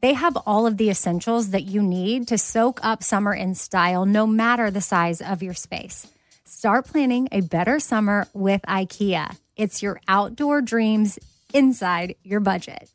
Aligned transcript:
they 0.00 0.12
have 0.12 0.36
all 0.46 0.66
of 0.66 0.76
the 0.76 0.90
essentials 0.90 1.50
that 1.50 1.64
you 1.64 1.82
need 1.82 2.28
to 2.28 2.38
soak 2.38 2.80
up 2.82 3.02
summer 3.02 3.34
in 3.34 3.54
style, 3.54 4.04
no 4.04 4.26
matter 4.26 4.70
the 4.70 4.80
size 4.80 5.20
of 5.20 5.42
your 5.42 5.54
space. 5.54 6.06
Start 6.44 6.86
planning 6.86 7.28
a 7.32 7.40
better 7.40 7.80
summer 7.80 8.28
with 8.34 8.62
IKEA. 8.62 9.36
It's 9.56 9.82
your 9.82 10.00
outdoor 10.06 10.60
dreams 10.60 11.18
inside 11.54 12.16
your 12.22 12.40
budget. 12.40 12.90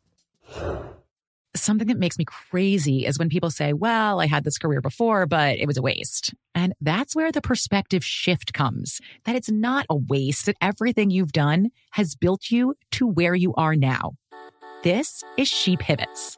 Something 1.53 1.87
that 1.87 1.97
makes 1.97 2.17
me 2.17 2.25
crazy 2.25 3.05
is 3.05 3.19
when 3.19 3.29
people 3.29 3.51
say, 3.51 3.73
Well, 3.73 4.21
I 4.21 4.27
had 4.27 4.43
this 4.43 4.57
career 4.57 4.79
before, 4.79 5.25
but 5.25 5.57
it 5.57 5.67
was 5.67 5.77
a 5.77 5.81
waste. 5.81 6.33
And 6.55 6.73
that's 6.79 7.15
where 7.15 7.31
the 7.31 7.41
perspective 7.41 8.05
shift 8.05 8.53
comes 8.53 9.01
that 9.25 9.35
it's 9.35 9.51
not 9.51 9.85
a 9.89 9.95
waste, 9.95 10.45
that 10.45 10.55
everything 10.61 11.09
you've 11.09 11.33
done 11.33 11.71
has 11.91 12.15
built 12.15 12.51
you 12.51 12.75
to 12.91 13.07
where 13.07 13.35
you 13.35 13.53
are 13.55 13.75
now. 13.75 14.13
This 14.83 15.23
is 15.37 15.47
She 15.47 15.75
Pivots 15.75 16.37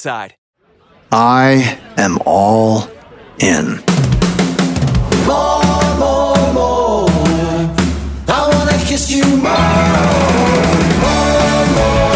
Side. 0.00 0.34
I 1.12 1.78
am 1.98 2.18
all 2.24 2.88
in. 3.38 3.82
More, 5.26 5.98
more, 5.98 6.52
more 6.54 7.10
kiss 8.86 9.10
you 9.10 9.22
more. 9.22 9.36
more, 9.36 9.60
more, 11.76 12.10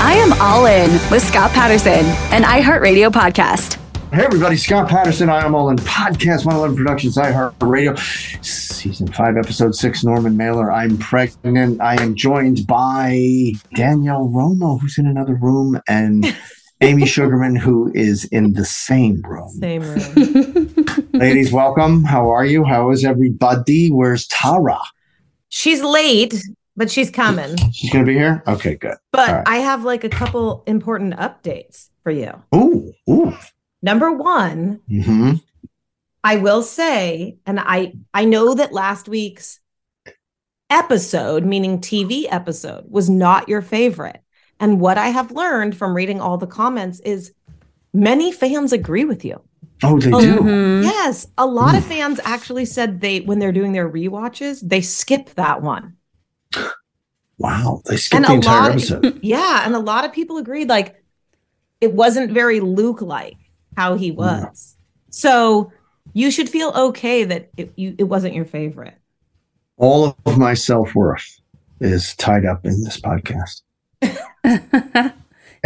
I 0.00 0.14
am 0.18 0.32
all 0.42 0.66
in 0.66 0.90
with 1.10 1.22
Scott 1.22 1.52
Patterson, 1.52 2.04
an 2.32 2.42
iHeartRadio 2.42 3.10
podcast. 3.10 3.87
Hey 4.10 4.24
everybody, 4.24 4.56
Scott 4.56 4.88
Patterson. 4.88 5.28
I 5.28 5.44
am 5.44 5.54
all 5.54 5.68
in 5.68 5.76
podcast 5.76 6.46
111 6.46 6.76
Productions, 6.76 7.16
iHeartRadio, 7.18 7.98
season 8.42 9.06
five, 9.12 9.36
episode 9.36 9.74
six. 9.74 10.02
Norman 10.02 10.34
Mailer. 10.34 10.72
I'm 10.72 10.96
pregnant. 10.96 11.82
I 11.82 12.00
am 12.02 12.14
joined 12.14 12.66
by 12.66 13.52
Danielle 13.74 14.28
Romo, 14.28 14.80
who's 14.80 14.96
in 14.96 15.06
another 15.06 15.34
room, 15.34 15.78
and 15.88 16.34
Amy 16.80 17.04
Sugarman, 17.04 17.54
who 17.54 17.92
is 17.94 18.24
in 18.26 18.54
the 18.54 18.64
same 18.64 19.20
room. 19.22 19.50
Same 19.50 19.82
room. 19.82 20.74
Ladies, 21.12 21.52
welcome. 21.52 22.02
How 22.02 22.30
are 22.30 22.46
you? 22.46 22.64
How 22.64 22.90
is 22.90 23.04
everybody? 23.04 23.90
Where's 23.90 24.26
Tara? 24.28 24.80
She's 25.50 25.82
late, 25.82 26.34
but 26.78 26.90
she's 26.90 27.10
coming. 27.10 27.56
She's 27.72 27.92
going 27.92 28.06
to 28.06 28.10
be 28.10 28.16
here? 28.16 28.42
Okay, 28.46 28.74
good. 28.74 28.96
But 29.12 29.28
right. 29.28 29.44
I 29.46 29.56
have 29.58 29.84
like 29.84 30.02
a 30.02 30.08
couple 30.08 30.64
important 30.66 31.14
updates 31.16 31.90
for 32.02 32.10
you. 32.10 32.32
Ooh, 32.54 32.94
ooh. 33.10 33.36
Number 33.82 34.12
one, 34.12 34.80
mm-hmm. 34.90 35.34
I 36.24 36.36
will 36.36 36.62
say, 36.62 37.38
and 37.46 37.60
I 37.60 37.94
I 38.12 38.24
know 38.24 38.54
that 38.54 38.72
last 38.72 39.08
week's 39.08 39.60
episode, 40.70 41.44
meaning 41.44 41.80
TV 41.80 42.26
episode, 42.28 42.84
was 42.88 43.08
not 43.08 43.48
your 43.48 43.62
favorite. 43.62 44.20
And 44.60 44.80
what 44.80 44.98
I 44.98 45.08
have 45.08 45.30
learned 45.30 45.76
from 45.76 45.94
reading 45.94 46.20
all 46.20 46.36
the 46.36 46.46
comments 46.46 47.00
is 47.00 47.32
many 47.92 48.32
fans 48.32 48.72
agree 48.72 49.04
with 49.04 49.24
you. 49.24 49.40
Oh, 49.84 49.98
they 50.00 50.10
do. 50.10 50.38
Mm-hmm. 50.38 50.82
Yes, 50.82 51.28
a 51.38 51.46
lot 51.46 51.76
of 51.76 51.84
fans 51.84 52.20
actually 52.24 52.64
said 52.64 53.00
they 53.00 53.20
when 53.20 53.38
they're 53.38 53.52
doing 53.52 53.72
their 53.72 53.86
re-watches, 53.86 54.60
they 54.60 54.80
skip 54.80 55.30
that 55.34 55.62
one. 55.62 55.96
Wow, 57.38 57.82
they 57.86 57.96
skipped 57.96 58.26
the 58.26 58.34
entire 58.34 58.62
lot, 58.62 58.70
episode. 58.72 59.20
Yeah, 59.22 59.62
and 59.64 59.74
a 59.76 59.78
lot 59.78 60.04
of 60.04 60.12
people 60.12 60.38
agreed 60.38 60.68
like 60.68 60.96
it 61.80 61.92
wasn't 61.92 62.32
very 62.32 62.58
Luke 62.58 63.00
like 63.00 63.37
how 63.78 63.94
he 63.94 64.10
was. 64.10 64.76
Yeah. 64.76 65.04
So 65.10 65.72
you 66.12 66.32
should 66.32 66.48
feel 66.48 66.72
okay 66.74 67.22
that 67.22 67.48
it, 67.56 67.72
you, 67.76 67.94
it 67.96 68.04
wasn't 68.04 68.34
your 68.34 68.44
favorite. 68.44 68.96
All 69.76 70.16
of 70.26 70.36
my 70.36 70.54
self 70.54 70.96
worth 70.96 71.40
is 71.80 72.16
tied 72.16 72.44
up 72.44 72.66
in 72.66 72.82
this 72.82 73.00
podcast. 73.00 73.62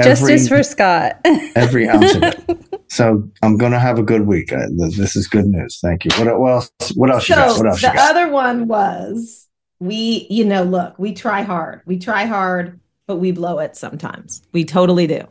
Justice 0.03 0.47
for 0.47 0.63
Scott. 0.63 1.21
every 1.57 1.89
ounce 1.89 2.15
of 2.15 2.23
it. 2.23 2.83
So 2.89 3.27
I'm 3.43 3.57
going 3.57 3.73
to 3.73 3.79
have 3.79 3.99
a 3.99 4.03
good 4.03 4.27
week. 4.27 4.53
Uh, 4.53 4.67
this 4.77 5.17
is 5.17 5.27
good 5.27 5.47
news. 5.47 5.79
Thank 5.81 6.05
you. 6.05 6.11
What, 6.19 6.39
what 6.39 6.51
else? 6.51 6.71
What 6.95 7.11
else 7.11 7.27
so 7.27 7.35
you 7.35 7.41
got? 7.41 7.57
What 7.57 7.67
else? 7.67 7.81
The 7.81 7.95
other 7.97 8.31
one 8.31 8.69
was 8.69 9.49
we. 9.81 10.27
You 10.29 10.45
know, 10.45 10.65
look, 10.65 10.99
we 10.99 11.15
try 11.15 11.41
hard. 11.41 11.81
We 11.87 11.99
try 11.99 12.27
hard, 12.27 12.79
but 13.07 13.17
we 13.17 13.33
blow 13.33 13.59
it 13.59 13.75
sometimes. 13.75 14.43
We 14.53 14.67
totally 14.67 15.07
do. 15.07 15.27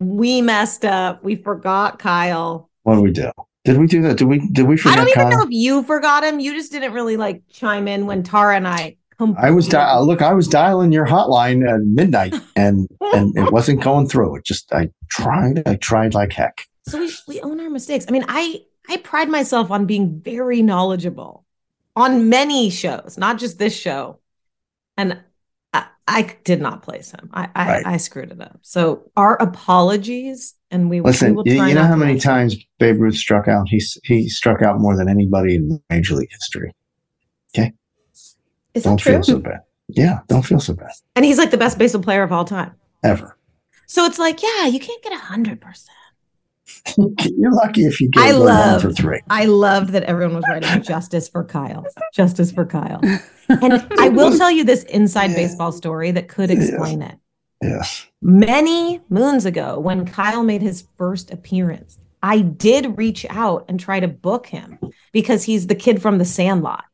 We 0.00 0.42
messed 0.42 0.84
up. 0.84 1.22
We 1.22 1.36
forgot 1.36 1.98
Kyle. 1.98 2.70
What 2.82 2.96
did 2.96 3.02
we 3.02 3.10
do? 3.12 3.30
Did 3.64 3.78
we 3.78 3.86
do 3.86 4.02
that? 4.02 4.16
Did 4.16 4.24
we? 4.24 4.48
Did 4.48 4.66
we 4.66 4.76
forget? 4.76 4.94
I 4.94 4.96
don't 4.96 5.08
even 5.10 5.22
Kyle? 5.22 5.30
know 5.30 5.42
if 5.42 5.50
you 5.50 5.82
forgot 5.84 6.24
him. 6.24 6.40
You 6.40 6.54
just 6.54 6.72
didn't 6.72 6.92
really 6.92 7.16
like 7.16 7.42
chime 7.52 7.86
in 7.86 8.06
when 8.06 8.22
Tara 8.22 8.56
and 8.56 8.66
I 8.66 8.96
I 9.36 9.50
was 9.50 9.68
di- 9.68 9.98
look, 9.98 10.22
I 10.22 10.32
was 10.32 10.48
dialing 10.48 10.92
your 10.92 11.06
hotline 11.06 11.68
at 11.68 11.80
midnight, 11.82 12.34
and 12.56 12.88
and 13.00 13.36
it 13.36 13.52
wasn't 13.52 13.82
going 13.82 14.08
through. 14.08 14.36
It 14.36 14.44
just 14.44 14.72
I 14.72 14.90
tried, 15.08 15.62
I 15.66 15.76
tried 15.76 16.14
like 16.14 16.32
heck. 16.32 16.66
So 16.88 16.98
we 16.98 17.12
we 17.28 17.40
own 17.40 17.60
our 17.60 17.70
mistakes. 17.70 18.06
I 18.08 18.12
mean, 18.12 18.24
I 18.28 18.62
I 18.88 18.96
pride 18.98 19.28
myself 19.28 19.70
on 19.70 19.86
being 19.86 20.20
very 20.20 20.62
knowledgeable 20.62 21.44
on 21.96 22.28
many 22.28 22.70
shows, 22.70 23.16
not 23.18 23.38
just 23.38 23.58
this 23.58 23.76
show, 23.76 24.20
and 24.96 25.20
I, 26.06 26.18
I 26.20 26.36
did 26.44 26.60
not 26.60 26.82
place 26.82 27.12
him. 27.12 27.30
I 27.32 27.48
I, 27.54 27.68
right. 27.68 27.86
I, 27.86 27.96
screwed 27.96 28.32
it 28.32 28.40
up. 28.40 28.58
So 28.62 29.10
our 29.16 29.36
apologies, 29.40 30.54
and 30.70 30.90
we 30.90 31.00
listen. 31.00 31.34
We 31.34 31.52
you, 31.52 31.64
you 31.64 31.74
know 31.74 31.84
how 31.84 31.96
many 31.96 32.18
times 32.18 32.56
Babe 32.78 33.00
Ruth 33.00 33.16
struck 33.16 33.48
out? 33.48 33.68
He 33.68 33.82
he 34.04 34.28
struck 34.28 34.62
out 34.62 34.80
more 34.80 34.96
than 34.96 35.08
anybody 35.08 35.56
in 35.56 35.82
Major 35.90 36.14
League 36.14 36.32
history. 36.32 36.74
Okay. 37.54 37.72
Is 38.74 38.84
don't 38.84 39.00
feel 39.00 39.22
so 39.22 39.38
bad. 39.38 39.60
Yeah, 39.88 40.20
don't 40.28 40.42
feel 40.42 40.60
so 40.60 40.74
bad. 40.74 40.90
And 41.16 41.24
he's 41.24 41.38
like 41.38 41.50
the 41.50 41.56
best 41.56 41.78
baseball 41.78 42.02
player 42.02 42.22
of 42.22 42.32
all 42.32 42.44
time. 42.44 42.74
Ever. 43.02 43.36
So 43.86 44.04
it's 44.04 44.18
like, 44.18 44.42
yeah, 44.42 44.66
you 44.66 44.78
can't 44.78 45.02
get 45.02 45.12
a 45.12 45.16
hundred 45.16 45.60
percent. 45.60 45.96
You're 46.96 47.52
lucky 47.52 47.84
if 47.84 48.00
you 48.00 48.10
get 48.10 48.22
I 48.22 48.30
love, 48.32 48.82
for 48.82 48.92
three. 48.92 49.20
I 49.28 49.44
loved 49.46 49.90
that 49.90 50.04
everyone 50.04 50.36
was 50.36 50.44
writing 50.48 50.82
justice 50.82 51.28
for 51.28 51.44
Kyle. 51.44 51.84
Justice 52.12 52.52
for 52.52 52.64
Kyle. 52.64 53.00
And 53.48 53.86
I 53.98 54.08
will 54.12 54.36
tell 54.36 54.50
you 54.50 54.64
this 54.64 54.84
inside 54.84 55.30
yeah. 55.30 55.36
baseball 55.36 55.72
story 55.72 56.10
that 56.12 56.28
could 56.28 56.50
explain 56.50 57.00
yes. 57.00 57.12
it. 57.12 57.18
Yes. 57.62 58.06
Many 58.22 59.00
moons 59.08 59.44
ago, 59.44 59.78
when 59.78 60.06
Kyle 60.06 60.42
made 60.42 60.62
his 60.62 60.86
first 60.96 61.30
appearance, 61.30 61.98
I 62.22 62.40
did 62.40 62.98
reach 62.98 63.26
out 63.28 63.64
and 63.68 63.78
try 63.78 64.00
to 64.00 64.08
book 64.08 64.46
him 64.46 64.78
because 65.12 65.44
he's 65.44 65.66
the 65.66 65.74
kid 65.74 66.02
from 66.02 66.18
the 66.18 66.24
Sandlot. 66.24 66.84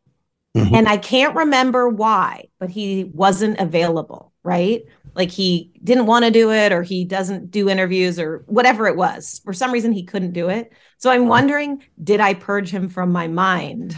Mm-hmm. 0.57 0.75
And 0.75 0.89
I 0.89 0.97
can't 0.97 1.37
remember 1.37 1.89
why, 1.89 2.49
but 2.59 2.71
he 2.71 3.05
wasn't 3.05 3.61
available, 3.61 4.33
right? 4.43 4.85
Like 5.17 5.31
he 5.31 5.73
didn't 5.83 6.07
want 6.07 6.27
to 6.27 6.31
do 6.31 6.53
it 6.53 6.73
or 6.73 6.83
he 6.83 7.05
doesn't 7.05 7.51
do 7.51 7.69
interviews 7.71 8.21
or 8.21 8.45
whatever 8.47 8.87
it 8.87 8.97
was. 8.97 9.41
For 9.45 9.53
some 9.55 9.73
reason, 9.73 9.91
he 9.91 10.05
couldn't 10.05 10.33
do 10.33 10.49
it. 10.51 10.71
So 10.99 11.11
I'm 11.11 11.27
wondering, 11.27 11.83
did 12.05 12.21
I 12.21 12.35
purge 12.35 12.71
him 12.71 12.89
from 12.91 13.11
my 13.13 13.27
mind? 13.27 13.97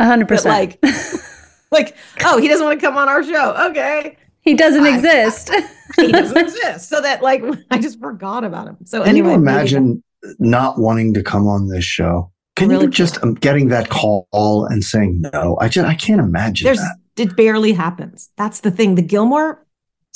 A 0.00 0.06
hundred 0.06 0.28
percent. 0.28 0.78
Like, 0.82 0.94
like, 1.70 1.96
oh, 2.24 2.38
he 2.38 2.48
doesn't 2.48 2.64
want 2.64 2.80
to 2.80 2.86
come 2.86 2.96
on 2.96 3.08
our 3.08 3.22
show. 3.22 3.54
Okay. 3.70 4.16
He 4.40 4.54
doesn't 4.54 4.86
exist. 4.86 5.50
he 5.96 6.10
doesn't 6.10 6.36
exist. 6.38 6.88
So 6.88 7.00
that 7.02 7.22
like 7.22 7.42
I 7.70 7.78
just 7.78 8.00
forgot 8.00 8.42
about 8.44 8.66
him. 8.66 8.78
So 8.84 9.00
Can 9.00 9.10
anyway, 9.10 9.32
you 9.32 9.38
maybe- 9.38 9.52
imagine 9.52 10.02
not 10.38 10.78
wanting 10.78 11.12
to 11.14 11.22
come 11.22 11.46
on 11.46 11.68
this 11.68 11.84
show? 11.84 12.32
Can 12.54 12.70
Really 12.70 12.84
you 12.84 12.90
just 12.90 13.22
um, 13.22 13.34
getting 13.34 13.68
that 13.68 13.90
call 13.90 14.66
and 14.70 14.82
saying 14.82 15.22
no? 15.34 15.58
I 15.60 15.68
just 15.68 15.86
I 15.86 15.94
can't 15.94 16.20
imagine 16.22 16.64
there's 16.64 16.78
that. 16.78 16.96
it 17.18 17.36
barely 17.36 17.74
happens. 17.74 18.30
That's 18.36 18.60
the 18.60 18.70
thing. 18.70 18.94
The 18.94 19.02
Gilmore 19.02 19.65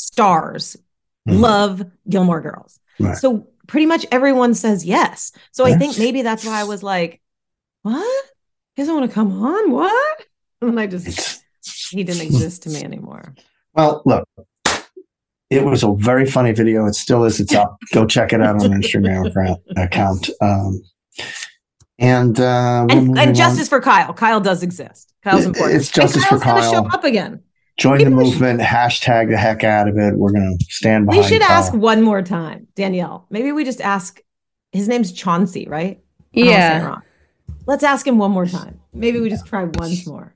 stars 0.06 0.76
Mhm. 1.28 1.40
love 1.40 1.84
Gilmore 2.08 2.40
Girls. 2.40 2.80
Right. 2.98 3.16
So 3.16 3.46
pretty 3.66 3.86
much 3.86 4.06
everyone 4.10 4.54
says 4.54 4.84
yes. 4.84 5.32
So 5.52 5.64
I 5.66 5.74
think 5.74 5.98
maybe 5.98 6.22
that's 6.22 6.44
why 6.44 6.60
I 6.60 6.64
was 6.64 6.82
like, 6.82 7.20
what? 7.82 8.24
He 8.74 8.82
doesn't 8.82 8.94
want 8.94 9.10
to 9.10 9.14
come 9.14 9.42
on? 9.42 9.70
What? 9.70 10.26
And 10.62 10.78
I 10.78 10.86
just 10.86 11.42
he 11.90 12.04
didn't 12.04 12.20
exist 12.22 12.64
to 12.64 12.68
me 12.70 12.82
anymore. 12.84 13.34
Well, 13.74 14.02
look, 14.04 14.28
it 15.48 15.64
was 15.64 15.82
a 15.82 15.92
very 15.94 16.26
funny 16.26 16.52
video. 16.52 16.84
It 16.86 16.94
still 16.94 17.24
is. 17.24 17.40
It's 17.40 17.54
up. 17.54 17.78
Go 17.94 18.06
check 18.06 18.34
it 18.34 18.42
out 18.42 18.56
on 18.62 18.70
Instagram 18.80 19.32
account-. 19.78 20.28
Um, 20.42 20.82
and 21.98 22.38
uh, 22.38 22.86
And, 22.90 23.18
and 23.18 23.28
on. 23.30 23.34
justice 23.34 23.68
for 23.70 23.80
Kyle. 23.80 24.12
Kyle 24.12 24.40
does 24.40 24.62
exist. 24.62 25.12
Kyle's 25.22 25.46
important. 25.46 25.80
it's 25.80 25.90
justice 25.90 26.22
and 26.30 26.38
for 26.38 26.44
Kyle's 26.44 26.66
gonna 26.66 26.82
Kyle. 26.82 26.90
show 26.90 26.96
up 26.98 27.04
again. 27.04 27.42
Join 27.80 27.98
the 27.98 28.10
maybe 28.10 28.30
should- 28.30 28.32
movement. 28.40 28.60
Hashtag 28.60 29.30
the 29.30 29.36
heck 29.36 29.64
out 29.64 29.88
of 29.88 29.96
it. 29.96 30.16
We're 30.16 30.32
gonna 30.32 30.56
stand 30.68 31.06
by. 31.06 31.16
We 31.16 31.22
should 31.22 31.40
Kyle. 31.42 31.50
ask 31.58 31.72
one 31.74 32.02
more 32.02 32.22
time, 32.22 32.66
Danielle. 32.76 33.26
Maybe 33.30 33.52
we 33.52 33.64
just 33.64 33.80
ask. 33.80 34.20
His 34.72 34.86
name's 34.86 35.10
Chauncey, 35.12 35.66
right? 35.66 35.98
I 36.36 36.38
don't 36.38 36.46
wanna 36.46 36.56
say 36.60 36.76
it 36.76 36.78
Yeah. 36.80 36.86
wrong. 36.86 37.02
Let's 37.66 37.82
ask 37.84 38.06
him 38.06 38.18
one 38.18 38.30
more 38.30 38.46
time. 38.46 38.78
Maybe 38.92 39.18
we 39.20 39.28
just 39.30 39.46
try 39.46 39.64
once 39.64 40.06
more. 40.06 40.34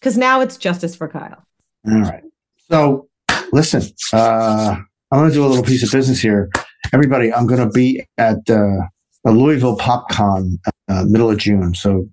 Because 0.00 0.16
now 0.16 0.40
it's 0.40 0.56
justice 0.56 0.94
for 0.96 1.08
Kyle. 1.08 1.44
All 1.90 2.00
right. 2.00 2.22
So 2.70 3.08
listen, 3.52 3.82
uh, 4.12 4.76
I'm 5.10 5.18
going 5.18 5.28
to 5.30 5.34
do 5.34 5.44
a 5.44 5.48
little 5.48 5.64
piece 5.64 5.82
of 5.82 5.90
business 5.90 6.20
here. 6.20 6.50
Everybody, 6.92 7.32
I'm 7.32 7.46
going 7.46 7.60
to 7.60 7.70
be 7.70 8.04
at 8.18 8.38
uh, 8.50 8.78
a 9.26 9.30
Louisville 9.32 9.76
PopCon 9.78 10.58
uh, 10.88 11.04
middle 11.04 11.30
of 11.30 11.38
June. 11.38 11.74
So 11.74 12.06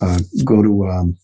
uh, 0.00 0.18
go 0.44 0.62
to 0.62 0.88
um, 0.88 1.16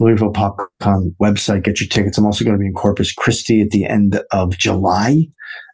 Louisville 0.00 0.32
PopCon 0.32 1.14
website, 1.22 1.62
get 1.62 1.80
your 1.80 1.88
tickets. 1.88 2.18
I'm 2.18 2.26
also 2.26 2.44
going 2.44 2.56
to 2.56 2.60
be 2.60 2.66
in 2.66 2.72
Corpus 2.72 3.12
Christi 3.12 3.60
at 3.60 3.70
the 3.70 3.84
end 3.84 4.20
of 4.32 4.56
July. 4.56 5.28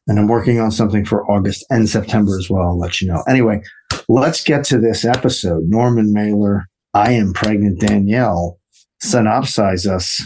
And 0.09 0.19
I'm 0.19 0.29
working 0.29 0.61
on 0.61 0.71
something 0.71 1.05
for 1.05 1.29
August 1.31 1.65
and 1.71 1.89
September 1.89 2.37
as 2.39 2.51
well. 2.51 2.63
I'll 2.63 2.79
let 2.79 3.01
you 3.01 3.09
know. 3.09 3.23
Anyway, 3.29 3.63
let's 4.09 4.45
get 4.45 4.65
to 4.65 4.79
this 4.79 5.05
episode. 5.05 5.65
Norman 5.67 6.13
Mailer, 6.13 6.67
I 6.93 7.13
am 7.13 7.33
pregnant 7.33 7.81
Danielle. 7.81 8.59
Synopsize 9.03 9.87
us, 9.87 10.21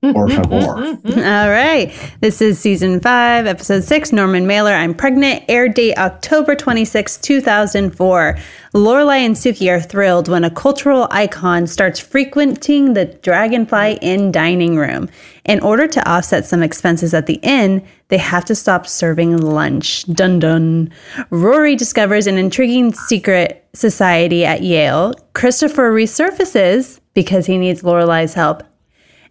por 0.00 0.28
favor. 0.28 0.98
All 1.06 1.50
right. 1.50 1.92
This 2.20 2.40
is 2.40 2.58
season 2.58 3.00
five, 3.00 3.46
episode 3.46 3.84
six 3.84 4.12
Norman 4.12 4.46
Mailer. 4.46 4.72
I'm 4.72 4.94
pregnant. 4.94 5.44
Air 5.48 5.68
date 5.68 5.96
October 5.96 6.54
26, 6.54 7.16
2004. 7.18 8.38
Lorelai 8.74 9.18
and 9.18 9.34
Sookie 9.34 9.70
are 9.70 9.80
thrilled 9.80 10.28
when 10.28 10.44
a 10.44 10.50
cultural 10.50 11.08
icon 11.10 11.66
starts 11.66 11.98
frequenting 11.98 12.94
the 12.94 13.06
Dragonfly 13.06 13.98
Inn 14.02 14.30
dining 14.30 14.76
room. 14.76 15.08
In 15.44 15.60
order 15.60 15.86
to 15.86 16.10
offset 16.10 16.44
some 16.44 16.62
expenses 16.62 17.14
at 17.14 17.26
the 17.26 17.40
inn, 17.42 17.82
they 18.08 18.18
have 18.18 18.44
to 18.46 18.54
stop 18.54 18.86
serving 18.86 19.36
lunch. 19.38 20.04
Dun 20.06 20.38
dun. 20.38 20.92
Rory 21.30 21.76
discovers 21.76 22.26
an 22.26 22.36
intriguing 22.36 22.92
secret 22.92 23.66
society 23.74 24.44
at 24.44 24.62
Yale. 24.62 25.14
Christopher 25.32 25.90
resurfaces 25.92 27.00
because 27.14 27.46
he 27.46 27.56
needs 27.56 27.82
Lorelai's 27.82 28.34
help. 28.34 28.62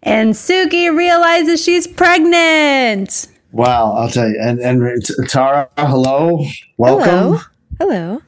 And 0.07 0.33
Sookie 0.33 0.95
realizes 0.95 1.61
she's 1.61 1.85
pregnant. 1.85 3.27
Wow, 3.51 3.91
I'll 3.91 4.09
tell 4.09 4.29
you. 4.29 4.39
And 4.41 4.59
and 4.59 5.03
T- 5.05 5.13
Tara, 5.27 5.69
hello, 5.77 6.45
welcome. 6.77 7.39
Hello. 7.77 8.21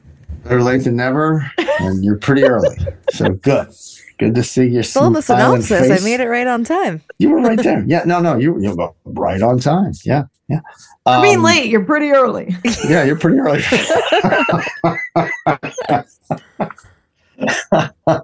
Better 0.44 0.62
late 0.62 0.84
than 0.84 0.96
never, 0.96 1.50
and 1.80 2.04
you're 2.04 2.18
pretty 2.18 2.44
early, 2.44 2.76
so 3.12 3.30
good. 3.30 3.68
Good 4.18 4.34
to 4.34 4.42
see 4.42 4.66
your 4.66 4.82
Full 4.82 5.10
the 5.10 5.22
smiling 5.22 5.62
synopsis. 5.62 5.88
face. 5.88 6.02
I 6.02 6.04
made 6.04 6.20
it 6.20 6.28
right 6.28 6.46
on 6.46 6.64
time. 6.64 7.00
You 7.18 7.30
were 7.30 7.40
right 7.40 7.62
there. 7.62 7.82
Yeah, 7.86 8.02
no, 8.04 8.20
no, 8.20 8.36
you 8.36 8.60
you 8.60 8.74
were 8.74 8.90
right 9.06 9.40
on 9.40 9.58
time. 9.58 9.92
Yeah, 10.04 10.24
yeah. 10.48 10.60
I 11.06 11.22
mean, 11.22 11.38
Um, 11.38 11.44
late. 11.44 11.70
You're 11.70 11.84
pretty 11.84 12.10
early. 12.10 12.54
Yeah, 12.86 13.04
you're 13.04 13.18
pretty 13.18 13.38
early. 13.38 13.62
Oh, 17.72 18.20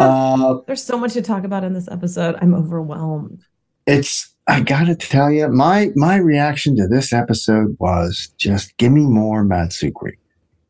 uh, 0.00 0.60
There's 0.66 0.82
so 0.82 0.98
much 0.98 1.12
to 1.14 1.22
talk 1.22 1.44
about 1.44 1.64
in 1.64 1.72
this 1.72 1.88
episode. 1.88 2.36
I'm 2.40 2.54
overwhelmed. 2.54 3.42
it's 3.86 4.34
I 4.48 4.60
gotta 4.60 4.96
tell 4.96 5.30
you, 5.30 5.48
my 5.48 5.90
my 5.94 6.16
reaction 6.16 6.76
to 6.76 6.88
this 6.88 7.12
episode 7.12 7.76
was 7.78 8.32
just 8.38 8.76
give 8.76 8.92
me 8.92 9.06
more 9.06 9.44
Matt 9.44 9.70
Czuchry. 9.70 10.14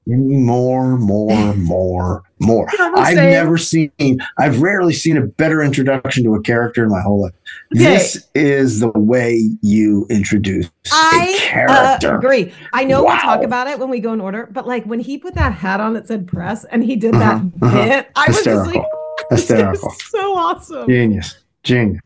More, 0.06 0.98
more, 0.98 1.54
more, 1.56 2.22
more. 2.40 2.68
I've 2.96 3.14
same. 3.14 3.30
never 3.30 3.56
seen, 3.56 3.92
I've 4.38 4.60
rarely 4.60 4.92
seen 4.92 5.16
a 5.16 5.22
better 5.26 5.62
introduction 5.62 6.24
to 6.24 6.34
a 6.34 6.42
character 6.42 6.82
in 6.84 6.90
my 6.90 7.00
whole 7.00 7.22
life. 7.22 7.32
This 7.70 8.26
is 8.34 8.80
the 8.80 8.90
way 8.90 9.40
you 9.62 10.06
introduce 10.10 10.66
a 10.66 10.70
I 10.92 11.34
uh, 11.36 11.40
character. 11.40 12.16
agree. 12.16 12.52
I 12.72 12.84
know 12.84 13.04
we 13.04 13.10
talk 13.18 13.42
about 13.42 13.68
it 13.68 13.78
when 13.78 13.90
we 13.90 14.00
go 14.00 14.12
in 14.12 14.20
order, 14.20 14.48
but 14.50 14.66
like 14.66 14.84
when 14.86 14.98
he 15.00 15.18
put 15.18 15.34
that 15.34 15.52
hat 15.52 15.80
on 15.80 15.94
that 15.94 16.08
said 16.08 16.26
press 16.26 16.64
and 16.64 16.82
he 16.82 16.96
did 16.96 17.14
that 17.14 17.36
Uh-huh, 17.36 17.66
uh-huh. 17.66 17.84
bit, 17.84 18.10
I 18.16 18.24
was 18.28 18.42
just 18.42 18.66
like, 18.74 18.82
Hysterical. 19.30 19.90
so 20.08 20.36
awesome. 20.36 20.88
Genius. 20.88 21.38
Genius. 21.62 22.00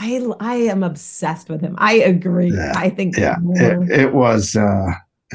I 0.00 0.26
I 0.40 0.54
am 0.54 0.82
obsessed 0.82 1.48
with 1.48 1.60
him. 1.60 1.74
I 1.78 1.94
agree. 1.94 2.52
Yeah, 2.52 2.72
I 2.76 2.90
think 2.90 3.16
Yeah. 3.16 3.36
It, 3.54 3.90
it 4.00 4.14
was 4.14 4.56
uh, 4.56 4.90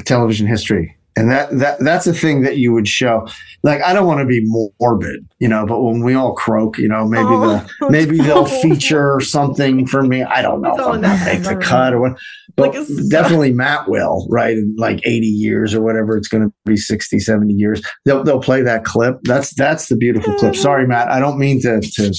television 0.05 0.47
history. 0.47 0.97
And 1.15 1.29
that, 1.31 1.51
that 1.59 1.79
that's 1.79 2.07
a 2.07 2.13
thing 2.13 2.41
that 2.41 2.57
you 2.57 2.73
would 2.73 2.87
show. 2.87 3.27
Like 3.61 3.81
I 3.83 3.93
don't 3.93 4.07
want 4.07 4.21
to 4.21 4.25
be 4.25 4.41
morbid, 4.79 5.27
you 5.39 5.47
know, 5.47 5.65
but 5.65 5.79
when 5.81 6.03
we 6.03 6.15
all 6.15 6.33
croak, 6.33 6.79
you 6.79 6.87
know, 6.87 7.05
maybe 7.07 7.23
Oh, 7.29 7.65
the 7.79 7.89
maybe 7.91 8.17
they'll 8.17 8.45
feature 8.45 9.19
something 9.19 9.85
for 9.85 10.01
me. 10.01 10.23
I 10.23 10.41
don't 10.41 10.61
know 10.61 10.71
It's 10.71 10.79
if 10.79 10.85
I'm 10.87 11.01
gonna 11.01 11.25
make 11.25 11.43
the 11.43 11.55
cut 11.57 11.93
or 11.93 12.01
what. 12.01 12.17
But 12.55 12.73
Like, 12.75 12.87
definitely 13.09 13.53
Matt 13.53 13.87
will, 13.89 14.27
right? 14.29 14.57
In 14.57 14.75
like 14.77 15.01
80 15.05 15.25
years 15.27 15.73
or 15.75 15.81
whatever, 15.81 16.17
it's 16.17 16.27
gonna 16.27 16.51
be 16.65 16.77
60, 16.77 17.19
70 17.19 17.53
years. 17.53 17.81
They'll 18.05 18.23
they'll 18.23 18.41
play 18.41 18.61
that 18.63 18.83
clip. 18.83 19.19
That's 19.23 19.53
that's 19.53 19.89
the 19.89 19.95
beautiful 19.95 20.33
clip. 20.35 20.55
Sorry, 20.55 20.87
Matt. 20.87 21.09
I 21.09 21.19
don't 21.19 21.37
mean 21.37 21.61
to 21.61 21.79
to 21.79 22.13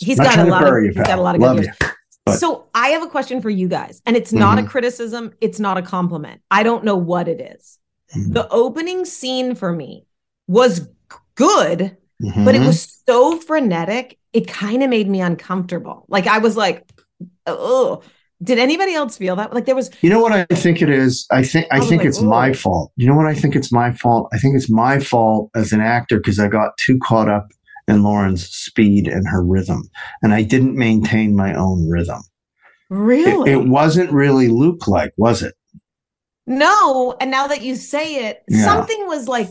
He's 0.00 0.18
got 0.18 0.38
a 0.38 0.44
lot 0.44 0.62
of 0.66 0.82
you, 0.84 0.92
he's 0.94 0.96
got 1.06 1.18
a 1.18 1.22
lot 1.22 1.34
of 1.34 1.40
Love 1.40 1.56
good 1.56 1.66
you. 1.66 1.88
But- 2.24 2.38
So 2.38 2.66
I 2.74 2.88
have 2.88 3.02
a 3.02 3.08
question 3.08 3.40
for 3.40 3.50
you 3.50 3.68
guys, 3.68 4.00
and 4.06 4.16
it's 4.16 4.32
not 4.32 4.58
Mhm. 4.58 4.64
a 4.64 4.68
criticism, 4.68 5.32
it's 5.40 5.58
not 5.60 5.76
a 5.76 5.82
compliment. 5.82 6.40
I 6.50 6.62
don't 6.62 6.84
know 6.84 6.96
what 6.96 7.28
it 7.28 7.40
is. 7.40 7.78
The 8.24 8.48
opening 8.50 9.04
scene 9.04 9.54
for 9.54 9.72
me 9.72 10.06
was 10.46 10.88
good, 11.34 11.96
but 12.36 12.54
it 12.54 12.62
Mhm. 12.62 12.66
was 12.66 13.02
so 13.08 13.38
frenetic, 13.38 14.18
it 14.32 14.48
kind 14.48 14.82
of 14.82 14.90
made 14.90 15.08
me 15.08 15.20
uncomfortable. 15.20 16.04
Like 16.08 16.26
I 16.26 16.38
was 16.38 16.56
like, 16.56 16.88
oh, 17.46 18.02
did 18.42 18.58
anybody 18.58 18.94
else 18.94 19.16
feel 19.16 19.36
that? 19.36 19.54
Like 19.54 19.64
there 19.66 19.74
was 19.74 19.90
You 20.02 20.10
know 20.10 20.20
what 20.20 20.32
I 20.32 20.44
think 20.54 20.82
it 20.82 20.90
is? 20.90 21.26
I 21.30 21.42
think 21.42 21.66
I 21.70 21.76
I 21.76 21.80
think 21.80 22.00
like, 22.00 22.08
it's 22.08 22.20
my 22.22 22.52
fault. 22.52 22.92
You 22.96 23.06
know 23.06 23.14
what 23.16 23.26
I 23.26 23.34
think 23.34 23.56
it's 23.56 23.72
my 23.72 23.92
fault? 23.92 24.28
I 24.32 24.38
think 24.38 24.54
it's 24.56 24.70
my 24.70 24.98
fault 25.00 25.50
as 25.54 25.72
an 25.72 25.80
actor 25.80 26.18
because 26.18 26.38
I 26.38 26.48
got 26.48 26.76
too 26.76 26.98
caught 27.02 27.28
up 27.28 27.48
in 27.88 28.02
Lauren's 28.02 28.46
speed 28.48 29.06
and 29.08 29.26
her 29.28 29.42
rhythm, 29.42 29.88
and 30.22 30.34
I 30.34 30.42
didn't 30.42 30.76
maintain 30.76 31.36
my 31.36 31.54
own 31.54 31.88
rhythm. 31.88 32.22
It, 33.24 33.40
really 33.44 33.50
it 33.50 33.68
wasn't 33.68 34.12
really 34.12 34.48
Luke 34.48 34.86
like, 34.86 35.12
was 35.16 35.42
it? 35.42 35.55
No. 36.46 37.16
And 37.20 37.30
now 37.30 37.46
that 37.46 37.62
you 37.62 37.76
say 37.76 38.26
it, 38.28 38.42
Yeah. 38.48 38.64
something 38.64 39.06
was 39.06 39.28
like 39.28 39.48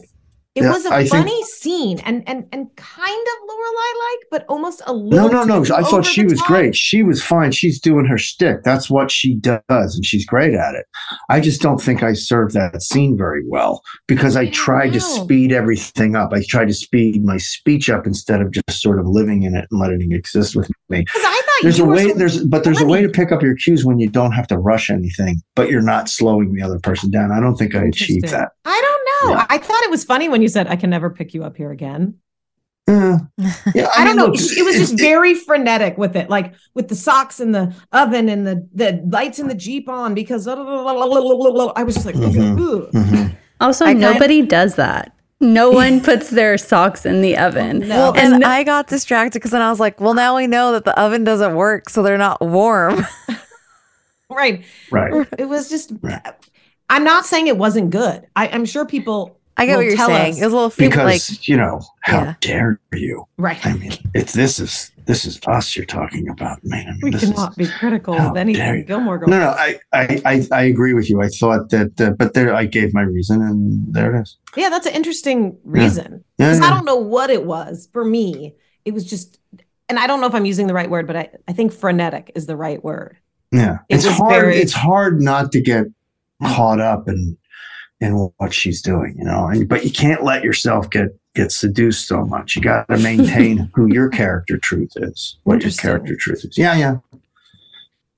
it 0.55 0.63
Yeah, 0.63 0.71
was 0.71 0.85
a 0.85 0.93
I 0.93 0.99
think- 1.01 1.11
funny 1.11 1.43
scene 1.43 1.99
and 1.99 2.23
and 2.27 2.45
and 2.51 2.73
kind 2.77 3.27
of 3.27 3.49
Lorelai 3.49 3.91
like, 4.09 4.19
but 4.31 4.45
almost 4.47 4.81
a 4.87 4.93
No, 4.93 4.97
little. 5.25 5.29
no, 5.29 5.43
no. 5.43 5.63
too 5.63 5.73
I 5.75 5.83
thought 5.83 6.05
she 6.05 6.23
was 6.23 6.39
top. 6.39 6.47
great. 6.47 6.75
She 6.75 7.03
was 7.03 7.21
fine. 7.21 7.51
She's 7.51 7.79
doing 7.79 8.05
her 8.05 8.17
shtick. 8.17 8.63
That's 8.63 8.89
what 8.89 9.11
she 9.11 9.35
does, 9.35 9.95
and 9.95 10.05
she's 10.05 10.25
great 10.25 10.53
at 10.53 10.75
it. 10.75 10.85
I 11.29 11.39
just 11.41 11.61
don't 11.61 11.81
think 11.81 12.03
I 12.03 12.13
served 12.13 12.53
that 12.53 12.81
scene 12.81 13.17
very 13.17 13.43
well 13.47 13.81
because 14.07 14.35
I 14.35 14.49
tried 14.49 14.93
to 14.93 14.99
speed 15.01 15.51
everything 15.51 16.15
up. 16.15 16.31
I 16.33 16.43
tried 16.47 16.67
to 16.69 16.73
speed 16.73 17.23
my 17.23 17.37
speech 17.37 17.89
up 17.89 18.07
instead 18.07 18.41
of 18.41 18.51
just 18.51 18.81
sort 18.81 18.99
of 18.99 19.07
living 19.07 19.43
in 19.43 19.55
it 19.55 19.65
and 19.69 19.79
letting 19.79 20.11
it 20.11 20.15
exist 20.15 20.55
with 20.55 20.69
me. 20.89 20.99
Because 21.01 21.21
I 21.25 21.33
thought 21.45 21.63
There's 21.63 21.79
a 21.79 21.85
way. 21.85 22.09
so 22.09 22.13
There's 22.15 22.45
but 22.45 22.63
there's 22.63 22.81
a 22.81 22.85
way 22.85 23.01
to 23.01 23.09
pick 23.09 23.31
up 23.31 23.41
your 23.41 23.55
cues 23.55 23.83
when 23.85 23.99
you 23.99 24.09
don't 24.09 24.31
have 24.31 24.47
to 24.47 24.57
rush 24.57 24.89
anything, 24.89 25.41
but 25.55 25.69
you're 25.69 25.81
not 25.81 26.07
slowing 26.09 26.53
the 26.53 26.61
other 26.61 26.79
person 26.79 27.11
down. 27.11 27.31
I 27.31 27.39
don't 27.41 27.55
think 27.57 27.75
I 27.75 27.83
achieved 27.83 28.29
that. 28.29 28.49
I 28.65 28.79
don't 28.81 28.94
know. 29.23 29.31
Yeah. 29.31 29.45
I 29.49 29.57
thought 29.57 29.81
it 29.83 29.89
was 29.89 30.03
funny 30.03 30.29
when 30.29 30.41
you 30.41 30.47
said, 30.47 30.67
"I 30.67 30.75
can 30.75 30.89
never 30.89 31.09
pick 31.09 31.33
you 31.33 31.43
up 31.43 31.55
here 31.57 31.71
again." 31.71 32.15
Uh, 32.87 33.17
yeah, 33.73 33.89
I, 33.97 34.03
don't 34.05 34.15
know. 34.17 34.27
look, 34.27 34.35
It, 34.35 34.57
it 34.59 34.63
was 34.63 34.75
just 34.75 34.93
it- 34.93 34.99
very 34.99 35.33
frenetic 35.33 35.97
with 35.97 36.15
it, 36.15 36.29
like 36.29 36.53
with 36.75 36.87
the 36.87 36.95
socks 36.95 37.39
in 37.39 37.51
the 37.51 37.73
oven 37.91 38.29
and 38.29 38.45
the 38.45 38.67
the 38.73 39.01
lights 39.09 39.39
in 39.39 39.47
the 39.47 39.55
jeep 39.55 39.89
on 39.89 40.13
because 40.13 40.47
I 40.47 40.53
was 40.53 41.93
just 41.95 42.05
like, 42.05 42.15
Mhm. 42.15 42.59
"Ooh." 42.59 42.87
Mhm. 42.93 43.35
Also, 43.59 43.85
I 43.85 43.89
kind- 43.93 44.01
nobody 44.01 44.41
does 44.43 44.75
that. 44.75 45.11
no 45.41 45.71
one 45.83 45.99
puts 46.01 46.29
their 46.29 46.57
socks 46.57 47.05
in 47.05 47.21
the 47.21 47.37
oven. 47.37 47.87
Well, 47.89 48.13
and 48.15 48.43
I 48.43 48.63
got 48.63 48.87
distracted 48.87 49.39
because 49.39 49.51
then 49.51 49.61
I 49.61 49.69
was 49.69 49.79
like, 49.79 49.99
well, 49.99 50.13
now 50.13 50.35
we 50.37 50.45
know 50.47 50.71
that 50.73 50.85
the 50.85 50.97
oven 50.99 51.23
doesn't 51.23 51.55
work, 51.55 51.89
so 51.89 52.03
they're 52.03 52.17
not 52.17 52.39
warm. 52.41 53.05
right. 54.29 54.63
Right. 54.91 55.27
It 55.39 55.47
was 55.49 55.69
just. 55.69 55.91
I'm 56.89 57.03
not 57.03 57.25
saying 57.25 57.47
it 57.47 57.57
wasn't 57.57 57.89
good. 57.89 58.27
I, 58.35 58.47
I'm 58.49 58.65
sure 58.65 58.85
people. 58.85 59.39
I 59.57 59.65
get 59.65 59.77
what 59.77 59.85
you're 59.85 59.95
tell 59.95 60.07
saying. 60.09 60.33
us- 60.33 60.41
It 60.41 60.43
was 60.43 60.51
a 60.53 60.55
little 60.55 60.69
few, 60.69 60.89
because 60.89 61.29
like 61.29 61.47
you 61.47 61.55
know 61.55 61.81
how 62.01 62.19
Yeah. 62.23 62.33
dare 62.41 62.79
you? 62.93 63.25
Right. 63.37 63.65
I 63.65 63.73
mean, 63.73 63.93
it's 64.13 64.33
this 64.33 64.59
is 64.59 64.91
this 65.05 65.23
is 65.23 65.39
us 65.47 65.77
you're 65.77 65.85
talking 65.85 66.27
about, 66.27 66.59
man. 66.65 66.87
I 66.87 66.91
mean, 66.91 66.99
We 67.03 67.11
this 67.11 67.23
is, 67.23 67.29
cannot 67.29 67.55
be 67.55 67.65
critical 67.67 68.15
how 68.17 68.27
of 68.29 68.33
dare 68.33 68.41
anything 68.41 68.75
you. 68.79 68.83
Gilmore 68.83 69.17
Girls. 69.17 69.29
no, 69.31 69.39
no. 69.39 69.49
I, 69.51 69.79
I 69.93 70.21
I 70.25 70.47
I 70.51 70.61
agree 70.63 70.93
with 70.93 71.09
you. 71.09 71.21
I 71.21 71.29
thought 71.29 71.69
that, 71.69 72.01
uh, 72.01 72.09
but 72.11 72.33
there 72.33 72.53
I 72.53 72.65
gave 72.65 72.93
my 72.93 73.03
reason, 73.03 73.41
and 73.41 73.93
there 73.93 74.13
it 74.13 74.21
is. 74.23 74.37
Yeah, 74.57 74.67
that's 74.69 74.87
an 74.87 74.93
interesting 74.93 75.57
reason. 75.63 76.25
Yeah, 76.37 76.49
'Cause 76.49 76.59
yeah. 76.59 76.65
I 76.65 76.69
don't 76.71 76.83
know 76.85 76.97
what 76.97 77.29
it 77.29 77.45
was. 77.45 77.87
For 77.93 78.03
me, 78.03 78.55
it 78.83 78.93
was 78.93 79.05
just, 79.09 79.39
and 79.87 79.97
I 79.97 80.05
don't 80.05 80.19
know 80.19 80.27
if 80.27 80.35
I'm 80.35 80.45
using 80.45 80.67
the 80.67 80.73
right 80.73 80.89
word, 80.89 81.07
but 81.07 81.15
I, 81.15 81.29
I 81.47 81.53
think 81.53 81.71
frenetic 81.71 82.31
is 82.35 82.45
the 82.45 82.57
right 82.57 82.83
word. 82.83 83.17
Yeah, 83.53 83.77
It 83.87 83.95
it's 84.03 84.05
hard. 84.05 84.31
very- 84.33 84.57
It's 84.57 84.73
hard 84.73 85.21
not 85.21 85.53
to 85.53 85.61
get 85.61 85.85
caught 86.43 86.79
up 86.79 87.07
in 87.07 87.37
in 88.01 88.11
what 88.37 88.53
she's 88.53 88.81
doing, 88.81 89.15
you 89.17 89.23
know. 89.23 89.47
And 89.47 89.67
but 89.69 89.85
you 89.85 89.91
can't 89.91 90.23
let 90.23 90.43
yourself 90.43 90.89
get 90.89 91.09
get 91.33 91.51
seduced 91.51 92.07
so 92.07 92.25
much. 92.25 92.55
You 92.55 92.61
got 92.61 92.87
to 92.89 92.97
maintain 92.97 93.69
who 93.73 93.87
your 93.93 94.09
character 94.09 94.57
truth 94.57 94.91
is, 94.97 95.37
what 95.43 95.61
your 95.63 95.71
character 95.71 96.15
truth 96.19 96.43
is. 96.45 96.57
Yeah, 96.57 96.75
yeah. 96.75 96.95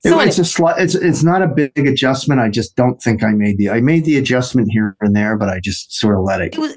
It- 0.04 0.10
So 0.10 0.20
it's 0.20 0.38
a 0.38 0.44
slight. 0.44 0.80
It's 0.80 0.94
it's 0.94 1.22
not 1.24 1.42
a 1.42 1.46
big 1.48 1.72
adjustment. 1.76 2.40
I 2.40 2.48
just 2.48 2.76
don't 2.76 3.00
think 3.02 3.22
I 3.22 3.32
made 3.32 3.58
the. 3.58 3.70
I 3.70 3.80
made 3.80 4.04
the 4.04 4.16
adjustment 4.18 4.68
here 4.70 4.96
and 5.00 5.14
there, 5.14 5.36
but 5.36 5.48
I 5.48 5.58
just 5.60 5.92
sort 5.94 6.16
of 6.16 6.22
let 6.24 6.40
it. 6.40 6.54
It 6.54 6.58
was, 6.60 6.76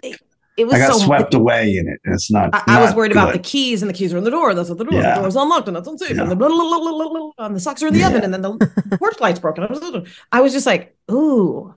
it, 0.62 0.63
it 0.63 0.65
was 0.68 0.75
I 0.75 0.80
got 0.80 0.94
so. 0.94 1.06
swept 1.06 1.34
away 1.34 1.75
in 1.75 1.88
it. 1.88 2.00
It's 2.06 2.32
not. 2.32 2.50
I, 2.53 2.63
I 2.68 2.82
was 2.82 2.91
not 2.91 2.98
worried 2.98 3.12
about 3.12 3.34
the 3.34 3.39
keys, 3.39 3.82
and 3.82 3.89
the 3.89 3.94
keys 3.94 4.13
are 4.13 4.18
in 4.18 4.24
the 4.24 4.32
door. 4.32 4.53
That's 4.53 4.70
at 4.70 4.77
the 4.77 4.86
door. 4.86 5.00
Yeah. 5.01 5.15
The 5.15 5.22
door's 5.22 5.36
unlocked, 5.36 5.68
and 5.68 5.75
that's 5.75 5.88
unsafe. 5.88 6.18
And 6.18 6.30
the 6.32 6.36
blah, 6.36 6.48
blah, 6.48 6.58
blah, 6.58 6.80
blah, 6.80 6.91
blah, 6.91 7.10
blah, 7.10 7.46
and 7.46 7.56
the 7.56 7.60
socks 7.60 7.82
are 7.84 7.88
in 7.88 7.94
the 7.94 8.03
oven, 8.03 8.24
and 8.24 8.34
then 8.34 8.41
the 8.41 8.98
porch 9.00 9.20
light's 9.20 9.39
broken. 9.39 9.68
I 10.32 10.41
was 10.41 10.53
just 10.53 10.65
like, 10.65 10.96
ooh, 11.12 11.74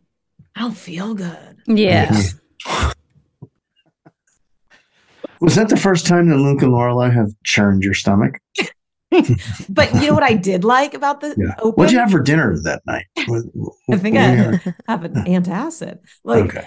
I 0.56 0.60
don't 0.60 0.76
feel 0.76 1.14
good. 1.14 1.56
Yeah. 1.66 2.10
Was 5.40 5.56
that 5.56 5.68
the 5.68 5.76
first 5.76 6.06
time 6.06 6.28
that 6.30 6.36
Luke 6.36 6.62
and 6.62 6.72
Lorelai 6.72 7.12
have 7.12 7.30
churned 7.44 7.82
your 7.82 7.94
stomach? 7.94 8.38
But 9.68 9.94
you 9.94 10.08
know 10.08 10.14
what 10.14 10.24
I 10.24 10.34
did 10.34 10.64
like 10.64 10.92
about 10.92 11.20
the 11.20 11.36
Yeah. 11.38 11.54
open? 11.60 11.72
What'd 11.76 11.92
you 11.92 12.00
have 12.00 12.10
for 12.10 12.18
dinner 12.18 12.56
that 12.64 12.82
night? 12.84 13.04
What- 13.26 13.44
I 13.92 13.96
think 13.96 14.16
I 14.16 14.34
were 14.34 14.60
have 14.88 15.04
an 15.04 15.14
antacid. 15.26 15.98
Like 16.24 16.46
okay. 16.46 16.66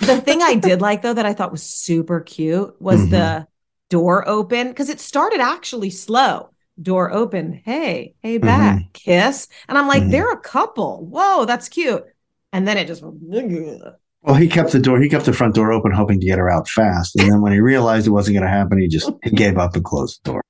The 0.00 0.20
thing 0.20 0.42
I 0.42 0.54
did 0.54 0.80
like 0.80 1.02
though 1.02 1.14
that 1.14 1.26
I 1.26 1.32
thought 1.34 1.52
was 1.52 1.62
super 1.62 2.20
cute 2.20 2.74
was 2.80 3.00
Mm-hmm. 3.02 3.10
the 3.10 3.46
door 3.90 4.26
open 4.28 4.68
because 4.68 4.88
it 4.88 5.00
started 5.00 5.40
actually 5.40 5.90
slow. 5.90 6.50
Door 6.80 7.12
open, 7.12 7.62
hey, 7.64 8.14
hey, 8.20 8.36
Mm-hmm. 8.38 8.46
back, 8.46 8.92
kiss, 8.94 9.46
and 9.68 9.78
I'm 9.78 9.86
like, 9.86 10.08
they're 10.10 10.32
a 10.32 10.40
couple. 10.40 11.06
Whoa, 11.06 11.44
that's 11.44 11.68
cute. 11.68 12.04
And 12.52 12.66
then 12.66 12.76
it 12.76 12.86
just 12.88 13.02
Well, 13.02 14.34
he 14.34 14.48
kept 14.48 14.72
the 14.72 14.80
door. 14.80 15.00
He 15.00 15.08
kept 15.08 15.24
the 15.26 15.32
front 15.32 15.54
door 15.54 15.72
open, 15.72 15.92
hoping 15.92 16.18
to 16.18 16.26
get 16.26 16.38
her 16.38 16.50
out 16.50 16.68
fast. 16.68 17.14
And 17.16 17.30
then 17.30 17.40
when 17.42 17.52
he 17.52 17.60
realized 17.60 18.06
it 18.08 18.10
wasn't 18.10 18.34
going 18.34 18.44
to 18.44 18.50
happen, 18.50 18.78
he 18.80 18.88
just 18.88 19.10
he 19.22 19.30
gave 19.30 19.56
up 19.58 19.76
and 19.76 19.84
closed 19.84 20.20
the 20.24 20.32
door. 20.32 20.42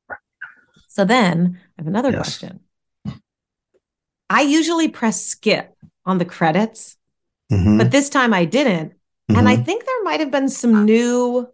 So 0.88 1.04
then 1.04 1.60
I 1.78 1.82
have 1.82 1.86
another 1.88 2.10
Yes. 2.10 2.18
question. 2.38 2.60
I 4.30 4.42
usually 4.42 4.88
press 4.88 5.24
skip 5.24 5.74
on 6.06 6.18
the 6.18 6.24
credits, 6.24 6.96
Mhm. 7.52 7.78
but 7.78 7.90
this 7.90 8.08
time 8.08 8.32
I 8.32 8.44
didn't. 8.46 8.94
And 9.28 9.48
I 9.48 9.56
Mhm. 9.56 9.64
think 9.64 9.84
there 9.84 10.02
might 10.04 10.20
have 10.20 10.30
been 10.30 10.48
some 10.48 10.84
new 10.84 11.48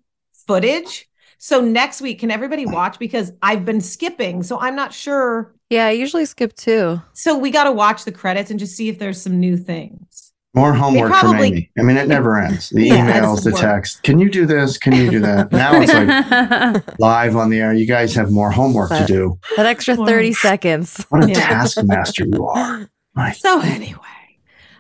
footage. 0.47 1.09
So 1.39 1.61
next 1.61 2.01
week, 2.03 2.19
can 2.21 2.31
everybody 2.31 2.67
watch? 2.67 2.99
Because 2.99 3.33
I've 3.43 3.65
been 3.65 3.81
skipping. 3.81 4.43
So 4.43 4.59
I'm 4.61 4.75
not 4.77 4.93
sure. 4.93 5.55
Yeah, 5.71 5.87
I 5.87 5.91
usually 5.93 6.25
skip 6.27 6.55
too. 6.55 7.01
So 7.15 7.39
we 7.39 7.51
got 7.51 7.65
to 7.65 7.73
watch 7.73 8.05
the 8.05 8.13
credits 8.13 8.51
and 8.51 8.59
just 8.59 8.77
see 8.77 8.89
if 8.89 8.99
there's 8.99 9.21
some 9.23 9.39
new 9.39 9.57
things. 9.57 10.33
More 10.53 10.75
homework 10.75 11.13
from 11.13 11.21
probably- 11.21 11.47
Amy. 11.47 11.71
I 11.79 11.83
mean, 11.83 11.97
it 11.97 12.09
never 12.09 12.37
ends. 12.37 12.71
The 12.71 12.83
Yeah, 12.89 13.21
emails, 13.21 13.45
the 13.45 13.53
work. 13.53 13.61
text. 13.61 14.03
Can 14.03 14.19
you 14.19 14.29
do 14.29 14.45
this? 14.47 14.77
Can 14.79 14.93
you 14.93 15.09
do 15.09 15.21
that? 15.21 15.53
Now 15.53 15.81
it's 15.81 15.93
like 15.93 16.99
live 16.99 17.37
on 17.37 17.51
the 17.51 17.61
air. 17.61 17.73
You 17.73 17.87
guys 17.87 18.15
have 18.17 18.33
more 18.33 18.51
homework 18.51 18.91
to 18.91 19.05
do. 19.07 19.39
That 19.57 19.67
extra 19.67 19.95
30 19.95 20.33
seconds. 20.33 21.07
What 21.11 21.23
a 21.25 21.29
Yeah. 21.29 21.35
taskmaster 21.35 22.27
you 22.27 22.49
are. 22.49 22.91
My 23.15 23.31
So 23.33 23.61
anyway, 23.61 24.01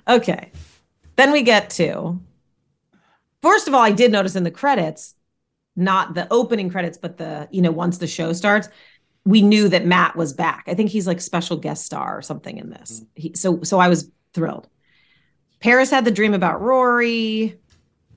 okay. 0.08 0.50
Then 1.14 1.30
we 1.30 1.42
get 1.42 1.70
to. 1.70 2.18
First 3.42 3.68
of 3.68 3.74
all, 3.74 3.80
I 3.80 3.92
did 3.92 4.12
notice 4.12 4.36
in 4.36 4.44
the 4.44 4.50
credits, 4.50 5.14
not 5.76 6.14
the 6.14 6.26
opening 6.30 6.70
credits, 6.70 6.98
but 6.98 7.16
the 7.16 7.48
you 7.50 7.62
know 7.62 7.70
once 7.70 7.98
the 7.98 8.06
show 8.06 8.32
starts, 8.32 8.68
we 9.24 9.42
knew 9.42 9.68
that 9.68 9.86
Matt 9.86 10.16
was 10.16 10.32
back. 10.32 10.64
I 10.66 10.74
think 10.74 10.90
he's 10.90 11.06
like 11.06 11.20
special 11.20 11.56
guest 11.56 11.84
star 11.86 12.16
or 12.16 12.22
something 12.22 12.58
in 12.58 12.70
this. 12.70 13.02
He, 13.14 13.32
so 13.34 13.62
so 13.62 13.78
I 13.78 13.88
was 13.88 14.10
thrilled. 14.34 14.68
Paris 15.60 15.90
had 15.90 16.04
the 16.04 16.10
dream 16.10 16.34
about 16.34 16.60
Rory. 16.60 17.58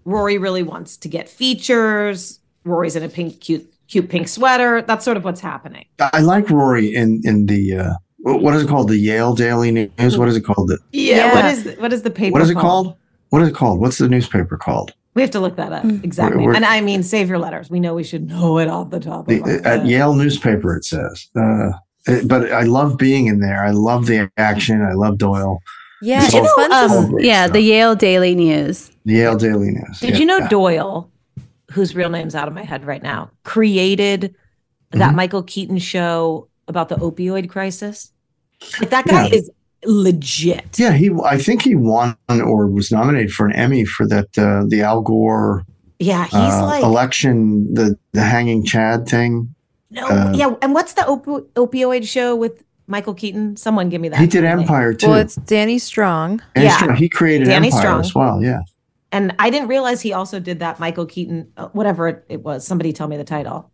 Rory 0.06 0.38
really 0.38 0.64
wants 0.64 0.98
to 0.98 1.10
get 1.10 1.30
features. 1.30 2.40
Rory's 2.66 2.96
in 2.96 3.04
a 3.04 3.10
pink 3.10 3.40
cute 3.42 3.74
cute 3.88 4.10
pink 4.10 4.28
sweater. 4.28 4.82
That's 4.82 5.06
sort 5.06 5.18
of 5.18 5.24
what's 5.24 5.42
happening. 5.42 5.86
I 6.00 6.22
like 6.22 6.50
Rory 6.50 6.94
in 6.94 7.22
in 7.24 7.46
the 7.46 7.76
uh, 7.76 7.94
what 8.24 8.56
is 8.56 8.64
it 8.64 8.70
called? 8.70 8.88
The 8.90 8.98
Yale 8.98 9.36
Daily 9.36 9.72
News. 9.72 10.18
What 10.18 10.28
is 10.30 10.38
it 10.38 10.42
called? 10.42 10.70
The, 10.70 10.80
Yeah. 10.92 11.34
What 11.34 11.46
is 11.46 11.78
what 11.78 11.94
is 11.94 12.02
the 12.02 12.12
paper? 12.12 12.34
what 12.34 12.42
is 12.42 12.50
it 12.50 12.58
called? 12.58 12.96
What 13.30 13.42
is 13.42 13.50
it 13.50 13.56
called? 13.56 13.80
What's 13.80 13.98
the 13.98 14.08
newspaper 14.08 14.58
called? 14.58 14.94
We 15.16 15.22
have 15.22 15.32
to 15.32 15.40
look 15.40 15.56
that 15.58 15.72
up. 15.72 15.86
Exactly. 15.86 16.38
We're- 16.38 16.48
we're- 16.48 16.56
and 16.56 16.66
I 16.66 16.82
mean, 16.82 17.04
save 17.04 17.30
your 17.30 17.38
letters. 17.40 17.70
We 17.70 17.80
know 17.80 17.94
we 17.94 18.04
should 18.04 18.28
know 18.28 18.58
it 18.60 18.68
off 18.68 18.90
the 18.90 19.00
top 19.00 19.28
The, 19.28 19.42
of 19.42 19.48
our 19.66 19.74
at. 19.74 19.86
Yale 19.86 20.14
newspaper, 20.16 20.76
it 20.76 20.86
says. 20.86 21.28
Uh, 21.36 21.72
it- 22.08 22.28
but 22.28 22.52
I 22.52 22.64
love 22.64 22.98
being 22.98 23.28
in 23.28 23.40
there. 23.40 23.64
I 23.64 23.72
love 23.72 24.08
the 24.08 24.30
action. 24.38 24.82
I 24.82 24.94
love 24.94 25.18
Doyle. 25.20 25.60
Yeah, 26.02 26.26
It's 26.26 26.34
it's 26.34 26.36
all- 26.36 26.56
fun 26.56 26.70
to 26.70 26.76
all 26.96 27.08
great 27.10 27.26
yeah, 27.26 27.44
stuff. 27.46 27.54
the 27.54 27.62
Yale 27.62 27.96
Daily 27.96 28.36
News. 28.36 28.92
The 29.06 29.14
Yale 29.14 29.38
Daily 29.38 29.72
News. 29.72 30.00
Did 30.00 30.12
Yeah. 30.12 30.18
you 30.18 30.26
know 30.26 30.38
Yeah. 30.40 30.48
Doyle, 30.50 31.10
whose 31.72 31.96
real 31.96 32.10
name's 32.10 32.36
out 32.36 32.48
of 32.48 32.54
my 32.54 32.64
head 32.64 32.86
right 32.86 33.02
now, 33.04 33.30
created 33.44 34.34
that 34.92 35.12
Mhm. 35.12 35.16
Michael 35.16 35.44
Keaton 35.44 35.78
show 35.78 36.48
about 36.68 36.90
the 36.90 36.96
opioid 36.96 37.50
crisis? 37.50 38.12
Like, 38.80 38.90
that 38.90 39.06
guy 39.08 39.28
Yeah. 39.28 39.36
is 39.36 39.50
legit. 39.86 40.78
Yeah, 40.80 40.94
he. 40.94 41.10
I 41.24 41.38
think 41.38 41.62
he 41.64 41.76
won 41.76 42.16
or 42.30 42.68
was 42.68 42.92
nominated 42.92 43.32
for 43.34 43.46
an 43.46 43.54
Emmy 43.54 43.86
for 43.86 44.08
that 44.08 44.38
uh, 44.38 44.64
the 44.68 44.82
Al 44.82 45.02
Gore 45.02 45.66
Yeah, 46.00 46.26
he's 46.26 46.34
uh, 46.34 46.66
like 46.66 46.84
election, 46.84 47.74
the 47.74 47.98
the 48.12 48.22
hanging 48.22 48.64
Chad 48.66 49.08
thing. 49.08 49.54
no, 49.92 50.08
uh, 50.08 50.32
yeah. 50.36 50.56
And 50.62 50.74
what's 50.74 50.94
the 50.94 51.02
opo- 51.04 51.46
opioid 51.56 52.08
show 52.08 52.36
with 52.36 52.64
Michael 52.88 53.14
Keaton? 53.14 53.56
Someone 53.58 53.90
give 53.90 54.02
me 54.02 54.10
that. 54.10 54.20
He 54.20 54.28
did. 54.28 54.44
Empire 54.44 54.94
too. 54.94 55.08
Well, 55.10 55.20
it's 55.20 55.36
Danny 55.36 55.80
Strong. 55.80 56.42
And 56.56 56.64
yeah. 56.66 56.78
sure, 56.78 56.94
he 56.94 57.08
created 57.10 57.46
Danny 57.46 57.68
Empire 57.68 57.82
Strong. 57.82 58.00
as 58.02 58.16
well. 58.16 58.44
Yeah. 58.44 58.62
and 59.12 59.36
I 59.40 59.50
didn't 59.50 59.68
realize 59.70 60.02
he 60.02 60.14
also 60.14 60.40
did 60.40 60.60
that 60.60 60.80
Michael 60.80 61.06
Keaton, 61.06 61.52
uh, 61.58 61.68
whatever 61.74 62.08
it, 62.08 62.26
it 62.30 62.42
was. 62.42 62.66
Somebody 62.66 62.94
tell 62.94 63.08
me 63.08 63.18
the 63.18 63.24
title. 63.24 63.72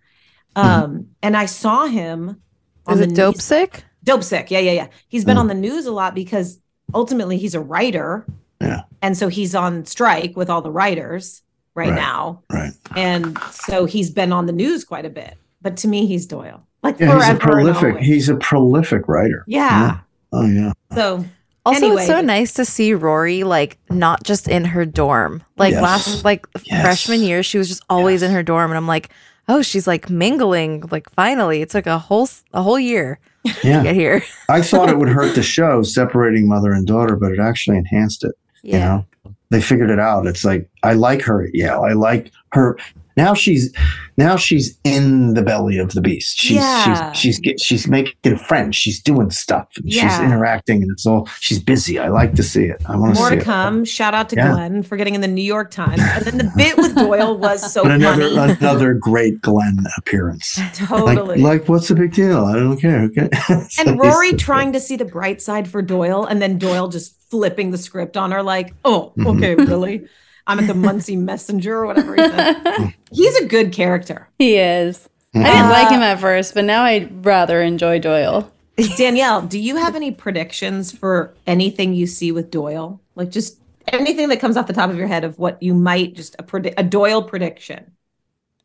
Um, 0.56 1.08
and 1.24 1.38
I 1.38 1.46
saw 1.46 1.86
him 1.86 2.42
on 2.86 2.94
Is 3.00 3.00
the 3.08 3.14
it 3.14 3.16
Dope 3.16 3.36
news- 3.36 3.44
Sick? 3.46 3.84
Dopesick. 4.10 4.50
Yeah, 4.50 4.60
yeah, 4.60 4.72
yeah. 4.72 4.88
He's 5.08 5.24
been 5.26 5.38
Mm. 5.38 5.42
on 5.42 5.48
the 5.48 5.54
news 5.54 5.86
a 5.86 5.92
lot 5.92 6.16
because 6.16 6.60
ultimately 6.94 7.38
he's 7.38 7.56
a 7.56 7.60
writer. 7.62 8.26
Yeah. 8.62 8.82
And 9.02 9.18
so 9.18 9.28
he's 9.28 9.56
on 9.56 9.86
strike 9.86 10.36
with 10.36 10.50
all 10.50 10.62
the 10.62 10.72
writers 10.72 11.42
right, 11.76 11.90
Right. 11.90 11.96
now. 11.96 12.42
Right. 12.52 12.74
And 12.96 13.38
so 13.52 13.86
he's 13.86 14.10
been 14.12 14.32
on 14.34 14.46
the 14.48 14.52
news 14.54 14.84
quite 14.84 15.06
a 15.06 15.10
bit. 15.10 15.36
But 15.62 15.78
to 15.78 15.88
me, 15.88 16.06
he's 16.06 16.26
Doyle. 16.26 16.66
Like 16.84 17.00
Yeah, 17.00 17.08
he's 17.08 17.16
a 17.16 17.20
forever 17.20 17.32
and 17.32 17.40
prolific. 17.76 17.98
He's 18.04 18.30
a 18.30 18.36
prolific 18.36 19.08
writer. 19.08 19.44
Yeah. 19.48 20.00
Oh 20.32 20.46
yeah. 20.46 20.72
So 20.96 21.26
Also, 21.66 21.86
Anyway. 21.86 22.02
it's 22.04 22.08
so 22.08 22.22
nice 22.22 22.54
to 22.54 22.64
see 22.66 22.94
Rory 22.94 23.44
like 23.44 23.78
not 23.90 24.24
just 24.24 24.48
in 24.48 24.64
her 24.66 24.86
dorm. 24.86 25.44
Like 25.58 25.74
Yes. 25.74 25.82
last 25.84 26.26
like 26.26 26.48
Yes. 26.64 26.82
freshman 26.82 27.22
year, 27.22 27.44
she 27.44 27.58
was 27.58 27.68
just 27.68 27.84
always 27.90 28.24
in 28.24 28.32
her 28.32 28.42
dorm, 28.44 28.72
and 28.72 28.78
I'm 28.78 28.88
like, 28.88 29.10
oh, 29.50 29.62
she's 29.62 29.86
like 29.86 30.10
mingling. 30.10 30.86
Like 30.90 31.10
finally, 31.12 31.62
it 31.62 31.70
took 31.70 31.86
a 31.86 32.00
whole 32.00 32.30
a 32.54 32.62
whole 32.64 32.80
year 32.80 33.20
to 33.20 33.29
Yeah. 33.64 33.84
get 33.84 33.96
here. 33.96 34.24
I 34.50 34.62
thought 34.62 34.90
it 34.90 34.98
would 34.98 35.10
hurt 35.10 35.36
the 35.36 35.44
show 35.58 35.82
separating 35.84 36.48
mother 36.48 36.72
and 36.72 36.86
daughter, 36.86 37.16
but 37.16 37.32
it 37.32 37.40
actually 37.40 37.78
enhanced 37.78 38.24
it. 38.24 38.34
You 38.62 38.74
know, 38.80 39.06
they 39.50 39.62
figured 39.62 39.90
it 39.90 40.00
out. 40.00 40.28
It's 40.28 40.44
like 40.44 40.70
I 40.84 40.94
like 40.94 41.22
her 41.24 41.44
at 41.44 41.54
Yale. 41.56 41.84
I 41.84 41.94
like 41.94 42.32
her. 42.52 42.78
Now 43.24 43.34
she's 43.34 43.74
now 44.18 44.36
she's 44.38 44.78
in 44.84 45.34
the 45.34 45.42
belly 45.42 45.78
of 45.78 45.94
the 45.94 46.02
beast. 46.02 46.38
She's 46.38 46.58
Yeah. 46.58 47.12
she's 47.12 47.20
she's 47.20 47.40
get, 47.40 47.60
she's 47.60 47.88
making 47.88 48.38
friends. 48.38 48.76
She's 48.76 49.02
doing 49.02 49.30
stuff. 49.30 49.68
And 49.78 49.92
She's 49.92 50.20
interacting, 50.20 50.82
and 50.84 50.92
it's 50.92 51.06
all 51.06 51.28
she's 51.40 51.60
busy. 51.60 52.00
I 52.00 52.08
like 52.10 52.34
to 52.36 52.44
see 52.44 52.66
it. 52.66 52.82
I 52.88 52.96
want 52.96 53.16
to 53.16 53.20
more 53.22 53.30
to 53.32 53.38
it. 53.38 53.44
come. 53.44 53.84
Shout 53.86 54.14
out 54.14 54.30
to 54.30 54.36
Yeah. 54.38 54.52
Glenn 54.54 54.84
for 54.84 54.96
getting 54.98 55.16
in 55.16 55.22
the 55.22 55.28
New 55.40 55.44
York 55.56 55.70
Times. 55.72 56.02
And 56.02 56.26
then 56.26 56.38
the 56.38 56.52
bit 56.56 56.78
with 56.78 56.96
Doyle 56.96 57.38
was 57.38 57.60
so 57.74 57.84
another 57.84 58.30
funny. 58.34 58.56
another 58.60 58.94
great 58.94 59.42
Glenn 59.42 59.78
appearance. 59.98 60.60
Totally. 60.74 61.16
Like, 61.16 61.62
like 61.62 61.70
what's 61.70 61.88
the 61.90 61.96
big 61.96 62.14
deal? 62.14 62.46
I 62.46 62.54
don't 62.54 62.80
care. 62.80 63.02
Okay. 63.04 63.30
So 63.70 63.84
and 63.86 64.00
Rory 64.00 64.34
trying 64.34 64.72
to 64.74 64.80
see 64.80 64.96
the 64.96 65.06
bright 65.06 65.42
side 65.42 65.68
for 65.68 65.82
Doyle, 65.82 66.24
and 66.26 66.42
then 66.42 66.58
Doyle 66.58 66.88
just 66.88 67.16
flipping 67.30 67.72
the 67.72 67.78
script 67.78 68.16
on 68.18 68.32
her, 68.32 68.42
like, 68.42 68.74
"Oh, 68.86 69.14
Mm-hmm. 69.18 69.28
okay, 69.28 69.56
really." 69.56 70.06
I'm 70.50 70.60
at 70.60 70.68
the 70.68 70.74
Muncie 70.74 71.16
Messenger 71.16 71.78
or 71.78 71.86
whatever 71.86 72.16
he 72.16 72.28
said. 72.28 72.94
He's 73.12 73.36
a 73.36 73.46
good 73.46 73.72
character. 73.72 74.28
He 74.40 74.58
is. 74.58 75.08
I 75.36 75.44
didn't 75.44 75.54
mm. 75.54 75.70
like 75.70 75.90
him 75.90 76.02
at 76.02 76.20
first, 76.20 76.56
but 76.56 76.66
now 76.66 76.84
I 76.84 77.08
rather 77.22 77.62
enjoy 77.62 78.00
Doyle. 78.00 78.52
Danielle, 78.98 79.44
do 79.44 79.60
you 79.60 79.76
have 79.76 79.96
any 79.96 80.12
predictions 80.12 80.92
for 80.92 81.36
anything 81.46 81.94
you 81.94 82.08
see 82.08 82.32
with 82.32 82.50
Doyle? 82.50 83.00
Like 83.14 83.30
just 83.30 83.60
anything 83.88 84.30
that 84.30 84.40
comes 84.40 84.58
off 84.58 84.66
the 84.66 84.74
top 84.74 84.90
of 84.90 84.98
your 84.98 85.08
head 85.08 85.24
of 85.24 85.38
what 85.38 85.62
you 85.62 85.76
might 85.76 86.16
just 86.16 86.36
a, 86.40 86.44
predi- 86.44 86.74
a 86.78 86.84
Doyle 86.84 87.22
prediction. 87.22 87.92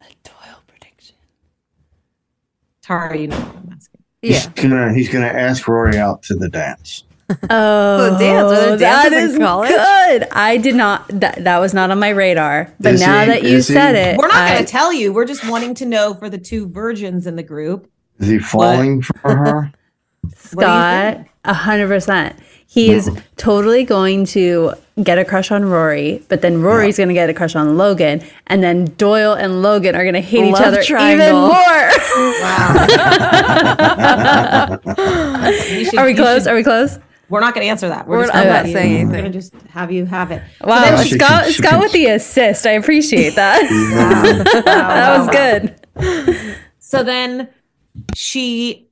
A 0.01 0.07
Doyle 0.23 0.63
prediction. 0.67 1.17
Tara, 2.81 3.19
you 3.19 3.27
know 3.27 3.37
what 3.37 3.57
I'm 3.57 3.73
asking. 3.73 4.01
He's 4.23 4.47
gonna 4.47 4.95
he's 4.95 5.11
gonna 5.11 5.27
ask 5.27 5.69
Rory 5.69 5.99
out 5.99 6.23
to 6.25 6.35
the 6.35 6.49
dance. 6.49 7.05
Oh, 7.51 8.11
The 8.13 8.19
dance, 8.19 8.45
were 8.45 8.51
there 8.55 8.77
that 8.77 9.11
dances 9.11 9.35
in 9.37 9.41
college? 9.41 9.71
good. 9.71 10.29
I 10.33 10.59
did 10.59 10.75
not. 10.75 11.09
That, 11.09 11.43
that 11.45 11.59
was 11.59 11.73
not 11.73 11.91
on 11.91 11.99
my 11.99 12.11
radar. 12.11 12.73
But 12.79 12.95
Is 12.95 13.01
now 13.01 13.21
he- 13.23 13.27
that 13.29 13.43
you 13.43 13.57
is 13.57 13.69
he- 13.69 13.75
said 13.75 13.95
it, 13.95 14.19
We're 14.19 14.29
not 14.29 14.49
going 14.51 14.65
to 14.65 14.71
tell 14.71 14.93
you. 14.93 15.13
We're 15.13 15.25
just 15.25 15.49
wanting 15.49 15.75
to 15.77 15.87
know 15.87 16.15
for 16.15 16.29
the 16.29 16.39
two 16.39 16.69
virgins 16.69 17.27
in 17.27 17.37
the 17.37 17.43
group. 17.43 17.91
Is 18.19 18.29
he 18.29 18.39
falling 18.39 19.03
for 19.03 19.35
her? 19.37 19.73
Scott, 20.37 21.25
a 21.45 21.55
hundred 21.55 21.89
percent. 21.89 22.37
He's 22.67 23.09
is 23.09 23.19
totally 23.37 23.85
going 23.85 24.25
to 24.27 24.73
get 25.03 25.19
a 25.19 25.25
crush 25.25 25.51
on 25.51 25.65
Rory, 25.65 26.23
but 26.29 26.41
then 26.43 26.61
Rory's 26.63 26.97
going 26.97 27.09
to 27.09 27.15
get 27.15 27.29
a 27.31 27.35
crush 27.35 27.55
on 27.57 27.77
Logan, 27.77 28.23
and 28.49 28.63
then 28.63 28.87
Doyle 28.97 29.35
and 29.35 29.63
Logan 29.63 29.95
are 29.95 30.03
going 30.03 30.15
to 30.15 30.21
hate 30.21 30.45
each 30.47 30.53
Love 30.55 30.75
other 30.75 30.83
even 30.83 31.35
more. 31.35 31.55
You 35.75 35.85
should- 35.85 35.99
are 35.99 36.07
we 36.07 36.15
close? 36.15 36.45
should- 36.45 36.53
Are 36.53 36.55
we 36.55 36.63
close? 36.65 36.99
We're 37.29 37.41
not 37.41 37.55
going 37.55 37.65
to 37.65 37.71
answer 37.71 37.89
that. 37.89 38.07
We're, 38.07 38.19
We're- 38.19 38.27
just 38.29 38.37
I'm 38.37 38.47
gonna 38.47 38.63
not 38.65 38.73
saying 38.73 39.01
you- 39.01 39.07
We're 39.07 39.13
going 39.13 39.25
to 39.25 39.31
just 39.31 39.55
have 39.71 39.91
you 39.91 40.05
have 40.07 40.31
it. 40.31 40.43
So 40.61 40.67
Wow, 40.69 40.81
then 40.83 41.07
she- 41.07 41.19
Scott, 41.19 41.47
she- 41.47 41.53
she 41.53 41.59
Scott 41.59 41.71
can- 41.73 41.81
with 41.81 41.93
the 41.93 42.07
assist. 42.07 42.67
I 42.67 42.73
appreciate 42.73 43.35
that. 43.37 43.63
that 44.65 45.19
was 45.19 45.29
good. 45.97 46.57
So 46.79 47.03
then 47.03 47.49
she 48.15 48.89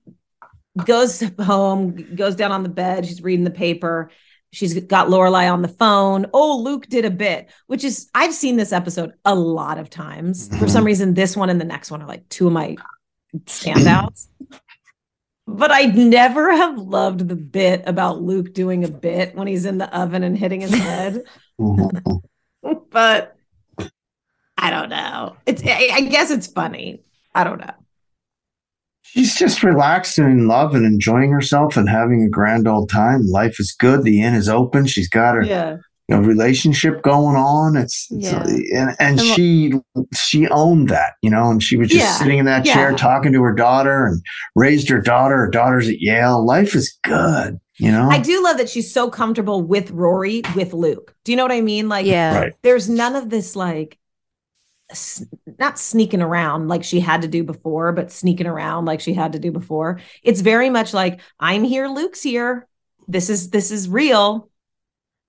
goes 0.86 1.22
home, 1.40 2.14
goes 2.14 2.34
down 2.36 2.52
on 2.52 2.62
the 2.62 2.68
bed. 2.68 3.06
She's 3.06 3.22
reading 3.22 3.44
the 3.44 3.50
paper. 3.50 4.10
She's 4.54 4.78
got 4.84 5.08
Lorelai 5.08 5.50
on 5.52 5.62
the 5.62 5.68
phone. 5.68 6.26
Oh, 6.34 6.58
Luke 6.58 6.86
did 6.86 7.04
a 7.06 7.10
bit, 7.10 7.48
which 7.68 7.84
is 7.84 8.10
I've 8.14 8.34
seen 8.34 8.56
this 8.56 8.70
episode 8.72 9.12
a 9.24 9.34
lot 9.34 9.78
of 9.78 9.88
times. 9.88 10.48
For 10.58 10.68
some 10.68 10.84
reason, 10.84 11.14
this 11.14 11.36
one 11.36 11.48
and 11.48 11.58
the 11.60 11.64
next 11.64 11.90
one 11.90 12.02
are 12.02 12.06
like 12.08 12.28
two 12.28 12.48
of 12.48 12.52
my 12.52 12.76
standouts. 13.46 14.28
but 15.46 15.70
I'd 15.70 15.96
never 15.96 16.52
have 16.54 16.78
loved 16.78 17.28
the 17.28 17.36
bit 17.36 17.82
about 17.86 18.22
Luke 18.22 18.54
doing 18.54 18.84
a 18.84 18.88
bit 18.88 19.34
when 19.34 19.46
he's 19.46 19.64
in 19.66 19.78
the 19.78 19.94
oven 19.96 20.22
and 20.22 20.36
hitting 20.36 20.60
his 20.60 20.74
head. 20.74 21.22
Mhm. 21.60 22.22
but 22.90 23.36
I 24.56 24.70
don't 24.70 24.88
know. 24.88 25.36
It's 25.46 25.62
I, 25.64 25.90
I 25.92 26.00
guess 26.02 26.30
it's 26.30 26.46
funny. 26.46 27.02
I 27.34 27.44
don't 27.44 27.60
know. 27.60 27.74
She's 29.02 29.34
just 29.36 29.62
relaxed 29.62 30.18
and 30.18 30.28
in 30.40 30.48
love 30.48 30.74
and 30.74 30.86
enjoying 30.86 31.30
herself 31.30 31.76
and 31.76 31.88
having 31.88 32.22
a 32.24 32.28
grand 32.30 32.66
old 32.66 32.88
time. 32.88 33.26
Life 33.26 33.60
is 33.60 33.72
good. 33.78 34.02
The 34.02 34.22
inn 34.22 34.34
is 34.34 34.48
open. 34.48 34.86
She's 34.86 35.08
got 35.08 35.34
her 35.34 35.42
Yeah. 35.42 35.76
You 36.12 36.20
know, 36.20 36.26
relationship 36.26 37.02
going 37.02 37.36
on. 37.36 37.76
It's, 37.76 38.06
it's 38.10 38.30
Yeah. 38.32 38.42
and, 38.42 38.88
and 38.90 38.96
And 39.00 39.18
lo- 39.18 39.24
she 39.34 39.72
she 40.14 40.46
owned 40.48 40.88
that, 40.88 41.14
you 41.22 41.30
know, 41.30 41.50
and 41.50 41.62
she 41.62 41.76
was 41.76 41.88
just 41.88 42.00
Yeah. 42.04 42.12
sitting 42.18 42.38
in 42.38 42.44
that 42.44 42.64
chair 42.64 42.90
Yeah. 42.90 42.96
talking 42.96 43.32
to 43.32 43.42
her 43.42 43.54
daughter 43.54 44.06
and 44.06 44.22
raised 44.54 44.88
her 44.90 45.00
daughter. 45.00 45.36
Her 45.38 45.50
daughter's 45.50 45.88
at 45.88 46.00
Yale. 46.00 46.44
Life 46.44 46.74
is 46.74 46.98
good, 47.02 47.58
you 47.78 47.90
know. 47.90 48.08
I 48.10 48.18
do 48.18 48.42
love 48.42 48.58
that 48.58 48.68
she's 48.68 48.92
so 48.92 49.08
comfortable 49.08 49.62
with 49.62 49.90
Rory 49.90 50.42
with 50.54 50.72
Luke. 50.74 51.14
Do 51.24 51.32
you 51.32 51.36
know 51.36 51.44
what 51.44 51.52
I 51.52 51.60
mean? 51.62 51.88
Like, 51.88 52.04
Yeah. 52.06 52.38
Right. 52.38 52.52
there's 52.62 52.88
none 52.90 53.16
of 53.16 53.30
this 53.30 53.56
like 53.56 53.98
not 55.58 55.78
sneaking 55.78 56.20
around 56.20 56.68
like 56.68 56.84
she 56.84 57.00
had 57.00 57.22
to 57.22 57.28
do 57.28 57.42
before, 57.42 57.92
but 57.92 58.12
sneaking 58.12 58.46
around 58.46 58.84
like 58.84 59.00
she 59.00 59.14
had 59.14 59.32
to 59.32 59.38
do 59.38 59.50
before. 59.50 60.00
It's 60.22 60.42
very 60.42 60.68
much 60.68 60.92
like 60.92 61.20
I'm 61.40 61.64
here, 61.64 61.88
Luke's 61.88 62.22
here. 62.22 62.68
This 63.08 63.30
is 63.30 63.48
this 63.50 63.70
is 63.70 63.88
real. 63.88 64.50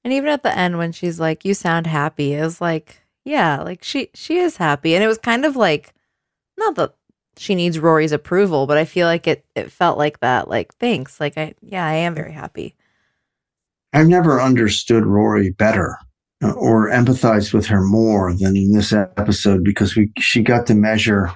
And 0.03 0.11
even 0.13 0.29
at 0.29 0.43
the 0.43 0.55
end 0.57 0.77
when 0.77 0.91
she's 0.91 1.19
like, 1.19 1.45
"You 1.45 1.53
sound 1.53 1.87
happy," 1.87 2.33
it 2.33 2.41
was 2.41 2.59
like, 2.61 3.01
yeah, 3.25 3.61
like 3.61 3.83
she 3.83 4.09
she 4.13 4.37
is 4.37 4.57
happy, 4.57 4.95
and 4.95 5.03
it 5.03 5.07
was 5.07 5.17
kind 5.17 5.45
of 5.45 5.55
like, 5.55 5.93
not 6.57 6.75
that 6.75 6.93
she 7.37 7.55
needs 7.55 7.79
Rory's 7.79 8.11
approval, 8.11 8.67
but 8.67 8.77
I 8.77 8.85
feel 8.85 9.07
like 9.07 9.27
it 9.27 9.45
it 9.55 9.71
felt 9.71 9.97
like 9.97 10.19
that. 10.19 10.47
Like, 10.49 10.73
thanks, 10.75 11.19
like 11.19 11.37
I 11.37 11.53
yeah, 11.61 11.85
I 11.85 11.93
am 11.93 12.15
very 12.15 12.33
happy. 12.33 12.75
I've 13.93 14.07
never 14.07 14.41
understood 14.41 15.05
Rory 15.05 15.51
better 15.51 15.97
uh, 16.43 16.51
or 16.51 16.89
empathized 16.89 17.53
with 17.53 17.67
her 17.67 17.81
more 17.81 18.33
than 18.33 18.57
in 18.57 18.73
this 18.73 18.91
episode 18.91 19.63
because 19.63 19.95
we 19.95 20.11
she 20.19 20.41
got 20.43 20.65
to 20.67 20.75
measure 20.75 21.31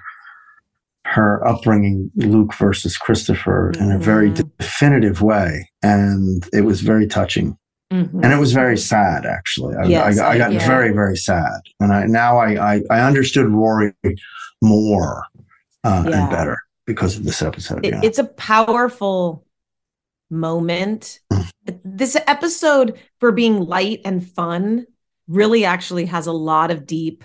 her 1.06 1.46
upbringing, 1.48 2.12
Luke 2.16 2.54
versus 2.56 2.98
Christopher, 2.98 3.72
in 3.80 3.92
a 3.94 3.98
very 3.98 4.30
Mhm. 4.30 4.52
definitive 4.58 5.22
way, 5.22 5.70
and 5.82 6.46
it 6.52 6.66
was 6.66 6.82
very 6.82 7.08
touching. 7.08 7.56
Mhm. 7.92 8.22
and 8.24 8.34
it 8.34 8.38
was 8.38 8.52
very 8.54 8.78
sad 8.78 9.26
actually 9.26 9.76
i, 9.78 9.84
Yes, 9.86 10.20
I, 10.20 10.32
I 10.34 10.38
got 10.38 10.52
yeah. 10.52 10.68
very 10.68 10.92
very 10.92 11.16
sad 11.16 11.62
and 11.80 11.94
i 11.94 12.06
now 12.06 12.38
i 12.38 12.76
i, 12.76 12.82
I 12.92 13.00
understood 13.02 13.48
rory 13.48 13.94
more 14.62 15.24
uh, 15.86 16.04
Yeah. 16.08 16.22
and 16.22 16.30
better 16.30 16.58
because 16.86 17.16
of 17.18 17.24
this 17.24 17.42
episode 17.42 17.86
It- 17.86 17.94
yeah. 17.94 18.02
it's 18.04 18.20
a 18.20 18.26
powerful 18.26 19.46
moment. 20.30 21.20
Mm. 21.32 21.50
This 21.86 22.18
episode, 22.28 23.00
for 23.20 23.32
being 23.32 23.62
light 23.66 24.02
and 24.06 24.26
fun, 24.26 24.86
really 25.28 25.64
actually 25.66 26.06
has 26.06 26.28
a 26.28 26.32
lot 26.34 26.72
of 26.72 26.86
deep 26.86 27.24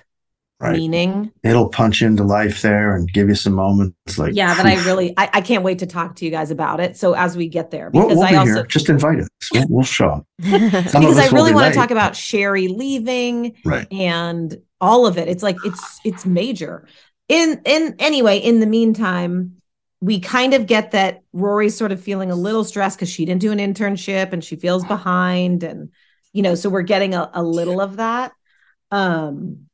right 0.62 0.76
meaning. 0.76 1.32
it'll 1.42 1.68
punch 1.68 2.02
into 2.02 2.22
life 2.22 2.62
there 2.62 2.94
and 2.94 3.12
give 3.12 3.28
you 3.28 3.34
some 3.34 3.52
moments 3.52 4.18
like 4.18 4.34
yeah, 4.34 4.54
that 4.54 4.66
I 4.66 4.82
really 4.84 5.12
I, 5.16 5.28
I 5.34 5.40
can't 5.40 5.64
wait 5.64 5.80
to 5.80 5.86
talk 5.86 6.16
to 6.16 6.24
you 6.24 6.30
guys 6.30 6.50
about 6.50 6.80
it. 6.80 6.96
So 6.96 7.14
as 7.14 7.36
we 7.36 7.48
get 7.48 7.70
there, 7.70 7.90
we'll, 7.92 8.04
because 8.04 8.18
we'll 8.18 8.26
I 8.26 8.30
be 8.30 8.36
also 8.36 8.54
here 8.54 8.66
just 8.66 8.88
invite 8.88 9.20
us 9.20 9.28
we'll, 9.52 9.66
we'll 9.68 9.84
show 9.84 10.08
up 10.08 10.26
because 10.38 11.18
I 11.18 11.28
really 11.28 11.52
want 11.52 11.66
late. 11.66 11.72
to 11.72 11.74
talk 11.74 11.90
about 11.90 12.14
Sherry 12.16 12.68
leaving 12.68 13.56
right 13.64 13.86
and 13.92 14.56
all 14.80 15.06
of 15.06 15.18
it. 15.18 15.28
It's 15.28 15.42
like 15.42 15.56
it's 15.64 16.00
it's 16.04 16.26
major. 16.26 16.86
In 17.28 17.60
in 17.64 17.96
anyway, 17.98 18.38
in 18.38 18.60
the 18.60 18.66
meantime, 18.66 19.56
we 20.00 20.20
kind 20.20 20.54
of 20.54 20.66
get 20.66 20.90
that 20.90 21.22
Rory's 21.32 21.76
sort 21.76 21.92
of 21.92 22.00
feeling 22.00 22.30
a 22.30 22.34
little 22.34 22.64
stressed 22.64 22.98
because 22.98 23.08
she 23.08 23.24
didn't 23.24 23.40
do 23.40 23.52
an 23.52 23.58
internship 23.58 24.32
and 24.32 24.44
she 24.44 24.56
feels 24.56 24.84
behind, 24.84 25.62
and 25.62 25.90
you 26.32 26.42
know, 26.42 26.54
so 26.54 26.68
we're 26.68 26.82
getting 26.82 27.14
a, 27.14 27.30
a 27.32 27.42
little 27.42 27.80
of 27.80 27.96
that. 27.96 28.32
Um, 28.90 29.66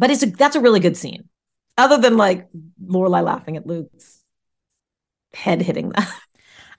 but 0.00 0.10
it's 0.10 0.24
a 0.24 0.26
that's 0.26 0.56
a 0.56 0.60
really 0.60 0.80
good 0.80 0.96
scene. 0.96 1.28
Other 1.78 1.98
than 1.98 2.16
like 2.16 2.48
Lorelai 2.84 3.22
laughing 3.22 3.56
at 3.56 3.66
Luke's 3.66 4.24
head 5.34 5.62
hitting 5.62 5.90
that. 5.90 6.10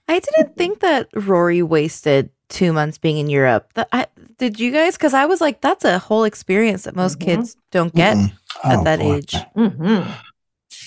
I 0.08 0.18
didn't 0.20 0.56
think 0.60 0.80
that 0.80 1.08
Rory 1.14 1.62
wasted 1.62 2.30
two 2.48 2.72
months 2.72 2.98
being 2.98 3.16
in 3.18 3.30
Europe. 3.30 3.72
That 3.74 3.88
I, 3.92 4.06
did 4.36 4.60
you 4.60 4.70
guys? 4.72 4.96
Because 4.98 5.14
I 5.14 5.24
was 5.26 5.40
like, 5.40 5.60
that's 5.62 5.84
a 5.86 5.98
whole 5.98 6.24
experience 6.24 6.82
that 6.84 6.94
most 6.96 7.18
Mhm. 7.18 7.24
kids 7.24 7.56
don't 7.70 7.94
get 7.94 8.16
Mm-mm. 8.16 8.32
at 8.64 8.78
Oh, 8.80 8.84
that 8.84 8.98
boy. 8.98 9.14
age. 9.14 9.34
Mhm. 9.56 10.14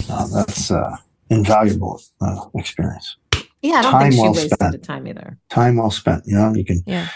No, 0.09 0.27
that's 0.27 0.69
uh 0.71 0.97
invaluable 1.29 2.01
uh, 2.21 2.37
experience 2.55 3.17
Yeah, 3.61 3.77
I 3.77 3.81
don't 3.81 3.91
Time 3.93 4.01
think 4.01 4.13
she 4.13 4.19
well 4.21 4.33
wasted 4.33 4.51
spent. 4.53 4.71
the 4.73 4.77
time 4.77 5.07
either. 5.07 5.37
time 5.49 5.77
well 5.77 5.89
spent 5.91 6.21
you 6.27 6.35
know 6.37 6.53
you 6.53 6.63
can 6.65 6.83
Yeah. 6.85 7.07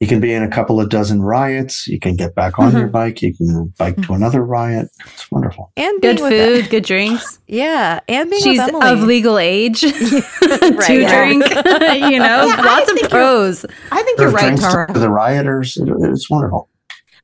You 0.00 0.06
can 0.06 0.18
be 0.18 0.32
in 0.32 0.42
a 0.42 0.48
couple 0.48 0.80
of 0.80 0.88
dozen 0.88 1.20
riots 1.22 1.86
you 1.86 1.98
can 2.00 2.16
get 2.16 2.34
back 2.34 2.58
on 2.58 2.72
your 2.72 2.82
Mm-hmm. 2.84 2.90
bike 2.92 3.22
you 3.22 3.34
can 3.34 3.72
bike 3.78 4.00
to 4.06 4.14
another 4.14 4.42
riot 4.44 4.88
it's 5.06 5.30
wonderful 5.30 5.70
And 5.76 6.00
Good 6.00 6.18
food, 6.18 6.70
good 6.70 6.84
drinks. 6.84 7.38
yeah, 7.46 8.00
and 8.08 8.30
being 8.30 8.42
She's 8.42 8.58
with 8.58 8.68
Emily. 8.74 8.90
of 8.90 9.00
legal 9.02 9.38
age 9.38 9.80
to 9.80 9.88
drink. 9.88 11.44
you 11.50 12.18
know, 12.18 12.46
Yeah, 12.46 12.62
lots 12.64 12.90
of 12.90 12.96
think 12.96 13.10
pros. 13.10 13.64
I 13.92 14.02
think 14.02 14.18
you're 14.18 14.30
right, 14.30 14.58
Tara. 14.58 14.92
to 14.92 14.98
the 14.98 15.10
rioters 15.10 15.76
It- 15.76 15.88
it's 16.00 16.28
wonderful 16.30 16.68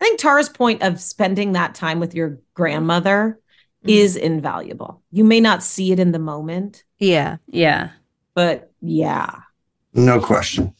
I 0.00 0.04
think 0.04 0.20
Tara's 0.20 0.50
point 0.50 0.82
of 0.82 1.00
spending 1.00 1.52
that 1.52 1.74
time 1.74 2.00
with 2.00 2.14
your 2.14 2.38
grandmother 2.52 3.40
is 3.84 4.14
invaluable. 4.16 5.00
You 5.10 5.24
may 5.24 5.40
not 5.40 5.62
see 5.62 5.90
it 5.92 5.98
in 5.98 6.12
the 6.12 6.18
moment, 6.18 6.84
yeah. 6.98 7.36
Yeah. 7.46 7.90
but 8.34 8.72
yeah. 8.82 9.30
no 9.94 10.20
question 10.20 10.74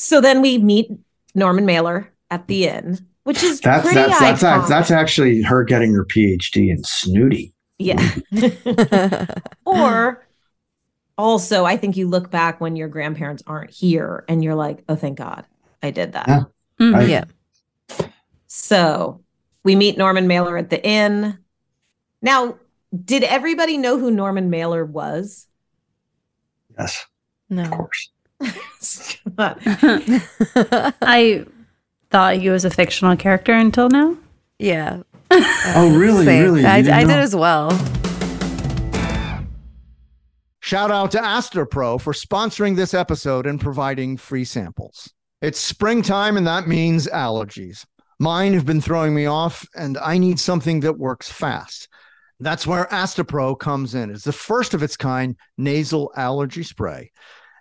So 0.00 0.20
then 0.20 0.40
we 0.42 0.58
meet 0.58 0.88
Norman 1.34 1.66
Mailer 1.66 2.08
at 2.30 2.46
the 2.46 2.66
inn, 2.68 3.04
which 3.24 3.42
is 3.42 3.60
That's 3.60 3.82
pretty 3.82 3.96
that's 3.98 4.20
that's, 4.20 4.40
that's 4.40 4.68
that's 4.68 4.90
actually 4.92 5.42
her 5.42 5.64
getting 5.64 5.92
her 5.92 6.04
PhD 6.04 6.70
in 6.70 6.84
snooty. 6.84 7.52
yeah. 7.80 8.14
or 9.66 10.24
also, 11.16 11.64
I 11.64 11.76
think 11.76 11.96
you 11.96 12.06
look 12.08 12.30
back 12.30 12.60
when 12.60 12.76
your 12.76 12.86
grandparents 12.86 13.42
aren't 13.44 13.70
here 13.72 14.24
and 14.28 14.44
you're 14.44 14.54
like, 14.54 14.84
oh, 14.88 14.94
thank 14.94 15.18
God 15.18 15.44
I 15.82 15.90
did 15.90 16.12
that. 16.12 16.28
Yeah. 16.28 16.42
Mhm. 16.78 16.94
I- 16.94 17.02
yeah. 17.04 17.24
So 18.46 19.20
we 19.64 19.74
meet 19.74 19.98
Norman 19.98 20.28
Mailer 20.28 20.56
at 20.56 20.70
the 20.70 20.80
inn. 20.86 21.38
Now, 22.22 22.56
did 23.04 23.24
everybody 23.24 23.76
know 23.76 23.98
who 23.98 24.12
Norman 24.12 24.48
Mailer 24.48 24.84
was? 24.84 25.48
Yes, 26.78 27.04
of 27.50 27.56
No. 27.56 27.68
course. 27.68 28.10
I 29.38 31.44
thought 32.10 32.36
he 32.36 32.50
was 32.50 32.64
a 32.64 32.70
fictional 32.70 33.16
character 33.16 33.52
until 33.52 33.88
now. 33.88 34.16
Yeah. 34.58 35.02
Oh, 35.30 35.94
really? 35.96 36.24
Same. 36.24 36.44
Really? 36.44 36.64
I, 36.64 36.82
didn't 36.82 36.94
I 36.94 37.04
did 37.04 37.18
as 37.18 37.36
well. 37.36 37.70
Shout 40.60 40.90
out 40.90 41.12
to 41.12 41.18
Astepro 41.18 42.00
for 42.00 42.12
sponsoring 42.12 42.76
this 42.76 42.92
episode 42.92 43.46
and 43.46 43.60
providing 43.60 44.16
free 44.16 44.44
samples. 44.44 45.10
It's 45.40 45.58
springtime, 45.58 46.36
and 46.36 46.46
that 46.46 46.66
means 46.66 47.06
allergies. 47.06 47.84
Mine 48.18 48.54
have 48.54 48.66
been 48.66 48.80
throwing 48.80 49.14
me 49.14 49.26
off, 49.26 49.66
and 49.74 49.96
I 49.98 50.18
need 50.18 50.40
something 50.40 50.80
that 50.80 50.98
works 50.98 51.30
fast. 51.30 51.88
That's 52.40 52.66
where 52.66 52.86
Astepro 52.86 53.58
comes 53.58 53.94
in. 53.94 54.10
It's 54.10 54.24
the 54.24 54.32
first 54.32 54.74
of 54.74 54.82
its 54.82 54.96
kind 54.96 55.36
nasal 55.56 56.12
allergy 56.16 56.64
spray, 56.64 57.12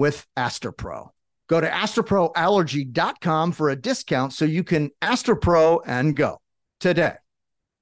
with 0.00 0.26
Astepro. 0.34 1.10
Go 1.46 1.60
to 1.60 1.68
asteproallergy.com 1.68 3.52
for 3.52 3.68
a 3.68 3.76
discount 3.76 4.32
so 4.32 4.46
you 4.46 4.64
can 4.64 4.90
Astepro 5.02 5.80
and 5.86 6.16
go 6.16 6.40
today. 6.80 7.16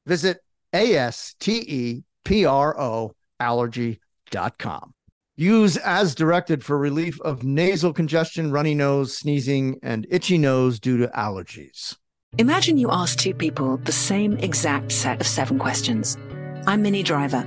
Visit 0.05 0.39
A 0.73 0.97
S 0.97 1.37
T 1.39 1.53
E 1.61 2.03
P 2.25 2.45
R 2.45 2.79
O 2.79 3.13
allergy.com. 3.39 4.95
Use 5.37 5.77
as 5.77 6.17
directed 6.17 6.65
for 6.65 6.77
relief 6.77 7.21
of 7.21 7.45
nasal 7.45 7.93
congestion, 7.93 8.51
runny 8.51 8.75
nose, 8.75 9.17
sneezing, 9.17 9.79
and 9.85 10.05
itchy 10.11 10.39
nose 10.39 10.81
due 10.81 10.97
to 10.97 11.07
allergies. 11.09 11.95
Imagine 12.37 12.79
you 12.79 12.91
ask 12.91 13.17
two 13.17 13.33
people 13.33 13.77
the 13.77 13.93
same 13.93 14.37
exact 14.39 14.91
set 14.91 15.21
of 15.21 15.27
seven 15.29 15.57
questions. 15.57 16.19
I'm 16.67 16.83
Minnie 16.83 17.05
Driver, 17.05 17.47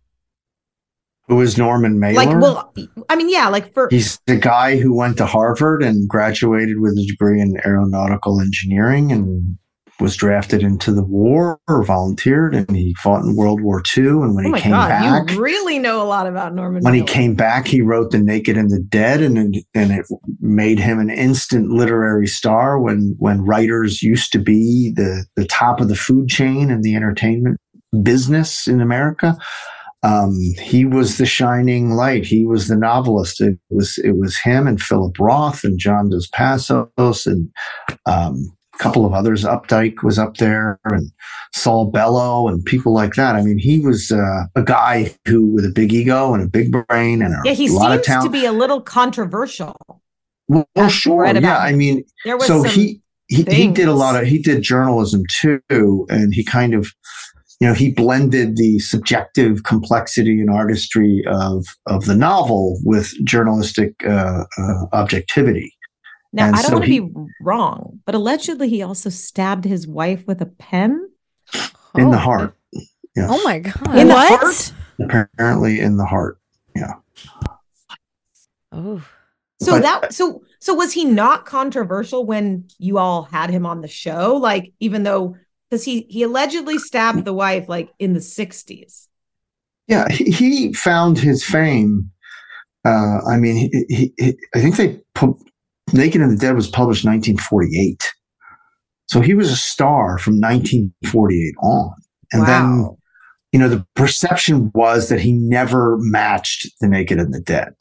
Who 1.31 1.39
is 1.39 1.57
Norman 1.57 1.97
Mailer? 1.97 2.25
Like, 2.25 2.41
well, 2.41 2.73
I 3.07 3.15
mean, 3.15 3.29
yeah, 3.29 3.47
like 3.47 3.73
for 3.73 3.87
He's 3.89 4.19
the 4.27 4.35
guy 4.35 4.75
who 4.77 4.93
went 4.93 5.15
to 5.15 5.25
Harvard 5.25 5.81
and 5.81 6.05
graduated 6.09 6.81
with 6.81 6.97
a 6.97 7.05
degree 7.05 7.39
in 7.39 7.55
aeronautical 7.65 8.41
engineering 8.41 9.13
and 9.13 9.57
was 10.01 10.17
drafted 10.17 10.61
into 10.61 10.91
the 10.91 11.05
war 11.05 11.57
or 11.69 11.85
volunteered 11.85 12.53
and 12.53 12.75
he 12.75 12.93
fought 12.95 13.23
in 13.23 13.37
World 13.37 13.61
War 13.61 13.81
II. 13.97 14.07
And 14.07 14.35
when 14.35 14.45
oh 14.45 14.47
he 14.47 14.51
my 14.51 14.59
came 14.59 14.71
god, 14.71 14.89
back, 14.89 15.31
you 15.31 15.41
really 15.41 15.79
know 15.79 16.01
a 16.01 16.03
lot 16.03 16.27
about 16.27 16.53
Norman. 16.53 16.83
when 16.83 16.95
he 16.95 17.03
came 17.03 17.33
back, 17.33 17.65
he 17.65 17.79
wrote 17.79 18.11
The 18.11 18.17
Naked 18.17 18.57
and 18.57 18.69
the 18.69 18.81
Dead, 18.81 19.21
and 19.21 19.55
it, 19.55 19.63
and 19.73 19.91
it 19.93 20.05
made 20.41 20.79
him 20.79 20.99
an 20.99 21.09
instant 21.09 21.69
literary 21.69 22.27
star. 22.27 22.77
When 22.77 23.15
when 23.19 23.45
writers 23.45 24.03
used 24.03 24.33
to 24.33 24.39
be 24.39 24.91
the 24.93 25.25
the 25.37 25.45
top 25.45 25.79
of 25.79 25.87
the 25.87 25.95
food 25.95 26.27
chain 26.27 26.69
in 26.71 26.81
the 26.81 26.93
entertainment 26.93 27.57
business 28.03 28.67
in 28.67 28.81
America, 28.81 29.37
um, 30.03 30.39
he 30.59 30.85
was 30.85 31.17
the 31.17 31.25
shining 31.25 31.91
light. 31.91 32.25
He 32.25 32.45
was 32.45 32.67
the 32.67 32.75
novelist. 32.75 33.39
It 33.39 33.59
was 33.69 33.99
it 33.99 34.17
was 34.17 34.37
him 34.37 34.67
and 34.67 34.81
Philip 34.81 35.19
Roth 35.19 35.63
and 35.63 35.77
John 35.77 36.09
Dos 36.09 36.27
Passos 36.27 37.25
and 37.25 37.49
um, 38.07 38.51
a 38.73 38.77
couple 38.79 39.05
of 39.05 39.13
others. 39.13 39.43
Updike 39.43 40.01
was 40.01 40.17
up 40.17 40.37
there 40.37 40.79
and 40.85 41.11
Saul 41.53 41.91
Bellow 41.91 42.47
and 42.47 42.65
people 42.65 42.93
like 42.93 43.13
that. 43.13 43.35
I 43.35 43.43
mean, 43.43 43.59
he 43.59 43.79
was 43.79 44.11
uh, 44.11 44.45
a 44.55 44.63
guy 44.63 45.15
who 45.25 45.45
with 45.45 45.65
a 45.65 45.71
big 45.71 45.93
ego 45.93 46.33
and 46.33 46.43
a 46.43 46.47
big 46.47 46.71
brain 46.71 47.21
and 47.21 47.35
a 47.35 47.41
yeah, 47.45 47.53
he 47.53 47.67
seems 47.67 48.05
to 48.05 48.29
be 48.29 48.45
a 48.45 48.51
little 48.51 48.81
controversial. 48.81 49.75
Well, 50.47 50.67
well, 50.75 50.89
sure. 50.89 51.25
Yeah, 51.25 51.59
I 51.59 51.73
mean, 51.73 52.03
There 52.25 52.37
was 52.37 52.47
so 52.47 52.63
he 52.63 53.01
he, 53.27 53.43
he 53.43 53.67
did 53.67 53.87
a 53.87 53.93
lot 53.93 54.21
of 54.21 54.27
he 54.27 54.39
did 54.39 54.63
journalism 54.63 55.23
too, 55.29 56.07
and 56.09 56.33
he 56.33 56.43
kind 56.43 56.73
of 56.73 56.91
you 57.61 57.67
know 57.67 57.73
he 57.73 57.91
blended 57.91 58.57
the 58.57 58.79
subjective 58.79 59.63
complexity 59.63 60.41
and 60.41 60.49
artistry 60.49 61.23
of 61.27 61.65
of 61.85 62.05
the 62.05 62.15
novel 62.15 62.79
with 62.83 63.13
journalistic 63.23 63.93
uh, 64.05 64.43
uh, 64.57 64.85
objectivity. 64.91 65.71
Now, 66.33 66.47
And 66.47 66.55
I 66.55 66.61
don't 66.61 66.71
so 66.71 66.73
want 66.77 66.85
to 66.85 66.91
he- 66.91 66.99
be 67.01 67.13
wrong, 67.41 67.99
but 68.05 68.15
allegedly 68.15 68.67
he 68.69 68.81
also 68.81 69.09
stabbed 69.09 69.65
his 69.65 69.85
wife 69.87 70.25
with 70.27 70.41
a 70.41 70.45
pen. 70.47 71.09
in 71.95 72.09
the 72.09 72.17
heart. 72.17 72.55
Yes. 73.15 73.27
Oh 73.29 73.41
my 73.43 73.59
god. 73.59 73.97
In 73.97 74.07
the 74.07 74.13
what? 74.13 74.39
heart? 74.39 74.73
Apparently, 74.99 75.79
in 75.81 75.97
the 75.97 76.05
heart. 76.05 76.39
Yeah. 76.75 76.93
Oh. 78.71 79.03
So 79.61 79.73
But- 79.73 79.81
that 79.83 80.13
so 80.13 80.41
so 80.59 80.73
was 80.73 80.93
he 80.93 81.05
not 81.05 81.45
controversial 81.45 82.25
when 82.25 82.65
you 82.79 82.97
all 82.97 83.23
had 83.23 83.49
him 83.49 83.65
on 83.65 83.81
the 83.81 83.87
show? 83.87 84.35
Like 84.37 84.73
even 84.79 85.03
though 85.03 85.35
because 85.71 85.85
he 85.85 86.01
he 86.09 86.23
allegedly 86.23 86.77
stabbed 86.77 87.23
the 87.23 87.33
wife 87.33 87.69
like 87.69 87.93
in 87.97 88.13
the 88.13 88.19
60s. 88.19 89.07
Yeah, 89.87 90.07
he, 90.09 90.71
found 90.73 91.17
his 91.17 91.43
fame. 91.43 92.11
Uh, 92.85 93.19
I 93.29 93.37
mean, 93.37 93.55
he, 93.55 93.85
he, 93.89 94.13
he, 94.17 94.37
I 94.55 94.61
think 94.61 94.77
they 94.77 95.01
put 95.15 95.35
Naked 95.91 96.21
and 96.21 96.31
the 96.31 96.37
Dead 96.37 96.55
was 96.55 96.67
published 96.67 97.03
in 97.03 97.11
1948. 97.11 98.13
So 99.07 99.19
he 99.19 99.33
was 99.33 99.51
a 99.51 99.57
star 99.57 100.17
from 100.17 100.39
1948 100.39 101.55
on. 101.61 101.93
And 102.31 102.47
then, 102.47 102.97
you 103.51 103.59
know, 103.59 103.67
the 103.67 103.85
perception 103.95 104.71
was 104.73 105.09
that 105.09 105.19
he 105.19 105.33
never 105.33 105.97
matched 105.99 106.69
the 106.79 106.87
naked 106.87 107.19
and 107.19 107.33
the 107.33 107.41
dead. 107.41 107.73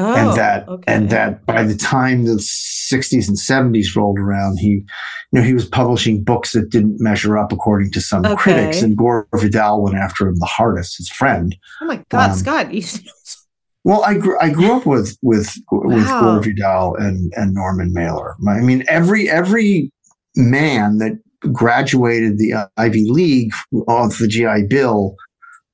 Oh, 0.00 0.14
and 0.14 0.32
that 0.38 0.66
okay. 0.68 0.94
and 0.94 1.10
that 1.10 1.44
by 1.44 1.62
the 1.62 1.74
time 1.76 2.24
the 2.24 2.36
60s 2.36 3.28
and 3.28 3.36
70s 3.36 3.94
rolled 3.94 4.18
around 4.18 4.56
he 4.58 4.68
you 4.68 4.84
know 5.32 5.42
he 5.42 5.52
was 5.52 5.66
publishing 5.66 6.24
books 6.24 6.52
that 6.52 6.70
didn't 6.70 7.00
measure 7.00 7.36
up 7.36 7.52
according 7.52 7.90
to 7.92 8.00
some 8.00 8.24
Okay. 8.24 8.36
critics 8.36 8.80
and 8.82 8.96
gore 8.96 9.28
vidal 9.34 9.82
went 9.82 9.96
after 9.96 10.26
him 10.26 10.36
the 10.38 10.46
hardest 10.46 10.96
his 10.96 11.10
friend 11.10 11.54
Oh 11.82 11.86
my 11.86 12.02
God, 12.08 12.30
Um, 12.30 12.36
Scott! 12.36 12.72
You, 12.72 12.82
well 13.84 14.02
i 14.04 14.14
grew 14.14 14.38
i 14.40 14.48
grew 14.50 14.72
up 14.72 14.86
with 14.86 15.16
with 15.22 15.52
with 15.70 16.06
Wow. 16.06 16.20
gore 16.20 16.42
vidal 16.42 16.94
and 16.96 17.32
and 17.36 17.52
norman 17.54 17.92
mailer 17.92 18.36
i 18.48 18.60
mean 18.60 18.84
every 18.88 19.28
every 19.28 19.90
man 20.36 20.98
that 20.98 21.18
graduated 21.52 22.38
the 22.38 22.54
ivy 22.76 23.06
league 23.10 23.52
off 23.88 24.18
the 24.18 24.28
gi 24.28 24.66
bill 24.68 25.14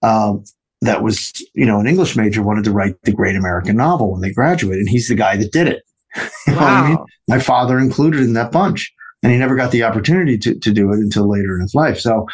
um, 0.03 0.45
that 0.83 1.03
was 1.03 1.33
you 1.55 1.65
know 1.65 1.81
an 1.81 1.87
english 1.87 2.17
major 2.17 2.43
wanted 2.43 2.65
to 2.65 2.73
write 2.73 3.01
the 3.03 3.13
great 3.13 3.37
american 3.37 3.77
novel 3.77 4.13
when 4.13 4.21
they 4.21 4.33
graduated 4.33 4.81
and 4.81 4.89
he's 4.91 5.09
the 5.09 5.15
guy 5.15 5.37
that 5.37 5.53
did 5.53 5.67
it 5.67 5.83
you 6.47 6.55
know 6.55 6.59
I 6.59 6.89
mean? 6.89 6.99
My 7.29 7.39
father 7.39 7.79
included 7.79 8.21
in 8.21 8.35
that 8.35 8.53
bunch, 8.53 8.93
and 9.23 9.33
he 9.33 9.39
never 9.39 9.57
got 9.57 9.71
the 9.71 9.83
opportunity 9.83 10.39
to, 10.39 10.59
to 10.59 10.73
do 10.73 10.93
it 10.93 10.99
until 10.99 11.29
later 11.29 11.57
in 11.57 11.63
his 11.63 11.75
life. 11.75 11.99
So, 11.99 12.27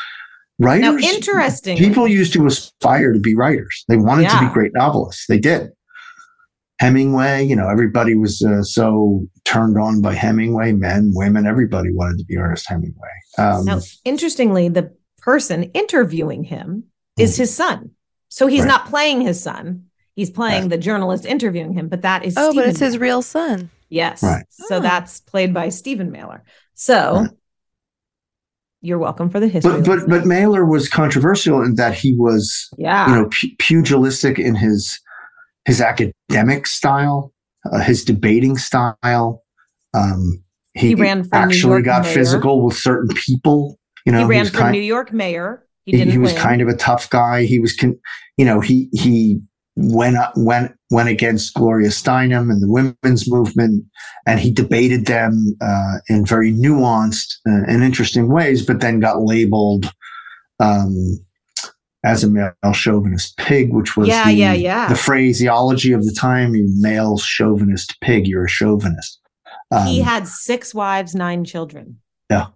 writers, 0.58 0.82
now, 0.82 0.96
interesting. 0.98 1.76
people 1.76 2.06
used 2.06 2.32
to 2.34 2.46
aspire 2.46 3.12
to 3.12 3.18
be 3.18 3.34
writers. 3.34 3.84
They 3.88 3.96
wanted 3.96 4.28
to 4.28 4.40
be 4.40 4.52
great 4.52 4.72
novelists. 4.74 5.26
They 5.28 5.38
did. 5.38 5.70
Hemingway, 6.78 7.44
you 7.44 7.54
know, 7.54 7.68
everybody 7.68 8.16
was 8.16 8.42
uh, 8.42 8.62
so 8.62 9.24
turned 9.44 9.78
on 9.78 10.02
by 10.02 10.14
Hemingway, 10.14 10.72
men, 10.72 11.12
women, 11.14 11.46
everybody 11.46 11.92
wanted 11.92 12.18
to 12.18 12.24
be 12.24 12.36
Ernest 12.36 12.68
Hemingway. 12.68 13.08
Um, 13.38 13.64
Now, 13.64 13.80
interestingly, 14.04 14.68
the 14.68 14.92
person 15.18 15.64
interviewing 15.74 16.42
him 16.42 16.84
is 17.16 17.36
his 17.36 17.54
son. 17.54 17.92
So 18.34 18.46
he's 18.46 18.60
Right. 18.60 18.68
not 18.68 18.86
playing 18.86 19.20
his 19.20 19.42
son. 19.42 19.84
He's 20.14 20.30
playing 20.30 20.68
the 20.70 20.78
journalist 20.78 21.26
interviewing 21.26 21.74
him, 21.74 21.88
but 21.88 22.00
that 22.02 22.24
is 22.24 22.34
Oh, 22.38 22.46
but 22.48 22.52
Stephen 22.62 22.70
it's 22.70 22.80
his 22.80 22.98
real 22.98 23.20
son. 23.20 23.68
Yes. 23.90 24.22
Right. 24.22 24.44
So 24.50 24.80
that's 24.80 25.20
played 25.20 25.52
by 25.52 25.68
Stephen 25.68 26.10
Mailer. 26.10 26.42
So 26.74 27.26
you're 28.80 28.98
welcome 28.98 29.28
for 29.30 29.38
the 29.38 29.48
history. 29.48 29.70
but 29.82 29.84
but 29.86 30.08
but 30.08 30.26
Mailer 30.26 30.64
was 30.64 30.88
controversial 30.88 31.62
in 31.62 31.74
that 31.76 31.94
he 31.94 32.14
was 32.16 32.68
Yeah. 32.78 33.08
you 33.08 33.14
know 33.14 33.28
pu- 33.28 33.54
pugilistic 33.58 34.38
in 34.38 34.54
his 34.54 34.98
his 35.66 35.80
academic 35.80 36.66
style, 36.66 37.32
uh, 37.70 37.80
his 37.80 38.04
debating 38.04 38.56
style. 38.58 39.42
Um, 39.94 40.42
he, 40.74 40.88
He 40.88 40.94
ran 40.94 41.22
for 41.24 41.36
New 41.36 41.42
actually 41.42 41.70
York 41.74 41.84
got 41.84 42.02
mayor. 42.04 42.14
physical 42.14 42.64
with 42.64 42.76
certain 42.76 43.14
people. 43.14 43.78
You 44.04 44.12
know, 44.12 44.20
he 44.20 44.24
ran 44.24 44.40
was 44.40 44.50
for 44.50 44.58
kind- 44.58 44.72
New 44.72 44.80
York 44.80 45.12
mayor. 45.12 45.64
He 45.84 45.98
he, 46.04 46.18
was 46.18 46.32
win. 46.32 46.42
kind 46.42 46.62
of 46.62 46.68
a 46.68 46.76
tough 46.76 47.10
guy. 47.10 47.44
He 47.44 47.58
was, 47.58 47.74
con- 47.74 47.98
you 48.36 48.44
know, 48.44 48.60
he 48.60 48.88
he 48.92 49.40
went 49.76 50.16
up, 50.16 50.32
went 50.36 50.72
went 50.90 51.08
against 51.08 51.54
Gloria 51.54 51.88
Steinem 51.88 52.50
and 52.50 52.62
the 52.62 52.70
women's 52.70 53.30
movement, 53.30 53.84
and 54.26 54.38
he 54.38 54.50
debated 54.50 55.06
them 55.06 55.56
uh, 55.60 55.98
in 56.08 56.24
very 56.26 56.52
nuanced 56.52 57.34
uh, 57.48 57.64
and 57.66 57.82
interesting 57.82 58.28
ways. 58.28 58.64
But 58.64 58.80
then 58.80 59.00
got 59.00 59.22
labeled 59.22 59.92
um, 60.60 60.94
as 62.04 62.22
a 62.24 62.28
male 62.28 62.52
chauvinist 62.72 63.36
pig, 63.36 63.72
which 63.72 63.96
was 63.96 64.08
Yeah, 64.08 64.24
the, 64.26 64.32
yeah, 64.32 64.52
yeah. 64.52 64.88
the 64.88 64.94
phraseology 64.96 65.92
of 65.92 66.04
the 66.04 66.12
time. 66.12 66.54
You 66.54 66.66
male 66.78 67.18
chauvinist 67.18 67.96
pig, 68.00 68.26
you're 68.26 68.44
a 68.44 68.48
chauvinist. 68.48 69.20
Um, 69.70 69.86
he 69.86 70.00
had 70.00 70.28
six 70.28 70.74
wives, 70.74 71.14
nine 71.14 71.44
children. 71.44 71.98
yeah, 72.30 72.48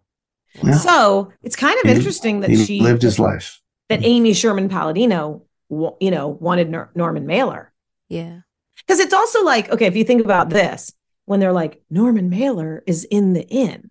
Yeah. 0.63 0.73
So 0.79 1.33
it's 1.43 1.57
kind 1.57 1.77
of 1.83 1.91
He- 1.91 1.97
interesting 1.97 2.41
that 2.41 2.51
he 2.51 2.65
she 2.65 2.81
lived 2.81 3.03
his 3.03 3.19
life. 3.19 3.61
that 3.89 4.05
Amy 4.05 4.33
Sherman 4.33 4.69
Palladino, 4.69 5.43
you 5.71 6.11
know, 6.11 6.29
wanted 6.29 6.71
Nor- 6.71 6.91
Norman 6.95 7.27
Mailer. 7.27 7.73
Yeah. 8.09 8.41
Because 8.87 9.01
it's 9.01 9.15
also 9.15 9.43
like, 9.45 9.71
okay, 9.71 9.87
if 9.87 9.97
you 9.97 10.05
think 10.05 10.25
about 10.25 10.51
this, 10.51 10.93
when 11.25 11.41
they're 11.41 11.53
like, 11.53 11.83
Norman 11.91 12.29
Mailer 12.31 12.83
is 12.87 13.05
in 13.05 13.33
the 13.33 13.47
inn, 13.49 13.91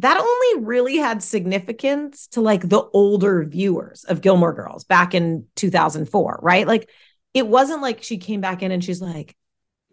that 0.00 0.16
only 0.18 0.64
really 0.66 0.96
had 0.96 1.22
significance 1.22 2.28
to 2.28 2.40
like 2.40 2.68
the 2.68 2.82
older 2.92 3.44
viewers 3.44 4.04
of 4.04 4.20
Gilmore 4.20 4.52
Girls 4.52 4.84
back 4.84 5.14
in 5.14 5.46
2004, 5.56 6.38
right? 6.42 6.66
Like, 6.66 6.88
it 7.34 7.46
wasn't 7.46 7.82
like 7.82 8.02
she 8.02 8.16
came 8.18 8.40
back 8.40 8.62
in 8.62 8.70
and 8.72 8.82
she's 8.82 9.00
like, 9.02 9.36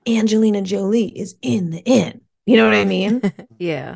Angelina 0.08 0.62
Jolie 0.62 1.08
is 1.08 1.36
in 1.41 1.71
the 1.71 1.79
inn. 1.84 2.21
You 2.45 2.58
know 2.58 2.65
what 2.65 2.75
I 2.75 2.86
mean? 2.86 3.21
Yeah. 3.60 3.95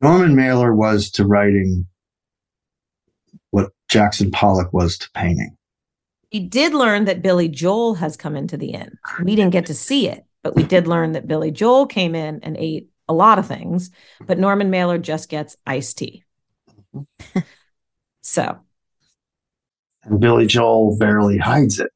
Norman 0.00 0.34
Mailer 0.34 0.74
was 0.74 1.10
to 1.12 1.26
writing 1.26 1.86
what 3.50 3.72
Jackson 3.90 4.30
Pollock 4.30 4.72
was 4.72 4.96
to 4.98 5.10
painting. 5.12 5.56
we 6.32 6.40
did 6.40 6.72
learn 6.72 7.04
that 7.04 7.22
Billy 7.22 7.48
Joel 7.48 7.94
has 7.94 8.16
come 8.16 8.36
into 8.36 8.56
the 8.56 8.70
inn. 8.70 8.98
We 9.22 9.36
didn't 9.36 9.52
get 9.52 9.66
to 9.66 9.74
see 9.74 10.08
it, 10.08 10.24
but 10.42 10.54
we 10.56 10.62
did 10.62 10.86
learn 10.86 11.12
that 11.12 11.26
Billy 11.26 11.50
Joel 11.50 11.86
came 11.86 12.14
in 12.14 12.40
and 12.42 12.56
ate 12.56 12.88
a 13.08 13.12
lot 13.12 13.38
of 13.38 13.46
things, 13.46 13.90
but 14.26 14.38
Norman 14.38 14.70
Mailer 14.70 14.98
just 14.98 15.28
gets 15.28 15.56
iced 15.66 15.98
tea. 15.98 16.24
Mm-hmm. 16.94 17.40
so 18.22 18.58
And 20.04 20.20
Billy 20.20 20.46
Joel 20.46 20.96
barely 20.96 21.38
hides 21.38 21.80
it. 21.80 21.90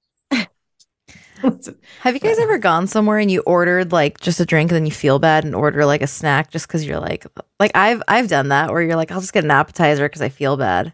Have 2.00 2.14
you 2.14 2.20
guys 2.20 2.38
ever 2.38 2.58
gone 2.58 2.86
somewhere 2.86 3.18
and 3.18 3.30
you 3.30 3.40
ordered 3.40 3.92
like 3.92 4.20
just 4.20 4.40
a 4.40 4.46
drink 4.46 4.70
and 4.70 4.76
then 4.76 4.86
you 4.86 4.92
feel 4.92 5.18
bad 5.18 5.44
and 5.44 5.54
order 5.54 5.84
like 5.84 6.02
a 6.02 6.06
snack 6.06 6.50
just 6.50 6.66
because 6.66 6.86
you're 6.86 7.00
like 7.00 7.26
like 7.60 7.72
I've 7.74 8.02
I've 8.08 8.28
done 8.28 8.48
that 8.48 8.70
where 8.70 8.82
you're 8.82 8.96
like 8.96 9.10
I'll 9.10 9.20
just 9.20 9.32
get 9.32 9.44
an 9.44 9.50
appetizer 9.50 10.08
because 10.08 10.22
I 10.22 10.28
feel 10.28 10.56
bad. 10.56 10.92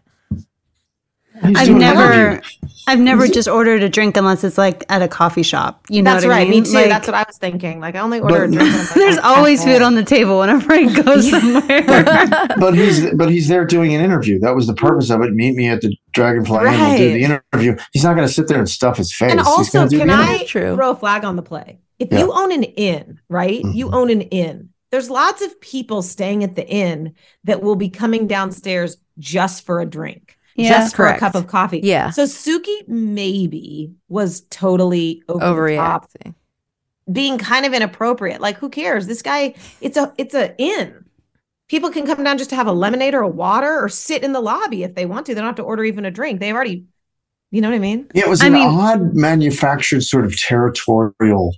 I've 1.43 1.69
never, 1.69 2.41
I've 2.87 2.99
never 2.99 3.27
just 3.27 3.47
ordered 3.47 3.81
a 3.83 3.89
drink 3.89 4.17
unless 4.17 4.43
it's 4.43 4.57
like 4.57 4.83
at 4.89 5.01
a 5.01 5.07
coffee 5.07 5.43
shop. 5.43 5.85
You 5.89 6.01
know 6.03 6.11
that's 6.11 6.25
what 6.25 6.33
I 6.33 6.39
right. 6.39 6.49
mean? 6.49 6.63
Me 6.63 6.69
too. 6.69 6.73
Like, 6.73 6.89
that's 6.89 7.07
what 7.07 7.15
I 7.15 7.23
was 7.25 7.37
thinking. 7.37 7.79
Like 7.79 7.95
I 7.95 7.99
only 7.99 8.19
order 8.19 8.43
a 8.43 8.47
drink. 8.51 8.59
when 8.59 8.77
like, 8.77 8.93
There's 8.93 9.17
"Oh, 9.17 9.35
always 9.35 9.61
okay." 9.61 9.73
food 9.73 9.81
on 9.81 9.95
the 9.95 10.03
table 10.03 10.39
whenever 10.39 10.71
I 10.73 10.83
go 11.01 11.19
somewhere. 11.21 12.47
but 12.59 12.75
he's 12.75 13.09
but 13.15 13.29
he's 13.29 13.47
there 13.47 13.65
doing 13.65 13.93
an 13.95 14.01
interview. 14.01 14.39
That 14.39 14.55
was 14.55 14.67
the 14.67 14.73
purpose 14.73 15.09
of 15.09 15.21
it. 15.21 15.33
Meet 15.33 15.55
me 15.55 15.67
at 15.67 15.81
the 15.81 15.95
Dragonfly 16.13 16.59
Inn 16.59 16.73
and 16.73 16.97
do 16.97 17.13
the 17.13 17.23
interview. 17.23 17.75
He's 17.93 18.03
not 18.03 18.15
going 18.15 18.27
to 18.27 18.33
sit 18.33 18.47
there 18.47 18.59
and 18.59 18.69
stuff 18.69 18.97
his 18.97 19.13
face. 19.13 19.31
And 19.31 19.39
also, 19.39 19.87
gonna 19.87 19.97
can 19.97 20.09
I 20.09 20.33
interview. 20.41 20.75
throw 20.75 20.91
a 20.91 20.95
flag 20.95 21.23
on 21.23 21.35
the 21.37 21.41
play? 21.43 21.79
If 21.99 22.11
Yeah. 22.11 22.19
you 22.19 22.31
own 22.33 22.51
an 22.51 22.63
inn, 22.63 23.19
right? 23.29 23.61
You 23.63 23.85
Mm-hmm. 23.87 23.95
own 23.95 24.09
an 24.09 24.21
inn. 24.23 24.69
There's 24.91 25.09
lots 25.09 25.41
of 25.41 25.59
people 25.61 26.01
staying 26.01 26.43
at 26.43 26.55
the 26.55 26.67
inn 26.67 27.13
that 27.45 27.61
will 27.61 27.77
be 27.77 27.89
coming 27.89 28.27
downstairs 28.27 28.97
just 29.19 29.65
for 29.65 29.79
a 29.79 29.85
drink, 29.85 30.37
Yeah. 30.55 30.69
just 30.69 30.95
for 30.95 31.07
a 31.07 31.17
cup 31.17 31.35
of 31.35 31.47
coffee. 31.47 31.79
Yeah. 31.83 32.09
So 32.09 32.23
Sookie 32.23 32.87
maybe 32.87 33.93
was 34.09 34.41
totally 34.49 35.23
over 35.29 35.69
the 35.69 35.75
top, 35.75 36.09
Overreacting. 36.11 36.35
being 37.11 37.37
kind 37.37 37.65
of 37.65 37.73
inappropriate. 37.73 38.41
Like, 38.41 38.57
who 38.57 38.69
cares? 38.69 39.07
This 39.07 39.21
guy, 39.21 39.53
it's 39.79 39.97
a 39.97 40.13
it's 40.17 40.33
a 40.35 40.55
inn. 40.57 41.05
People 41.69 41.89
can 41.89 42.05
come 42.05 42.21
down 42.23 42.37
just 42.37 42.49
to 42.49 42.55
have 42.57 42.67
a 42.67 42.73
lemonade 42.73 43.13
or 43.13 43.21
a 43.21 43.27
water 43.29 43.79
or 43.81 43.87
sit 43.87 44.23
in 44.23 44.33
the 44.33 44.41
lobby 44.41 44.83
if 44.83 44.93
they 44.95 45.05
want 45.05 45.25
to. 45.27 45.33
They 45.33 45.39
don't 45.39 45.47
have 45.47 45.55
to 45.55 45.63
order 45.63 45.85
even 45.85 46.03
a 46.03 46.11
drink. 46.11 46.41
They've 46.41 46.53
already, 46.53 46.83
you 47.49 47.61
know 47.61 47.69
what 47.69 47.75
I 47.75 47.79
mean? 47.79 48.09
Yeah, 48.13 48.23
it 48.25 48.29
was 48.29 48.41
an 48.41 48.55
odd 48.55 49.13
manufactured 49.15 50.03
sort 50.03 50.25
of 50.25 50.37
territorial 50.37 51.55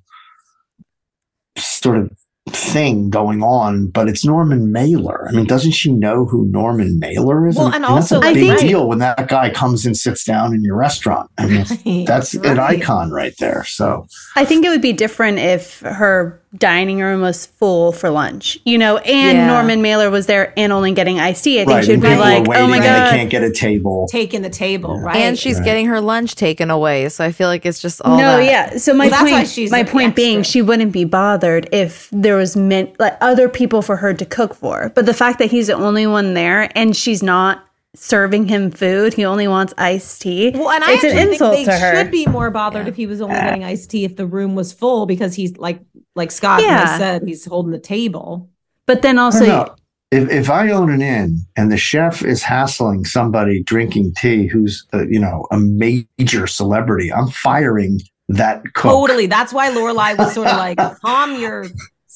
sort 1.58 1.98
of 1.98 2.12
thing 2.50 3.10
going 3.10 3.42
on, 3.42 3.88
but 3.88 4.10
it's 4.10 4.26
Norman 4.26 4.72
Mailer. 4.72 5.28
I 5.30 5.32
mean, 5.32 5.46
doesn't 5.46 5.72
she 5.72 5.92
know 5.92 6.26
who 6.26 6.46
Norman 6.48 7.00
Mailer 7.00 7.48
is? 7.48 7.56
Well, 7.56 7.68
I 7.68 7.76
and 7.76 7.84
mean, 7.84 7.96
that's 7.96 8.12
also, 8.12 8.28
a 8.28 8.34
big 8.34 8.50
right. 8.50 8.60
deal 8.60 8.88
when 8.88 9.00
that 9.00 9.28
guy 9.30 9.50
comes 9.50 9.86
and 9.86 9.96
sits 9.96 10.26
down 10.26 10.54
in 10.54 10.64
your 10.64 10.76
restaurant. 10.76 11.32
I 11.38 11.48
mean, 11.86 12.06
that's 12.06 12.34
an 12.34 12.60
icon 12.60 13.12
right 13.12 13.34
there. 13.40 13.64
So 13.64 14.08
I 14.36 14.44
think 14.44 14.66
it 14.66 14.70
would 14.70 14.82
be 14.82 14.94
different 14.94 15.40
if 15.40 15.80
her 15.80 16.43
dining 16.58 17.00
room 17.00 17.22
was 17.22 17.46
full 17.48 17.92
for 17.92 18.10
lunch, 18.10 18.58
you 18.64 18.78
know, 18.78 18.98
and 18.98 19.38
Yeah. 19.38 19.48
Norman 19.48 19.82
Mailer 19.82 20.10
was 20.12 20.28
there 20.28 20.54
and 20.56 20.72
only 20.72 20.92
getting 20.92 21.20
iced 21.20 21.44
tea. 21.44 21.60
I 21.60 21.66
think 21.66 21.70
right, 21.76 21.84
she'd 21.86 21.94
and 21.94 22.02
be 22.02 22.08
people 22.10 22.22
like, 22.24 22.46
oh 22.46 22.50
waiting 22.50 22.64
oh 22.66 22.68
my 22.68 22.76
and 22.78 22.86
God. 22.86 23.06
they 23.12 23.18
can't 23.18 23.30
get 23.30 23.44
a 23.44 23.52
table. 23.52 24.08
Taking 24.12 24.42
the 24.44 24.50
table, 24.50 25.00
right? 25.00 25.16
And 25.16 25.38
she's 25.38 25.56
Right. 25.58 25.66
getting 25.66 25.86
her 25.88 26.00
lunch 26.00 26.36
taken 26.36 26.70
away, 26.70 27.10
so 27.10 27.26
I 27.26 27.32
feel 27.32 27.48
like 27.48 27.66
it's 27.66 27.82
just 27.82 28.02
all 28.02 28.18
no, 28.18 28.38
that. 28.38 28.46
yeah. 28.46 28.78
So 28.78 28.94
my 28.94 29.06
Well, 29.06 29.10
that's 29.12 29.24
why 29.24 29.32
point, 29.38 29.48
she's 29.50 29.72
my 29.72 29.84
the 29.84 29.92
point 29.92 30.16
being, 30.16 30.44
she 30.44 30.62
wouldn't 30.62 30.92
be 30.92 31.06
bothered 31.06 31.68
if 31.72 32.08
there 32.12 32.36
was 32.38 32.56
meant 32.56 33.00
like 33.00 33.18
other 33.22 33.50
people 33.50 33.82
for 33.82 33.96
her 33.98 34.14
to 34.14 34.26
cook 34.26 34.54
for. 34.54 34.92
But 34.94 35.06
the 35.06 35.14
fact 35.14 35.40
that 35.40 35.50
he's 35.50 35.68
the 35.68 35.74
only 35.76 36.06
one 36.08 36.34
there 36.36 36.70
and 36.76 36.96
she's 36.96 37.24
not 37.24 37.66
serving 37.96 38.48
him 38.48 38.72
food, 38.72 39.14
he 39.14 39.26
only 39.26 39.48
wants 39.48 39.74
iced 39.78 40.22
tea. 40.22 40.52
Well, 40.54 40.70
and 40.70 40.84
I 40.84 40.94
it's 40.94 41.04
an 41.04 41.18
insult 41.18 41.54
think 41.56 41.68
they 41.68 41.74
to 41.74 41.78
her. 41.80 41.96
should 41.96 42.12
be 42.12 42.26
more 42.26 42.50
bothered 42.50 42.88
if 42.88 42.96
he 42.96 43.06
was 43.06 43.22
only 43.22 43.36
getting 43.36 43.64
iced 43.64 43.92
tea 43.92 44.04
if 44.04 44.16
the 44.16 44.26
room 44.26 44.56
was 44.56 44.74
full 44.74 45.06
because 45.06 45.36
he's 45.36 45.56
like 45.58 45.80
like 46.16 46.32
Scott 46.32 46.62
Yeah. 46.62 46.98
said 46.98 47.24
he's 47.28 47.46
holding 47.46 47.72
the 47.72 47.80
table. 47.80 48.50
But 48.86 49.02
then 49.02 49.18
also. 49.20 49.76
If, 50.12 50.30
if 50.30 50.50
I 50.52 50.70
own 50.70 50.92
an 50.92 51.02
inn 51.02 51.40
and 51.56 51.72
the 51.72 51.78
chef 51.78 52.24
is 52.24 52.44
hassling 52.44 53.04
somebody 53.04 53.64
drinking 53.64 54.14
tea 54.16 54.46
who's, 54.46 54.86
uh, 54.94 55.08
you 55.08 55.20
know, 55.20 55.48
a 55.50 55.58
major 55.58 56.46
celebrity, 56.46 57.12
I'm 57.12 57.30
firing 57.30 58.00
that 58.30 58.62
cook. 58.76 58.92
Totally. 58.92 59.26
That's 59.26 59.52
why 59.52 59.72
Lorelai 59.72 60.16
was 60.16 60.34
sort 60.36 60.50
of 60.50 60.58
like, 60.58 60.78
calm 61.02 61.40
your 61.42 61.66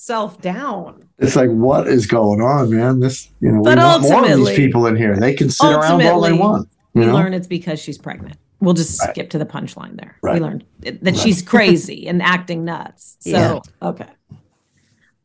himself 0.07 0.41
down. 0.41 1.03
It's 1.19 1.35
like, 1.35 1.49
what 1.49 1.87
is 1.87 2.05
going 2.05 2.39
on, 2.41 2.69
man? 2.73 2.99
This, 2.99 3.29
you 3.41 3.51
know, 3.51 3.57
we 3.59 3.63
But 3.63 3.77
want 3.77 4.03
more 4.03 4.25
of 4.31 4.37
these 4.37 4.55
people 4.55 4.85
in 4.87 4.95
here. 4.95 5.15
They 5.17 5.33
can 5.33 5.49
sit 5.49 5.69
around 5.69 6.01
all 6.03 6.21
they 6.21 6.31
want. 6.33 6.69
We 6.93 7.05
know? 7.05 7.13
learn 7.13 7.33
it's 7.33 7.47
because 7.47 7.79
she's 7.79 7.97
pregnant. 7.97 8.37
We'll 8.61 8.73
just 8.73 8.99
Right. 9.01 9.11
skip 9.11 9.29
to 9.31 9.37
the 9.37 9.45
punchline 9.45 9.97
there. 9.99 10.15
Right. 10.23 10.35
We 10.35 10.39
learned 10.39 10.63
that 11.01 11.15
she's 11.17 11.41
crazy 11.41 12.07
and 12.11 12.21
acting 12.21 12.63
nuts. 12.63 13.17
So 13.19 13.29
Yeah. 13.29 13.59
okay. 13.81 14.07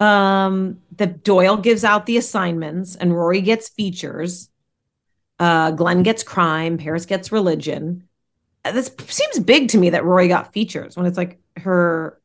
Um, 0.01 0.79
the 0.97 1.07
Doyle 1.07 1.57
gives 1.57 1.85
out 1.85 2.07
the 2.07 2.17
assignments, 2.17 2.97
and 2.97 3.15
Rory 3.15 3.41
gets 3.41 3.69
features. 3.69 4.51
Uh, 5.39 5.71
Glenn 5.71 6.03
gets 6.03 6.23
crime. 6.25 6.77
Paris 6.77 7.07
gets 7.07 7.31
religion. 7.31 8.03
Uh, 8.65 8.73
This 8.73 8.91
seems 9.07 9.39
big 9.39 9.69
to 9.69 9.79
me 9.79 9.91
that 9.91 10.05
Rory 10.05 10.27
got 10.29 10.53
features 10.53 10.97
when 10.97 11.07
it's 11.07 11.17
like 11.17 11.39
her. 11.59 12.19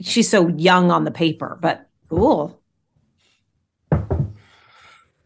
She's 0.00 0.28
so 0.28 0.48
young 0.48 0.90
on 0.90 1.04
the 1.04 1.10
paper, 1.10 1.58
but 1.60 1.88
cool. 2.08 2.60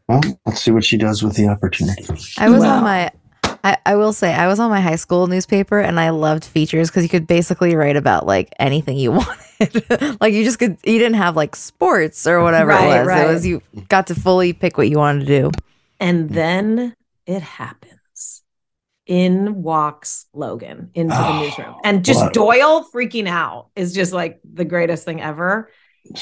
Well, 0.09 0.21
let's 0.47 0.61
see 0.61 0.71
what 0.71 0.85
she 0.85 0.97
does 0.97 1.23
with 1.23 1.35
the 1.37 1.49
opportunity. 1.49 2.05
I 2.39 2.51
was 2.51 2.63
Wow. 2.63 2.77
on 2.79 2.85
my 2.85 3.11
I, 3.65 3.79
I 3.87 3.97
will 3.97 4.13
say 4.13 4.35
I 4.35 4.47
was 4.47 4.61
on 4.61 4.69
my 4.69 4.81
high 4.81 4.97
school 4.97 5.27
newspaper 5.27 5.81
and 5.81 5.99
I 5.99 6.11
loved 6.11 6.45
features 6.45 6.91
because 6.91 7.03
you 7.03 7.09
could 7.09 7.27
basically 7.27 7.75
write 7.75 7.97
about 7.97 8.27
like 8.27 8.53
anything 8.61 8.99
you 8.99 9.13
wanted. 9.61 10.19
like 10.21 10.35
you 10.35 10.45
just 10.45 10.59
could 10.59 10.77
you 10.85 10.99
didn't 10.99 11.15
have 11.15 11.35
like 11.35 11.57
sports 11.57 12.27
or 12.27 12.43
whatever 12.43 12.69
Right, 12.71 12.97
it 12.97 12.99
was. 12.99 13.07
right. 13.09 13.27
It 13.27 13.33
was 13.33 13.47
you 13.47 13.63
got 13.89 14.07
to 14.09 14.15
fully 14.15 14.53
pick 14.53 14.77
what 14.77 14.91
you 14.91 14.99
wanted 14.99 15.21
to 15.21 15.27
do. 15.27 15.51
And 15.99 16.29
then 16.29 16.95
it 17.27 17.41
happens. 17.41 17.95
In 19.07 19.63
walks 19.63 20.27
Logan 20.33 20.91
into 20.95 21.15
the 21.15 21.41
newsroom. 21.41 21.75
And 21.85 22.05
just 22.05 22.21
what- 22.23 22.33
Doyle 22.33 22.87
freaking 22.95 23.29
out 23.29 23.69
is 23.77 23.93
just 23.93 24.13
like 24.13 24.41
the 24.51 24.65
greatest 24.65 25.05
thing 25.05 25.21
ever. 25.21 25.71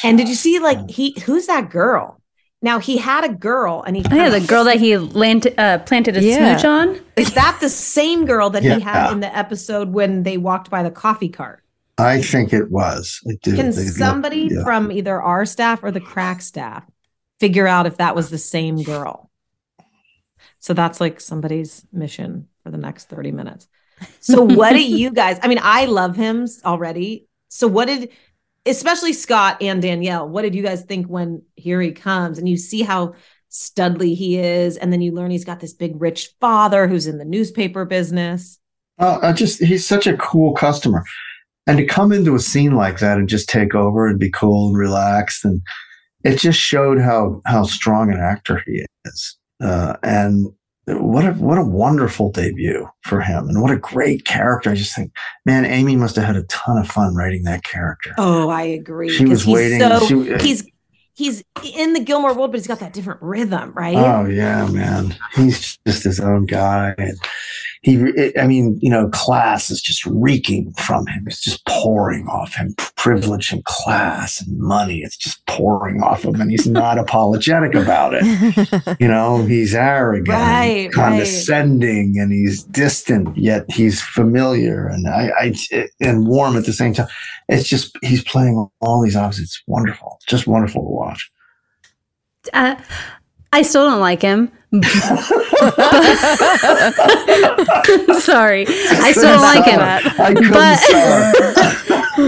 And 0.02 0.18
did 0.18 0.28
you 0.28 0.34
see 0.34 0.58
like 0.58 0.90
he 0.90 1.18
who's 1.24 1.46
that 1.46 1.70
girl? 1.70 2.20
Now 2.60 2.78
he 2.78 2.96
had 2.96 3.24
a 3.24 3.32
girl 3.32 3.82
and 3.86 3.96
he 3.96 4.04
Oh, 4.10 4.14
yeah, 4.14 4.30
the 4.30 4.40
girl 4.40 4.64
that 4.64 4.78
he 4.78 4.96
land, 4.96 5.46
uh, 5.58 5.78
planted 5.78 6.16
a 6.16 6.22
Yeah. 6.22 6.56
smooch 6.56 6.64
on. 6.64 7.00
is 7.16 7.32
that 7.34 7.58
the 7.60 7.68
same 7.68 8.24
girl 8.24 8.50
that 8.50 8.62
Yeah. 8.62 8.74
he 8.76 8.80
had 8.80 9.12
in 9.12 9.20
the 9.20 9.36
episode 9.36 9.92
when 9.92 10.22
they 10.22 10.36
walked 10.36 10.70
by 10.70 10.82
the 10.84 10.90
coffee 10.90 11.28
cart? 11.28 11.62
I 11.98 12.20
think 12.22 12.52
it 12.52 12.70
was. 12.70 13.20
Like, 13.24 13.40
dude, 13.42 13.56
Can 13.56 13.70
they 13.70 13.84
look- 13.84 13.94
somebody 13.94 14.48
yeah. 14.50 14.62
from 14.64 14.90
either 14.92 15.20
our 15.20 15.44
staff 15.44 15.80
or 15.82 15.90
the 15.90 16.00
crack 16.00 16.40
staff 16.42 16.84
figure 17.40 17.66
out 17.66 17.86
if 17.86 17.96
that 17.98 18.14
was 18.16 18.30
the 18.30 18.38
same 18.38 18.82
girl? 18.82 19.28
So 20.61 20.74
that's 20.74 21.00
like 21.00 21.20
somebody's 21.20 21.85
mission 21.92 22.48
for 22.62 22.70
the 22.70 22.78
next 22.78 23.09
30 23.09 23.33
minutes. 23.33 23.68
So 24.20 24.42
what 24.42 24.72
do 24.72 24.83
you 24.83 25.11
guys 25.11 25.38
I 25.42 25.48
mean 25.48 25.61
I 25.62 25.87
love 25.87 26.16
him 26.16 26.46
already. 26.64 27.26
So 27.48 27.68
what 27.68 27.87
did 27.87 28.11
especially 28.64 29.12
Scott 29.12 29.61
and 29.61 29.83
Danielle, 29.83 30.28
what 30.28 30.42
did 30.42 30.55
you 30.55 30.62
guys 30.62 30.83
think 30.83 31.07
when 31.07 31.42
here 31.57 31.81
he 31.81 31.92
comes 31.92 32.38
and 32.38 32.48
you 32.48 32.57
see 32.57 32.83
how 32.83 33.14
studly 33.52 34.16
he 34.16 34.38
is 34.38 34.78
and 34.78 34.92
then 34.92 35.02
you 35.02 35.12
learn 35.12 35.31
he's 35.31 35.44
got 35.44 35.61
this 35.61 35.74
big 35.74 36.00
rich 36.00 36.31
father 36.40 36.88
who's 36.88 37.07
in 37.07 37.18
the 37.18 37.24
newspaper 37.24 37.85
business. 37.85 38.59
Oh, 38.98 39.18
I 39.22 39.33
just 39.33 39.62
he's 39.62 39.87
such 39.87 40.07
a 40.07 40.16
cool 40.16 40.55
customer. 40.55 41.05
And 41.66 41.78
to 41.78 41.85
come 41.85 42.12
into 42.12 42.35
a 42.35 42.40
scene 42.40 42.74
like 42.74 42.98
that 42.98 43.18
and 43.18 43.28
just 43.28 43.48
take 43.48 43.74
over 43.74 44.07
and 44.09 44.18
be 44.18 44.31
cool 44.31 44.68
and 44.68 44.76
relaxed 44.76 45.44
and 45.44 45.62
it 46.24 46.38
just 46.38 46.59
showed 46.59 47.00
how 47.00 47.42
how 47.44 47.64
strong 47.64 48.11
an 48.11 48.20
actor 48.20 48.62
he 48.66 48.85
is. 49.05 49.37
Uh, 49.60 49.96
and 50.02 50.46
what 50.86 51.24
a 51.24 51.32
what 51.32 51.58
a 51.58 51.64
wonderful 51.64 52.30
debut 52.32 52.88
for 53.02 53.20
him 53.20 53.48
and 53.48 53.62
what 53.62 53.70
a 53.70 53.76
great 53.76 54.24
character. 54.24 54.70
I 54.70 54.74
just 54.74 54.94
think, 54.96 55.12
man, 55.46 55.64
Amy 55.64 55.94
must 55.96 56.16
have 56.16 56.24
had 56.24 56.36
a 56.36 56.42
ton 56.44 56.78
of 56.78 56.88
fun 56.88 57.14
writing 57.14 57.44
that 57.44 57.62
character. 57.64 58.12
Oh, 58.18 58.48
I 58.48 58.62
agree. 58.62 59.08
She 59.08 59.24
was 59.24 59.46
waiting- 59.46 59.78
So 59.80 60.06
she- 60.06 60.34
he's 60.46 60.64
he's 61.14 61.44
in 61.76 61.92
the 61.92 62.00
Gilmore 62.00 62.34
world, 62.34 62.50
but 62.50 62.58
he's 62.58 62.66
got 62.66 62.80
that 62.80 62.92
different 62.92 63.22
rhythm, 63.22 63.72
right? 63.74 63.94
Oh 63.96 64.24
yeah, 64.26 64.66
man. 64.66 65.14
He's 65.36 65.78
just 65.86 66.02
his 66.04 66.18
own 66.18 66.46
guy, 66.46 66.94
and 66.98 67.16
he. 67.82 67.96
it- 67.96 68.38
I 68.38 68.46
mean, 68.46 68.78
you 68.80 68.90
know, 68.90 69.08
class 69.10 69.70
is 69.70 69.80
just 69.82 70.04
reeking 70.06 70.72
from 70.74 71.06
him. 71.06 71.24
It's 71.26 71.40
just 71.42 71.64
pouring 71.66 72.26
off 72.28 72.54
him. 72.54 72.74
Privilege 72.96 73.52
and 73.52 73.64
class 73.64 74.40
and 74.40 74.56
money. 74.58 75.00
It's 75.00 75.16
just 75.16 75.44
pouring 75.46 76.02
off 76.02 76.24
him, 76.24 76.40
and 76.40 76.50
he's 76.50 76.66
not 76.80 76.98
apologetic 76.98 77.74
about 77.74 78.14
it. 78.14 78.96
You 79.00 79.08
know, 79.08 79.42
he's 79.44 79.74
arrogant, 79.74 80.28
Right, 80.28 80.84
right. 80.84 80.92
condescending, 80.92 82.14
and 82.18 82.32
he's 82.32 82.62
distant. 82.64 83.36
Yet 83.36 83.64
he's 83.70 84.00
familiar 84.00 84.86
and 84.88 85.08
I, 85.08 85.30
I 85.38 85.88
and 86.00 86.26
warm 86.28 86.56
at 86.56 86.64
the 86.66 86.72
same 86.72 86.94
time. 86.94 87.08
It's 87.48 87.68
just 87.68 87.96
he's 88.02 88.22
playing 88.22 88.68
all 88.80 89.02
these 89.02 89.16
opposites. 89.16 89.56
It's 89.56 89.62
wonderful. 89.66 90.18
Just 90.28 90.46
wonderful 90.46 90.82
to 90.82 90.88
watch. 90.88 91.30
Uh, 92.52 92.76
I 93.52 93.62
still 93.62 93.88
don't 93.88 94.00
like 94.00 94.22
him. 94.22 94.50
Sorry, 98.20 98.64
I 98.68 99.12
still 99.12 99.32
don't 99.32 99.42
like 99.42 99.64
him. 99.64 99.80
I 99.80 100.32
But, 100.35 100.80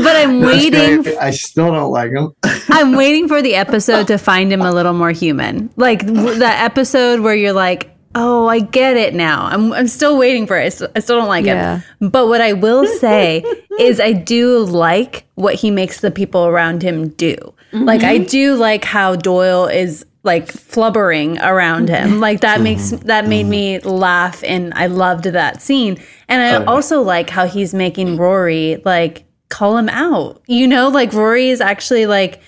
but 0.04 0.16
I'm 0.16 0.40
That's 0.40 0.52
waiting. 0.52 1.02
great. 1.02 1.18
I 1.18 1.30
still 1.30 1.72
don't 1.72 1.90
like 1.90 2.10
him. 2.12 2.32
I'm 2.68 2.92
waiting 2.96 3.28
for 3.28 3.42
the 3.42 3.54
episode 3.54 4.06
to 4.08 4.18
find 4.18 4.52
him 4.52 4.60
a 4.62 4.72
little 4.72 4.92
more 4.92 5.10
human. 5.12 5.70
Like 5.76 6.06
w- 6.06 6.38
that 6.38 6.62
episode 6.64 7.20
where 7.20 7.34
you're 7.34 7.52
like, 7.52 7.90
oh, 8.14 8.46
I 8.46 8.60
get 8.60 8.96
it 8.96 9.14
now. 9.14 9.46
I'm, 9.46 9.72
I'm 9.72 9.88
still 9.88 10.16
waiting 10.18 10.46
for 10.46 10.56
it. 10.58 10.66
I 10.66 10.68
still, 10.70 10.88
I 10.94 11.00
still 11.00 11.16
don't 11.18 11.28
like 11.28 11.44
Yeah. 11.46 11.80
him. 12.00 12.10
But 12.10 12.28
what 12.28 12.40
I 12.40 12.52
will 12.52 12.86
say 12.98 13.42
is, 13.78 14.00
I 14.00 14.12
do 14.12 14.58
like 14.60 15.24
what 15.34 15.54
he 15.54 15.70
makes 15.70 16.00
the 16.00 16.10
people 16.10 16.46
around 16.46 16.82
him 16.82 17.08
do. 17.08 17.34
Mm-hmm. 17.72 17.84
Like, 17.84 18.02
I 18.02 18.18
do 18.18 18.54
like 18.54 18.84
how 18.84 19.16
Doyle 19.16 19.66
is 19.66 20.04
like 20.24 20.46
flubbering 20.52 21.38
around 21.42 21.88
him. 21.88 22.12
Mm-hmm. 22.12 22.20
Like 22.20 22.40
that 22.40 22.60
makes 22.60 22.90
mm-hmm. 22.92 23.06
that 23.06 23.28
made 23.28 23.44
me 23.46 23.78
mm-hmm. 23.78 23.88
laugh 23.88 24.42
and 24.42 24.72
I 24.74 24.86
loved 24.86 25.24
that 25.24 25.62
scene. 25.62 26.02
And 26.28 26.42
I 26.42 26.56
Oh, 26.56 26.60
yeah. 26.60 26.64
also 26.66 27.02
like 27.02 27.30
how 27.30 27.46
he's 27.46 27.72
making 27.74 28.16
Rory 28.16 28.80
like 28.84 29.26
call 29.50 29.76
him 29.76 29.88
out. 29.90 30.42
You 30.46 30.66
know, 30.66 30.88
like 30.88 31.12
Rory 31.12 31.50
is 31.50 31.60
actually 31.60 32.06
like 32.06 32.40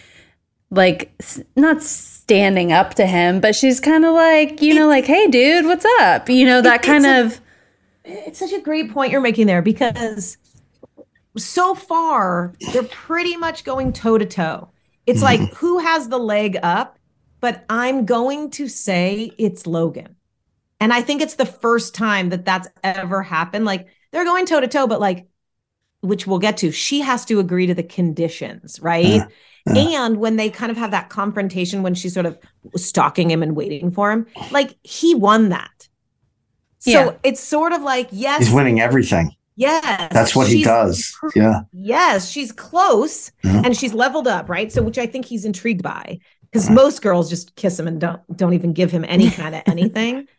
like 0.71 1.13
s- 1.21 1.43
not 1.55 1.83
standing 1.83 2.73
up 2.73 2.95
to 2.95 3.07
him, 3.07 3.41
but 3.41 3.55
she's 3.55 3.79
kind 3.79 4.05
of 4.05 4.15
like, 4.15 4.61
you 4.63 4.75
know, 4.75 4.89
like, 4.89 5.05
"Hey 5.05 5.29
dude, 5.29 5.67
what's 5.67 5.85
up?" 6.01 6.29
You 6.29 6.45
know, 6.45 6.61
that 6.63 6.81
It- 6.83 6.87
kind 6.87 7.07
it's 7.07 7.37
of 7.37 7.41
It's 8.05 8.39
such 8.39 8.53
a 8.53 8.61
great 8.61 8.91
point 8.93 9.13
you're 9.13 9.21
making 9.21 9.47
there 9.47 9.63
because 9.63 10.39
so 11.37 11.75
far 11.75 12.55
they're 12.73 12.83
pretty 12.85 13.37
much 13.37 13.65
going 13.65 13.93
toe 13.93 14.17
to 14.19 14.25
toe. 14.27 14.71
It's 15.07 15.23
like 15.23 15.41
who 15.55 15.79
has 15.79 16.09
the 16.09 16.19
leg 16.19 16.57
up, 16.63 16.99
but 17.41 17.65
I'm 17.69 18.05
going 18.07 18.51
to 18.53 18.69
say 18.69 19.31
it's 19.39 19.67
Logan. 19.67 20.17
And 20.81 20.93
I 20.93 21.01
think 21.03 21.23
it's 21.23 21.35
the 21.35 21.47
first 21.47 21.95
time 21.95 22.29
that 22.31 22.45
that's 22.45 22.69
ever 22.85 23.23
happened. 23.23 23.65
Like 23.65 23.87
they're 24.13 24.25
going 24.25 24.47
toe 24.47 24.61
to 24.61 24.69
toe, 24.69 24.87
but 24.87 25.01
like, 25.01 25.27
which 26.01 26.27
we'll 26.27 26.39
get 26.39 26.59
to, 26.59 26.71
she 26.71 27.01
has 27.01 27.25
to 27.27 27.41
agree 27.41 27.67
to 27.67 27.75
the 27.75 27.83
conditions, 27.83 28.79
right? 28.81 29.23
And 29.67 30.19
when 30.19 30.37
they 30.37 30.49
kind 30.51 30.71
of 30.71 30.77
have 30.77 30.93
that 30.93 31.09
confrontation 31.09 31.83
when 31.83 31.95
she's 31.95 32.15
sort 32.15 32.27
of 32.27 32.39
stalking 32.77 33.31
him 33.31 33.43
and 33.43 33.57
waiting 33.57 33.91
for 33.91 34.13
him, 34.13 34.27
like 34.53 34.77
he 34.85 35.15
won 35.15 35.49
that. 35.49 35.89
So 36.79 36.91
Yeah. 36.91 37.11
it's 37.25 37.41
sort 37.41 37.73
of 37.73 37.83
like, 37.83 38.09
yes, 38.13 38.45
He's 38.45 38.53
winning 38.55 38.81
everything. 38.81 39.33
Yes. 39.57 40.13
That's 40.13 40.37
what 40.37 40.47
he 40.47 40.59
she's- 40.63 40.67
does. 40.67 41.17
Yeah. 41.35 41.61
Yes, 41.73 42.31
she's 42.31 42.53
close 42.53 43.33
Yeah. 43.43 43.63
and 43.65 43.77
she's 43.77 43.93
leveled 43.95 44.29
up, 44.29 44.49
right? 44.49 44.71
So 44.71 44.83
which 44.83 44.99
I 44.99 45.07
think 45.07 45.25
he's 45.25 45.45
intrigued 45.45 45.83
by 45.83 46.19
because 46.57 46.71
most 46.71 47.03
girls 47.03 47.29
just 47.29 47.55
kiss 47.57 47.79
him 47.79 47.87
and 47.87 48.01
don't 48.01 48.21
don't 48.37 48.55
even 48.55 48.73
give 48.73 48.91
him 48.91 49.05
any 49.07 49.31
kind 49.31 49.55
of 49.55 49.63
anything. 49.67 50.27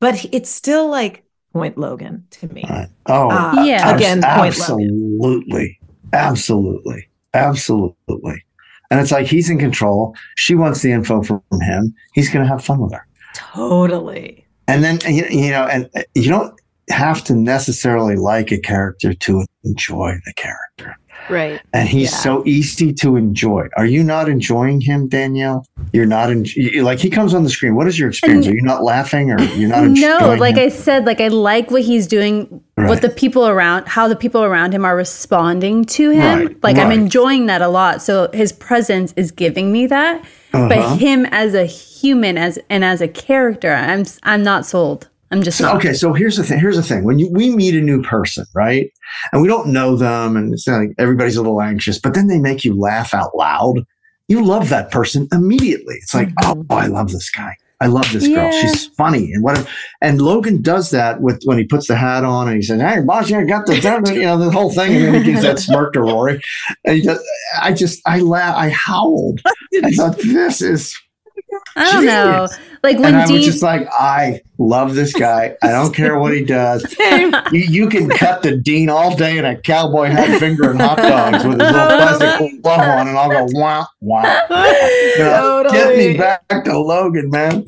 But 0.00 0.24
it's 0.30 0.48
still 0.48 0.88
like 0.88 1.24
point 1.52 1.76
Logan 1.76 2.24
to 2.30 2.46
me. 2.54 2.64
Oh, 3.06 3.30
Uh, 3.30 3.64
Yeah. 3.64 3.96
Again, 3.96 4.22
point 4.22 4.56
absolutely, 4.56 5.80
absolutely, 6.12 7.08
absolutely. 7.34 8.44
And 8.92 9.00
it's 9.00 9.10
like 9.10 9.26
he's 9.26 9.50
in 9.50 9.58
control. 9.58 10.14
She 10.36 10.54
wants 10.54 10.82
the 10.82 10.92
info 10.92 11.22
from 11.24 11.42
him. 11.60 11.92
He's 12.14 12.30
going 12.32 12.44
to 12.44 12.48
have 12.48 12.64
fun 12.64 12.78
with 12.78 12.92
her. 12.92 13.04
Totally. 13.34 14.46
And 14.68 14.84
then 14.84 15.00
you 15.08 15.26
you 15.28 15.50
know, 15.50 15.64
and 15.64 15.90
uh, 15.96 16.02
you 16.14 16.28
don't 16.28 16.54
have 16.90 17.24
to 17.24 17.34
necessarily 17.34 18.14
like 18.14 18.52
a 18.52 18.60
character 18.60 19.12
to 19.14 19.44
enjoy 19.64 20.14
the 20.26 20.32
character. 20.34 20.96
Right. 21.30 21.60
And 21.72 21.88
he's 21.88 22.10
Yeah. 22.10 22.16
so 22.18 22.42
easy 22.46 22.92
to 22.94 23.16
enjoy. 23.16 23.68
Are 23.76 23.86
you 23.86 24.02
not 24.02 24.28
enjoying 24.28 24.80
him, 24.80 25.08
Danielle? 25.08 25.64
You're 25.92 26.06
not 26.06 26.30
in, 26.30 26.44
you- 26.56 26.82
like 26.82 26.98
he 26.98 27.10
comes 27.10 27.34
on 27.34 27.44
the 27.44 27.50
screen. 27.50 27.74
What 27.74 27.86
is 27.86 27.98
your 27.98 28.08
experience? 28.08 28.46
Are 28.46 28.54
you 28.54 28.62
not 28.62 28.82
laughing 28.84 29.30
or 29.30 29.40
you're 29.40 29.68
not 29.68 29.84
enjoying 29.90 30.18
no, 30.20 30.34
like 30.34 30.56
him? 30.56 30.66
I 30.66 30.68
said, 30.68 31.04
like 31.06 31.20
I 31.20 31.28
like 31.28 31.70
what 31.70 31.82
he's 31.82 32.06
doing, 32.06 32.60
Right. 32.76 32.88
what 32.88 33.02
the 33.02 33.08
people 33.08 33.46
around, 33.48 33.88
how 33.88 34.06
the 34.08 34.14
people 34.16 34.44
around 34.44 34.72
him 34.72 34.84
are 34.84 34.94
responding 34.96 35.84
to 35.86 36.10
him. 36.10 36.38
Right, 36.46 36.56
Like 36.62 36.76
I'm 36.78 36.92
enjoying 36.92 37.46
that 37.46 37.60
a 37.62 37.68
lot. 37.68 38.02
So 38.02 38.30
his 38.32 38.52
presence 38.52 39.12
is 39.16 39.30
giving 39.30 39.72
me 39.72 39.86
that. 39.88 40.20
Uh-huh. 40.54 40.68
But 40.68 40.96
him 40.98 41.26
as 41.30 41.54
a 41.54 41.64
human, 41.66 42.38
as 42.38 42.58
and 42.70 42.82
as 42.84 43.00
a 43.02 43.08
character, 43.08 43.72
I'm 43.74 44.04
I'm 44.22 44.42
not 44.42 44.64
sold. 44.64 45.08
I'm 45.30 45.42
just 45.42 45.58
So, 45.58 45.64
not. 45.64 45.76
okay, 45.76 45.92
so 45.92 46.12
here's 46.12 46.36
the 46.36 46.44
thing. 46.44 46.58
Here's 46.58 46.76
the 46.76 46.82
thing. 46.82 47.04
When 47.04 47.18
you, 47.18 47.30
we 47.32 47.50
meet 47.54 47.74
a 47.74 47.80
new 47.80 48.02
person, 48.02 48.46
right, 48.54 48.90
and 49.32 49.42
we 49.42 49.48
don't 49.48 49.68
know 49.68 49.96
them, 49.96 50.36
and 50.36 50.52
it's 50.54 50.66
like 50.66 50.90
everybody's 50.98 51.36
a 51.36 51.42
little 51.42 51.60
anxious, 51.60 51.98
but 51.98 52.14
then 52.14 52.26
they 52.28 52.38
make 52.38 52.64
you 52.64 52.78
laugh 52.78 53.12
out 53.14 53.34
loud. 53.36 53.84
you 54.28 54.44
love 54.44 54.68
that 54.70 54.90
person 54.90 55.28
immediately. 55.32 55.94
It's 55.96 56.14
like, 56.14 56.28
Mm-hmm. 56.28 56.62
oh, 56.70 56.76
I 56.76 56.86
love 56.86 57.12
this 57.12 57.30
guy. 57.30 57.54
I 57.80 57.86
love 57.86 58.10
this 58.12 58.26
girl. 58.26 58.50
Yeah. 58.52 58.60
She's 58.60 58.86
funny 58.96 59.30
and 59.32 59.44
whatever. 59.44 59.68
And 60.02 60.20
Logan 60.20 60.60
does 60.62 60.90
that 60.90 61.20
with 61.20 61.40
when 61.44 61.58
he 61.58 61.64
puts 61.64 61.86
the 61.86 61.94
hat 61.94 62.24
on 62.24 62.48
and 62.48 62.56
he 62.56 62.62
says, 62.62 62.80
"Hey, 62.80 63.02
boss, 63.02 63.30
you 63.30 63.46
got 63.46 63.66
the 63.66 63.74
you 64.14 64.22
know 64.22 64.36
the 64.36 64.50
whole 64.50 64.72
thing," 64.72 64.96
and 64.96 65.04
then 65.14 65.22
he 65.22 65.30
gives 65.30 65.42
that 65.42 65.60
smirk 65.60 65.92
to 65.92 66.00
Rory. 66.00 66.40
And 66.84 66.96
he 66.96 67.02
does. 67.02 67.24
I 67.62 67.72
just 67.72 68.00
I 68.04 68.18
laugh. 68.18 68.56
I 68.56 68.70
howled. 68.70 69.40
I 69.84 69.92
thought 69.92 70.18
this 70.18 70.60
is 70.60 70.92
I 71.76 71.92
don't 71.92 72.06
know. 72.06 72.46
Genius. 72.46 72.58
Like 72.82 72.94
and 72.96 73.04
when 73.04 73.14
I 73.14 73.26
Dean 73.26 73.36
was 73.38 73.46
just 73.46 73.62
like, 73.62 73.88
I 73.92 74.42
love 74.58 74.94
this 74.94 75.12
guy. 75.12 75.56
I 75.62 75.72
don't 75.72 75.94
care 75.94 76.18
what 76.18 76.32
he 76.32 76.44
does. 76.44 76.84
You, 77.52 77.60
you 77.60 77.88
can 77.88 78.08
cut 78.10 78.42
the 78.42 78.56
dean 78.56 78.90
all 78.90 79.16
day 79.16 79.38
in 79.38 79.44
a 79.44 79.56
cowboy 79.60 80.06
hat 80.06 80.38
finger 80.38 80.70
and 80.70 80.80
hot 80.80 80.98
dogs 80.98 81.44
with 81.44 81.60
his 81.60 81.70
little 81.70 81.86
plastic 81.86 82.62
glove 82.62 82.80
on, 82.80 83.08
and 83.08 83.16
I'll 83.16 83.30
go 83.30 83.46
wow, 83.52 83.86
wow. 84.00 84.46
Know, 84.50 85.66
Get 85.70 85.96
me 85.96 86.16
back 86.16 86.64
to 86.64 86.78
Logan, 86.78 87.30
man. 87.30 87.64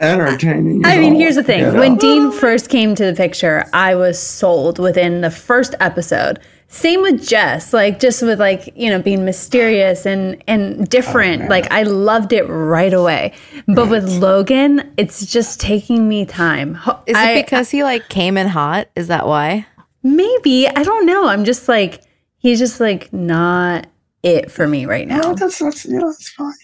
Entertaining. 0.00 0.84
I 0.84 0.98
mean, 0.98 1.14
here's 1.14 1.36
the 1.36 1.42
thing. 1.42 1.74
When. 1.74 1.96
Dean 1.96 2.32
first 2.32 2.70
came 2.70 2.94
to 2.94 3.04
the 3.04 3.14
picture, 3.14 3.64
I 3.72 3.94
was 3.94 4.18
sold 4.18 4.78
within 4.78 5.20
the 5.20 5.30
first 5.30 5.74
episode. 5.80 6.40
Same 6.72 7.02
with 7.02 7.26
Jess, 7.26 7.72
like 7.72 7.98
just 7.98 8.22
with 8.22 8.38
like, 8.38 8.72
you 8.76 8.90
know, 8.90 9.02
being 9.02 9.24
mysterious 9.24 10.06
and 10.06 10.42
and 10.46 10.88
different. 10.88 11.42
Oh, 11.42 11.46
like 11.46 11.70
I 11.72 11.82
loved 11.82 12.32
it 12.32 12.44
right 12.44 12.94
away. 12.94 13.34
But 13.66 13.90
with 13.90 14.08
Logan, 14.08 14.88
it's 14.96 15.26
just 15.26 15.60
taking 15.60 16.08
me 16.08 16.24
time. 16.24 16.78
Is 17.06 17.16
I- 17.16 17.32
it 17.32 17.44
because 17.44 17.70
he 17.70 17.82
like 17.82 18.08
came 18.08 18.36
in 18.38 18.46
hot? 18.46 18.88
Is 18.94 19.08
that 19.08 19.26
why? 19.26 19.66
maybe, 20.02 20.66
I 20.66 20.82
don't 20.82 21.04
know. 21.06 21.26
I'm 21.28 21.44
just 21.44 21.68
like 21.68 22.02
he's 22.38 22.58
just 22.58 22.80
like 22.80 23.12
not 23.12 23.86
it 24.22 24.50
for 24.50 24.66
me 24.66 24.86
right 24.86 25.06
now. 25.06 25.20
Well, 25.20 25.34
that's 25.34 25.58
that's 25.58 25.84
you 25.84 25.98
know 25.98 26.06
that's 26.06 26.28
fine. 26.30 26.54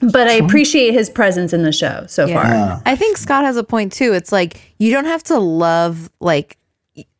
But 0.00 0.26
I 0.26 0.32
appreciate 0.32 0.92
his 0.92 1.08
presence 1.08 1.52
in 1.52 1.62
the 1.62 1.70
show 1.72 2.04
so 2.08 2.26
far. 2.26 2.82
I 2.84 2.96
think 2.96 3.16
Scott 3.16 3.44
has 3.44 3.56
a 3.56 3.64
point 3.64 3.92
too. 3.92 4.12
It's 4.12 4.32
like 4.32 4.74
you 4.78 4.90
don't 4.90 5.04
have 5.04 5.22
to 5.24 5.38
love 5.38 6.10
like 6.20 6.56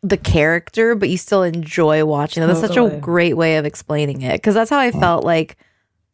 the 0.05 0.16
character, 0.18 0.94
but 0.94 1.09
you 1.09 1.16
still 1.16 1.42
enjoy 1.42 2.05
watching 2.05 2.42
it. 2.42 2.46
That's 2.46 2.61
such 2.61 2.76
a 2.76 2.98
great 3.00 3.36
way 3.36 3.57
of 3.57 3.64
explaining 3.64 4.22
it. 4.22 4.42
Cause 4.42 4.52
that's 4.55 4.70
how 4.70 4.78
I 4.78 4.90
felt 4.90 5.24
like 5.24 5.57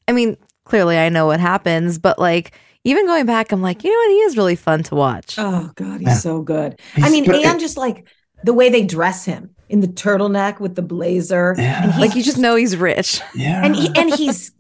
I 0.07 0.13
mean, 0.13 0.37
clearly 0.65 0.97
I 0.97 1.09
know 1.09 1.27
what 1.27 1.41
happens, 1.41 1.99
but 1.99 2.19
like 2.19 2.53
even 2.85 3.05
going 3.07 3.27
back, 3.27 3.53
I'm 3.53 3.61
like, 3.61 3.85
you 3.85 3.91
know 3.91 3.99
what, 3.99 4.11
he 4.11 4.21
is 4.21 4.37
really 4.37 4.57
fun 4.57 4.83
to 4.85 4.95
watch. 4.95 5.35
Oh 5.39 5.71
God, 5.75 6.01
he's 6.01 6.23
so 6.23 6.41
good. 6.41 6.81
I 6.97 7.11
mean, 7.11 7.25
good. 7.25 7.45
and 7.45 7.61
just 7.61 7.77
like 7.77 8.07
the 8.45 8.55
way 8.55 8.71
they 8.71 8.85
dress 8.85 9.25
him 9.25 9.51
in 9.69 9.81
the 9.81 9.89
turtleneck 9.89 10.61
with 10.61 10.77
the 10.77 10.83
blazer, 10.83 11.55
and 11.59 12.01
Like 12.01 12.15
you 12.15 12.23
just 12.23 12.39
know 12.39 12.55
he's 12.57 12.77
rich. 12.77 13.21
Yeah. 13.35 13.65
and 13.65 13.77
he, 13.77 13.91
and 13.97 14.15
he's 14.15 14.53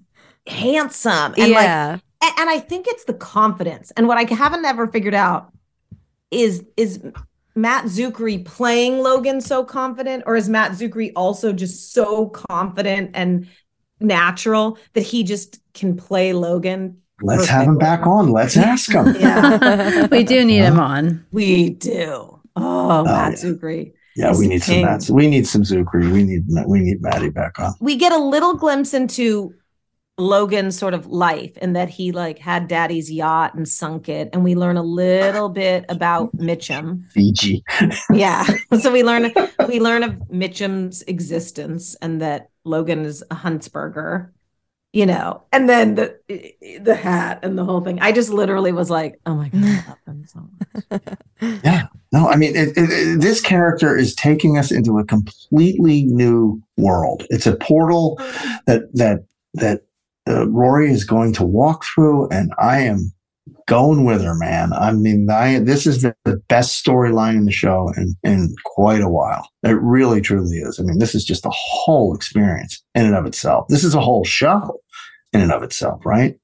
handsome 0.47 1.35
and 1.39 1.53
like 1.53 1.65
Yeah. 1.65 1.99
and, 2.23 2.33
and 2.39 2.51
I 2.51 2.59
think 2.59 2.87
it's 2.89 3.05
the 3.05 3.15
confidence. 3.15 3.93
And 3.97 4.09
what 4.09 4.19
I 4.19 4.33
haven't 4.35 4.65
ever 4.65 4.87
figured 4.89 5.15
out 5.15 5.53
is 6.31 6.65
is 6.77 7.01
Matt 7.55 7.87
Czuchry 7.87 8.45
playing 8.45 8.99
Logan 8.99 9.41
so 9.41 9.65
confident, 9.65 10.25
or 10.27 10.37
is 10.37 10.49
Matt 10.49 10.73
Czuchry 10.73 11.13
also 11.17 11.53
just 11.53 11.93
so 11.93 12.29
confident 12.29 13.11
and 13.15 13.49
natural 14.01 14.79
that 14.95 15.03
he 15.03 15.25
just 15.25 15.61
can 15.75 15.97
play 15.97 16.33
Logan? 16.33 16.99
Let's 17.23 17.49
have 17.49 17.67
him 17.67 17.77
back 17.77 18.07
on. 18.07 18.31
Let's 18.31 18.57
ask 18.57 18.91
him. 18.93 19.15
Yeah, 19.19 20.07
we 20.11 20.25
do 20.25 20.45
need 20.45 20.63
him 20.63 20.81
on. 20.81 21.27
we 21.33 21.71
do. 21.71 22.41
Oh, 22.57 23.01
oh 23.01 23.05
Matt 23.05 23.35
Czuchry. 23.35 23.93
Yeah, 24.17 24.33
we 24.33 24.45
the 24.45 24.49
need 24.49 24.63
some 24.63 24.75
king. 24.75 24.85
Mats. 24.85 25.11
We 25.11 25.29
need 25.29 25.47
some 25.47 25.63
Czuchry. 25.63 26.13
We 26.13 26.25
need 26.25 26.45
we 26.67 26.81
need 26.81 27.01
Maddie 27.03 27.31
back 27.31 27.59
on. 27.59 27.75
we 27.81 27.97
get 27.97 28.13
a 28.13 28.19
little 28.19 28.55
glimpse 28.55 28.95
into 28.95 29.55
Logan's 30.21 30.79
sort 30.79 30.95
of 30.95 31.07
life 31.07 31.53
and 31.61 31.75
that 31.75 31.89
he 31.89 32.13
like 32.13 32.39
had 32.39 32.69
daddy's 32.69 33.11
yacht 33.11 33.55
and 33.55 33.67
sunk 33.67 34.09
it. 34.09 34.29
And 34.33 34.45
we 34.45 34.55
learn 34.55 34.77
a 34.77 34.83
little 34.83 35.49
bit 35.49 35.85
about 35.89 36.37
Mitchum. 36.37 37.05
Fiji. 37.07 37.65
Yeah. 38.13 38.45
so 38.81 38.93
we 38.93 39.03
learn 39.03 39.33
we 39.69 39.81
learn 39.81 40.03
of 40.03 40.13
Mitchum's 40.31 41.03
existence 41.03 41.97
and 42.03 42.21
that 42.21 42.51
Logan 42.65 43.05
is 43.05 43.23
a 43.31 43.35
Huntzberger, 43.35 44.31
you 44.93 45.07
know, 45.07 45.43
and 45.53 45.69
then 45.69 45.95
the 45.95 46.19
the 46.83 46.95
hat 46.95 47.41
and 47.43 47.57
the 47.57 47.65
whole 47.65 47.81
thing. 47.81 47.99
I 48.01 48.13
just 48.13 48.31
literally 48.31 48.73
was 48.73 48.91
like, 48.91 49.19
oh 49.25 49.35
my 49.35 49.49
God, 49.49 49.65
I 49.65 49.85
love 49.89 49.99
him 50.07 50.27
so 50.27 50.49
much. 50.91 51.01
Yeah. 51.65 51.87
No, 52.13 52.29
I 52.29 52.37
mean, 52.37 52.55
it, 52.55 52.77
it, 52.77 52.91
it- 52.91 53.21
this 53.23 53.41
character 53.41 53.97
is 53.97 54.15
taking 54.15 54.59
us 54.59 54.71
into 54.71 54.99
a 54.99 55.05
completely 55.05 56.05
new 56.05 56.63
world. 56.77 57.25
It's 57.31 57.47
a 57.47 57.57
portal 57.57 58.17
that 58.67 58.83
that 58.93 59.25
that 59.55 59.83
uh, 60.29 60.49
Rory 60.49 60.91
is 60.91 61.05
going 61.05 61.33
to 61.35 61.45
walk 61.45 61.85
through, 61.85 62.29
and 62.29 62.53
I 62.59 62.81
am 62.81 63.13
going 63.67 64.05
with 64.05 64.23
her, 64.23 64.35
man. 64.35 64.73
I 64.73 64.93
mean, 64.93 65.29
I 65.31 65.61
this 65.61 65.87
is 65.87 66.03
the, 66.03 66.15
the 66.25 66.37
best 66.49 66.85
storyline 66.85 67.37
in 67.37 67.45
the 67.45 67.53
show 67.53 67.93
in 67.97 68.15
in 68.23 68.55
quite 68.65 69.01
a 69.01 69.09
while. 69.09 69.49
It 69.63 69.81
really, 69.81 70.21
truly 70.21 70.59
is. 70.59 70.79
I 70.79 70.83
mean, 70.83 70.99
this 70.99 71.15
is 71.15 71.25
just 71.25 71.47
a 71.47 71.53
whole 71.53 72.15
experience 72.15 72.83
in 72.95 73.07
and 73.07 73.15
of 73.15 73.27
itself. 73.27 73.67
This 73.69 73.85
is 73.85 73.95
a 73.95 74.01
whole 74.01 74.25
show 74.25 74.81
in 75.33 75.41
and 75.41 75.53
of 75.53 75.63
itself, 75.63 76.05
right? 76.05 76.39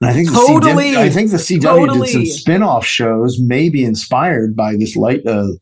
And 0.00 0.10
I 0.10 0.12
think 0.14 0.30
the 0.30 0.34
Totally. 0.34 0.92
CW, 0.92 0.96
I 0.96 1.10
think 1.10 1.30
the 1.30 1.36
CW 1.36 1.62
Totally. 1.62 2.06
did 2.06 2.12
some 2.12 2.26
spin-off 2.26 2.84
shows, 2.84 3.38
maybe 3.40 3.84
inspired 3.84 4.56
by 4.56 4.74
this 4.74 4.96
light, 4.96 5.24
uh, 5.26 5.52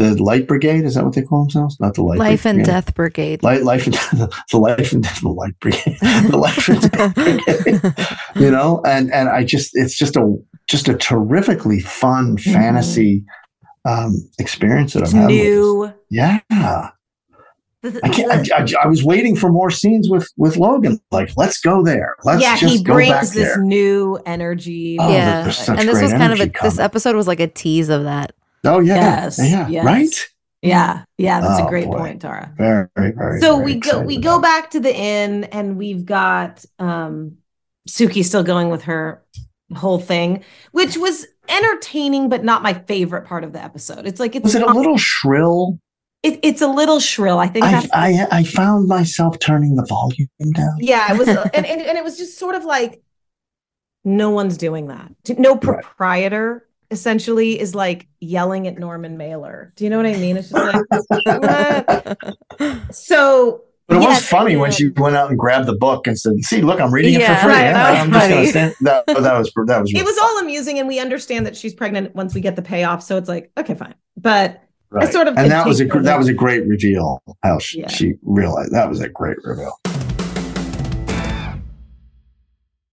the 0.00 0.22
Light 0.22 0.46
Brigade. 0.46 0.84
Is 0.84 0.94
that 0.94 1.04
what 1.04 1.14
they 1.14 1.22
call 1.22 1.42
themselves? 1.42 1.78
Not 1.78 1.94
the 1.94 2.02
Light 2.02 2.18
Life 2.18 2.46
and 2.46 2.64
Death 2.64 2.94
Brigade. 2.94 3.42
Light, 3.42 3.62
life 3.64 3.86
and 3.86 3.94
the 3.94 4.58
life 4.58 4.92
and 4.92 5.02
death, 5.02 5.20
the 5.20 5.28
light 5.28 5.58
brigade, 5.60 5.98
the 6.00 6.36
life 6.38 6.68
and 6.68 6.90
death 6.90 7.14
brigade. 8.34 8.42
You 8.42 8.50
know, 8.50 8.80
and 8.86 9.12
and 9.12 9.28
I 9.28 9.44
just 9.44 9.70
it's 9.74 9.96
just 9.96 10.16
a 10.16 10.36
just 10.68 10.88
a 10.88 10.94
terrifically 10.94 11.80
fun 11.80 12.38
fantasy 12.38 13.24
um 13.84 14.14
experience 14.38 14.94
that 14.94 15.02
It's 15.02 15.12
I'm 15.12 15.20
having. 15.22 15.36
new. 15.36 15.92
Yeah. 16.08 16.40
I 17.82 18.08
can't. 18.10 18.30
I, 18.52 18.58
I, 18.58 18.66
I 18.84 18.86
was 18.86 19.02
waiting 19.02 19.34
for 19.34 19.50
more 19.50 19.70
scenes 19.70 20.08
with 20.10 20.28
with 20.36 20.58
Logan. 20.58 21.00
Like, 21.10 21.30
let's 21.38 21.60
go 21.60 21.82
there. 21.82 22.14
Let's 22.24 22.42
yeah, 22.42 22.56
just 22.58 22.74
he 22.74 22.82
go 22.82 22.92
back 22.92 23.08
brings 23.08 23.32
this 23.32 23.54
there. 23.54 23.62
new 23.62 24.18
energy. 24.26 24.98
Oh, 25.00 25.10
yeah. 25.10 25.44
And 25.68 25.88
this 25.88 26.02
was 26.02 26.12
kind 26.12 26.32
of 26.32 26.40
a 26.40 26.50
this 26.62 26.78
episode 26.78 27.16
was 27.16 27.26
like 27.26 27.40
a 27.40 27.46
tease 27.46 27.88
of 27.88 28.04
that. 28.04 28.32
Oh 28.64 28.80
yeah, 28.80 28.96
Yes, 28.96 29.38
yeah, 29.38 29.68
yes. 29.68 29.82
right. 29.82 30.28
Yeah, 30.62 31.04
yeah, 31.16 31.40
that's 31.40 31.58
Oh, 31.58 31.64
a 31.66 31.68
great 31.68 31.86
boy. 31.86 31.96
point, 31.96 32.20
Tara. 32.22 32.52
Very, 32.58 32.88
very, 32.94 33.40
so 33.40 33.56
very 33.56 33.64
we 33.64 33.74
go 33.76 34.00
we 34.00 34.18
go 34.18 34.40
back 34.40 34.70
to 34.72 34.80
the 34.80 34.94
inn 34.94 35.44
and 35.44 35.78
we've 35.78 36.04
got 36.04 36.64
um 36.78 37.38
Sookie 37.88 38.24
still 38.24 38.42
going 38.42 38.68
with 38.68 38.82
her 38.82 39.24
whole 39.74 39.98
thing, 39.98 40.44
which 40.72 40.96
was 40.96 41.26
entertaining 41.48 42.28
but 42.28 42.44
not 42.44 42.62
my 42.62 42.74
favorite 42.74 43.24
part 43.26 43.42
of 43.44 43.52
the 43.52 43.62
episode. 43.62 44.06
It's 44.06 44.20
like 44.20 44.36
it's 44.36 44.44
Was 44.44 44.54
it 44.54 44.62
a 44.62 44.66
little 44.70 44.98
shrill? 44.98 45.78
it, 46.22 46.40
it's 46.42 46.60
a 46.60 46.66
little 46.68 47.00
shrill. 47.00 47.38
I 47.38 47.46
think 47.46 47.64
I, 47.64 47.88
I 47.94 48.26
I 48.40 48.44
found 48.44 48.88
myself 48.88 49.38
turning 49.38 49.76
the 49.76 49.86
volume 49.86 50.28
down. 50.54 50.76
yeah, 50.80 51.12
it 51.14 51.18
was 51.18 51.28
and, 51.28 51.38
and, 51.54 51.66
and 51.80 51.98
it 51.98 52.04
was 52.04 52.18
just 52.18 52.38
sort 52.38 52.54
of 52.54 52.64
like 52.64 53.02
no 54.04 54.30
one's 54.30 54.56
doing 54.56 54.88
that. 54.88 55.12
No 55.38 55.56
proprietor 55.56 56.66
essentially 56.90 57.58
is 57.60 57.74
like 57.74 58.08
yelling 58.20 58.66
at 58.66 58.78
Norman 58.78 59.16
Mailer. 59.16 59.72
Do 59.76 59.84
you 59.84 59.90
know 59.90 59.96
what 59.96 60.06
I 60.06 60.14
mean? 60.16 60.36
It's 60.36 60.50
just 60.50 60.64
like 60.64 62.18
so 62.92 63.62
But 63.86 63.96
it 63.98 64.02
yeah, 64.02 64.08
was 64.10 64.26
funny 64.26 64.56
when 64.56 64.70
she 64.70 64.88
went 64.88 65.16
out 65.16 65.30
and 65.30 65.38
grabbed 65.38 65.66
the 65.66 65.76
book 65.76 66.06
and 66.06 66.18
said, 66.18 66.32
"See, 66.42 66.62
look, 66.62 66.80
I'm 66.80 66.92
reading 66.92 67.14
it 67.14 67.26
for 67.26 67.34
free. 67.36 67.50
right, 67.52 67.60
Yeah, 67.62 67.72
that 67.72 67.90
was 67.90 68.00
I'm 68.00 68.12
just 68.12 68.28
gonna 68.28 68.46
stand." 68.46 68.74
That, 68.82 69.06
that 69.06 69.16
was 69.38 69.52
that 69.66 69.80
was 69.80 69.90
it 69.90 69.94
really 69.94 70.04
was 70.04 70.18
all 70.18 70.38
amusing 70.38 70.78
and 70.78 70.86
we 70.88 70.98
understand 71.00 71.46
that 71.46 71.56
she's 71.56 71.74
pregnant 71.74 72.14
once 72.14 72.34
we 72.34 72.40
get 72.40 72.56
the 72.56 72.62
payoff 72.62 73.02
so 73.02 73.16
it's 73.16 73.28
like 73.28 73.50
okay 73.58 73.74
fine 73.74 73.94
but 74.16 74.62
I 74.92 74.96
right. 74.96 75.12
sort 75.12 75.28
of 75.28 75.36
and 75.36 75.50
that 75.50 75.66
was 75.66 75.78
a 75.80 75.84
take 75.84 75.92
gr- 75.92 75.98
the- 75.98 76.04
that 76.04 76.18
was 76.18 76.28
a 76.28 76.34
great 76.34 76.66
reveal. 76.66 77.22
How 77.44 77.58
she, 77.60 77.80
Yeah. 77.80 77.88
she 77.88 78.14
realized 78.22 78.72
that 78.72 78.88
was 78.88 79.00
a 79.00 79.08
great 79.08 79.36
reveal. 79.44 79.72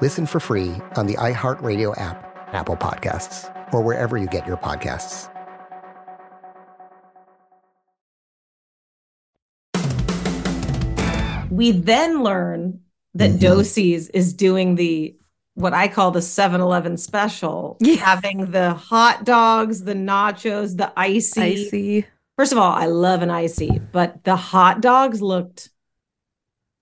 Listen 0.00 0.24
for 0.24 0.40
free 0.40 0.74
on 0.96 1.06
the 1.06 1.14
iHeartRadio 1.14 1.98
app, 2.00 2.54
Apple 2.54 2.76
Podcasts, 2.76 3.52
or 3.72 3.82
wherever 3.82 4.16
you 4.16 4.26
get 4.26 4.46
your 4.46 4.56
podcasts. 4.56 5.28
We 11.50 11.72
then 11.72 12.22
learn 12.22 12.80
that 13.14 13.32
Mm-hmm. 13.32 13.44
Doose's 13.44 14.08
is 14.10 14.32
doing 14.32 14.76
the 14.76 15.16
what 15.54 15.74
I 15.74 15.88
call 15.88 16.10
the 16.10 16.20
7-Eleven 16.20 16.96
special, 16.96 17.76
having 17.98 18.52
the 18.52 18.72
hot 18.72 19.24
dogs, 19.24 19.84
the 19.84 19.94
nachos, 19.94 20.76
the 20.76 20.92
icy. 20.96 21.40
Icy. 21.40 22.06
First 22.38 22.52
of 22.52 22.58
all, 22.58 22.72
I 22.72 22.86
love 22.86 23.20
an 23.20 23.30
icy, 23.30 23.80
but 23.92 24.24
the 24.24 24.36
hot 24.36 24.80
dogs 24.80 25.20
looked 25.20 25.68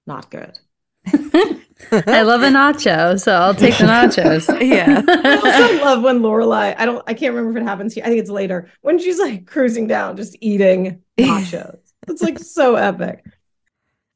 not 0.07 0.31
good. 0.31 0.59
I 1.93 2.23
love 2.23 2.43
a 2.43 2.49
nacho, 2.49 3.21
so 3.21 3.33
I'll 3.33 3.55
take 3.55 3.79
the 3.79 3.85
nachos. 3.85 4.49
yeah. 4.67 5.03
I 5.09 5.37
also 5.37 5.85
love 5.85 6.03
when 6.03 6.21
Lorelai, 6.21 6.75
I 6.77 6.85
don't 6.85 7.03
I 7.07 7.15
can't 7.15 7.35
remember 7.35 7.59
if 7.59 7.63
it 7.63 7.67
happens 7.67 7.95
here. 7.95 8.05
I 8.05 8.09
think 8.09 8.21
it's 8.21 8.31
later, 8.31 8.71
when 8.83 8.99
she's 8.99 9.19
like 9.19 9.47
cruising 9.47 9.87
down, 9.87 10.17
just 10.17 10.37
eating 10.41 11.03
nachos. 11.19 11.79
it's 12.09 12.23
like 12.23 12.39
so 12.39 12.75
epic. 12.75 13.25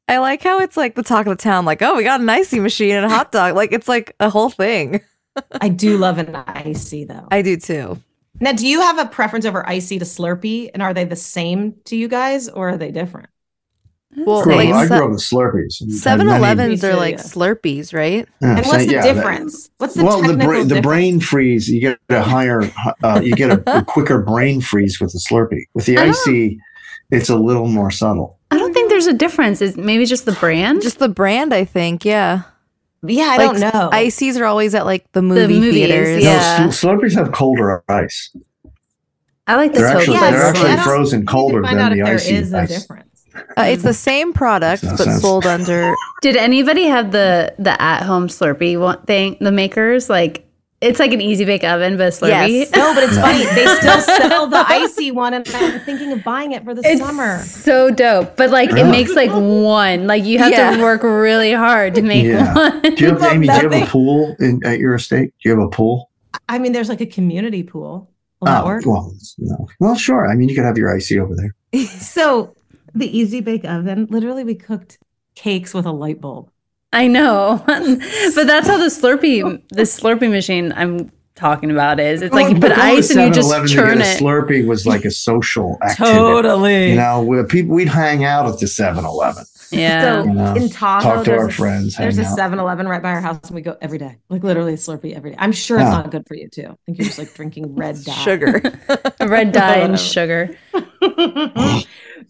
I 0.07 0.17
like 0.17 0.43
how 0.43 0.59
it's 0.59 0.75
like 0.75 0.95
the 0.95 1.03
talk 1.03 1.25
of 1.25 1.37
the 1.37 1.41
town, 1.41 1.63
like, 1.65 1.81
oh, 1.81 1.95
we 1.95 2.03
got 2.03 2.19
an 2.19 2.29
icy 2.29 2.59
machine 2.59 2.95
and 2.95 3.05
a 3.05 3.09
hot 3.09 3.31
dog. 3.31 3.55
Like 3.55 3.71
it's 3.71 3.87
like 3.87 4.15
a 4.19 4.29
whole 4.29 4.49
thing. 4.49 5.01
I 5.59 5.69
do 5.69 5.97
love 5.97 6.17
an 6.19 6.35
icy 6.35 7.05
though. 7.05 7.27
I 7.31 7.41
do 7.41 7.57
too. 7.57 7.97
Now, 8.39 8.51
do 8.51 8.67
you 8.67 8.81
have 8.81 8.97
a 8.97 9.05
preference 9.05 9.45
over 9.45 9.67
icy 9.67 9.99
to 9.99 10.05
Slurpee? 10.05 10.71
And 10.73 10.81
are 10.81 10.93
they 10.93 11.05
the 11.05 11.15
same 11.15 11.75
to 11.85 11.95
you 11.95 12.07
guys 12.07 12.49
or 12.49 12.69
are 12.69 12.77
they 12.77 12.91
different? 12.91 13.29
Well, 14.15 14.43
Grew 14.43 14.53
up- 14.53 14.57
like, 14.59 14.69
I 14.73 14.87
grew 14.87 15.05
up 15.05 15.11
with 15.11 15.19
Slurpees. 15.21 15.81
and 15.81 15.91
had 15.91 15.99
7 15.99 16.27
many- 16.27 16.43
Elevens 16.43 16.83
Me 16.83 16.89
are 16.89 16.95
like 16.95 17.15
yeah. 17.17 17.23
Slurpees, 17.23 17.93
right? 17.93 18.27
Yeah, 18.41 18.55
And 18.57 18.65
so- 18.65 18.71
what's 18.71 18.85
the 18.85 18.91
yeah, 18.91 19.01
that- 19.01 19.13
difference? 19.15 19.69
What's 19.77 19.93
the 19.95 20.03
well, 20.05 20.21
the, 20.21 20.27
technical 20.29 20.47
bra- 20.47 20.63
the 20.63 20.81
brain 20.81 21.19
freeze, 21.19 21.67
you 21.69 21.79
get 21.81 21.97
a 22.09 22.21
higher, 22.21 22.61
uh, 23.03 23.19
you 23.23 23.35
get 23.35 23.49
a, 23.51 23.79
a 23.79 23.83
quicker 23.83 24.21
brain 24.21 24.61
freeze 24.61 24.99
with 24.99 25.11
the 25.13 25.19
Slurpee. 25.19 25.63
With 25.73 25.85
the 25.85 25.97
icy, 25.97 26.59
it's 27.11 27.29
a 27.29 27.35
little 27.35 27.67
more 27.67 27.91
subtle. 27.91 28.39
I 28.51 28.57
don't 28.57 28.73
think 28.73 28.89
there's 28.89 29.07
a 29.07 29.13
difference. 29.13 29.61
Is 29.61 29.77
maybe 29.77 30.05
just 30.05 30.25
the 30.25 30.31
brand? 30.33 30.81
Just 30.83 30.99
the 30.99 31.09
brand, 31.09 31.53
I 31.53 31.65
think. 31.65 32.05
Yeah. 32.05 32.43
Yeah, 33.05 33.29
I 33.31 33.37
Like, 33.37 33.59
don't 33.59 33.73
know. 33.73 33.89
Ices 33.91 34.37
are 34.37 34.45
always 34.45 34.73
at 34.75 34.85
like 34.85 35.11
the 35.11 35.21
movie 35.21 35.59
movies, 35.59 35.73
theaters. 35.87 36.23
yeah. 36.23 36.65
No, 36.65 36.71
Sl- 36.71 36.87
Slurpees 36.87 37.15
have 37.15 37.31
colder 37.33 37.83
ice. 37.89 38.29
I 39.45 39.55
like 39.57 39.73
the 39.73 39.79
They're 39.79 39.87
actually, 39.89 40.15
Totally 40.17 40.31
they're 40.31 40.43
actually 40.45 40.77
frozen 40.83 41.25
colder 41.25 41.61
than 41.63 41.75
the 41.91 41.99
if 41.99 42.07
icy 42.07 42.35
is 42.35 42.53
a 42.53 42.59
ice. 42.61 42.69
difference. 42.69 43.09
Uh, 43.57 43.63
it's 43.63 43.83
the 43.83 43.93
same 43.93 44.33
product, 44.33 44.83
Makes 44.83 44.97
but 44.97 45.03
sense. 45.05 45.21
sold 45.21 45.45
under. 45.45 45.93
Did 46.21 46.35
anybody 46.37 46.85
have 46.85 47.11
the 47.11 47.53
the 47.59 47.79
at 47.81 48.03
home 48.03 48.27
Slurpee 48.27 48.79
one 48.79 49.01
thing? 49.03 49.37
The 49.41 49.51
makers 49.51 50.09
like 50.09 50.45
it's 50.81 50.99
like 50.99 51.13
an 51.13 51.21
easy 51.21 51.45
bake 51.45 51.63
oven, 51.63 51.95
but 51.97 52.11
Slurpee. 52.13 52.49
Yes. 52.49 52.71
No, 52.75 52.93
but 52.93 53.03
it's 53.05 53.17
funny. 53.17 53.45
They 53.45 53.65
still 53.77 54.01
sell 54.29 54.47
the 54.47 54.63
icy 54.67 55.11
one, 55.11 55.33
and 55.33 55.47
I'm 55.55 55.79
thinking 55.81 56.11
of 56.11 56.23
buying 56.23 56.51
it 56.51 56.63
for 56.65 56.73
the 56.75 56.81
It's 56.85 56.99
summer. 57.01 57.39
so 57.39 57.89
dope, 57.89 58.35
but 58.35 58.49
like 58.49 58.69
it 58.71 58.85
makes 58.85 59.13
like 59.15 59.31
one. 59.31 60.07
Like 60.07 60.25
you 60.25 60.37
have 60.39 60.51
Yeah. 60.51 60.75
to 60.75 60.81
work 60.83 61.01
really 61.03 61.53
hard 61.53 61.95
to 61.95 62.01
make 62.01 62.25
Yeah. 62.25 62.53
one. 62.53 62.81
Do 62.81 62.95
you 63.05 63.09
have, 63.11 63.23
Amy, 63.23 63.47
do 63.47 63.53
you 63.53 63.69
have 63.69 63.73
a 63.73 63.85
pool 63.85 64.35
in, 64.39 64.61
at 64.65 64.77
your 64.79 64.95
estate? 64.95 65.33
Do 65.41 65.49
you 65.49 65.55
have 65.57 65.65
a 65.65 65.69
pool? 65.69 66.09
I 66.49 66.59
mean, 66.59 66.73
there's 66.73 66.89
like 66.89 67.01
a 67.01 67.05
community 67.05 67.63
pool. 67.63 68.09
Will 68.41 68.49
Oh, 68.49 68.79
well, 68.85 69.15
no. 69.37 69.67
well, 69.79 69.95
sure. 69.95 70.29
I 70.29 70.35
mean, 70.35 70.49
you 70.49 70.55
could 70.55 70.65
have 70.65 70.77
your 70.77 70.93
icy 70.93 71.17
over 71.17 71.33
there. 71.33 71.55
So 71.87 72.53
the 72.93 73.17
easy 73.17 73.41
bake 73.41 73.65
oven, 73.65 74.07
literally, 74.09 74.43
we 74.43 74.55
cooked 74.55 74.99
cakes 75.35 75.73
with 75.73 75.85
a 75.85 75.91
light 75.91 76.21
bulb. 76.21 76.49
I 76.91 77.07
know, 77.07 77.63
but 77.65 78.45
that's 78.45 78.67
how 78.67 78.77
the 78.77 78.85
Slurpee 78.85 79.61
the 79.69 79.81
Slurpee 79.81 80.29
machine 80.29 80.71
I'm 80.75 81.11
talking 81.35 81.71
about 81.71 81.99
is. 81.99 82.21
It's 82.21 82.33
like 82.33 82.49
you 82.49 82.55
put 82.55 82.69
Going 82.69 82.75
to 82.75 82.81
ice 82.81 83.09
and 83.09 83.21
you 83.27 83.33
just 83.33 83.49
7-Eleven 83.51 83.67
to 83.67 83.73
churn 83.73 83.97
get 83.97 84.07
a 84.07 84.11
it. 84.11 84.21
Slurpee 84.21 84.67
was 84.67 84.85
like 84.85 85.03
a 85.05 85.11
social 85.11 85.77
activity. 85.81 86.15
Totally. 86.17 86.91
You 86.91 86.95
know, 86.97 87.45
people 87.49 87.75
we'd 87.75 87.87
hang 87.87 88.23
out 88.23 88.45
at 88.47 88.59
the 88.59 88.67
7-Eleven. 88.67 89.43
Yeah. 89.79 90.01
So 90.23 90.27
You 90.29 90.33
know, 90.33 90.53
in 90.55 90.69
Tahoe, 90.69 91.01
talk 91.03 91.23
to 91.25 91.29
there's 91.31 91.41
our 91.43 91.49
a- 91.49 91.53
friends, 91.53 91.95
There's 91.97 92.17
a 92.17 92.23
hang 92.23 92.35
7 92.35 92.59
Eleven 92.59 92.87
right 92.87 93.01
by 93.01 93.11
our 93.11 93.21
house, 93.21 93.39
and 93.43 93.51
we 93.55 93.61
go 93.61 93.77
every 93.81 93.97
day. 93.97 94.17
Like 94.29 94.43
literally 94.43 94.73
a 94.73 94.77
Slurpee 94.77 95.13
every 95.15 95.31
day. 95.31 95.37
I'm 95.39 95.51
sure 95.51 95.79
it's 95.79 95.89
not 95.89 96.11
good 96.11 96.25
for 96.27 96.35
you 96.35 96.47
too. 96.49 96.67
I 96.67 96.75
think 96.85 96.97
you're 96.97 97.05
just 97.05 97.17
like 97.19 97.33
drinking 97.33 97.75
red 97.75 98.03
dye. 98.03 98.13
Sugar. 98.13 98.61
Red 99.19 99.51
dye 99.51 99.77
and 99.77 99.99
sugar. 99.99 100.57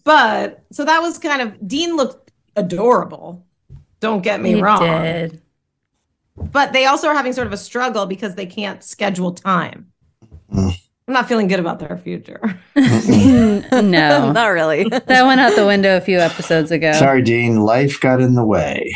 but 0.04 0.64
so 0.72 0.84
that 0.84 1.00
was 1.00 1.18
kind 1.18 1.42
of 1.42 1.66
Dean 1.66 1.96
looked 1.96 2.30
adorable. 2.56 3.44
Don't 4.00 4.22
get 4.22 4.40
me 4.40 4.54
He 4.54 4.60
wrong. 4.62 4.80
did. 5.02 5.40
But 6.36 6.72
they 6.72 6.86
also 6.86 7.08
are 7.08 7.14
having 7.14 7.32
sort 7.32 7.46
of 7.46 7.52
a 7.52 7.56
struggle 7.56 8.06
because 8.06 8.34
they 8.34 8.46
can't 8.46 8.82
schedule 8.82 9.32
time. 9.32 9.92
Mm. 10.52 10.78
I'm 11.06 11.12
not 11.12 11.28
feeling 11.28 11.48
good 11.48 11.60
about 11.60 11.80
their 11.80 11.98
future. 11.98 12.40
no, 12.76 13.62
not 14.32 14.46
really. 14.46 14.84
that 14.88 15.26
went 15.26 15.40
out 15.40 15.54
the 15.54 15.66
window 15.66 15.98
a 15.98 16.00
few 16.00 16.18
episodes 16.18 16.70
ago. 16.70 16.92
Sorry, 16.92 17.20
Dean. 17.20 17.60
Life 17.60 18.00
got 18.00 18.22
in 18.22 18.34
the 18.34 18.44
way. 18.44 18.90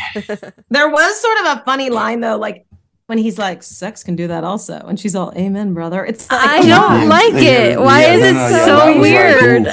There 0.69 0.89
was 0.89 1.21
sort 1.21 1.39
of 1.41 1.57
a 1.57 1.63
funny 1.65 1.91
line 1.91 2.21
though, 2.21 2.37
like 2.37 2.65
when 3.05 3.19
he's 3.19 3.37
like, 3.37 3.61
"Sex 3.61 4.03
can 4.03 4.15
do 4.15 4.27
that 4.27 4.43
also," 4.43 4.79
and 4.79 4.99
she's 4.99 5.15
all, 5.15 5.31
"Amen, 5.35 5.75
brother." 5.75 6.03
It's 6.03 6.29
like, 6.31 6.41
I 6.41 6.61
don't 6.65 7.09
like 7.09 7.33
it. 7.35 7.79
Why 7.79 8.03
is 8.05 8.23
it 8.23 8.33
no, 8.33 8.49
no, 8.49 8.57
so 8.57 8.65
that 8.65 8.85
was 8.87 8.95
like, 8.95 9.01
weird? 9.01 9.65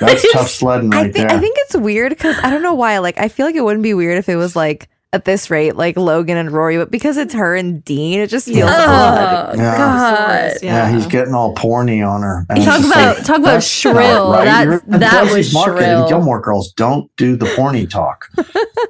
that's 0.00 0.32
tough 0.32 0.50
sledding 0.50 0.92
I 0.92 1.02
right 1.02 1.12
think 1.12 1.28
there. 1.28 1.36
I 1.36 1.40
think 1.40 1.56
it's 1.60 1.76
weird 1.76 2.10
because 2.10 2.36
I 2.42 2.50
don't 2.50 2.62
know 2.62 2.74
why. 2.74 2.98
Like 2.98 3.18
I 3.18 3.28
feel 3.28 3.46
like 3.46 3.54
it 3.54 3.64
wouldn't 3.64 3.84
be 3.84 3.94
weird 3.94 4.18
if 4.18 4.28
it 4.28 4.36
was 4.36 4.56
like 4.56 4.88
at 5.14 5.24
this 5.24 5.48
rate, 5.48 5.76
like 5.76 5.96
Logan 5.96 6.36
and 6.36 6.50
Rory, 6.50 6.76
but 6.76 6.90
because 6.90 7.16
it's 7.16 7.32
her 7.32 7.54
and 7.54 7.84
Dean, 7.84 8.18
it 8.20 8.28
just 8.28 8.46
feels 8.48 8.68
odd. 8.68 9.54
Oh, 9.54 9.56
yeah. 9.56 9.76
God. 9.78 10.52
yeah. 10.60 10.90
he's 10.92 11.06
getting 11.06 11.34
all 11.34 11.54
porny 11.54 12.06
on 12.06 12.22
her. 12.22 12.44
And 12.50 12.62
Talk 12.64 12.80
it's 12.80 12.86
about- 12.90 13.16
like, 13.16 13.24
talk 13.24 13.36
about 13.38 13.50
that's 13.52 13.84
not 13.84 13.92
shrill. 13.94 14.32
That's- 14.32 14.64
You're 14.88 14.98
that 14.98 15.32
was 15.32 15.54
market. 15.54 15.78
shrill. 15.84 16.08
Gilmore 16.08 16.40
Girls 16.40 16.72
don't 16.72 17.14
do 17.16 17.36
the 17.36 17.46
porny 17.46 17.88
talk. 17.88 18.28
You 18.36 18.44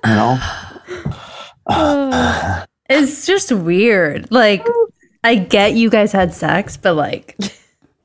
know. 0.05 0.39
It's 2.91 3.25
just 3.25 3.51
weird. 3.51 4.31
Like, 4.31 4.67
I 5.25 5.37
get 5.37 5.73
you 5.73 5.89
guys 5.89 6.13
had 6.13 6.35
sex, 6.35 6.77
but 6.77 6.93
like, 6.95 7.35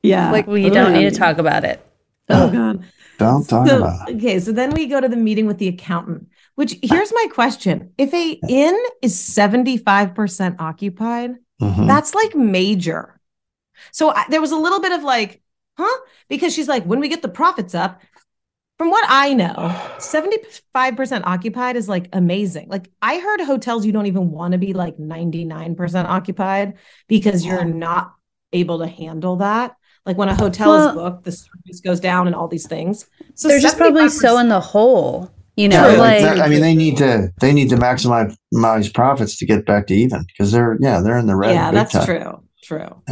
yeah, 0.02 0.32
like 0.32 0.46
we 0.46 0.70
oh, 0.70 0.70
don't 0.72 0.94
need 0.94 1.10
to 1.10 1.14
talk 1.14 1.36
about 1.36 1.64
it. 1.64 1.84
Oh 2.30 2.50
god. 2.50 2.82
Don't 3.18 3.46
talk 3.46 3.68
So, 3.68 3.76
about 3.76 4.08
it. 4.08 4.16
okay, 4.16 4.40
so 4.40 4.52
then 4.52 4.70
we 4.70 4.86
go 4.86 4.98
to 4.98 5.06
the 5.08 5.16
meeting 5.16 5.46
with 5.46 5.58
the 5.58 5.68
accountant. 5.68 6.29
Which 6.60 6.76
here's 6.82 7.10
my 7.14 7.26
question: 7.32 7.94
If 7.96 8.12
a 8.12 8.38
inn 8.46 8.78
is 9.00 9.18
75 9.18 10.14
percent 10.14 10.56
occupied, 10.60 11.36
Mhm. 11.58 11.86
that's 11.86 12.14
like 12.14 12.34
major. 12.36 13.18
So 13.92 14.10
I, 14.10 14.26
there 14.28 14.42
was 14.42 14.52
a 14.52 14.58
little 14.58 14.78
bit 14.80 14.92
of 14.92 15.02
like, 15.02 15.40
huh? 15.78 15.98
Because 16.28 16.52
she's 16.54 16.68
like, 16.68 16.84
when 16.84 17.00
we 17.00 17.08
get 17.08 17.22
the 17.22 17.30
profits 17.30 17.74
up, 17.74 18.02
from 18.76 18.90
what 18.90 19.06
I 19.08 19.32
know, 19.32 19.54
75% 19.98 21.22
occupied 21.24 21.76
is 21.76 21.88
like 21.88 22.10
amazing. 22.12 22.68
Like 22.68 22.90
I 23.00 23.18
heard 23.20 23.40
hotels 23.40 23.86
you 23.86 23.92
don't 23.92 24.06
even 24.06 24.30
want 24.30 24.52
to 24.52 24.58
be 24.58 24.74
like 24.74 24.98
99% 24.98 26.04
occupied 26.04 26.74
because 27.08 27.42
you're 27.42 27.64
not 27.64 28.12
able 28.52 28.80
to 28.80 28.86
handle 28.86 29.36
that. 29.36 29.76
Like 30.04 30.18
when 30.18 30.28
a 30.28 30.34
hotel 30.34 30.68
Well- 30.70 30.88
is 30.90 30.94
booked, 30.94 31.24
the 31.24 31.32
service 31.32 31.80
goes 31.82 32.00
down 32.00 32.26
and 32.26 32.36
all 32.36 32.48
these 32.48 32.66
things. 32.66 33.06
So 33.34 33.48
They're 33.48 33.60
just 33.60 33.78
probably 33.78 34.08
75% 34.08 34.10
so 34.10 34.38
in 34.38 34.48
the 34.48 34.60
hole, 34.60 35.30
you 35.60 35.68
know. 35.68 35.88
Yeah, 35.88 35.98
like, 35.98 36.38
I 36.38 36.48
mean, 36.48 36.60
they 36.60 36.74
need 36.74 36.96
to 36.98 37.30
they 37.40 37.52
need 37.52 37.68
to 37.70 37.76
maximize 37.76 38.34
maximize 38.54 38.92
profits 38.92 39.36
to 39.38 39.46
get 39.46 39.66
back 39.66 39.86
to 39.88 39.94
even 39.94 40.24
because 40.26 40.52
they're 40.52 40.76
yeah 40.80 41.00
they're 41.00 41.18
in 41.18 41.26
the 41.26 41.36
red. 41.36 41.54
yeah, 41.54 41.70
that's 41.70 41.92
time. 41.92 42.04
true. 42.04 42.42
True. 42.62 43.02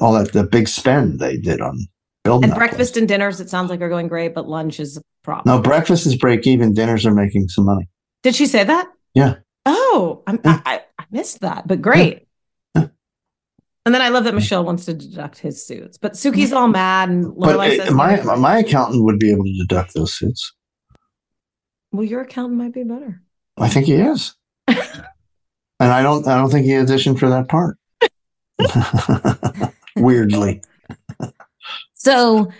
All 0.00 0.14
that 0.14 0.32
the 0.32 0.44
big 0.44 0.68
spend 0.68 1.20
they 1.20 1.36
did 1.36 1.60
on 1.60 1.78
building. 2.24 2.50
And 2.50 2.58
breakfast 2.58 2.96
and 2.96 3.06
dinners, 3.06 3.40
it 3.40 3.50
sounds 3.50 3.70
like 3.70 3.80
are 3.80 3.88
going 3.88 4.08
great, 4.08 4.34
but 4.34 4.48
lunch 4.48 4.80
is 4.80 4.96
a 4.96 5.02
problem. 5.22 5.54
No, 5.54 5.62
breakfast 5.62 6.06
is 6.06 6.16
break 6.16 6.46
even. 6.46 6.74
Dinners 6.74 7.06
are 7.06 7.14
making 7.14 7.48
some 7.48 7.64
money. 7.66 7.88
Did 8.22 8.34
she 8.34 8.46
say 8.46 8.64
that? 8.64 8.88
Yeah. 9.14 9.36
Oh, 9.64 10.22
I'm, 10.26 10.40
I, 10.44 10.82
I 10.98 11.04
missed 11.10 11.40
that, 11.40 11.66
but 11.66 11.82
great. 11.82 12.26
And 12.74 13.94
then 13.94 14.02
I 14.02 14.08
love 14.08 14.24
that 14.24 14.34
Michel 14.34 14.64
wants 14.64 14.84
to 14.86 14.94
deduct 14.94 15.38
his 15.38 15.64
suits, 15.64 15.96
but 15.96 16.14
Sookie's 16.14 16.52
all 16.52 16.66
mad 16.66 17.08
and 17.08 17.32
But 17.38 17.86
uh, 17.86 17.92
my 17.92 18.20
my 18.34 18.58
accountant 18.58 19.04
would 19.04 19.20
be 19.20 19.30
able 19.30 19.44
to 19.44 19.56
deduct 19.60 19.94
those 19.94 20.12
suits. 20.12 20.52
"Well, 21.96 22.06
your 22.06 22.20
accountant 22.22 22.58
might 22.58 22.72
be 22.74 22.82
better." 22.84 23.22
I 23.58 23.68
think 23.68 23.86
he 23.86 23.94
is, 23.94 24.34
and 24.68 24.78
I 25.80 26.02
don't 26.02 26.26
I 26.26 26.36
don't 26.36 26.50
think 26.50 26.66
he 26.66 26.72
auditioned 26.72 27.18
for 27.18 27.28
that 27.30 27.48
part. 27.48 27.76
Weirdly, 29.96 30.62
So 31.94 32.50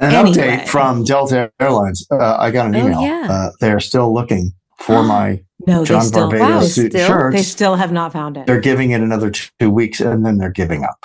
an 0.00 0.14
Anyway. 0.14 0.36
update 0.36 0.68
from 0.68 1.04
Delta 1.04 1.50
Airlines. 1.60 2.06
Uh, 2.10 2.36
I 2.38 2.50
got 2.50 2.66
an 2.66 2.76
Oh, 2.76 2.86
email. 2.86 3.00
yeah. 3.02 3.26
Uh, 3.30 3.50
they're 3.60 3.80
still 3.80 4.12
looking 4.12 4.52
for 4.78 5.02
my 5.04 5.42
no, 5.66 5.84
John 5.84 6.02
still, 6.02 6.28
Barbados 6.30 6.50
wow, 6.62 6.66
suit 6.68 6.92
still, 6.92 7.06
shirts. 7.08 7.36
they 7.36 7.42
still 7.42 7.74
have 7.76 7.90
not 7.90 8.12
found 8.12 8.36
it. 8.36 8.46
they're 8.46 8.60
giving 8.60 8.90
it 8.92 9.00
another 9.00 9.30
two 9.30 9.70
weeks 9.70 10.00
and 10.00 10.24
then 10.24 10.38
they're 10.38 10.50
giving 10.50 10.84
up. 10.84 11.04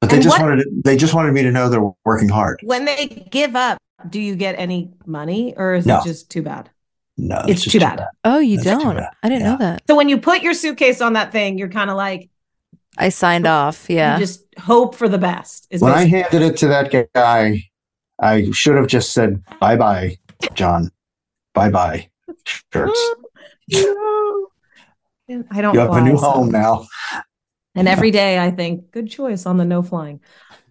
But 0.00 0.10
they 0.10 0.16
And 0.16 0.22
just 0.22 0.38
what- 0.38 0.48
wanted 0.50 0.66
they 0.84 0.96
just 0.96 1.12
wanted 1.14 1.32
me 1.32 1.42
to 1.42 1.50
know 1.50 1.68
they're 1.68 1.90
working 2.04 2.28
hard. 2.28 2.60
When 2.62 2.84
they 2.84 3.26
give 3.30 3.56
up, 3.56 3.78
do 4.08 4.20
you 4.20 4.34
get 4.36 4.54
any 4.58 4.92
money, 5.06 5.54
or 5.56 5.74
is 5.74 5.86
No. 5.86 5.98
it 6.00 6.04
just 6.04 6.30
too 6.30 6.42
bad? 6.42 6.70
No, 7.16 7.42
It's 7.46 7.62
just 7.62 7.72
too 7.72 7.80
bad. 7.80 8.06
Oh, 8.24 8.38
you 8.38 8.58
don't? 8.62 8.98
I 9.22 9.28
didn't 9.28 9.42
know 9.44 9.58
that. 9.58 9.82
So 9.86 9.94
when 9.94 10.08
you 10.08 10.18
put 10.18 10.42
your 10.42 10.54
suitcase 10.54 11.00
on 11.00 11.12
that 11.14 11.32
thing, 11.32 11.58
you're 11.58 11.68
kind 11.68 11.90
of 11.90 11.96
like 11.96 12.30
I 12.96 13.10
signed 13.10 13.46
off. 13.46 13.88
Yeah. 13.88 14.14
you 14.14 14.20
just 14.20 14.44
hope 14.58 14.94
for 14.94 15.08
the 15.08 15.18
best. 15.18 15.66
Is 15.70 15.82
When 15.82 15.92
I 15.92 16.04
handed 16.04 16.42
it 16.42 16.56
to 16.58 16.68
that 16.68 17.12
guy, 17.14 17.62
I 18.20 18.50
should 18.52 18.76
have 18.76 18.86
just 18.86 19.12
said 19.12 19.42
bye 19.60 19.76
bye, 19.76 20.16
John. 20.54 20.90
Bye 21.54 21.70
bye. 21.70 22.08
Shirts. 22.44 23.14
I 23.72 25.60
don't. 25.60 25.74
You 25.74 25.80
have 25.80 25.90
a 25.90 26.00
new 26.00 26.16
so- 26.18 26.30
home 26.30 26.50
now. 26.50 26.86
And 27.76 27.86
every 27.86 28.10
day 28.10 28.38
I 28.38 28.50
think, 28.50 28.90
good 28.90 29.08
choice 29.08 29.46
on 29.46 29.56
the 29.56 29.64
no 29.64 29.82
flying. 29.82 30.20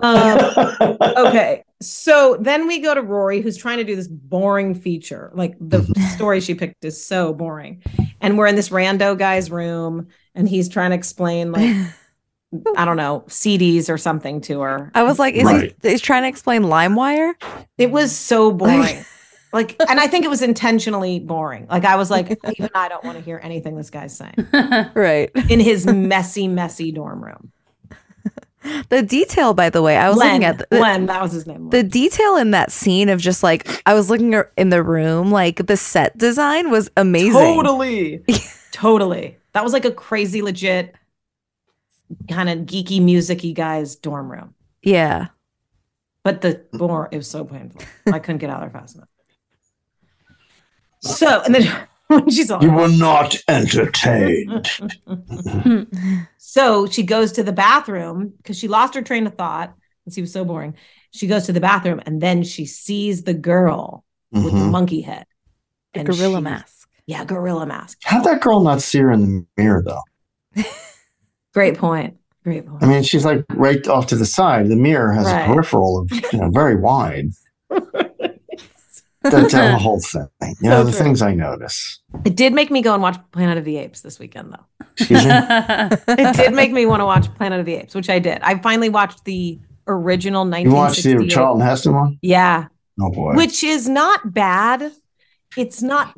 Um, 0.02 0.40
okay. 1.02 1.64
So 1.82 2.38
then 2.40 2.68
we 2.68 2.80
go 2.80 2.94
to 2.94 3.02
Rory, 3.02 3.42
who's 3.42 3.56
trying 3.56 3.78
to 3.78 3.84
do 3.84 3.96
this 3.96 4.08
boring 4.08 4.76
feature. 4.76 5.32
Like 5.34 5.56
the 5.60 5.80
mm-hmm. 5.80 6.02
story 6.16 6.42
she 6.42 6.54
picked 6.54 6.84
is 6.84 7.04
so 7.04 7.34
boring. 7.34 7.82
And 8.22 8.38
we're 8.38 8.48
in 8.48 8.56
this 8.56 8.70
rando 8.70 9.18
guy's 9.18 9.50
room, 9.50 10.08
and 10.36 10.48
he's 10.48 10.68
trying 10.68 10.92
to 10.92 10.96
explain, 10.96 11.52
like, 11.54 11.74
I 12.76 12.84
don't 12.84 12.98
know, 12.98 13.24
CDs 13.28 13.90
or 13.90 13.98
something 13.98 14.42
to 14.42 14.60
her. 14.62 14.92
I 14.94 15.04
was 15.04 15.20
like, 15.20 15.36
is 15.36 15.50
he 15.50 15.74
he's 15.82 16.02
trying 16.02 16.24
to 16.24 16.28
explain 16.28 16.64
LimeWire? 16.64 17.34
It 17.78 17.92
was 17.92 18.14
so 18.14 18.52
boring. 18.52 19.06
like, 19.54 19.76
and 19.88 20.00
I 20.00 20.08
think 20.08 20.26
it 20.26 20.30
was 20.30 20.42
intentionally 20.42 21.20
boring. 21.20 21.68
Like, 21.70 21.86
I 21.86 21.96
was 21.96 22.12
like, 22.12 22.38
even 22.58 22.70
I 22.76 22.90
don't 22.90 23.04
want 23.06 23.18
to 23.18 23.24
hear 23.24 23.40
anything 23.42 23.78
this 23.78 23.90
guy's 23.90 24.18
saying 24.18 24.36
right. 24.96 25.32
in 25.50 25.60
his 25.60 25.86
messy, 25.86 26.48
messy 26.48 26.92
dorm 26.92 27.24
room. 27.24 27.52
The 28.89 29.01
detail, 29.01 29.53
by 29.53 29.70
the 29.70 29.82
way, 29.82 29.95
I 29.97 30.10
was 30.10 30.18
Len, 30.18 30.41
looking 30.41 30.45
at 30.45 30.70
the, 30.70 30.80
Len, 30.80 31.05
that 31.05 31.22
was 31.22 31.32
his 31.32 31.47
name. 31.47 31.70
the 31.70 31.84
detail 31.84 32.36
in 32.36 32.51
that 32.51 32.72
scene 32.72 33.07
of 33.07 33.22
just 33.22 33.41
like 33.41 33.82
I 33.86 33.93
was 33.93 34.10
looking 34.10 34.34
in 34.57 34.70
the 34.70 34.84
room, 34.84 35.32
like 35.32 35.68
the 35.68 35.78
set 35.78 36.18
design 36.18 36.70
was 36.70 36.89
amazing. 36.97 37.34
Totally. 37.34 38.24
totally. 38.72 39.38
That 39.53 39.64
was 39.64 39.74
like 39.74 39.86
a 39.86 39.91
crazy, 39.91 40.41
legit, 40.41 40.93
kind 42.30 42.49
of 42.49 42.60
geeky, 42.60 43.01
musicy 43.01 43.53
guy's 43.53 43.95
dorm 43.95 44.32
room. 44.32 44.53
Yeah. 44.82 45.28
But 46.24 46.41
the 46.41 46.66
more 46.74 47.07
it 47.12 47.18
was 47.18 47.28
so 47.28 47.45
painful. 47.45 47.82
I 48.07 48.20
couldn't 48.20 48.39
get 48.39 48.49
out 48.49 48.60
there 48.60 48.70
fast 48.70 48.95
enough. 48.95 49.07
So, 51.01 51.41
and 51.45 51.55
then 51.55 51.64
when 51.64 51.88
she's 52.30 52.49
all 52.51 52.64
You 52.64 52.72
were 52.72 52.88
not 52.88 53.36
entertained. 53.47 54.68
so 56.38 56.86
she 56.88 57.03
goes 57.03 57.32
to 57.34 57.43
the 57.43 57.51
bathroom 57.53 58.34
because 58.38 58.57
she 58.57 58.68
lost 58.68 58.95
her 58.95 59.01
train 59.01 59.28
of 59.28 59.36
thought 59.36 59.74
because 60.03 60.16
he 60.16 60.22
was 60.22 60.32
so 60.34 60.43
boring. 60.45 60.76
She 61.12 61.28
goes 61.28 61.45
to 61.45 61.53
the 61.53 61.60
bathroom 61.62 62.01
and 62.05 62.22
then 62.22 62.43
she 62.43 62.66
sees 62.66 63.24
the 63.24 63.34
girl 63.34 64.03
with 64.32 64.43
the 64.45 64.49
Mhm. 64.51 64.72
monkey 64.72 65.01
head. 65.01 65.26
The 65.93 66.01
And 66.01 66.10
gorilla 66.10 66.38
she- 66.39 66.43
mask. 66.43 66.89
Yeah, 67.07 67.26
gorilla 67.26 67.66
mask. 67.66 67.97
How'd 68.03 68.24
that 68.26 68.41
girl 68.41 68.60
not 68.62 68.82
see 68.82 68.99
her 68.99 69.12
in 69.12 69.22
the 69.22 69.45
mirror 69.57 69.84
though? 69.86 70.64
Great 71.53 71.78
point. 71.78 72.16
Great 72.43 72.68
point. 72.68 72.84
I 72.84 72.86
mean, 72.88 73.01
she's 73.03 73.26
like 73.26 73.43
right 73.53 73.86
off 73.88 74.05
to 74.07 74.16
the 74.16 74.26
side. 74.26 74.68
The 74.70 74.76
mirror 74.76 75.12
has 75.14 75.26
Right. 75.26 75.41
a 75.49 75.53
peripheral 75.53 75.99
of 75.99 76.12
you 76.32 76.39
know 76.39 76.49
very 76.51 76.76
wide. 76.76 77.30
That's 79.22 79.53
the 79.53 79.78
whole 79.78 79.99
thing. 79.99 80.28
You 80.61 80.70
know, 80.70 80.80
So 80.80 80.84
the 80.86 80.91
true. 80.91 81.01
things 81.01 81.22
I 81.22 81.34
notice. 81.34 81.99
It 82.26 82.36
did 82.36 82.53
make 82.53 82.72
me 82.72 82.82
go 82.82 82.93
and 82.93 83.01
watch 83.01 83.17
Planet 83.32 83.57
of 83.57 83.65
the 83.65 83.78
Apes 83.78 84.01
this 84.01 84.20
weekend, 84.20 84.53
though. 84.53 84.86
Excuse 84.97 85.26
me? 85.26 85.32
it 85.34 86.36
did 86.36 86.53
make 86.53 86.72
me 86.72 86.86
want 86.86 87.01
to 87.01 87.05
watch 87.05 87.34
Planet 87.36 87.59
of 87.59 87.65
the 87.65 87.76
Apes, 87.76 87.95
which 87.95 88.09
I 88.09 88.20
did. 88.20 88.39
I 88.41 88.57
finally 88.59 88.89
watched 88.89 89.26
the 89.26 89.59
original 89.88 90.45
You 90.57 90.72
watched 90.72 91.03
the 91.03 91.28
Charlton 91.28 91.65
Heston 91.65 91.93
one? 91.95 92.20
Yeah, 92.22 92.67
Oh 93.01 93.11
boy. 93.11 93.34
which 93.36 93.63
is 93.63 93.89
not 93.89 94.34
bad. 94.34 94.91
It's 95.57 95.82
not 95.82 96.13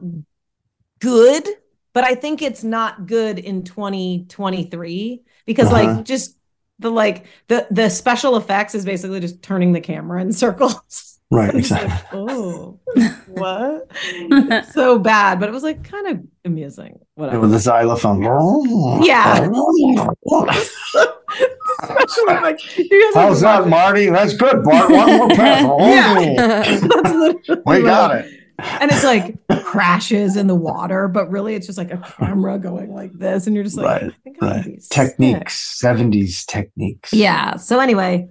good, 0.99 1.47
but 1.93 2.03
I 2.03 2.15
think 2.15 2.41
it's 2.41 2.63
not 2.63 3.05
good 3.07 3.39
in 3.39 3.63
2023 3.63 5.21
because 5.45 5.71
Uh-huh. 5.71 5.95
like 5.95 6.05
just 6.05 6.37
the 6.79 6.89
like 6.89 7.25
the 7.47 7.67
the 7.71 7.89
special 7.89 8.35
effects 8.37 8.75
is 8.75 8.85
basically 8.85 9.19
just 9.19 9.41
turning 9.41 9.71
the 9.71 9.81
camera 9.81 10.21
in 10.21 10.33
circles. 10.43 11.19
Right, 11.32 11.55
It's 11.55 11.71
like, 11.71 11.84
exactly. 11.84 12.19
oh, 12.19 12.77
what? 13.27 13.88
It's 14.03 14.73
so 14.73 14.99
bad, 14.99 15.39
but 15.39 15.47
it 15.47 15.53
was 15.53 15.63
like 15.63 15.82
kind 15.84 16.07
of 16.07 16.19
amusing. 16.43 16.99
Whatever. 17.15 17.39
With 17.39 17.51
the 17.51 17.59
xylophone. 17.59 18.21
Yeah. 18.21 19.47
Especially 21.84 22.36
like 22.36 22.77
you 22.77 23.13
guys 23.13 23.23
How's 23.23 23.41
that, 23.41 23.67
Marty? 23.67 24.09
That's 24.09 24.36
good, 24.36 24.61
Bart. 24.63 24.91
One 24.91 25.17
more 25.17 25.29
pass. 25.29 25.65
Oh, 25.65 25.79
Yeah. 25.79 27.34
We 27.65 27.82
got 27.84 28.17
it. 28.17 28.40
And 28.62 28.91
it's 28.91 29.03
like 29.03 29.38
crashes 29.64 30.36
in 30.38 30.47
the 30.47 30.55
water, 30.55 31.07
but 31.07 31.30
really 31.30 31.55
it's 31.55 31.66
just 31.66 31.78
like 31.78 31.91
a 31.91 31.97
camera 31.97 32.59
going 32.59 32.93
like 32.93 33.12
this, 33.14 33.47
and 33.47 33.55
you're 33.55 33.64
just 33.64 33.78
like, 33.78 34.01
right, 34.01 34.14
right. 34.41 34.84
Techniques, 34.89 35.80
seventies 35.80 36.45
techniques. 36.45 37.14
yeah. 37.14 37.55
So 37.55 37.80
anyway, 37.80 38.28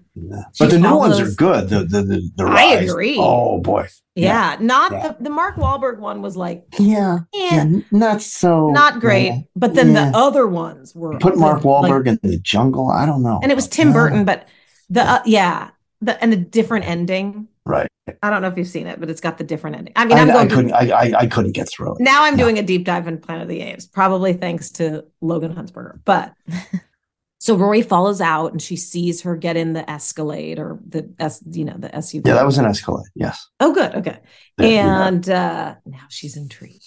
But 0.59 0.70
the 0.70 0.78
new 0.78 0.97
ones 0.97 1.18
are 1.20 1.31
good. 1.31 1.68
The 1.68 1.81
the 1.85 2.03
the, 2.03 2.31
the 2.37 2.45
I 2.45 2.76
rise. 2.76 2.91
agree. 2.91 3.16
Oh 3.18 3.61
boy. 3.61 3.89
yeah, 4.14 4.57
not 4.61 4.93
Yeah. 4.93 5.09
the 5.18 5.24
the 5.24 5.31
Mark 5.31 5.57
Wahlberg 5.57 5.99
one 5.99 6.20
was 6.22 6.37
like 6.37 6.64
Yeah. 6.78 7.18
eh, 7.35 7.81
Not 7.91 8.22
so. 8.22 8.70
not 8.70 9.01
great, 9.01 9.26
yeah. 9.28 9.39
but 9.57 9.74
then 9.74 9.93
Yeah. 9.95 10.11
the 10.11 10.16
other 10.18 10.47
ones 10.47 10.95
were 10.95 11.18
Put 11.18 11.37
Mark 11.39 11.64
like- 11.64 11.91
Wahlberg 11.91 12.07
in 12.07 12.18
the 12.22 12.39
jungle. 12.39 12.91
I 12.91 13.07
don't 13.07 13.22
know. 13.22 13.41
and 13.43 13.51
it 13.51 13.55
was 13.55 13.68
Tim 13.68 13.93
Burton, 13.93 14.24
but 14.24 14.47
the 14.91 15.03
uh, 15.03 15.22
yeah, 15.24 15.70
the 16.01 16.22
and 16.22 16.33
the 16.33 16.37
different 16.37 16.87
ending. 16.87 17.49
Right. 17.70 17.88
I 18.22 18.30
don't 18.30 18.42
know 18.42 18.48
if 18.48 18.56
you've 18.58 18.66
seen 18.66 18.86
it, 18.88 18.98
but 18.98 19.08
it's 19.08 19.20
got 19.20 19.38
the 19.38 19.44
different 19.44 19.76
ending. 19.76 19.92
I 19.96 20.04
mean, 20.04 20.18
I, 20.18 20.22
I'm 20.22 20.30
I 20.30 20.32
going 20.32 20.48
to- 20.48 20.54
couldn't. 20.56 20.72
I, 20.72 20.90
I 20.90 21.12
I 21.20 21.26
couldn't 21.26 21.52
get 21.52 21.68
through 21.70 21.94
it. 21.94 22.00
now 22.00 22.24
I'm 22.24 22.36
doing 22.36 22.58
a 22.58 22.62
deep 22.62 22.84
dive 22.84 23.06
in 23.06 23.18
Planet 23.18 23.42
of 23.42 23.48
the 23.48 23.60
Apes, 23.60 23.86
probably 23.86 24.32
thanks 24.32 24.70
to 24.72 25.04
Logan 25.20 25.54
Huntzberger. 25.54 26.00
But 26.04 26.34
so 27.38 27.56
Rory 27.56 27.82
follows 27.82 28.20
out 28.20 28.50
and 28.52 28.60
she 28.60 28.76
sees 28.76 29.22
her 29.22 29.36
get 29.36 29.56
in 29.56 29.74
the 29.74 29.88
Escalade 29.88 30.58
or 30.58 30.80
the 30.88 31.08
S, 31.20 31.42
you 31.50 31.64
know, 31.64 31.76
the 31.78 31.88
SUV. 31.90 32.26
Yeah, 32.26 32.34
that 32.34 32.44
was 32.46 32.58
an 32.58 32.64
Escalade. 32.66 33.06
Yes. 33.14 33.46
Oh, 33.60 33.72
good. 33.72 33.94
Okay. 33.94 34.18
Yeah, 34.58 34.66
yeah. 34.66 35.06
and 35.06 35.30
uh 35.30 35.74
now 35.86 36.04
she's 36.08 36.36
intrigued. 36.36 36.82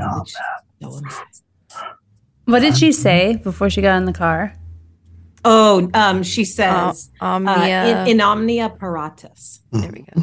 Oh, 0.00 0.24
So 0.82 0.88
amazing. 0.88 1.22
What 2.46 2.60
did 2.60 2.76
she 2.76 2.92
say 2.92 3.36
before 3.36 3.68
she 3.70 3.82
got 3.82 3.96
in 3.96 4.04
the 4.06 4.12
car? 4.12 4.54
Oh, 5.48 5.88
um, 5.94 6.22
she 6.24 6.44
says 6.44 7.10
Uh, 7.20 7.38
uh, 7.46 8.02
in, 8.04 8.18
in 8.18 8.20
omnia 8.20 8.68
paratus. 8.68 9.60
There 9.70 9.90
we 9.92 10.02
go. 10.02 10.22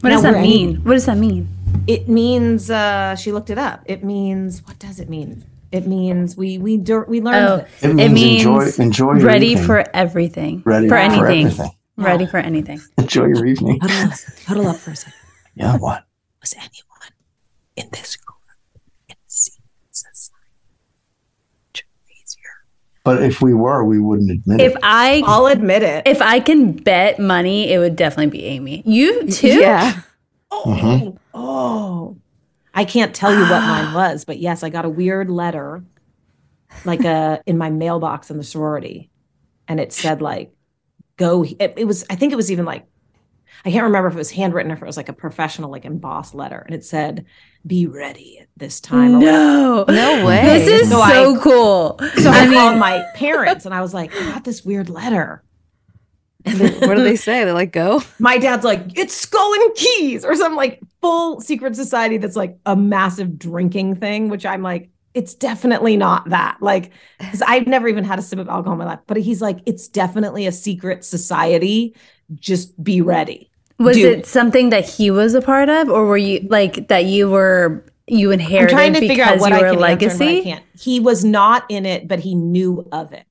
What 0.00 0.08
Now 0.08 0.16
does 0.16 0.22
that 0.22 0.32
we're- 0.34 0.42
mean? 0.48 0.76
What 0.82 0.94
does 0.94 1.04
that 1.06 1.18
mean? 1.18 1.46
It 1.86 2.08
means 2.08 2.70
uh 2.70 3.14
she 3.16 3.32
looked 3.32 3.50
it 3.50 3.58
up. 3.58 3.82
It 3.86 4.02
means 4.02 4.62
what 4.66 4.78
does 4.78 4.98
it 4.98 5.08
mean? 5.08 5.44
It 5.72 5.86
means 5.86 6.36
we 6.36 6.58
we 6.58 6.76
dur- 6.76 7.04
we 7.08 7.20
learned 7.20 7.46
Oh, 7.48 7.56
this. 7.80 8.00
It 8.00 8.10
means 8.12 8.44
enjoy- 8.44 8.70
enjoy 8.82 9.12
your 9.20 9.26
ready 9.26 9.48
evening. 9.48 9.66
for 9.66 9.84
everything. 9.94 10.62
Ready 10.64 10.88
for 10.88 10.96
for 10.96 11.00
anything. 11.00 11.46
everything. 11.46 11.70
Ready 11.96 12.26
for 12.26 12.38
anything. 12.38 12.80
Enjoy 12.98 13.26
your 13.26 13.44
evening. 13.46 13.78
Huddle 13.80 14.10
up, 14.12 14.18
huddle 14.48 14.66
up 14.72 14.76
for 14.78 14.90
a 14.92 14.96
second. 14.96 15.20
Yeah. 15.54 15.76
What? 15.76 16.04
Was 16.40 16.54
anyone 16.56 17.12
in 17.76 17.86
this 17.92 18.16
group 18.16 18.40
in 19.10 19.16
secret 19.26 19.92
society? 19.92 20.40
But 23.04 23.22
if 23.22 23.42
we 23.42 23.52
were, 23.52 23.84
we 23.84 23.98
wouldn't 23.98 24.30
admit 24.30 24.60
If 24.60 24.72
it. 24.74 24.80
I 24.82 25.22
I'll 25.26 25.46
admit 25.46 25.82
it. 25.82 26.06
If 26.06 26.22
I 26.22 26.38
can 26.38 26.72
bet 26.72 27.18
money, 27.18 27.72
it 27.72 27.78
would 27.78 27.96
definitely 27.96 28.30
be 28.38 28.44
Amy. 28.44 28.82
You 28.86 29.26
too? 29.28 29.48
Yeah. 29.60 30.00
Mhm. 30.52 31.16
Oh, 31.32 32.18
I 32.74 32.84
can't 32.84 33.14
tell 33.14 33.32
you 33.32 33.40
what 33.40 33.62
mine 33.62 33.94
was, 33.94 34.26
but 34.26 34.38
yes, 34.38 34.62
I 34.62 34.68
got 34.68 34.84
a 34.84 34.88
weird 34.90 35.30
letter, 35.30 35.82
like 36.84 37.04
a 37.04 37.40
in 37.46 37.56
my 37.56 37.70
mailbox 37.70 38.30
in 38.30 38.36
the 38.36 38.44
sorority, 38.44 39.10
and 39.66 39.80
it 39.80 39.94
said 39.94 40.20
like, 40.20 40.52
"Go." 41.16 41.42
It, 41.42 41.72
it 41.78 41.86
was. 41.86 42.04
I 42.10 42.16
think 42.16 42.34
it 42.34 42.36
was 42.36 42.52
even 42.52 42.66
like, 42.66 42.84
I 43.64 43.70
can't 43.70 43.84
remember 43.84 44.08
if 44.08 44.14
it 44.14 44.18
was 44.18 44.30
handwritten 44.30 44.70
or 44.70 44.74
if 44.74 44.82
it 44.82 44.86
was 44.86 44.98
like 44.98 45.08
a 45.08 45.14
professional, 45.14 45.70
like 45.70 45.86
embossed 45.86 46.34
letter, 46.34 46.58
and 46.58 46.74
it 46.74 46.84
said, 46.84 47.24
"Be 47.66 47.86
ready 47.86 48.38
at 48.40 48.48
this 48.56 48.80
time." 48.80 49.16
or 49.16 49.18
No. 49.20 49.84
No 49.88 50.26
way. 50.26 50.42
This 50.42 50.82
is 50.82 50.90
so, 50.90 51.00
I- 51.00 51.38
cool. 51.40 51.98
So 52.16 52.30
I, 52.30 52.38
I 52.40 52.44
mean- 52.46 52.54
called 52.54 52.78
my 52.78 53.04
parents 53.14 53.64
and 53.66 53.74
I 53.74 53.80
was 53.80 53.92
like, 53.94 54.14
I 54.14 54.32
got 54.32 54.44
this 54.44 54.64
weird 54.64 54.88
letter. 54.88 55.42
and 56.44 56.58
what 56.80 56.96
do 56.96 57.04
they 57.04 57.14
say? 57.14 57.44
They're 57.44 57.54
like 57.54 57.70
go. 57.72 58.02
My 58.18 58.36
dad's 58.36 58.64
like, 58.64 58.98
it's 58.98 59.14
skull 59.14 59.52
and 59.54 59.74
keys 59.76 60.24
or 60.24 60.34
some 60.34 60.56
like 60.56 60.80
full 61.00 61.40
secret 61.40 61.76
society 61.76 62.16
that's 62.16 62.34
like 62.34 62.58
a 62.66 62.74
massive 62.74 63.38
drinking 63.38 63.96
thing, 63.96 64.28
which 64.28 64.44
I'm 64.44 64.60
like, 64.62 64.90
it's 65.14 65.34
definitely 65.34 65.96
not 65.96 66.30
that. 66.30 66.56
Like, 66.60 66.90
because 67.20 67.42
I've 67.42 67.68
never 67.68 67.86
even 67.86 68.02
had 68.02 68.18
a 68.18 68.22
sip 68.22 68.40
of 68.40 68.48
alcohol 68.48 68.72
in 68.72 68.78
my 68.80 68.86
life, 68.86 69.00
but 69.06 69.18
he's 69.18 69.40
like, 69.40 69.58
it's 69.66 69.86
definitely 69.86 70.46
a 70.48 70.52
secret 70.52 71.04
society. 71.04 71.94
Just 72.34 72.82
be 72.82 73.02
ready. 73.02 73.50
Was 73.78 73.96
Dude. 73.96 74.18
it 74.20 74.26
something 74.26 74.70
that 74.70 74.88
he 74.88 75.10
was 75.10 75.34
a 75.34 75.40
part 75.42 75.68
of, 75.68 75.88
or 75.88 76.06
were 76.06 76.16
you 76.16 76.46
like 76.50 76.88
that 76.88 77.04
you 77.06 77.30
were 77.30 77.84
you 78.06 78.28
I'm 78.28 78.34
inherited 78.40 78.70
trying 78.74 78.92
to 78.94 79.00
because 79.00 79.10
figure 79.10 79.24
out 79.24 79.38
what 79.40 79.50
you 79.52 79.56
I 79.58 79.60
were 79.62 79.70
can 79.74 79.82
a 79.82 79.86
answer 79.86 80.04
and 80.08 80.20
what 80.20 80.28
I 80.28 80.32
legacy? 80.32 80.42
can't. 80.42 80.64
He 80.78 81.00
was 81.00 81.24
not 81.24 81.64
in 81.68 81.86
it, 81.86 82.06
but 82.08 82.18
he 82.20 82.34
knew 82.34 82.86
of 82.92 83.12
it. 83.12 83.26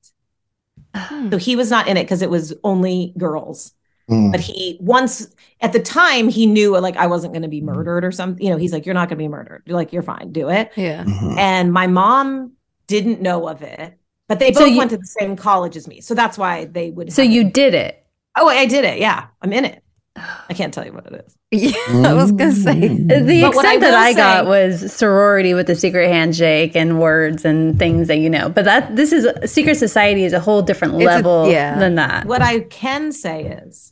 Hmm. 0.95 1.29
So 1.31 1.37
he 1.37 1.55
was 1.55 1.69
not 1.69 1.87
in 1.87 1.97
it 1.97 2.03
because 2.03 2.21
it 2.21 2.29
was 2.29 2.53
only 2.63 3.13
girls. 3.17 3.73
Mm. 4.09 4.31
But 4.31 4.41
he 4.41 4.77
once 4.81 5.27
at 5.61 5.71
the 5.73 5.79
time 5.79 6.27
he 6.27 6.45
knew 6.45 6.77
like 6.79 6.97
I 6.97 7.07
wasn't 7.07 7.33
going 7.33 7.43
to 7.43 7.47
be 7.47 7.61
murdered 7.61 8.03
or 8.03 8.11
something. 8.11 8.43
You 8.45 8.51
know, 8.51 8.57
he's 8.57 8.73
like, 8.73 8.85
"You're 8.85 8.95
not 8.95 9.07
going 9.07 9.17
to 9.17 9.23
be 9.23 9.27
murdered. 9.29 9.63
You're 9.65 9.77
like, 9.77 9.93
you're 9.93 10.01
fine. 10.03 10.31
Do 10.33 10.49
it." 10.49 10.71
Yeah. 10.75 11.03
Mhm. 11.05 11.37
And 11.37 11.71
my 11.71 11.87
mom 11.87 12.53
didn't 12.87 13.21
know 13.21 13.47
of 13.47 13.61
it, 13.61 13.97
but 14.27 14.39
they 14.39 14.51
So 14.51 14.61
both 14.61 14.71
you- 14.71 14.77
went 14.79 14.89
to 14.91 14.97
the 14.97 15.05
same 15.05 15.37
college 15.37 15.77
as 15.77 15.87
me, 15.87 16.01
so 16.01 16.13
that's 16.13 16.37
why 16.37 16.65
they 16.65 16.89
would. 16.91 17.13
So 17.13 17.21
you 17.21 17.41
it. 17.41 17.53
did 17.53 17.73
it. 17.73 18.03
Oh, 18.37 18.49
I 18.49 18.65
did 18.65 18.83
it. 18.83 18.99
Yeah, 18.99 19.27
I'm 19.41 19.53
in 19.53 19.63
it. 19.65 19.80
I 20.15 20.53
can't 20.53 20.73
tell 20.73 20.85
you 20.85 20.93
what 20.93 21.07
it 21.07 21.25
is. 21.25 21.37
Yeah, 21.53 22.09
I 22.09 22.13
was 22.13 22.31
gonna 22.31 22.53
say. 22.53 22.79
The 22.79 23.13
mm. 23.13 23.41
But 23.41 23.55
what 23.55 23.65
I 23.65 23.75
extent 23.75 23.81
that 23.81 23.91
will 23.91 23.95
I 23.97 24.13
got 24.13 24.45
was 24.45 24.93
sorority 24.93 25.53
with 25.53 25.67
the 25.67 25.75
secret 25.75 26.07
handshake 26.07 26.77
and 26.77 26.97
words 26.97 27.43
and 27.43 27.77
things 27.77 28.07
that 28.07 28.19
you 28.19 28.29
know. 28.29 28.47
But 28.47 28.65
that 28.65 28.95
this 28.95 29.11
is 29.11 29.27
secret 29.51 29.75
society 29.75 30.23
is 30.23 30.31
a 30.31 30.39
whole 30.39 30.61
different 30.61 30.95
It's 30.95 31.03
a- 31.03 31.05
level 31.05 31.51
yeah. 31.51 31.77
than 31.77 31.95
that. 31.95 32.25
What 32.25 32.41
I 32.41 32.61
can 32.61 33.11
say 33.11 33.47
is, 33.65 33.91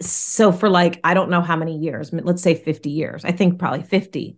so 0.00 0.50
for 0.50 0.68
like, 0.68 1.00
I 1.04 1.14
don't 1.14 1.30
know 1.30 1.42
how 1.42 1.54
many 1.54 1.76
years, 1.78 2.12
let's 2.12 2.42
say 2.42 2.56
50 2.56 2.90
years, 2.90 3.24
I 3.24 3.30
think 3.30 3.60
probably 3.60 3.82
50. 3.82 4.36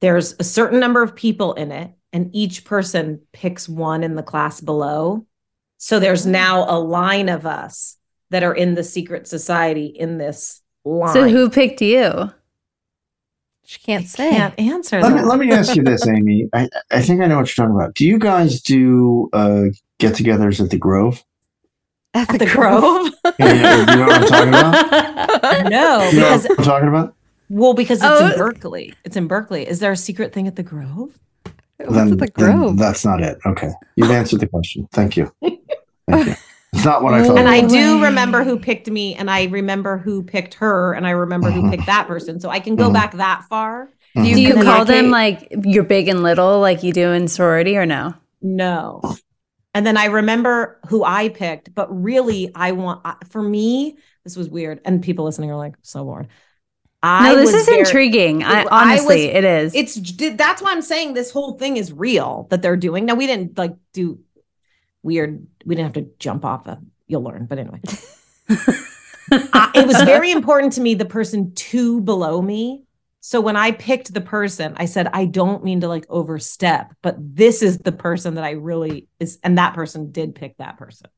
There's 0.00 0.36
a 0.38 0.44
certain 0.44 0.78
number 0.78 1.02
of 1.02 1.16
people 1.16 1.54
in 1.54 1.72
it, 1.72 1.90
and 2.12 2.30
each 2.32 2.64
person 2.64 3.22
picks 3.32 3.68
one 3.68 4.04
in 4.04 4.14
the 4.14 4.22
class 4.22 4.60
below. 4.60 5.26
So 5.78 5.98
there's 5.98 6.26
mm. 6.26 6.30
now 6.30 6.64
a 6.68 6.78
line 6.78 7.28
of 7.28 7.44
us 7.44 7.96
that 8.32 8.42
are 8.42 8.54
in 8.54 8.74
the 8.74 8.82
secret 8.84 9.28
society 9.28 9.86
in 9.86 10.18
this 10.18 10.60
line. 10.84 11.12
So 11.14 11.28
who 11.28 11.48
picked 11.48 11.80
you? 11.80 12.30
She 13.64 13.78
can't 13.78 14.06
say. 14.06 14.30
can't 14.30 14.58
answer 14.58 15.00
Let 15.00 15.14
me, 15.14 15.22
let 15.22 15.38
me 15.38 15.50
ask 15.52 15.76
you 15.76 15.82
this, 15.84 16.06
Amy. 16.06 16.48
I, 16.52 16.68
I 16.90 17.00
think 17.00 17.22
I 17.22 17.26
know 17.26 17.36
what 17.38 17.56
you're 17.56 17.64
talking 17.66 17.76
about. 17.80 17.94
Do 17.94 18.04
you 18.04 18.18
guys 18.18 18.60
do 18.60 19.30
uh, 19.32 19.64
get-togethers 19.98 20.60
at 20.62 20.70
the 20.70 20.76
Grove? 20.78 21.24
At 22.12 22.28
At 22.34 22.38
the 22.40 22.46
Grove? 22.46 23.10
Yeah, 23.38 23.78
you 23.80 23.86
know 23.96 24.06
what 24.06 24.22
I'm 24.22 24.28
talking 24.28 24.48
about? 24.48 25.70
no, 25.70 26.10
You 26.10 26.20
know 26.20 26.36
because 26.36 26.42
what 26.48 26.58
I'm 26.58 26.64
talking 26.64 26.88
about? 26.88 27.14
well, 27.48 27.72
because 27.72 27.98
it's 28.02 28.06
Oh. 28.20 28.30
in 28.32 28.36
Berkeley. 28.36 28.94
It's 29.04 29.16
in 29.16 29.28
Berkeley. 29.28 29.66
Is 29.66 29.78
there 29.78 29.92
a 29.92 29.96
secret 29.96 30.32
thing 30.32 30.46
at 30.48 30.56
the 30.56 30.62
Grove? 30.62 31.18
What's 31.78 31.94
Then, 31.94 32.12
at 32.12 32.18
the 32.18 32.28
Grove? 32.28 32.76
that's 32.78 33.04
not 33.04 33.22
it. 33.22 33.38
Okay, 33.46 33.70
you've 33.96 34.10
answered 34.10 34.40
the 34.40 34.46
question. 34.48 34.88
Thank 34.92 35.16
you. 35.16 35.32
Thank 35.42 36.26
you. 36.26 36.34
It's 36.72 36.84
not 36.84 37.02
what 37.02 37.14
I 37.14 37.24
thought. 37.26 37.38
and 37.38 37.48
I 37.48 37.66
do 37.66 38.02
remember 38.02 38.42
who 38.44 38.58
picked 38.58 38.90
me, 38.90 39.14
and 39.14 39.30
I 39.30 39.44
remember 39.44 39.98
who 39.98 40.22
picked 40.22 40.54
her, 40.54 40.94
and 40.94 41.06
I 41.06 41.10
remember 41.10 41.50
who 41.50 41.62
Mhm. 41.62 41.70
picked 41.70 41.86
that 41.86 42.06
person. 42.06 42.40
So 42.40 42.48
I 42.48 42.60
can 42.60 42.76
go 42.76 42.88
Mhm. 42.88 42.94
back 42.94 43.12
that 43.16 43.44
far. 43.48 43.88
Do 44.14 44.22
you, 44.22 44.50
And 44.50 44.58
then 44.58 44.64
call 44.64 44.84
them 44.84 45.04
can- 45.04 45.10
like 45.10 45.54
you're 45.64 45.84
big 45.84 46.08
and 46.08 46.22
little, 46.22 46.60
like 46.60 46.82
you 46.82 46.92
do 46.92 47.12
in 47.12 47.28
sorority, 47.28 47.76
or 47.76 47.86
no? 47.86 48.14
No. 48.40 49.00
And 49.74 49.86
then 49.86 49.96
I 49.96 50.06
remember 50.06 50.80
who 50.88 51.04
I 51.04 51.28
picked, 51.28 51.74
but 51.74 51.88
really, 51.90 52.50
I 52.54 52.72
want 52.72 53.00
for 53.30 53.42
me, 53.42 53.96
this 54.24 54.36
was 54.36 54.48
weird, 54.48 54.80
and 54.84 55.02
people 55.02 55.24
listening 55.24 55.50
are 55.50 55.56
like 55.56 55.74
so 55.82 56.04
bored. 56.04 56.28
I 57.02 57.32
no, 57.32 57.36
this 57.36 57.52
is 57.54 57.66
very- 57.66 57.80
intriguing. 57.80 58.44
I 58.44 58.62
It- 58.62 58.68
I 58.70 58.82
honestly, 58.90 59.26
was- 59.28 59.36
it 59.36 59.44
is. 59.44 59.74
It's 59.74 60.12
that's 60.36 60.62
why 60.62 60.72
I'm 60.72 60.82
saying 60.82 61.14
this 61.14 61.30
whole 61.30 61.52
thing 61.58 61.76
is 61.76 61.92
real 61.92 62.46
that 62.50 62.60
they're 62.62 62.76
doing. 62.76 63.06
Now 63.06 63.14
we 63.14 63.26
didn't 63.26 63.56
like 63.58 63.74
do 63.92 64.18
weird. 65.02 65.46
We 65.64 65.74
didn't 65.74 65.94
have 65.94 66.04
to 66.04 66.10
jump 66.18 66.44
off 66.44 66.66
a. 66.66 66.80
You'll 67.06 67.22
learn, 67.22 67.46
but 67.46 67.58
anyway. 67.58 67.80
I- 69.52 69.70
it 69.74 69.86
was 69.86 70.00
very 70.02 70.30
important 70.30 70.74
to 70.74 70.80
me 70.80 70.94
the 70.94 71.04
person 71.04 71.52
two 71.54 72.00
below 72.00 72.40
me. 72.40 72.84
So 73.20 73.40
when 73.40 73.56
I 73.56 73.70
picked 73.70 74.12
the 74.12 74.20
person, 74.20 74.74
I 74.76 74.86
said 74.86 75.08
I 75.12 75.26
don't 75.26 75.62
mean 75.62 75.80
to 75.82 75.88
like 75.88 76.06
overstep, 76.08 76.92
but 77.02 77.16
this 77.18 77.62
is 77.62 77.78
the 77.78 77.92
person 77.92 78.34
that 78.34 78.44
I 78.44 78.52
really 78.52 79.06
is, 79.20 79.38
and 79.44 79.58
that 79.58 79.74
person 79.74 80.10
did 80.10 80.34
pick 80.34 80.56
that 80.58 80.76
person. 80.76 81.08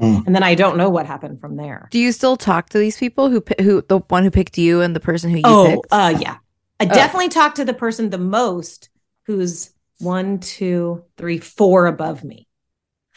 Mm. 0.00 0.26
And 0.26 0.34
then 0.34 0.42
I 0.42 0.54
don't 0.56 0.76
know 0.76 0.90
what 0.90 1.06
happened 1.06 1.40
from 1.40 1.56
there. 1.56 1.88
Do 1.90 1.98
you 1.98 2.12
still 2.12 2.36
talk 2.36 2.68
to 2.70 2.78
these 2.78 2.98
people 2.98 3.30
who 3.30 3.42
who 3.60 3.82
the 3.88 4.00
one 4.08 4.24
who 4.24 4.30
picked 4.30 4.58
you 4.58 4.82
and 4.82 4.94
the 4.94 5.00
person 5.00 5.30
who 5.30 5.36
you 5.36 5.42
oh, 5.44 5.66
picked? 5.70 5.86
uh, 5.90 6.18
yeah. 6.20 6.36
I 6.80 6.84
Oh. 6.84 6.88
definitely 6.88 7.28
talk 7.28 7.54
to 7.54 7.64
the 7.64 7.72
person 7.74 8.10
the 8.10 8.18
most 8.18 8.90
who's 9.26 9.70
one, 10.00 10.40
two, 10.40 11.04
three, 11.16 11.38
four 11.38 11.86
above 11.86 12.24
me. 12.24 12.46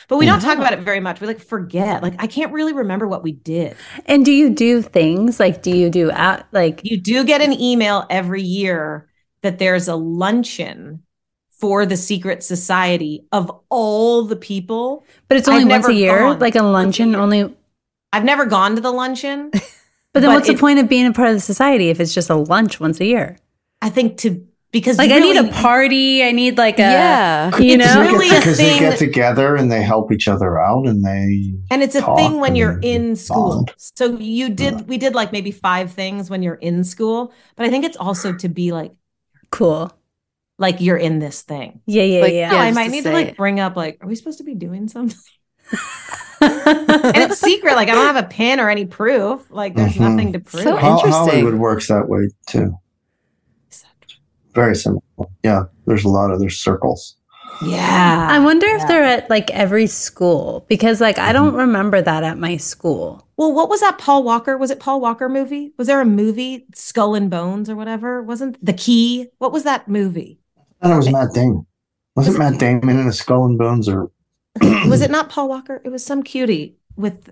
But 0.07 0.17
we 0.17 0.25
don't 0.25 0.39
talk 0.41 0.57
about 0.57 0.73
it 0.73 0.79
very 0.79 0.99
much. 0.99 1.19
We 1.21 1.27
like 1.27 1.39
forget. 1.41 2.03
Like 2.03 2.15
I 2.21 2.27
can't 2.27 2.51
really 2.53 2.73
remember 2.73 3.07
what 3.07 3.23
we 3.23 3.31
did. 3.33 3.75
and 4.05 4.23
do 4.23 4.31
you 4.31 4.49
do 4.49 4.81
things 4.81 5.39
like? 5.39 5.61
Do 5.61 5.71
you 5.75 5.89
do 5.89 6.11
out 6.11 6.43
like? 6.51 6.81
You 6.83 6.99
do 6.99 7.23
get 7.23 7.41
an 7.41 7.53
email 7.59 8.05
every 8.09 8.41
year 8.43 9.09
that 9.41 9.59
there's 9.59 9.87
a 9.87 9.95
luncheon 9.95 11.03
for 11.49 11.85
the 11.85 11.97
secret 11.97 12.43
society 12.43 13.25
of 13.31 13.51
all 13.69 14.23
the 14.23 14.35
people. 14.35 15.03
But 15.27 15.37
it's 15.37 15.47
only 15.47 15.63
I've 15.63 15.69
once 15.69 15.87
a 15.87 15.93
year, 15.93 16.19
gone. 16.19 16.39
like 16.39 16.55
a 16.55 16.61
luncheon. 16.63 17.15
Only, 17.15 17.55
I've 18.13 18.23
never 18.23 18.45
gone 18.45 18.75
to 18.75 18.81
the 18.81 18.91
luncheon. 18.91 19.51
But 20.13 20.21
then 20.21 20.29
But 20.31 20.35
what's 20.35 20.49
it- 20.49 20.53
the 20.53 20.59
point 20.59 20.79
of 20.79 20.87
being 20.89 21.05
a 21.05 21.13
part 21.13 21.27
of 21.29 21.35
the 21.35 21.39
society 21.41 21.89
if 21.89 21.99
it's 21.99 22.13
just 22.13 22.29
a 22.31 22.35
lunch 22.35 22.79
once 22.79 22.99
a 22.99 23.05
year? 23.05 23.37
I 23.83 23.89
think 23.89 24.17
to 24.19 24.47
because 24.71 24.97
Like 24.97 25.11
I 25.11 25.19
need 25.19 25.37
a 25.37 25.47
party. 25.51 26.23
I 26.23 26.31
need 26.31 26.57
like 26.57 26.77
a 26.79 26.81
Yeah. 26.81 27.57
you 27.57 27.75
It's 27.75 27.85
know. 27.95 28.01
really 28.01 28.29
a 28.29 28.39
because 28.39 28.57
they 28.57 28.77
get 28.79 28.97
together 28.99 29.55
and 29.55 29.71
they 29.71 29.81
help 29.81 30.11
each 30.11 30.27
other 30.27 30.59
out 30.59 30.87
and 30.87 31.03
they 31.03 31.53
and 31.71 31.81
it's 31.83 31.95
a 31.95 32.01
thing 32.15 32.39
when 32.39 32.55
you're 32.55 32.73
and 32.73 32.83
in 32.83 33.15
school 33.15 33.49
bond. 33.65 33.73
so 33.77 34.17
you 34.17 34.49
did 34.49 34.87
we 34.87 34.97
did 34.97 35.15
like 35.15 35.31
maybe 35.31 35.51
five 35.51 35.91
things 35.91 36.29
when 36.29 36.43
you're 36.43 36.55
in 36.55 36.83
school 36.83 37.31
but 37.55 37.65
i 37.65 37.69
think 37.69 37.85
it's 37.85 37.97
also 37.97 38.33
to 38.33 38.49
be 38.49 38.71
like 38.71 38.91
cool 39.51 39.91
like 40.59 40.81
you're 40.81 40.97
in 40.97 41.19
this 41.19 41.41
thing 41.43 41.79
Yeah, 41.85 42.03
yeah, 42.03 42.21
Like, 42.21 42.33
yeah. 42.33 42.49
so 42.49 42.55
Yeah, 42.57 42.61
i 42.63 42.71
might 42.71 42.85
to 42.85 42.91
need 42.91 43.03
to 43.03 43.11
like 43.13 43.27
it. 43.27 43.37
bring 43.37 43.59
up 43.59 43.75
like 43.77 43.97
are 44.03 44.07
we 44.07 44.15
supposed 44.15 44.39
to 44.39 44.43
be 44.43 44.55
doing 44.55 44.87
something 44.89 45.17
and 46.41 47.15
it's 47.17 47.39
secret 47.39 47.75
like 47.75 47.89
i 47.89 47.95
don't 47.95 48.05
have 48.15 48.23
a 48.23 48.27
pin 48.27 48.59
or 48.59 48.69
any 48.69 48.85
proof 48.85 49.49
like 49.49 49.75
there's 49.75 49.93
Mhm. 49.95 50.09
nothing 50.11 50.33
to 50.33 50.39
prove 50.39 50.63
So 50.63 50.75
Interesting. 50.77 51.11
Hollywood 51.11 51.55
works 51.55 51.87
that 51.87 52.07
way 52.09 52.27
too. 52.47 52.75
Very 54.57 54.75
similar. 54.75 55.03
Yeah, 55.43 55.65
there's 55.85 56.03
a 56.03 56.09
lot 56.09 56.31
of 56.31 56.39
there's 56.39 56.57
circles. 56.57 57.15
yeah 57.61 58.27
I 58.27 58.39
wonder 58.39 58.65
if 58.65 58.87
they're 58.87 59.03
at 59.03 59.29
like 59.29 59.51
every 59.51 59.85
school 59.85 60.65
because 60.67 60.99
like 60.99 61.19
I 61.19 61.31
don't 61.31 61.49
mm-hmm. 61.49 61.67
remember 61.69 62.01
that 62.01 62.23
at 62.23 62.39
my 62.39 62.57
school. 62.57 63.27
well 63.37 63.53
what 63.53 63.69
was 63.69 63.81
that 63.81 63.99
paul 63.99 64.23
walker 64.23 64.57
was 64.57 64.71
it 64.71 64.79
paul 64.79 64.99
walker 64.99 65.29
movie 65.29 65.73
was 65.77 65.85
there 65.87 66.01
a 66.01 66.05
movie 66.05 66.65
skull 66.73 67.13
and 67.13 67.29
bones 67.29 67.69
or 67.69 67.75
whatever 67.75 68.21
wasn't 68.23 68.63
the 68.65 68.73
key 68.73 69.27
what 69.37 69.51
was 69.51 69.63
that 69.63 69.87
movie 69.87 70.39
I 70.81 70.87
thought 70.87 70.93
it 70.93 70.97
was 70.97 71.11
Matt 71.11 71.33
Damon. 71.33 71.65
Wasn't 72.15 72.39
Matt 72.39 72.59
Damon 72.59 72.99
in 72.99 73.07
a 73.07 73.13
Skull 73.13 73.45
and 73.45 73.57
Bones 73.57 73.87
or 73.87 74.09
was 74.61 75.01
it 75.01 75.11
not 75.11 75.29
Paul 75.29 75.49
Walker? 75.49 75.81
It 75.85 75.89
was 75.89 76.03
some 76.03 76.23
cutie 76.23 76.77
with 76.95 77.29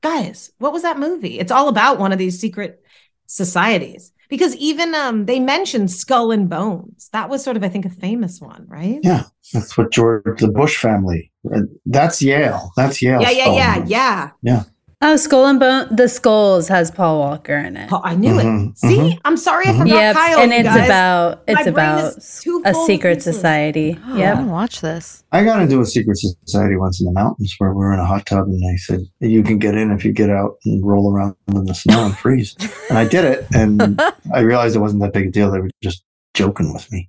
guys. 0.00 0.50
What 0.58 0.72
was 0.72 0.82
that 0.82 0.98
movie? 0.98 1.38
It's 1.38 1.52
all 1.52 1.68
about 1.68 1.98
one 1.98 2.12
of 2.12 2.18
these 2.18 2.40
secret 2.40 2.82
societies 3.26 4.12
because 4.28 4.54
even 4.56 4.94
um 4.94 5.26
they 5.26 5.40
mentioned 5.40 5.90
Skull 5.90 6.30
and 6.30 6.48
Bones. 6.48 7.08
That 7.12 7.28
was 7.28 7.42
sort 7.42 7.56
of 7.56 7.62
I 7.64 7.68
think 7.68 7.84
a 7.86 7.90
famous 7.90 8.40
one, 8.40 8.66
right? 8.68 9.00
Yeah, 9.02 9.24
that's 9.52 9.76
what 9.76 9.90
George 9.90 10.40
the 10.40 10.48
Bush 10.48 10.76
family. 10.76 11.30
uh, 11.52 11.62
That's 11.86 12.22
Yale. 12.22 12.70
That's 12.76 13.00
Yale. 13.02 13.22
yeah, 13.22 13.30
yeah, 13.30 13.54
yeah, 13.54 13.84
yeah. 13.86 14.30
Yeah. 14.42 14.62
Oh, 15.00 15.14
Skull 15.14 15.46
and 15.46 15.60
Bone. 15.60 15.86
The 15.94 16.08
Skulls 16.08 16.66
has 16.66 16.90
Paul 16.90 17.20
Walker 17.20 17.56
in 17.56 17.76
it. 17.76 17.88
Paul- 17.88 18.02
I 18.04 18.16
knew 18.16 18.32
Mhm, 18.32 18.70
it. 18.72 18.78
See, 18.78 18.96
mhm. 18.98 19.20
I'm 19.24 19.36
sorry 19.36 19.66
if 19.68 19.76
I 19.76 19.78
forgot 19.78 19.94
Yep, 19.94 20.16
Kyle. 20.16 20.38
and 20.40 20.52
it's 20.52 20.68
guys. 20.68 20.86
about 20.88 21.42
it's 21.46 21.62
brain 21.62 21.68
about 21.68 22.16
a 22.64 22.74
secret 22.84 23.22
society. 23.22 23.96
Oh, 24.08 24.14
I 24.14 24.18
Yep. 24.18 24.34
want 24.34 24.46
to 24.48 24.52
watch 24.52 24.80
this. 24.80 25.22
I 25.30 25.44
got 25.44 25.62
into 25.62 25.80
a 25.80 25.86
secret 25.86 26.18
society 26.18 26.76
once 26.76 26.98
in 27.00 27.06
the 27.06 27.12
mountains 27.12 27.54
where 27.58 27.70
we 27.70 27.76
were 27.76 27.92
in 27.94 28.00
a 28.00 28.04
hot 28.04 28.26
tub 28.26 28.48
and 28.48 28.60
they 28.60 28.76
said, 28.76 29.02
you 29.20 29.44
can 29.44 29.58
get 29.58 29.76
in 29.76 29.92
if 29.92 30.04
you 30.04 30.10
get 30.12 30.30
out 30.30 30.56
and 30.64 30.84
roll 30.84 31.12
around 31.14 31.36
in 31.46 31.64
the 31.64 31.74
snow 31.76 32.06
and 32.06 32.18
freeze. 32.18 32.56
and 32.88 32.98
I 32.98 33.04
did 33.06 33.24
it. 33.24 33.46
And 33.54 34.00
I 34.34 34.40
realized 34.40 34.74
it 34.74 34.80
wasn't 34.80 35.02
that 35.02 35.12
big 35.12 35.28
a 35.28 35.30
deal. 35.30 35.52
They 35.52 35.60
were 35.60 35.70
just 35.80 36.02
joking 36.34 36.72
with 36.74 36.90
me. 36.90 37.08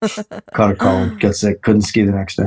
Caught 0.54 0.70
a 0.70 0.76
cold, 0.76 1.20
got 1.20 1.34
sick, 1.34 1.60
couldn't 1.60 1.82
ski 1.82 2.04
the 2.04 2.12
next 2.12 2.36
day. 2.36 2.46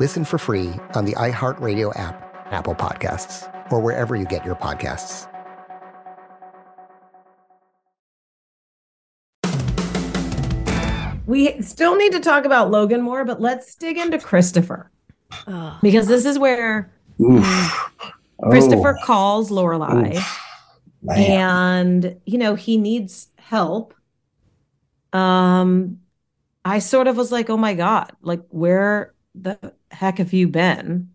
Listen 0.00 0.24
for 0.24 0.38
free 0.38 0.72
on 0.94 1.04
the 1.04 1.12
iHeartRadio 1.12 1.98
app, 1.98 2.46
Apple 2.52 2.74
Podcasts, 2.74 3.52
or 3.70 3.80
wherever 3.80 4.16
you 4.16 4.24
get 4.24 4.44
your 4.44 4.54
podcasts. 4.54 5.28
we 11.26 11.60
still 11.62 11.96
need 11.96 12.12
to 12.12 12.20
talk 12.20 12.44
about 12.44 12.70
Logan 12.70 13.00
more, 13.00 13.24
but 13.24 13.40
let's 13.40 13.74
dig 13.74 13.96
into 13.96 14.18
Christopher. 14.18 14.90
Because 15.80 16.06
this 16.06 16.26
is 16.26 16.38
where 16.38 16.92
Christopher 18.42 18.98
Oh, 18.98 19.04
calls 19.04 19.50
Lorelai 19.50 20.22
and 21.08 22.20
you 22.26 22.38
know 22.38 22.54
he 22.54 22.76
needs 22.76 23.28
help. 23.36 23.94
Um 25.12 26.00
I 26.64 26.78
sort 26.80 27.08
of 27.08 27.16
was 27.16 27.32
like, 27.32 27.48
"Oh 27.50 27.56
my 27.56 27.74
god, 27.74 28.12
like 28.20 28.42
where 28.50 29.14
the 29.34 29.58
heck 29.92 30.18
have 30.18 30.32
you 30.32 30.48
been?" 30.48 31.10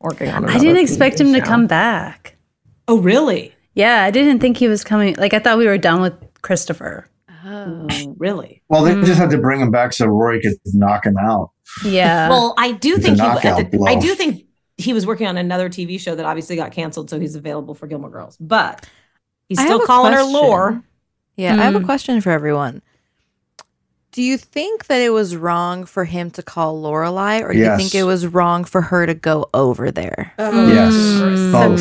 Working 0.00 0.30
on 0.30 0.48
I 0.48 0.58
didn't 0.58 0.76
TV 0.76 0.82
expect 0.82 1.20
him 1.20 1.32
to 1.34 1.40
come 1.42 1.66
back. 1.66 2.36
Oh, 2.88 2.98
really? 2.98 3.54
Yeah, 3.74 4.02
I 4.04 4.10
didn't 4.10 4.40
think 4.40 4.56
he 4.56 4.66
was 4.66 4.82
coming. 4.82 5.14
Like, 5.16 5.34
I 5.34 5.38
thought 5.38 5.58
we 5.58 5.66
were 5.66 5.78
done 5.78 6.00
with 6.00 6.14
Christopher. 6.42 7.06
Oh, 7.44 7.86
really? 8.16 8.62
Well, 8.68 8.82
they 8.82 8.94
just 9.02 9.18
had 9.18 9.30
to 9.30 9.38
bring 9.38 9.60
him 9.60 9.70
back 9.70 9.92
so 9.92 10.06
Rory 10.06 10.40
could 10.40 10.54
knock 10.72 11.04
him 11.06 11.16
out. 11.18 11.50
Yeah. 11.84 12.28
Well, 12.30 12.54
I 12.58 12.72
do 12.72 12.94
It's 12.94 13.04
think 13.04 13.16
he, 13.16 13.22
knockout 13.22 13.70
the, 13.70 13.76
blow. 13.78 13.86
I 13.86 13.94
do 13.96 14.14
think 14.14 14.44
he 14.78 14.92
was 14.92 15.06
working 15.06 15.26
on 15.26 15.36
another 15.36 15.68
TV 15.68 16.00
show 16.00 16.14
that 16.14 16.24
obviously 16.26 16.56
got 16.56 16.72
canceled, 16.72 17.10
so 17.10 17.20
he's 17.20 17.34
available 17.36 17.74
for 17.74 17.86
Gilmore 17.86 18.10
Girls. 18.10 18.36
But 18.38 18.88
he's 19.48 19.58
still 19.60 19.72
have 19.78 19.82
a 19.82 19.86
calling 19.86 20.12
her. 20.14 20.22
Lore. 20.22 20.82
Yeah, 21.36 21.54
I 21.54 21.64
have 21.64 21.74
a 21.76 21.78
Hmm. 21.80 21.84
question 21.84 22.20
for 22.20 22.30
everyone. 22.30 22.82
Do 24.12 24.22
you 24.22 24.36
think 24.38 24.86
that 24.86 25.00
it 25.00 25.10
was 25.10 25.36
wrong 25.36 25.84
for 25.84 26.04
him 26.04 26.32
to 26.32 26.42
call 26.42 26.82
Lorelai, 26.82 27.42
or 27.42 27.52
do 27.52 27.58
you 27.58 27.76
think 27.76 27.94
it 27.94 28.02
was 28.02 28.26
wrong 28.26 28.64
for 28.64 28.80
her 28.80 29.06
to 29.06 29.14
go 29.14 29.48
over 29.54 29.92
there? 29.92 30.32
Yes, 30.38 30.94
both. 31.52 31.80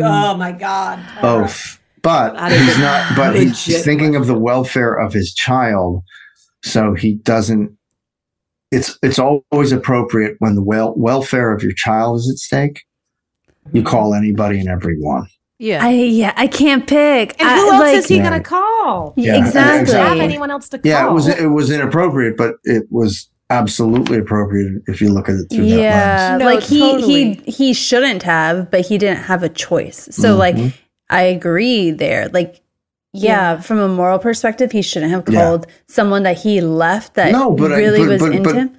oh 0.00 0.36
my 0.36 0.52
god. 0.52 1.00
Both. 1.20 1.80
But 2.02 2.50
he's 2.50 2.78
not, 2.78 3.16
but 3.16 3.34
he's 3.36 3.84
thinking 3.84 4.14
of 4.16 4.26
the 4.26 4.38
welfare 4.38 4.94
of 4.94 5.12
his 5.12 5.32
child. 5.34 6.02
So 6.62 6.94
he 6.94 7.14
doesn't, 7.14 7.76
it's, 8.70 8.98
it's 9.02 9.18
always 9.18 9.72
appropriate 9.72 10.36
when 10.38 10.54
the 10.54 10.62
wel- 10.62 10.94
welfare 10.96 11.52
of 11.52 11.62
your 11.62 11.72
child 11.74 12.18
is 12.20 12.30
at 12.30 12.36
stake. 12.38 12.82
You 13.72 13.82
call 13.82 14.14
anybody 14.14 14.60
and 14.60 14.68
everyone. 14.68 15.26
Yeah. 15.58 15.84
I 15.84 15.90
yeah, 15.92 16.32
I 16.36 16.46
can't 16.46 16.86
pick. 16.86 17.40
And 17.40 17.48
I, 17.48 17.56
who 17.56 17.70
else 17.72 17.80
like, 17.80 17.96
is 17.96 18.08
he 18.08 18.16
Yeah. 18.16 18.22
gonna 18.24 18.42
call? 18.42 19.14
Yeah, 19.16 19.34
Yeah, 19.36 19.46
exactly. 19.46 19.94
Have 19.94 20.18
anyone 20.18 20.50
else 20.50 20.68
to 20.70 20.78
call? 20.78 20.90
Yeah, 20.90 21.08
it 21.08 21.12
was, 21.12 21.28
it 21.28 21.46
was 21.46 21.70
inappropriate, 21.70 22.36
but 22.36 22.56
it 22.64 22.84
was 22.90 23.28
absolutely 23.50 24.18
appropriate 24.18 24.82
if 24.88 25.00
you 25.00 25.10
look 25.10 25.28
at 25.28 25.36
it 25.36 25.46
through 25.50 25.66
that 25.68 26.38
lens. 26.38 26.40
No, 26.40 26.46
like 26.46 26.62
he 26.62 26.80
totally. 26.80 27.34
he 27.44 27.50
he 27.50 27.72
shouldn't 27.72 28.22
have, 28.24 28.70
but 28.70 28.80
he 28.86 28.98
didn't 28.98 29.22
have 29.24 29.42
a 29.42 29.48
choice. 29.48 30.08
So 30.10 30.36
like 30.36 30.56
Mhm. 30.56 30.72
I 31.10 31.22
agree 31.22 31.90
there. 31.92 32.28
Like 32.30 32.60
yeah, 33.12 33.60
from 33.60 33.78
a 33.78 33.86
moral 33.86 34.18
perspective, 34.18 34.72
he 34.72 34.82
shouldn't 34.82 35.12
have 35.12 35.24
Yeah. 35.28 35.40
called 35.40 35.66
someone 35.86 36.24
that 36.24 36.38
he 36.38 36.60
left 36.60 37.14
that 37.14 37.30
No, 37.30 37.52
but 37.52 37.72
I- 37.72 37.78
really 37.78 38.00
but- 38.00 38.08
was 38.08 38.20
but- 38.22 38.32
into 38.32 38.48
but- 38.50 38.56
him. 38.56 38.70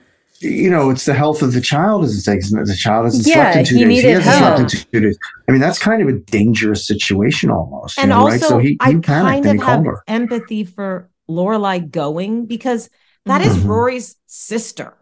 You 0.45 0.69
know, 0.69 0.89
it's 0.89 1.05
the 1.05 1.13
health 1.13 1.41
of 1.41 1.53
the 1.53 1.61
child 1.61 2.03
as 2.03 2.17
it 2.17 2.29
takes. 2.31 2.49
The 2.51 2.75
child 2.79 3.05
hasn't 3.05 3.25
Yeah, 3.27 3.51
slept 3.53 3.55
in 3.57 3.65
two 3.65 3.75
he 3.75 3.85
days. 3.85 3.87
needed 3.87 4.21
hasn't 4.21 4.35
slept 4.37 4.59
in 4.59 4.67
two 4.91 4.99
days. 5.01 5.17
I 5.47 5.51
mean, 5.51 5.61
that's 5.61 5.79
kind 5.79 6.01
of 6.01 6.07
a 6.07 6.13
dangerous 6.19 6.87
situation 6.87 7.49
almost. 7.51 8.03
you 8.03 8.03
and 8.03 8.09
know, 8.09 8.19
also 8.19 8.29
right? 8.29 8.41
So 8.41 8.57
he, 8.59 8.69
he 8.69 8.77
I 8.79 8.95
panicked 8.95 9.05
kind 9.05 9.45
and 9.45 9.59
of 9.59 9.65
he 9.65 9.65
have 9.65 9.85
her. 9.85 10.03
empathy 10.07 10.63
for 10.63 11.09
Lorelai 11.29 11.89
going 11.89 12.45
because 12.45 12.89
that 13.25 13.41
is 13.41 13.57
Mhm. 13.57 13.67
Rory's 13.67 14.15
sister. 14.27 14.93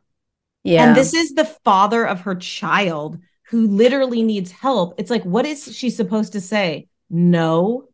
Yeah. 0.64 0.88
And 0.88 0.96
this 0.96 1.14
is 1.14 1.34
the 1.34 1.46
father 1.46 2.06
of 2.06 2.22
her 2.22 2.36
child 2.36 3.20
who 3.50 3.68
literally 3.68 4.24
needs 4.24 4.52
help. 4.52 4.96
It's 4.98 5.12
like, 5.12 5.24
what 5.24 5.46
is 5.46 5.76
she 5.76 5.90
supposed 5.90 6.34
to 6.34 6.42
say? 6.42 6.88
No. 7.10 7.90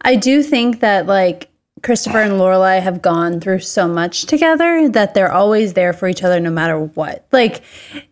I 0.00 0.16
do 0.16 0.42
think 0.42 0.80
that 0.80 1.06
like 1.06 1.50
Christopher 1.82 2.18
and 2.20 2.34
Lorelai 2.34 2.80
have 2.82 3.02
gone 3.02 3.40
through 3.40 3.60
so 3.60 3.86
much 3.88 4.22
together 4.26 4.88
that 4.90 5.14
they're 5.14 5.32
always 5.32 5.74
there 5.74 5.92
for 5.92 6.08
each 6.08 6.22
other 6.22 6.40
no 6.40 6.50
matter 6.50 6.78
what. 6.78 7.26
Like 7.32 7.62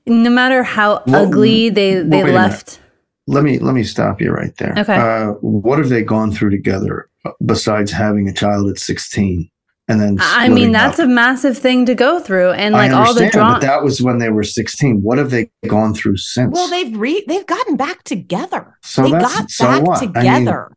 no 0.06 0.30
matter 0.30 0.62
how 0.62 1.02
Well, 1.06 1.26
ugly 1.26 1.68
they 1.70 1.94
they 2.02 2.24
wait 2.24 2.32
left. 2.34 2.80
Let 3.26 3.42
me 3.42 3.58
let 3.58 3.74
me 3.74 3.82
stop 3.82 4.20
you 4.20 4.30
right 4.30 4.54
there. 4.56 4.74
Okay. 4.78 4.96
Uh, 4.96 5.32
what 5.40 5.78
have 5.78 5.88
they 5.88 6.02
gone 6.02 6.30
through 6.30 6.50
together 6.50 7.08
uh, 7.24 7.32
besides 7.44 7.90
having 7.90 8.28
a 8.28 8.32
child 8.32 8.68
at 8.70 8.78
sixteen 8.78 9.50
and 9.88 10.00
then? 10.00 10.18
I 10.20 10.48
mean, 10.48 10.70
that's 10.70 11.00
a 11.00 11.08
massive 11.08 11.58
thing 11.58 11.86
to 11.86 11.94
go 11.96 12.20
through 12.20 12.52
and 12.52 12.72
like 12.72 12.92
I 12.92 12.94
all 12.94 13.14
the 13.14 13.24
understand, 13.24 13.32
drama. 13.32 13.52
but 13.54 13.62
that 13.62 13.82
was 13.82 14.00
when 14.00 14.18
they 14.18 14.28
were 14.30 14.44
sixteen. 14.44 15.00
What 15.02 15.18
have 15.18 15.30
they 15.30 15.50
gone 15.66 15.92
through 15.92 16.18
since? 16.18 16.52
Well, 16.54 16.68
they've 16.68 16.96
re 16.96 17.24
they've 17.26 17.46
gotten 17.46 17.76
back 17.76 18.04
together. 18.04 18.78
So 18.82 19.02
they 19.02 19.10
got 19.10 19.50
so 19.50 19.64
back 19.64 19.82
what? 19.82 19.98
I 19.98 20.00
mean, 20.02 20.12
together. 20.12 20.75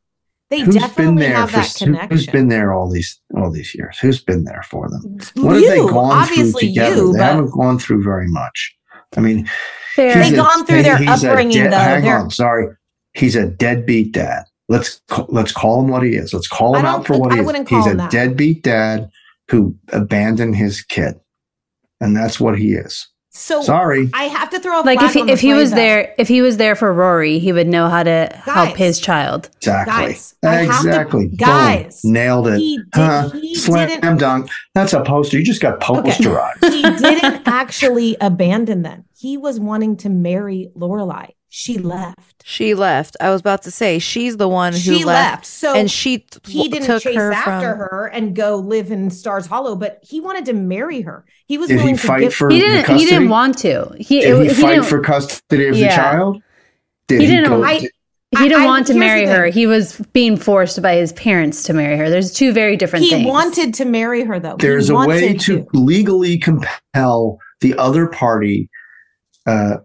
They 0.49 0.61
who's 0.61 0.75
been 0.93 1.15
there 1.15 1.35
have 1.35 1.49
for 1.51 1.57
that 1.57 1.65
who's 1.65 1.77
connection. 1.77 2.31
been 2.31 2.47
there 2.47 2.73
all 2.73 2.89
these 2.89 3.19
all 3.37 3.51
these 3.51 3.73
years? 3.75 3.97
Who's 3.99 4.21
been 4.23 4.43
there 4.45 4.63
for 4.63 4.89
them? 4.89 5.17
What 5.35 5.55
have 5.55 5.63
they 5.63 5.77
gone 5.77 6.17
obviously 6.17 6.51
through 6.51 6.69
together? 6.69 6.95
you, 6.95 7.13
they 7.13 7.19
haven't 7.23 7.51
gone 7.51 7.77
through 7.79 8.03
very 8.03 8.27
much. 8.27 8.75
I 9.17 9.21
mean, 9.21 9.49
They've 9.97 10.35
gone 10.35 10.65
through 10.65 10.83
their 10.83 10.95
upbringing, 11.07 11.63
dead- 11.63 11.73
though. 11.73 11.77
Hang 11.77 12.03
They're- 12.03 12.17
on, 12.17 12.29
sorry, 12.31 12.67
he's 13.13 13.35
a 13.35 13.47
deadbeat 13.47 14.13
dad. 14.13 14.43
Let's 14.69 15.01
ca- 15.09 15.25
let's 15.29 15.51
call 15.51 15.81
him 15.81 15.89
what 15.89 16.03
he 16.03 16.11
is. 16.15 16.33
Let's 16.33 16.47
call 16.47 16.75
him 16.75 16.85
out 16.85 17.05
for 17.07 17.13
think- 17.13 17.23
what 17.25 17.33
I 17.33 17.37
he 17.37 17.41
is. 17.61 17.67
call 17.67 17.83
He's 17.83 17.91
a 17.93 17.97
that. 17.97 18.11
deadbeat 18.11 18.63
dad 18.63 19.09
who 19.49 19.75
abandoned 19.91 20.55
his 20.55 20.81
kid, 20.83 21.15
and 21.99 22.15
that's 22.15 22.39
what 22.39 22.57
he 22.57 22.73
is. 22.73 23.07
So 23.32 23.61
Sorry. 23.61 24.09
I 24.13 24.23
have 24.23 24.49
to 24.49 24.59
throw 24.59 24.82
a 24.82 24.84
like 24.84 25.01
if 25.01 25.13
he 25.13 25.21
on 25.21 25.27
the 25.27 25.34
if 25.34 25.39
he 25.39 25.53
was 25.53 25.69
though. 25.69 25.75
there 25.75 26.15
if 26.17 26.27
he 26.27 26.41
was 26.41 26.57
there 26.57 26.75
for 26.75 26.91
Rory, 26.91 27.38
he 27.39 27.51
would 27.53 27.67
know 27.67 27.88
how 27.88 28.01
to 28.03 28.30
help 28.43 28.75
his 28.75 28.99
child. 28.99 29.49
Exactly. 29.57 29.93
Guys, 29.93 30.36
I 30.43 30.47
have 30.47 30.82
to- 30.82 30.88
exactly. 30.88 31.27
Boom. 31.27 31.36
guys, 31.36 32.01
Nailed 32.03 32.47
it. 32.47 32.57
he 32.59 32.77
did- 32.77 32.86
huh? 32.93 33.30
he 33.30 33.53
Slam 33.55 33.88
didn't- 33.88 34.17
dunk. 34.17 34.49
That's 34.73 34.93
a 34.93 35.01
poster. 35.03 35.38
You 35.38 35.45
just 35.45 35.61
got 35.61 35.80
posterized. 35.80 36.71
he 36.73 36.82
didn't 36.82 37.47
actually 37.47 38.17
abandon 38.19 38.82
them. 38.82 39.05
He 39.17 39.38
was 39.38 39.59
wanting 39.59 39.97
to 39.97 40.09
marry 40.09 40.71
Lorelai. 40.75 41.30
She 41.51 41.79
left. 41.79 42.43
She 42.45 42.75
left. 42.75 43.17
I 43.19 43.31
was 43.31 43.41
about 43.41 43.63
to 43.63 43.71
say 43.71 43.97
she's 43.97 44.37
the 44.37 44.47
one 44.47 44.71
who 44.73 44.79
She 44.79 45.03
left. 45.03 45.07
left. 45.07 45.45
So 45.47 45.73
and 45.75 45.89
she 45.89 46.19
t- 46.19 46.39
He 46.45 46.69
didn't 46.69 46.85
took 46.85 47.01
chase 47.01 47.15
her 47.15 47.31
after 47.31 47.71
from. 47.71 47.79
her 47.79 48.05
and 48.13 48.35
go 48.35 48.57
live 48.57 48.91
in 48.91 49.09
Stars 49.09 49.47
Hollow, 49.47 49.75
but 49.75 49.99
he 50.03 50.21
wanted 50.21 50.45
to 50.45 50.53
marry 50.53 51.01
her. 51.01 51.25
He 51.47 51.57
was 51.57 51.67
Did 51.69 51.77
he 51.77 51.83
willing 51.83 51.97
to 51.97 52.01
fight 52.07 52.19
give 52.21 52.33
for 52.35 52.49
He 52.51 52.59
didn't 52.59 52.83
custody? 52.83 52.99
he 52.99 53.05
didn't 53.09 53.29
want 53.29 53.57
to. 53.59 53.95
He 53.97 54.21
Did 54.21 54.29
it- 54.29 54.41
he 54.43 54.47
he 54.55 54.61
fight 54.61 54.69
didn't- 54.75 54.85
for 54.85 54.99
custody 55.01 55.67
of 55.67 55.75
the 55.75 55.87
child? 55.87 56.41
Did 57.07 57.21
he 57.21 57.27
didn't 57.27 57.49
go- 57.49 57.63
I, 57.63 57.79
did- 57.79 57.91
he 58.37 58.47
didn't 58.47 58.61
I- 58.61 58.65
want 58.67 58.85
to 58.87 58.93
marry 58.93 59.25
her. 59.25 59.47
He 59.47 59.65
was 59.65 59.97
being 60.13 60.37
forced 60.37 60.79
by 60.83 60.97
his 60.97 61.13
parents 61.13 61.63
to 61.63 61.73
marry 61.73 61.97
her. 61.97 62.11
There's 62.11 62.31
two 62.31 62.53
very 62.53 62.77
different 62.77 63.05
He 63.05 63.09
things. 63.11 63.27
wanted 63.27 63.73
to 63.73 63.85
marry 63.85 64.23
her 64.23 64.39
though. 64.39 64.51
He 64.51 64.67
there's 64.67 64.91
a 64.91 64.93
way 64.93 64.99
wanted 65.07 65.39
to, 65.41 65.65
legally 65.73 66.37
compel 66.37 67.39
the 67.61 67.75
other 67.79 68.05
party 68.05 68.69
uh, 69.47 69.77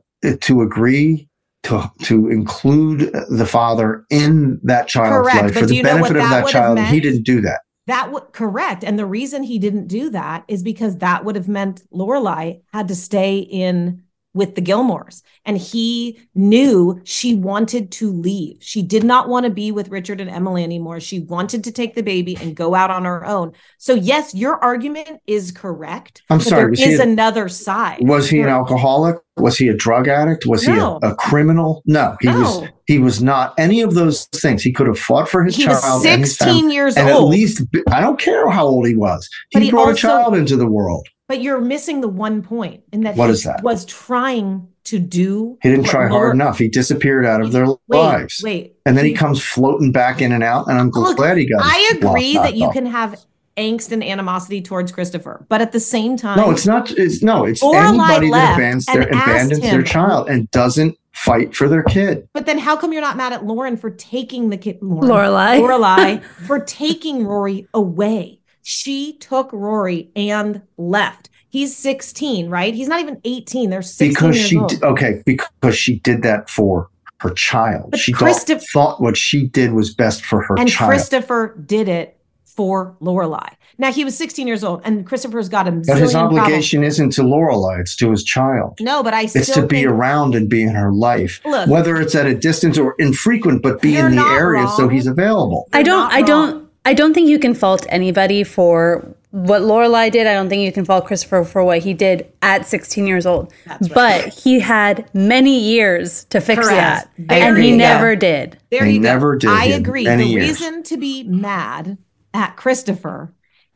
to 0.42 0.60
agree 0.60 1.26
to 1.64 1.90
to 2.02 2.28
include 2.28 3.12
the 3.28 3.46
father 3.46 4.04
in 4.10 4.60
that 4.62 4.88
child's 4.88 5.28
Correct, 5.28 5.42
life 5.44 5.54
but 5.54 5.60
for 5.60 5.66
the 5.66 5.76
you 5.76 5.82
know 5.82 5.96
what 5.96 6.12
benefit 6.12 6.24
of 6.24 6.30
that 6.30 6.48
child. 6.48 6.78
and 6.78 6.88
He 6.88 7.00
didn't 7.00 7.24
do 7.24 7.40
that. 7.42 7.60
That 7.86 8.12
would 8.12 8.32
correct. 8.32 8.82
And 8.84 8.98
the 8.98 9.06
reason 9.06 9.42
he 9.42 9.58
didn't 9.58 9.88
do 9.88 10.10
that 10.10 10.44
is 10.48 10.62
because 10.62 10.98
that 10.98 11.24
would 11.24 11.36
have 11.36 11.48
meant 11.48 11.82
Lorelai 11.92 12.62
had 12.72 12.88
to 12.88 12.94
stay 12.94 13.38
in 13.38 14.02
with 14.35 14.57
the 14.57 14.61
Gilmores. 14.62 15.22
And 15.47 15.57
he 15.57 16.20
knew 16.35 17.01
she 17.05 17.35
wanted 17.35 17.91
to 17.93 18.11
leave. 18.11 18.57
She 18.61 18.82
did 18.82 19.05
not 19.05 19.28
want 19.28 19.45
to 19.45 19.51
be 19.51 19.70
with 19.72 19.89
Richard 19.89 20.20
and 20.20 20.28
Emily 20.28 20.64
anymore. 20.64 21.01
She 21.01 21.20
wanted 21.20 21.64
to 21.64 21.72
take 21.72 21.95
the 21.95 22.03
baby 22.03 22.37
and 22.41 22.55
go 22.57 22.74
out 22.74 22.91
on 22.91 23.05
her 23.05 23.24
own. 23.24 23.53
So 23.78 23.95
yes, 23.95 24.35
your 24.35 24.62
argument 24.62 25.20
is 25.26 25.53
correct. 25.53 26.22
I'm 26.30 26.41
sorry, 26.41 26.74
There 26.76 26.89
is 26.93 26.99
a- 26.99 27.03
another 27.05 27.49
side. 27.49 27.99
Was 28.03 28.28
he 28.28 28.41
an 28.41 28.49
alcoholic? 28.49 29.16
Was 29.37 29.57
he 29.57 29.68
a 29.68 29.74
drug 29.74 30.09
addict? 30.09 30.47
Was 30.47 30.66
No. 30.66 30.99
he 31.03 31.07
a, 31.09 31.11
a 31.12 31.14
criminal? 31.16 31.82
No, 31.87 32.16
he 32.20 32.28
was. 32.28 32.68
He 32.87 32.99
was 32.99 33.22
not 33.22 33.55
any 33.59 33.80
of 33.82 33.95
those 33.95 34.26
things. 34.26 34.62
He 34.62 34.72
could 34.72 34.87
have 34.87 34.99
fought 34.99 35.28
for 35.28 35.43
his 35.45 35.57
He 35.57 35.66
was 35.66 35.80
child. 35.80 36.07
and 36.07 36.20
his 36.20 36.37
16 36.37 36.61
family, 36.62 36.74
years 36.74 36.97
and 36.97 37.09
old. 37.09 37.32
At 37.32 37.39
least 37.39 37.62
I 37.91 38.01
don't 38.01 38.18
care 38.18 38.49
how 38.51 38.66
old 38.66 38.87
he 38.87 38.95
was. 38.95 39.28
He, 39.51 39.61
he 39.61 39.70
brought 39.70 39.89
also- 39.89 40.09
a 40.09 40.11
child 40.11 40.37
into 40.37 40.57
the 40.57 40.66
world. 40.66 41.07
But 41.35 41.43
you're 41.43 41.61
missing 41.61 42.01
the 42.01 42.07
one 42.07 42.43
point 42.43 42.85
in 42.93 43.01
that 43.01 43.16
What 43.16 43.26
he 43.26 43.32
is 43.32 43.43
that? 43.43 43.61
was 43.64 43.85
trying 43.87 44.68
to 44.85 45.01
do. 45.01 45.59
He 45.64 45.68
didn't 45.68 45.87
try 45.87 46.03
hard 46.03 46.12
Laura- 46.12 46.30
enough. 46.30 46.59
He 46.59 46.68
disappeared 46.68 47.26
out 47.26 47.41
of 47.41 47.51
their 47.51 47.66
Wait, 47.66 47.76
lives. 47.89 48.41
wait. 48.45 48.76
And 48.87 48.97
then 48.97 49.05
he 49.05 49.11
He- 49.11 49.16
comes 49.16 49.43
floating 49.43 49.91
back 49.91 50.22
in 50.22 50.30
and 50.30 50.45
out. 50.45 50.68
And 50.68 50.78
I'm 50.78 50.91
Look, 50.91 51.16
glad 51.16 51.37
he 51.37 51.49
got. 51.53 51.61
I 51.64 51.91
agree 51.97 52.35
that 52.35 52.43
knocked 52.45 52.55
you 52.57 52.70
can 52.70 52.87
have 52.87 53.18
angst 53.57 53.91
and 53.91 54.05
animosity 54.05 54.62
towards 54.62 54.93
Christopher, 54.93 55.45
but 55.49 55.61
at 55.61 55.72
the 55.72 55.80
same 55.80 56.16
time, 56.16 56.37
No, 56.37 56.53
it's 56.53 56.66
not. 56.66 56.93
It's 56.93 57.20
no. 57.20 57.45
It's 57.47 57.61
anybody 57.64 58.30
that 58.30 58.55
abandons 58.55 58.87
their, 58.87 59.12
asked 59.12 59.28
abandons 59.28 59.61
their 59.61 59.82
child 59.82 60.28
and 60.28 60.49
doesn't 60.53 60.97
fight 61.11 61.57
for 61.57 61.68
their 61.68 61.82
kid. 61.82 62.28
But 62.32 62.47
then, 62.47 62.59
how 62.59 62.76
come 62.76 62.93
you're 62.93 63.03
not 63.03 63.16
mad 63.16 63.32
at 63.32 63.45
Lauren 63.45 63.76
for 63.76 63.91
taking 63.91 64.51
the 64.51 64.57
kid, 64.57 64.78
Lauren, 64.82 65.09
Lorelai. 65.11 65.61
Lorelai 65.61 66.22
for 66.47 66.61
taking 66.61 67.26
Rory 67.26 67.66
away? 67.74 68.39
She 68.66 69.12
took 69.18 69.50
Rory 69.52 70.10
and 70.16 70.62
left. 70.78 71.28
He's 71.50 71.76
16, 71.76 72.48
right? 72.48 72.74
He's 72.74 72.88
not 72.88 73.00
even 73.00 73.20
18. 73.24 73.68
They're 73.70 73.82
16 73.82 74.08
because 74.08 74.36
years 74.36 74.48
she 74.48 74.58
old. 74.58 74.70
d- 74.70 74.76
okay 74.82 75.22
because 75.26 75.76
she 75.76 76.00
did 76.00 76.22
that 76.22 76.48
for 76.50 76.88
her 77.18 77.30
child 77.30 77.90
But 77.92 78.00
she 78.00 78.12
thought, 78.12 78.18
Christoph- 78.20 78.64
thought 78.72 79.00
what 79.02 79.16
she 79.18 79.46
did 79.46 79.74
was 79.74 79.94
best 79.94 80.24
for 80.24 80.42
her 80.42 80.56
and 80.58 80.68
child 80.68 80.88
Christopher 80.90 81.54
did 81.64 81.88
it 81.88 82.18
for 82.44 82.96
Lorelai. 83.02 83.50
Now 83.76 83.92
he 83.92 84.04
was 84.04 84.16
16 84.16 84.46
years 84.46 84.64
old, 84.64 84.80
and 84.84 85.04
Christopher's 85.04 85.48
got 85.48 85.66
a 85.68 85.72
But 85.72 85.98
his 85.98 86.14
obligation 86.14 86.80
problems. 86.80 86.94
isn't 86.94 87.10
to 87.14 87.22
Lorelai; 87.22 87.80
it's 87.80 87.96
to 87.96 88.10
his 88.12 88.22
child. 88.24 88.78
No, 88.80 89.02
but 89.02 89.12
I 89.12 89.22
It's 89.22 89.48
still 89.50 89.62
to 89.62 89.66
be 89.66 89.84
around 89.84 90.34
and 90.36 90.48
be 90.48 90.62
in 90.62 90.74
her 90.74 90.92
life, 90.92 91.40
Look. 91.44 91.68
whether 91.68 92.00
it's 92.00 92.14
at 92.14 92.26
a 92.26 92.34
distance 92.34 92.78
or 92.78 92.94
infrequent, 93.00 93.62
but 93.62 93.82
be 93.82 93.96
in 93.96 94.10
the 94.10 94.16
not 94.16 94.32
area 94.40 94.66
so 94.76 94.86
he's 94.88 95.06
available. 95.08 95.68
I 95.72 95.82
don't 95.82 96.10
I 96.12 96.22
don't 96.22 96.63
I 96.85 96.95
don't 96.95 97.14
think 97.14 97.28
you 97.28 97.39
can 97.39 97.55
fault 97.55 97.87
anybody 97.89 98.45
for 98.45 99.14
what 99.30 99.62
Lorelai 99.62 100.12
did. 100.12 100.26
I 100.26 100.35
don't 100.35 100.49
think 100.49 100.62
you 100.62 100.70
can 100.72 100.85
fault 100.85 101.07
Christopher 101.07 101.43
for 101.45 101.64
what 101.64 101.78
he 101.80 101.93
did 101.95 102.30
at 102.43 102.66
16 102.66 103.07
years 103.07 103.26
old. 103.26 103.53
But 103.93 104.28
he 104.35 104.61
had 104.61 105.09
many 105.14 105.59
years 105.59 106.24
to 106.26 106.41
fix 106.41 106.61
Correct. 106.68 106.76
that. 106.76 107.11
There 107.18 107.49
and 107.55 107.59
he 107.62 107.70
go. 107.70 107.76
never 107.78 108.14
did. 108.16 108.59
There 108.70 108.82
They 108.85 108.93
you 108.93 108.99
go. 109.01 109.05
never 109.05 109.37
did 109.37 109.51
I 109.51 109.64
agree. 109.66 110.05
many 110.05 110.24
the 110.24 110.30
years. 110.30 110.61
reason 110.61 110.82
to 110.85 110.97
be 110.97 111.24
mad 111.24 111.99
at 112.32 112.57
Christopher 112.57 113.32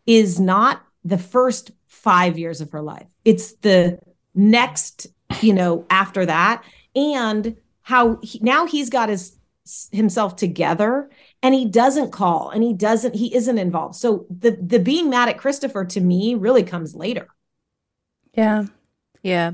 is 0.07 0.39
not 0.39 0.83
the 1.05 1.19
first 1.19 1.71
five 1.87 2.39
years 2.39 2.61
of 2.61 2.71
her 2.73 2.83
life. 2.83 3.07
It's 3.25 3.53
the 3.55 3.99
next, 4.35 5.07
you 5.41 5.55
know, 5.55 5.87
after 5.91 6.25
that, 6.27 6.63
and 6.95 7.57
how 7.83 8.19
he, 8.23 8.39
now 8.43 8.67
he's 8.67 8.91
got 8.91 9.09
his 9.09 9.35
himself 9.93 10.37
together 10.37 11.11
and 11.43 11.55
he 11.55 11.65
doesn't 11.65 12.11
call 12.11 12.51
and 12.51 12.63
he 12.63 12.73
doesn't 12.73 13.15
he 13.15 13.35
isn't 13.35 13.59
involved 13.59 13.95
so 13.95 14.27
the 14.29 14.53
the 14.61 14.79
being 14.79 15.09
mad 15.09 15.29
at 15.29 15.39
christopher 15.39 15.85
to 15.85 16.01
me 16.01 16.35
really 16.35 16.63
comes 16.63 16.95
later 16.95 17.29
Yeah. 18.39 18.67
Yeah. 19.23 19.53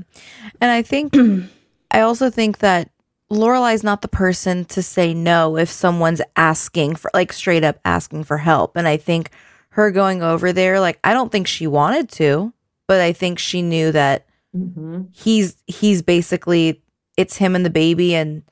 And 0.61 0.71
I 0.71 0.83
think 0.83 1.15
I 1.91 2.01
also 2.01 2.29
think 2.29 2.59
that 2.59 2.91
Lorelai's 3.31 3.83
not 3.83 4.01
the 4.03 4.07
person 4.07 4.65
to 4.65 4.83
say 4.83 5.13
no 5.13 5.57
if 5.57 5.69
someone's 5.69 6.21
asking 6.35 6.95
for 6.95 7.09
like 7.13 7.33
straight 7.33 7.63
up 7.63 7.79
asking 7.83 8.25
for 8.25 8.37
help. 8.37 8.77
And 8.77 8.87
I 8.87 8.97
think 8.97 9.31
her 9.69 9.89
going 9.91 10.21
over 10.21 10.53
there, 10.53 10.79
like 10.79 10.99
I 11.03 11.13
don't 11.13 11.31
think 11.31 11.47
she 11.47 11.65
wanted 11.65 12.09
to, 12.11 12.53
but 12.87 13.01
I 13.01 13.11
think 13.13 13.39
she 13.39 13.63
knew 13.63 13.91
that 13.91 14.27
mm-hmm. 14.55 15.03
he's 15.11 15.57
he's 15.65 16.03
basically 16.03 16.83
it's 17.17 17.37
him 17.37 17.55
and 17.55 17.65
the 17.65 17.71
baby 17.71 18.13
and 18.13 18.43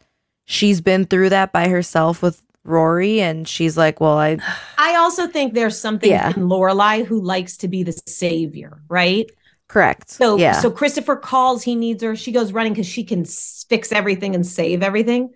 she's 0.45 0.81
been 0.81 1.05
through 1.05 1.29
that 1.29 1.51
by 1.51 1.67
herself 1.67 2.23
with 2.23 2.42
Rory 2.63 3.21
and 3.21 3.47
she's 3.47 3.77
like, 3.77 3.99
Well, 3.99 4.17
I 4.17 4.37
i 4.77 4.95
also 4.95 5.27
think 5.27 5.53
there's 5.53 5.77
something 5.79 6.09
Yeah. 6.09 6.29
in 6.29 6.43
lorelai 6.43 7.05
who 7.05 7.21
likes 7.21 7.57
to 7.57 7.67
be 7.67 7.83
the 7.83 7.93
savior 8.07 8.81
right 8.87 9.29
correct. 9.67 10.11
So 10.11 10.37
yeah. 10.37 10.53
so 10.53 10.69
Christopher 10.69 11.15
calls, 11.15 11.63
he 11.63 11.75
needs 11.75 12.03
her. 12.03 12.15
She 12.15 12.31
goes 12.31 12.53
running 12.53 12.73
because 12.73 12.85
she 12.85 13.03
can 13.03 13.25
fix 13.25 13.91
everything 13.91 14.35
and 14.35 14.45
save 14.45 14.83
everything. 14.83 15.33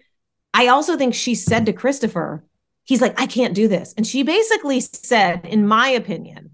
I 0.54 0.68
also 0.68 0.96
think 0.96 1.16
she 1.16 1.34
said 1.36 1.66
to 1.66 1.74
Christopher, 1.74 2.44
he's 2.84 3.02
like, 3.02 3.20
I 3.20 3.26
can't 3.26 3.56
do 3.56 3.68
this. 3.68 3.94
And 3.98 4.06
she 4.06 4.24
basically 4.24 4.80
said, 4.80 5.46
in 5.46 5.68
my 5.68 5.90
opinion, 5.90 6.52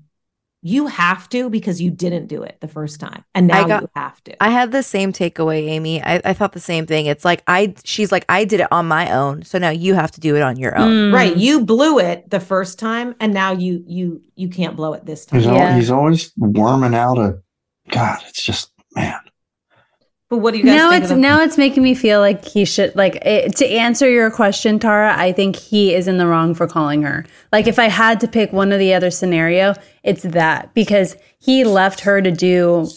you 0.65 0.87
have 0.87 1.27
to 1.29 1.49
because 1.49 1.81
you 1.81 1.91
didn't 1.91 2.27
do 2.27 2.41
it 2.41 2.57
the 2.61 2.69
first 2.69 2.99
time. 2.99 3.23
And 3.35 3.47
now 3.47 3.65
I 3.65 3.67
got- 3.67 3.81
you 3.81 3.89
have 3.97 4.23
to. 4.23 4.41
I 4.41 4.49
had 4.49 4.71
the 4.71 4.81
same 4.81 5.11
takeaway, 5.11 5.67
Amy. 5.67 6.01
I, 6.01 6.21
I 6.23 6.33
thought 6.33 6.53
the 6.53 6.59
same 6.61 6.85
thing. 6.85 7.05
It's 7.05 7.25
like 7.25 7.43
I 7.47 7.75
she's 7.83 8.11
like, 8.13 8.23
I 8.29 8.45
did 8.45 8.61
it 8.61 8.67
on 8.71 8.87
my 8.87 9.11
own. 9.11 9.43
So 9.43 9.57
now 9.57 9.69
you 9.71 9.93
have 9.93 10.11
to 10.11 10.21
do 10.21 10.35
it 10.37 10.41
on 10.41 10.57
your 10.57 10.77
own. 10.77 11.11
Mm. 11.11 11.13
Right. 11.13 11.33
Mm. 11.35 11.39
You 11.39 11.65
blew 11.65 11.99
it 11.99 12.29
the 12.29 12.39
first 12.39 12.79
time 12.79 13.13
and 13.19 13.33
now 13.33 13.51
you 13.51 13.83
you 13.85 14.21
you 14.35 14.47
can't 14.47 14.75
blow 14.77 14.93
it 14.93 15.05
this 15.05 15.25
time. 15.25 15.41
He's, 15.41 15.47
al- 15.49 15.75
he's 15.75 15.91
always 15.91 16.31
worming 16.37 16.95
out 16.95 17.17
a. 17.17 17.39
God, 17.91 18.19
it's 18.29 18.41
just 18.43 18.71
man. 18.95 19.19
But 20.33 20.39
what 20.39 20.53
do 20.53 20.57
you 20.57 20.63
guys 20.65 20.75
now 20.75 20.89
think 20.89 21.03
it's 21.03 21.11
now 21.13 21.41
it's 21.41 21.59
making 21.59 21.83
me 21.83 21.93
feel 21.93 22.19
like 22.19 22.43
he 22.43 22.65
should 22.65 22.95
like 22.95 23.17
it, 23.17 23.55
to 23.57 23.67
answer 23.67 24.09
your 24.09 24.31
question 24.31 24.79
tara 24.79 25.13
i 25.15 25.31
think 25.31 25.55
he 25.55 25.93
is 25.93 26.07
in 26.07 26.17
the 26.17 26.25
wrong 26.25 26.55
for 26.55 26.65
calling 26.65 27.03
her 27.03 27.23
like 27.51 27.67
if 27.67 27.77
i 27.77 27.87
had 27.87 28.19
to 28.21 28.27
pick 28.27 28.51
one 28.51 28.73
or 28.73 28.79
the 28.79 28.95
other 28.95 29.11
scenario 29.11 29.75
it's 30.01 30.23
that 30.23 30.73
because 30.73 31.15
he 31.37 31.63
left 31.63 31.99
her 31.99 32.19
to 32.19 32.31
do 32.31 32.89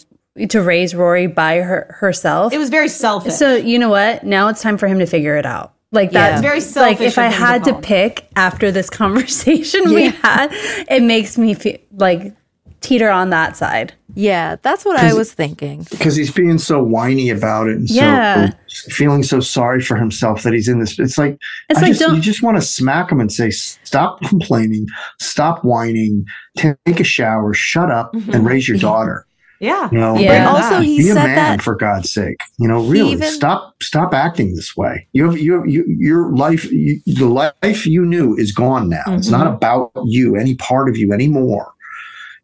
to 0.49 0.63
raise 0.63 0.95
rory 0.95 1.27
by 1.27 1.57
her 1.59 1.95
herself 1.99 2.51
It 2.53 2.57
was 2.57 2.69
very 2.69 2.89
selfish. 2.89 3.33
so 3.35 3.55
you 3.55 3.77
know 3.77 3.89
what 3.89 4.23
now 4.23 4.47
it's 4.47 4.63
time 4.63 4.79
for 4.79 4.87
him 4.87 4.97
to 4.97 5.05
figure 5.05 5.37
it 5.37 5.45
out 5.45 5.73
like 5.91 6.11
Yeah. 6.11 6.31
that 6.31 6.41
very 6.41 6.59
selfish. 6.61 6.99
like 6.99 7.07
if 7.07 7.19
i 7.19 7.25
him 7.27 7.31
to 7.33 7.37
had 7.37 7.63
to 7.65 7.73
pick 7.81 8.27
after 8.35 8.71
this 8.71 8.89
conversation 9.01 9.93
we 9.93 10.05
had 10.07 10.47
it 10.51 11.03
makes 11.03 11.37
me 11.37 11.53
feel 11.53 11.77
like 11.91 12.33
teeter 12.81 13.09
on 13.09 13.29
that 13.31 13.57
side 13.57 13.93
Yeah, 14.13 14.55
that's 14.61 14.85
what 14.85 14.97
I 14.99 15.13
was 15.13 15.33
thinking. 15.33 15.85
because 15.89 16.15
he's 16.15 16.31
being 16.31 16.57
so 16.59 16.81
whiny 16.83 17.29
about 17.29 17.67
it 17.67 17.77
and 17.77 17.89
Yeah. 17.89 18.51
so 18.67 18.91
feeling 18.91 19.23
so 19.23 19.39
sorry 19.39 19.81
for 19.81 19.95
himself 19.97 20.43
that 20.43 20.53
he's 20.53 20.67
in 20.67 20.79
this. 20.79 20.97
It's 20.99 21.17
like 21.17 21.37
It's 21.69 21.79
I 21.79 21.83
like, 21.83 21.89
just, 21.91 22.01
don't- 22.01 22.15
you 22.15 22.21
just 22.21 22.41
want 22.43 22.57
to 22.57 22.61
smack 22.61 23.11
him 23.11 23.19
and 23.19 23.31
say, 23.31 23.49
"Stop 23.49 24.21
complaining, 24.21 24.85
stop 25.19 25.63
whining, 25.63 26.25
take 26.55 26.77
a 26.99 27.03
shower, 27.03 27.53
shut 27.53 27.91
up, 27.91 28.13
and 28.13 28.45
raise 28.45 28.67
your 28.67 28.77
daughter." 28.77 29.25
Yeah. 29.59 29.89
You 29.91 29.97
know, 29.97 30.13
Mm-hmm. 30.13 30.23
Yeah. 30.23 30.51
like, 30.53 30.63
Also, 30.63 30.81
he 30.81 30.99
be 30.99 31.09
a 31.09 31.13
said 31.13 31.23
man 31.25 31.35
that- 31.35 31.61
for 31.63 31.75
God's 31.75 32.11
sake. 32.13 32.39
You 32.59 32.67
know, 32.67 32.83
really 32.85 33.13
even- 33.13 33.31
stop 33.31 33.73
stop 33.81 34.13
acting 34.13 34.55
this 34.55 34.77
way. 34.77 35.07
You 35.13 35.25
have 35.25 35.37
you, 35.39 35.53
have, 35.53 35.67
you 35.67 35.83
your 35.87 36.31
life, 36.31 36.71
you, 36.71 37.01
the 37.07 37.25
life 37.25 37.87
you 37.87 38.05
knew 38.05 38.35
is 38.37 38.51
gone 38.51 38.87
now. 38.87 39.03
It's 39.07 39.29
not 39.29 39.47
Mhm. 39.47 39.55
about 39.55 39.91
you, 40.05 40.35
any 40.35 40.53
part 40.55 40.89
of 40.89 40.95
you 40.97 41.11
anymore. 41.11 41.71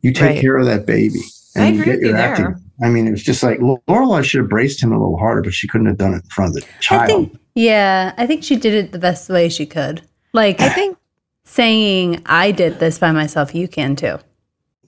You 0.03 0.11
take 0.11 0.29
Right. 0.31 0.41
care 0.41 0.57
of 0.57 0.65
that 0.67 0.85
baby. 0.85 1.19
I 1.55 1.65
And 1.65 1.75
you 1.77 1.83
get 1.85 1.95
with 1.95 2.01
you 2.01 2.07
your 2.09 2.17
there. 2.17 2.25
acting. 2.31 2.55
I 2.83 2.89
mean, 2.89 3.07
it 3.07 3.11
was 3.11 3.23
just 3.23 3.41
like 3.43 3.59
Lorelai 3.59 4.23
should 4.23 4.41
have 4.41 4.49
braced 4.49 4.81
him 4.83 4.91
a 4.91 4.99
little 4.99 5.17
harder, 5.17 5.41
but 5.41 5.53
she 5.53 5.67
couldn't 5.67 5.87
have 5.87 5.97
done 5.97 6.13
it 6.13 6.23
in 6.23 6.29
front 6.29 6.49
of 6.49 6.55
the 6.63 6.67
child. 6.79 7.03
I 7.03 7.07
think, 7.07 7.37
yeah, 7.55 8.13
I 8.17 8.27
think 8.27 8.43
she 8.43 8.55
did 8.55 8.73
it 8.73 8.91
the 8.91 8.99
best 8.99 9.29
way 9.29 9.49
she 9.49 9.65
could. 9.65 10.01
Like, 10.33 10.59
I 10.61 10.69
think 10.69 10.97
saying, 11.45 12.21
I 12.25 12.51
did 12.51 12.79
this 12.79 12.97
by 12.99 13.11
myself, 13.11 13.53
you 13.55 13.67
can 13.67 13.95
too. 13.95 14.17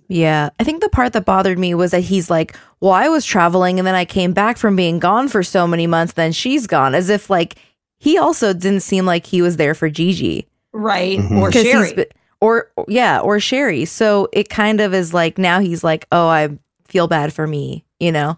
Yeah. 0.07 0.49
I 0.59 0.63
think 0.63 0.81
the 0.81 0.89
part 0.89 1.13
that 1.13 1.25
bothered 1.25 1.57
me 1.57 1.73
was 1.73 1.91
that 1.91 2.01
he's 2.01 2.29
like, 2.29 2.55
Well, 2.79 2.91
I 2.91 3.07
was 3.07 3.25
traveling 3.25 3.79
and 3.79 3.87
then 3.87 3.95
I 3.95 4.05
came 4.05 4.33
back 4.33 4.57
from 4.57 4.75
being 4.75 4.99
gone 4.99 5.27
for 5.29 5.41
so 5.43 5.65
many 5.65 5.87
months, 5.87 6.13
then 6.13 6.31
she's 6.31 6.67
gone. 6.67 6.93
As 6.93 7.09
if 7.09 7.29
like 7.29 7.55
he 7.97 8.17
also 8.17 8.53
didn't 8.53 8.81
seem 8.81 9.05
like 9.05 9.25
he 9.25 9.41
was 9.41 9.57
there 9.57 9.73
for 9.73 9.89
Gigi. 9.89 10.47
Right. 10.73 11.17
Mm-hmm. 11.19 11.37
Or 11.39 11.49
'Cause 11.51 11.63
he's 11.63 11.71
Sherry. 11.71 12.05
Be- 12.45 12.81
or 12.81 12.85
yeah, 12.87 13.19
or 13.19 13.39
Sherry. 13.39 13.85
So 13.85 14.27
it 14.33 14.49
kind 14.49 14.79
of 14.81 14.93
is 14.93 15.13
like 15.13 15.37
now 15.37 15.59
he's 15.59 15.83
like, 15.83 16.05
Oh, 16.11 16.27
I 16.27 16.49
feel 16.87 17.07
bad 17.07 17.33
for 17.33 17.45
me, 17.47 17.85
you 17.99 18.11
know? 18.11 18.37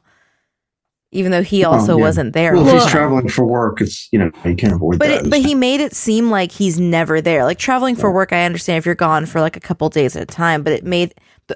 Even 1.14 1.32
though 1.32 1.42
he 1.42 1.64
also 1.64 1.94
Oh, 1.94 1.98
yeah. 1.98 2.04
wasn't 2.04 2.34
there. 2.34 2.54
Well, 2.54 2.68
if 2.68 2.74
he's 2.84 2.92
traveling 2.92 3.30
for 3.30 3.46
work, 3.46 3.80
it's 3.80 4.10
you 4.12 4.20
know 4.20 4.30
you 4.44 4.56
can't 4.56 4.74
avoid 4.74 5.00
But 5.00 5.08
that. 5.08 5.26
it, 5.26 5.30
but 5.30 5.40
he 5.40 5.56
made 5.56 5.80
it 5.80 5.96
seem 5.96 6.30
like 6.30 6.52
he's 6.52 6.80
never 6.80 7.22
there. 7.22 7.46
Like 7.46 7.58
traveling 7.58 7.96
for 7.96 8.12
work, 8.12 8.34
I 8.34 8.44
understand 8.44 8.78
if 8.80 8.86
you're 8.86 8.94
gone 8.96 9.26
for 9.26 9.40
like 9.40 9.56
a 9.56 9.62
couple 9.62 9.88
days 9.90 10.16
at 10.18 10.24
a 10.24 10.26
time, 10.26 10.64
but 10.64 10.74
it 10.74 10.84
made 10.84 11.14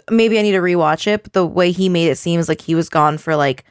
maybe 0.09 0.39
I 0.39 0.41
need 0.41 0.53
to 0.53 0.59
rewatch 0.61 1.05
it. 1.05 1.23
But 1.23 1.33
the 1.33 1.45
way 1.45 1.71
he 1.71 1.89
made 1.89 2.07
it 2.07 2.17
seem 2.17 2.39
is 2.39 2.47
like 2.47 2.61
he 2.61 2.75
was 2.75 2.87
gone 2.87 3.17
for 3.17 3.35
like 3.35 3.65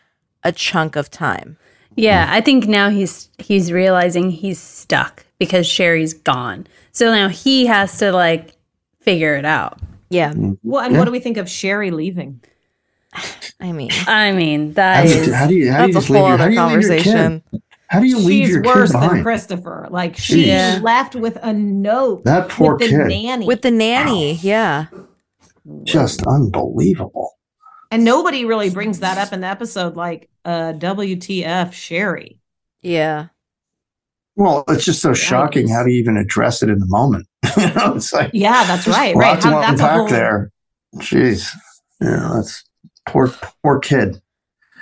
a 0.44 0.52
chunk 0.52 0.96
of 0.96 1.10
time. 1.10 1.56
Yeah, 1.96 2.26
I 2.30 2.42
think 2.42 2.66
now 2.68 2.90
he's 2.90 3.30
he's 3.38 3.72
realizing 3.72 4.30
he's 4.30 4.58
stuck 4.60 5.24
because 5.38 5.66
Sherry's 5.66 6.12
gone. 6.12 6.66
So 6.92 7.06
now 7.10 7.28
he 7.28 7.64
has 7.66 7.96
to 7.98 8.12
like 8.12 8.52
figure 9.00 9.34
it 9.36 9.44
out. 9.44 9.80
Yeah. 10.10 10.32
Well, 10.62 10.84
and 10.84 10.96
what 10.98 11.04
do 11.04 11.10
we 11.12 11.20
think 11.20 11.36
of 11.36 11.48
Sherry 11.48 11.90
leaving? 11.90 12.42
I 13.60 13.72
mean, 13.72 13.90
I 14.06 14.32
mean 14.32 14.68
how 14.68 14.74
that 14.74 15.06
do 15.06 15.24
you, 15.24 15.32
how 15.34 15.46
do 15.46 15.54
you, 15.54 15.72
how 15.72 15.82
do 15.82 15.86
you 15.88 15.92
that's 15.92 15.96
a 15.96 16.00
just 16.00 16.10
leave 16.10 16.20
whole 16.20 16.28
your, 16.28 16.38
how 16.38 16.44
other 16.44 16.50
do 16.50 16.54
you 16.54 16.62
leave 16.64 16.82
your 16.82 16.96
kid? 16.98 17.04
conversation. 17.04 17.42
How 17.88 18.00
do 18.00 18.06
you 18.06 18.18
leave 18.18 18.46
She's 18.46 18.54
your 18.54 18.62
worse 18.62 18.92
kid 18.92 19.00
than? 19.00 19.22
Christopher. 19.22 19.88
Like 19.90 20.16
she 20.16 20.46
Yeah. 20.46 20.78
left 20.82 21.16
with 21.16 21.36
a 21.42 21.52
note. 21.52 22.24
That 22.24 22.48
poor 22.48 22.76
with 22.76 22.82
the 22.82 22.88
kid. 22.96 23.06
nanny. 23.08 23.46
with 23.46 23.62
the 23.62 23.70
nanny. 23.72 24.34
Yeah. 24.34 24.86
Just 25.82 26.24
unbelievable. 26.26 27.32
and 27.90 28.04
nobody 28.04 28.44
really 28.44 28.70
brings 28.70 29.00
that 29.00 29.18
up 29.18 29.32
in 29.32 29.40
the 29.40 29.46
episode 29.48 29.96
like 29.96 30.28
uh 30.44 30.72
WTF 30.74 31.72
Sherry. 31.72 32.38
Yeah. 32.82 33.26
Well, 34.36 34.64
it's 34.68 34.84
just 34.84 35.02
so 35.02 35.12
shocking. 35.12 35.68
How 35.68 35.82
do 35.82 35.90
you 35.90 35.98
even 35.98 36.16
address 36.16 36.62
it 36.62 36.70
in 36.70 36.78
the 36.78 36.86
moment? 36.86 37.26
you 37.56 37.66
know, 37.74 37.94
it's 37.96 38.12
like 38.12 38.30
Yeah, 38.32 38.64
that's 38.64 38.86
right. 38.86 39.14
Right. 39.14 39.42
How, 39.42 39.60
that's 39.60 39.80
unpack 39.80 39.96
whole, 39.96 40.08
there. 40.08 40.52
Jeez, 40.96 41.48
yeah, 42.00 42.30
that's 42.34 42.64
poor 43.06 43.28
poor 43.62 43.78
kid. 43.78 44.20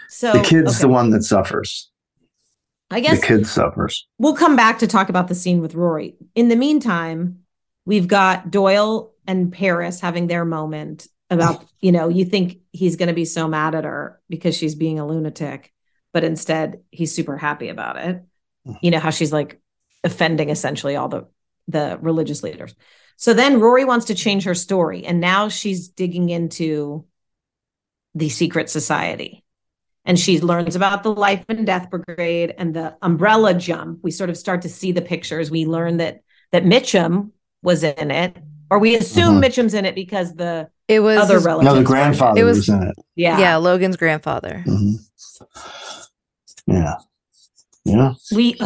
So 0.08 0.32
the 0.32 0.42
kid's 0.42 0.76
okay. 0.76 0.80
the 0.82 0.88
one 0.88 1.10
that 1.10 1.22
suffers. 1.22 1.90
I 2.90 3.00
guess 3.00 3.20
the 3.20 3.26
kid 3.26 3.46
suffers. 3.46 4.06
we'll 4.18 4.34
come 4.34 4.56
back 4.56 4.78
to 4.78 4.86
talk 4.86 5.08
about 5.08 5.28
the 5.28 5.34
scene 5.34 5.60
with 5.60 5.74
Rory. 5.74 6.16
In 6.34 6.48
the 6.48 6.56
meantime, 6.56 7.40
we've 7.84 8.08
got 8.08 8.50
Doyle 8.50 9.12
and 9.26 9.52
Paris 9.52 10.00
having 10.00 10.26
their 10.26 10.44
moment 10.44 11.06
about, 11.28 11.64
you 11.80 11.92
know, 11.92 12.08
you 12.08 12.24
think 12.24 12.58
he's 12.72 12.96
going 12.96 13.08
to 13.08 13.14
be 13.14 13.26
so 13.26 13.46
mad 13.46 13.74
at 13.74 13.84
her 13.84 14.20
because 14.30 14.56
she's 14.56 14.74
being 14.74 14.98
a 14.98 15.06
lunatic, 15.06 15.72
but 16.14 16.24
instead 16.24 16.80
he's 16.90 17.14
super 17.14 17.36
happy 17.36 17.68
about 17.68 17.98
it. 17.98 18.22
You 18.82 18.90
know 18.90 18.98
how 19.00 19.10
she's 19.10 19.32
like 19.32 19.60
offending 20.04 20.50
essentially 20.50 20.96
all 20.96 21.08
the 21.08 21.26
the 21.68 21.98
religious 22.00 22.42
leaders. 22.42 22.74
So 23.16 23.34
then 23.34 23.60
Rory 23.60 23.84
wants 23.84 24.06
to 24.06 24.14
change 24.14 24.44
her 24.44 24.54
story 24.54 25.04
and 25.04 25.20
now 25.20 25.48
she's 25.48 25.88
digging 25.88 26.28
into 26.30 27.04
the 28.14 28.28
secret 28.28 28.70
society 28.70 29.44
and 30.04 30.18
she 30.18 30.40
learns 30.40 30.76
about 30.76 31.02
the 31.02 31.12
life 31.14 31.44
and 31.48 31.66
death 31.66 31.90
brigade 31.90 32.54
and 32.56 32.74
the 32.74 32.96
umbrella 33.02 33.52
jump 33.54 33.98
we 34.02 34.10
sort 34.10 34.30
of 34.30 34.36
start 34.36 34.62
to 34.62 34.68
see 34.68 34.92
the 34.92 35.02
pictures 35.02 35.50
we 35.50 35.66
learn 35.66 35.98
that 35.98 36.22
that 36.50 36.64
mitchum 36.64 37.30
was 37.62 37.84
in 37.84 38.10
it 38.10 38.36
Or 38.70 38.78
we 38.78 38.96
assume 38.96 39.34
Mhm. 39.40 39.44
Mitchum's 39.44 39.74
in 39.74 39.84
it 39.84 39.94
because 39.94 40.34
the 40.34 40.68
It 40.88 41.00
was 41.00 41.18
other 41.20 41.34
his- 41.36 41.44
relatives. 41.44 41.64
No, 41.66 41.70
the 41.74 41.76
were 41.76 41.80
in 41.80 41.84
it. 41.84 41.86
grandfather 41.86 42.40
It 42.40 42.44
was- 42.44 42.56
was, 42.58 42.68
in 42.68 42.82
it. 42.82 42.96
Yeah. 43.16 43.38
Yeah, 43.38 43.56
Logan's 43.56 43.96
grandfather. 43.96 44.62
Mhm. 44.66 44.94
Yeah. 46.66 46.94
Yeah. 47.84 48.14
We 48.34 48.58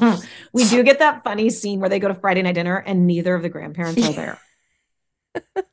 we 0.52 0.64
do 0.68 0.82
get 0.82 1.00
that 1.00 1.24
funny 1.24 1.50
scene 1.50 1.80
where 1.80 1.88
they 1.88 1.98
go 1.98 2.08
to 2.08 2.14
Friday 2.14 2.42
night 2.42 2.54
dinner 2.54 2.76
and 2.76 3.06
neither 3.06 3.34
of 3.34 3.42
the 3.42 3.48
grandparents 3.48 4.06
are 4.06 4.12
there. 4.12 4.38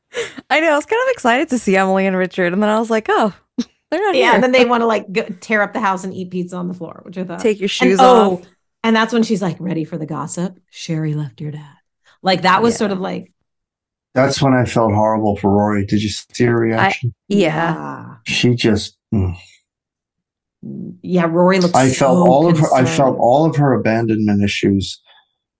I 0.50 0.60
know. 0.60 0.72
I 0.72 0.76
was 0.76 0.86
kind 0.86 1.02
of 1.06 1.12
excited 1.12 1.48
to 1.50 1.58
see 1.58 1.76
Emily 1.76 2.06
and 2.06 2.16
Richard, 2.16 2.52
and 2.52 2.62
then 2.62 2.70
I 2.70 2.78
was 2.78 2.90
like, 2.90 3.06
oh, 3.08 3.34
they're 3.90 4.00
not 4.00 4.14
yeah, 4.14 4.26
here. 4.26 4.34
and 4.34 4.42
then 4.42 4.52
they 4.52 4.64
want 4.64 4.82
to 4.82 4.86
like 4.86 5.10
go, 5.12 5.22
tear 5.40 5.62
up 5.62 5.72
the 5.72 5.80
house 5.80 6.04
and 6.04 6.14
eat 6.14 6.30
pizza 6.30 6.56
on 6.56 6.68
the 6.68 6.74
floor, 6.74 7.02
which 7.04 7.18
I 7.18 7.24
thought 7.24 7.40
Take 7.40 7.58
your 7.58 7.64
and, 7.64 7.70
shoes 7.70 7.98
oh, 8.00 8.34
off. 8.34 8.42
and 8.82 8.94
that's 8.96 9.12
when 9.12 9.22
she's 9.22 9.42
like, 9.42 9.56
ready 9.60 9.84
for 9.84 9.98
the 9.98 10.06
gossip. 10.06 10.58
Sherry 10.70 11.14
left 11.14 11.40
your 11.40 11.52
dad. 11.52 11.76
Like 12.22 12.42
that 12.42 12.62
was 12.62 12.76
sort 12.76 12.92
of 12.92 12.98
like, 12.98 13.32
That's 14.14 14.40
when 14.40 14.54
I 14.54 14.64
felt 14.64 14.92
horrible 14.92 15.36
for 15.36 15.50
Rory. 15.50 15.84
Did 15.84 16.02
you 16.02 16.08
see 16.08 16.44
her 16.44 16.58
reaction? 16.58 17.14
yeah. 17.28 18.16
she 18.24 18.54
just. 18.54 18.96
mm. 19.12 19.36
Yeah, 21.02 21.26
Rory 21.26 21.60
looks. 21.60 21.74
I 21.74 21.88
felt 21.88 22.26
so 22.26 22.30
all 22.30 22.48
of 22.48 22.58
her. 22.58 22.72
I 22.74 22.84
felt 22.84 23.16
all 23.18 23.44
of 23.44 23.56
her 23.56 23.72
abandonment 23.74 24.42
issues 24.42 25.00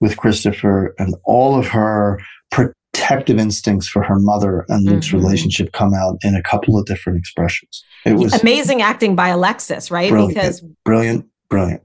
with 0.01 0.17
Christopher, 0.17 0.95
and 0.99 1.15
all 1.25 1.59
of 1.59 1.69
her 1.69 2.21
protective 2.51 3.39
instincts 3.39 3.89
for 3.89 4.03
her 4.03 4.19
mother 4.19 4.65
and 4.69 4.85
Luke's 4.85 5.09
Mhm. 5.09 5.15
relationship 5.15 5.73
come 5.73 5.95
out 5.95 6.19
in 6.23 6.35
a 6.35 6.43
couple 6.43 6.79
of 6.79 6.85
different 6.87 7.19
expressions. 7.19 7.83
It 8.05 8.15
was 8.15 8.41
amazing 8.41 8.83
acting 8.83 9.17
by 9.17 9.29
Alexis, 9.29 9.91
right? 9.91 10.11
brilliant, 10.11 10.35
Because 10.35 10.61
brilliant, 10.85 11.27
brilliant. 11.49 11.83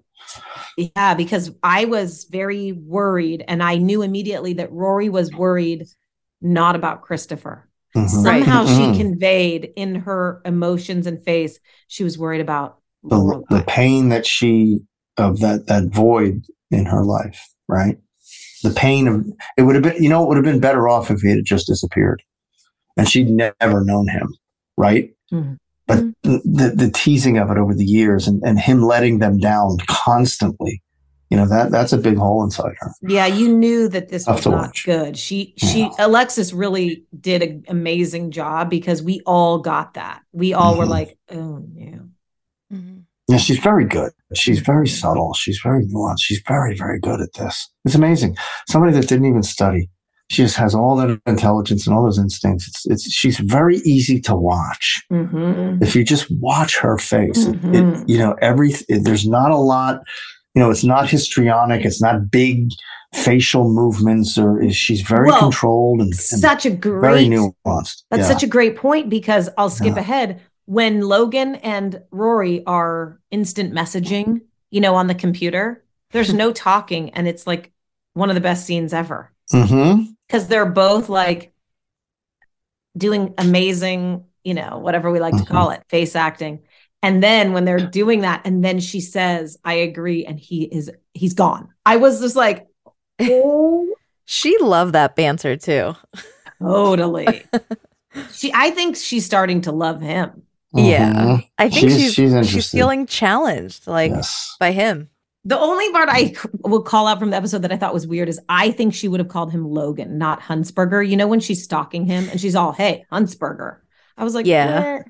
Yeah, 0.77 1.13
because 1.15 1.51
I 1.63 1.85
was 1.85 2.27
very 2.29 2.71
worried 2.71 3.43
and 3.47 3.61
I 3.61 3.75
knew 3.75 4.01
immediately 4.01 4.53
that 4.53 4.71
Rory 4.71 5.09
was 5.09 5.31
worried 5.33 5.85
not 6.41 6.75
about 6.75 7.01
Christopher. 7.01 7.67
Mhm. 7.95 8.09
Somehow 8.09 8.63
Mhm. 8.65 8.93
she 8.93 8.97
conveyed 8.97 9.71
in 9.75 9.95
her 9.95 10.41
emotions 10.45 11.07
and 11.07 11.21
face, 11.23 11.59
she 11.87 12.03
was 12.05 12.17
worried 12.17 12.41
about 12.41 12.77
the 13.03 13.43
the 13.49 13.63
pain 13.67 14.09
that 14.09 14.25
she 14.25 14.79
of 15.17 15.39
that 15.39 15.67
that 15.67 15.85
void 15.85 16.43
in 16.69 16.85
her 16.85 17.03
life, 17.03 17.47
right? 17.67 17.97
The 18.63 18.71
pain 18.71 19.07
of 19.07 19.25
it 19.57 19.63
would 19.63 19.75
have 19.75 19.83
been, 19.83 20.01
you 20.03 20.09
know, 20.09 20.23
it 20.23 20.27
would 20.27 20.37
have 20.37 20.45
been 20.45 20.59
better 20.59 20.87
off 20.87 21.09
if 21.11 21.21
he 21.21 21.29
had 21.29 21.45
just 21.45 21.67
disappeared, 21.67 22.21
and 22.97 23.09
she'd 23.09 23.29
never 23.29 23.83
known 23.83 24.07
him, 24.07 24.33
right? 24.77 25.11
Mhm. 25.33 25.57
But 25.87 25.97
the 26.23 26.73
the 26.75 26.91
teasing 26.93 27.37
of 27.37 27.49
it 27.51 27.57
over 27.57 27.73
the 27.73 27.83
years 27.85 28.27
and, 28.27 28.41
and 28.45 28.59
him 28.59 28.83
letting 28.83 29.17
them 29.19 29.39
down 29.39 29.77
constantly, 29.87 30.81
you 31.29 31.37
know, 31.37 31.47
that 31.47 31.71
that's 31.71 31.91
a 31.91 31.97
big 31.97 32.17
hole 32.17 32.43
inside 32.43 32.75
her. 32.79 32.91
Yeah, 33.01 33.25
you 33.25 33.49
knew 33.57 33.87
that 33.89 34.09
this 34.09 34.25
Tough 34.25 34.37
was 34.37 34.45
not 34.45 34.61
watch. 34.67 34.85
good. 34.85 35.17
She 35.17 35.53
she 35.57 35.89
Alexis 35.97 36.53
really 36.53 37.03
did 37.19 37.41
an 37.41 37.65
amazing 37.67 38.31
job 38.31 38.69
because 38.69 39.01
we 39.01 39.21
all 39.25 39.57
got 39.57 39.95
that. 39.95 40.21
We 40.31 40.53
all 40.53 40.77
were 40.77 40.85
Mhm. 40.85 40.89
like, 40.89 41.17
oh 41.31 41.65
no. 41.73 42.09
Yeah, 43.31 43.37
she's 43.37 43.59
very 43.59 43.85
good. 43.85 44.11
She's 44.35 44.59
very 44.59 44.87
subtle. 44.87 45.33
She's 45.33 45.59
very 45.63 45.85
nuanced. 45.85 46.19
She's 46.19 46.41
very, 46.47 46.75
very 46.75 46.99
good 46.99 47.21
at 47.21 47.33
this. 47.33 47.69
It's 47.85 47.95
amazing. 47.95 48.35
Somebody 48.69 48.93
that 48.93 49.07
didn't 49.07 49.25
even 49.25 49.43
study. 49.43 49.89
She 50.29 50.43
just 50.43 50.55
has 50.57 50.73
all 50.73 50.95
that 50.97 51.19
intelligence 51.25 51.85
and 51.87 51.95
all 51.95 52.03
those 52.03 52.17
instincts. 52.17 52.67
It's, 52.67 52.85
it's 52.87 53.11
she's 53.11 53.37
very 53.39 53.77
easy 53.77 54.19
to 54.21 54.35
watch. 54.35 55.01
Mm-hmm. 55.11 55.83
If 55.83 55.95
you 55.95 56.03
just 56.05 56.27
watch 56.39 56.77
her 56.77 56.97
face, 56.97 57.45
it- 57.47 57.61
Mhm. 57.61 58.01
it, 58.03 58.09
you 58.09 58.17
know, 58.17 58.35
every 58.41 58.73
there's 58.87 59.27
not 59.27 59.51
a 59.51 59.57
lot. 59.57 60.01
You 60.55 60.61
know, 60.61 60.69
it's 60.71 60.83
not 60.85 61.09
histrionic. 61.09 61.85
It's 61.85 62.01
not 62.01 62.29
big 62.31 62.69
facial 63.13 63.73
movements, 63.73 64.37
or 64.37 64.61
is 64.61 64.75
she's 64.75 65.01
very 65.01 65.27
Well, 65.27 65.39
controlled 65.39 65.99
and, 65.99 66.07
and 66.11 66.15
Such 66.15 66.65
a 66.65 66.69
very 66.69 66.79
great 66.79 67.29
nuanced. 67.29 68.03
That's 68.09 68.21
Yeah. 68.21 68.27
such 68.27 68.43
a 68.43 68.47
great 68.47 68.77
point 68.77 69.09
because 69.09 69.49
I'll 69.57 69.69
skip 69.69 69.95
Yeah. 69.95 70.01
ahead. 70.01 70.41
When 70.65 71.01
Logan 71.01 71.55
and 71.55 72.01
Rory 72.11 72.63
are 72.65 73.19
instant 73.31 73.73
messaging, 73.73 74.41
you 74.69 74.79
know, 74.81 74.95
on 74.95 75.07
the 75.07 75.15
computer, 75.15 75.83
there's 76.11 76.33
no 76.33 76.51
talking, 76.53 77.11
and 77.11 77.27
it's 77.27 77.45
like 77.47 77.71
one 78.13 78.29
of 78.29 78.35
the 78.35 78.41
best 78.41 78.65
scenes 78.65 78.93
ever 78.93 79.31
Mm-hmm. 79.51 80.03
because 80.27 80.47
they're 80.47 80.65
both 80.65 81.09
like 81.09 81.51
doing 82.97 83.33
amazing, 83.37 84.23
you 84.45 84.53
know, 84.53 84.77
whatever 84.77 85.11
we 85.11 85.19
like 85.19 85.35
to 85.37 85.43
call 85.45 85.71
it, 85.71 85.83
face 85.89 86.15
acting. 86.15 86.59
And 87.03 87.21
then 87.21 87.51
when 87.51 87.65
they're 87.65 87.79
doing 87.89 88.21
that, 88.21 88.41
and 88.45 88.63
then 88.63 88.79
she 88.79 89.01
says, 89.01 89.57
I 89.65 89.73
agree, 89.73 90.25
and 90.25 90.39
he 90.39 90.63
is 90.63 90.89
he's 91.13 91.33
gone. 91.33 91.69
I 91.85 91.97
was 91.97 92.21
just 92.21 92.35
like, 92.35 92.67
oh, 93.19 93.93
She 94.25 94.55
loved 94.61 94.93
that 94.93 95.17
banter 95.17 95.57
too. 95.57 95.95
totally. 96.59 97.43
she 98.31 98.51
I 98.53 98.71
think 98.71 98.95
she's 98.95 99.25
starting 99.25 99.61
to 99.61 99.71
love 99.73 99.99
him. 100.01 100.43
Yeah. 100.73 101.13
Mhm. 101.13 101.47
I 101.57 101.69
think 101.69 101.89
She's- 101.91 102.13
she's 102.13 102.13
she's 102.33 102.49
she's, 102.49 102.69
feeling 102.71 103.05
challenged 103.05 103.87
like 103.87 104.11
Yes. 104.11 104.55
by 104.59 104.71
him. 104.71 105.09
The 105.43 105.59
only 105.59 105.91
part 105.91 106.07
I 106.09 106.35
will 106.63 106.83
call 106.83 107.07
out 107.07 107.19
from 107.19 107.31
the 107.31 107.35
episode 107.37 107.63
that 107.63 107.71
I 107.71 107.77
thought 107.77 107.93
was 107.95 108.05
weird 108.07 108.29
is 108.29 108.39
I 108.47 108.71
think 108.71 108.93
she 108.93 109.07
would 109.07 109.19
have 109.19 109.27
called 109.29 109.51
him 109.51 109.65
Logan, 109.67 110.17
not 110.19 110.39
Huntzberger. 110.39 111.07
You 111.07 111.17
know, 111.17 111.27
when 111.27 111.39
she's 111.39 111.63
stalking 111.63 112.05
him 112.05 112.27
and 112.29 112.39
she's 112.39 112.55
all, 112.55 112.71
hey, 112.73 113.05
Huntzberger. 113.11 113.77
I 114.17 114.23
was 114.23 114.35
like, 114.35 114.45
Yeah. 114.45 114.99
"Eh." 114.99 115.03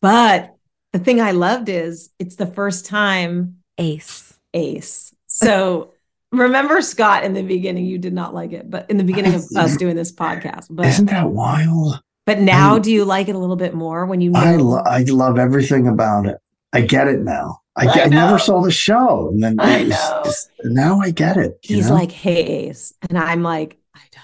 But 0.00 0.54
the 0.92 0.98
thing 0.98 1.20
I 1.20 1.32
loved 1.32 1.68
is 1.68 2.10
it's 2.18 2.36
the 2.36 2.46
first 2.46 2.86
time 2.86 3.56
Ace. 3.78 4.38
Ace. 4.54 5.12
So 5.26 5.92
remember 6.32 6.80
Scott 6.80 7.24
in 7.24 7.34
the 7.34 7.42
beginning, 7.42 7.86
you 7.86 7.98
did 7.98 8.12
not 8.14 8.34
like 8.34 8.52
it, 8.52 8.70
but 8.70 8.88
in 8.90 8.96
the 8.98 9.04
beginning 9.04 9.34
of 9.34 9.44
us 9.56 9.76
doing 9.76 9.96
this 9.96 10.12
podcast. 10.12 10.66
But 10.70 10.86
Isn't 10.86 11.06
that 11.06 11.28
wild? 11.30 12.00
But 12.26 12.38
now 12.40 12.78
do 12.78 12.92
you 12.92 13.04
like 13.04 13.28
it 13.28 13.34
a 13.34 13.38
little 13.38 13.56
bit 13.56 13.72
more 13.74 14.04
when 14.06 14.20
you 14.20 14.30
know 14.30 14.40
I, 14.40 14.56
lo- 14.56 14.82
I 14.84 15.02
love 15.04 15.38
everything 15.38 15.86
about 15.88 16.26
it. 16.26 16.36
I 16.72 16.82
get 16.82 17.08
it 17.08 17.20
now. 17.20 17.60
I, 17.76 17.86
I 17.86 18.02
I 18.04 18.06
never 18.06 18.38
saw 18.38 18.60
the 18.62 18.70
show, 18.70 19.28
and 19.28 19.42
then 19.42 19.56
I 19.60 19.80
was 19.84 19.88
know. 19.90 20.20
just- 20.24 20.50
now 20.64 20.98
I 21.00 21.10
get 21.10 21.36
it. 21.36 21.58
he's 21.62 21.88
know? 21.88 21.94
like, 21.94 22.10
hey 22.12 22.68
Ace. 22.68 22.92
And 23.08 23.18
I'm 23.18 23.42
like, 23.42 23.78
I 23.94 24.00
died. 24.12 24.22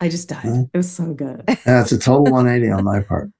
I 0.00 0.08
just 0.08 0.28
died. 0.28 0.44
Mhm. 0.44 0.70
It 0.72 0.76
was 0.76 0.90
so 0.90 1.12
good. 1.12 1.42
yeah, 1.48 1.82
it's 1.82 1.92
a 1.92 1.98
total 1.98 2.32
180 2.32 2.70
on 2.72 2.84
my 2.84 3.00
part. 3.02 3.30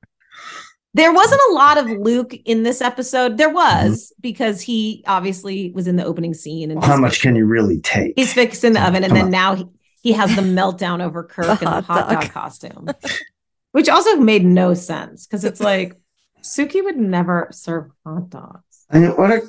There 0.95 1.13
wasn't 1.13 1.41
a 1.51 1.53
lot 1.53 1.79
of 1.79 1.87
Luke 1.87 2.35
in 2.47 2.63
this 2.65 2.81
episode. 2.81 3.37
There 3.37 3.51
was 3.53 4.13
because 4.21 4.61
he 4.61 5.05
obviously 5.07 5.71
was 5.73 5.87
in 5.87 5.97
the 5.97 6.05
opening 6.05 6.35
scene 6.35 6.71
and 6.73 6.83
How 6.83 6.93
he's, 6.93 7.01
much 7.01 7.21
can 7.21 7.37
you 7.37 7.45
really 7.47 7.79
take? 7.81 8.15
he's 8.17 8.33
fixing 8.33 8.69
in 8.69 8.73
the 8.75 8.83
oven, 8.83 9.05
and 9.05 9.11
Come 9.13 9.17
then 9.17 9.25
on. 9.27 9.31
now 9.31 9.55
he, 9.55 9.67
he 10.03 10.13
has 10.13 10.35
the 10.35 10.43
meltdown 10.43 11.01
over 11.01 11.23
Kirk 11.25 11.47
The 11.47 11.53
in 11.53 11.59
the 11.65 11.71
hot 11.83 11.85
hot 11.85 12.11
dog 12.11 12.23
dog. 12.23 12.31
costume, 12.33 12.89
which 13.73 13.89
also 13.89 14.17
made 14.17 14.45
no 14.45 14.75
sense 14.75 15.27
because 15.27 15.45
it's 15.45 15.61
like 15.73 15.95
Sookie 16.43 16.83
would 16.85 16.97
never 16.97 17.49
serve 17.53 17.91
hot 18.07 18.31
dogs. 18.31 18.87
I 18.91 18.99
mean, 19.01 19.11
what 19.11 19.31
a, 19.31 19.43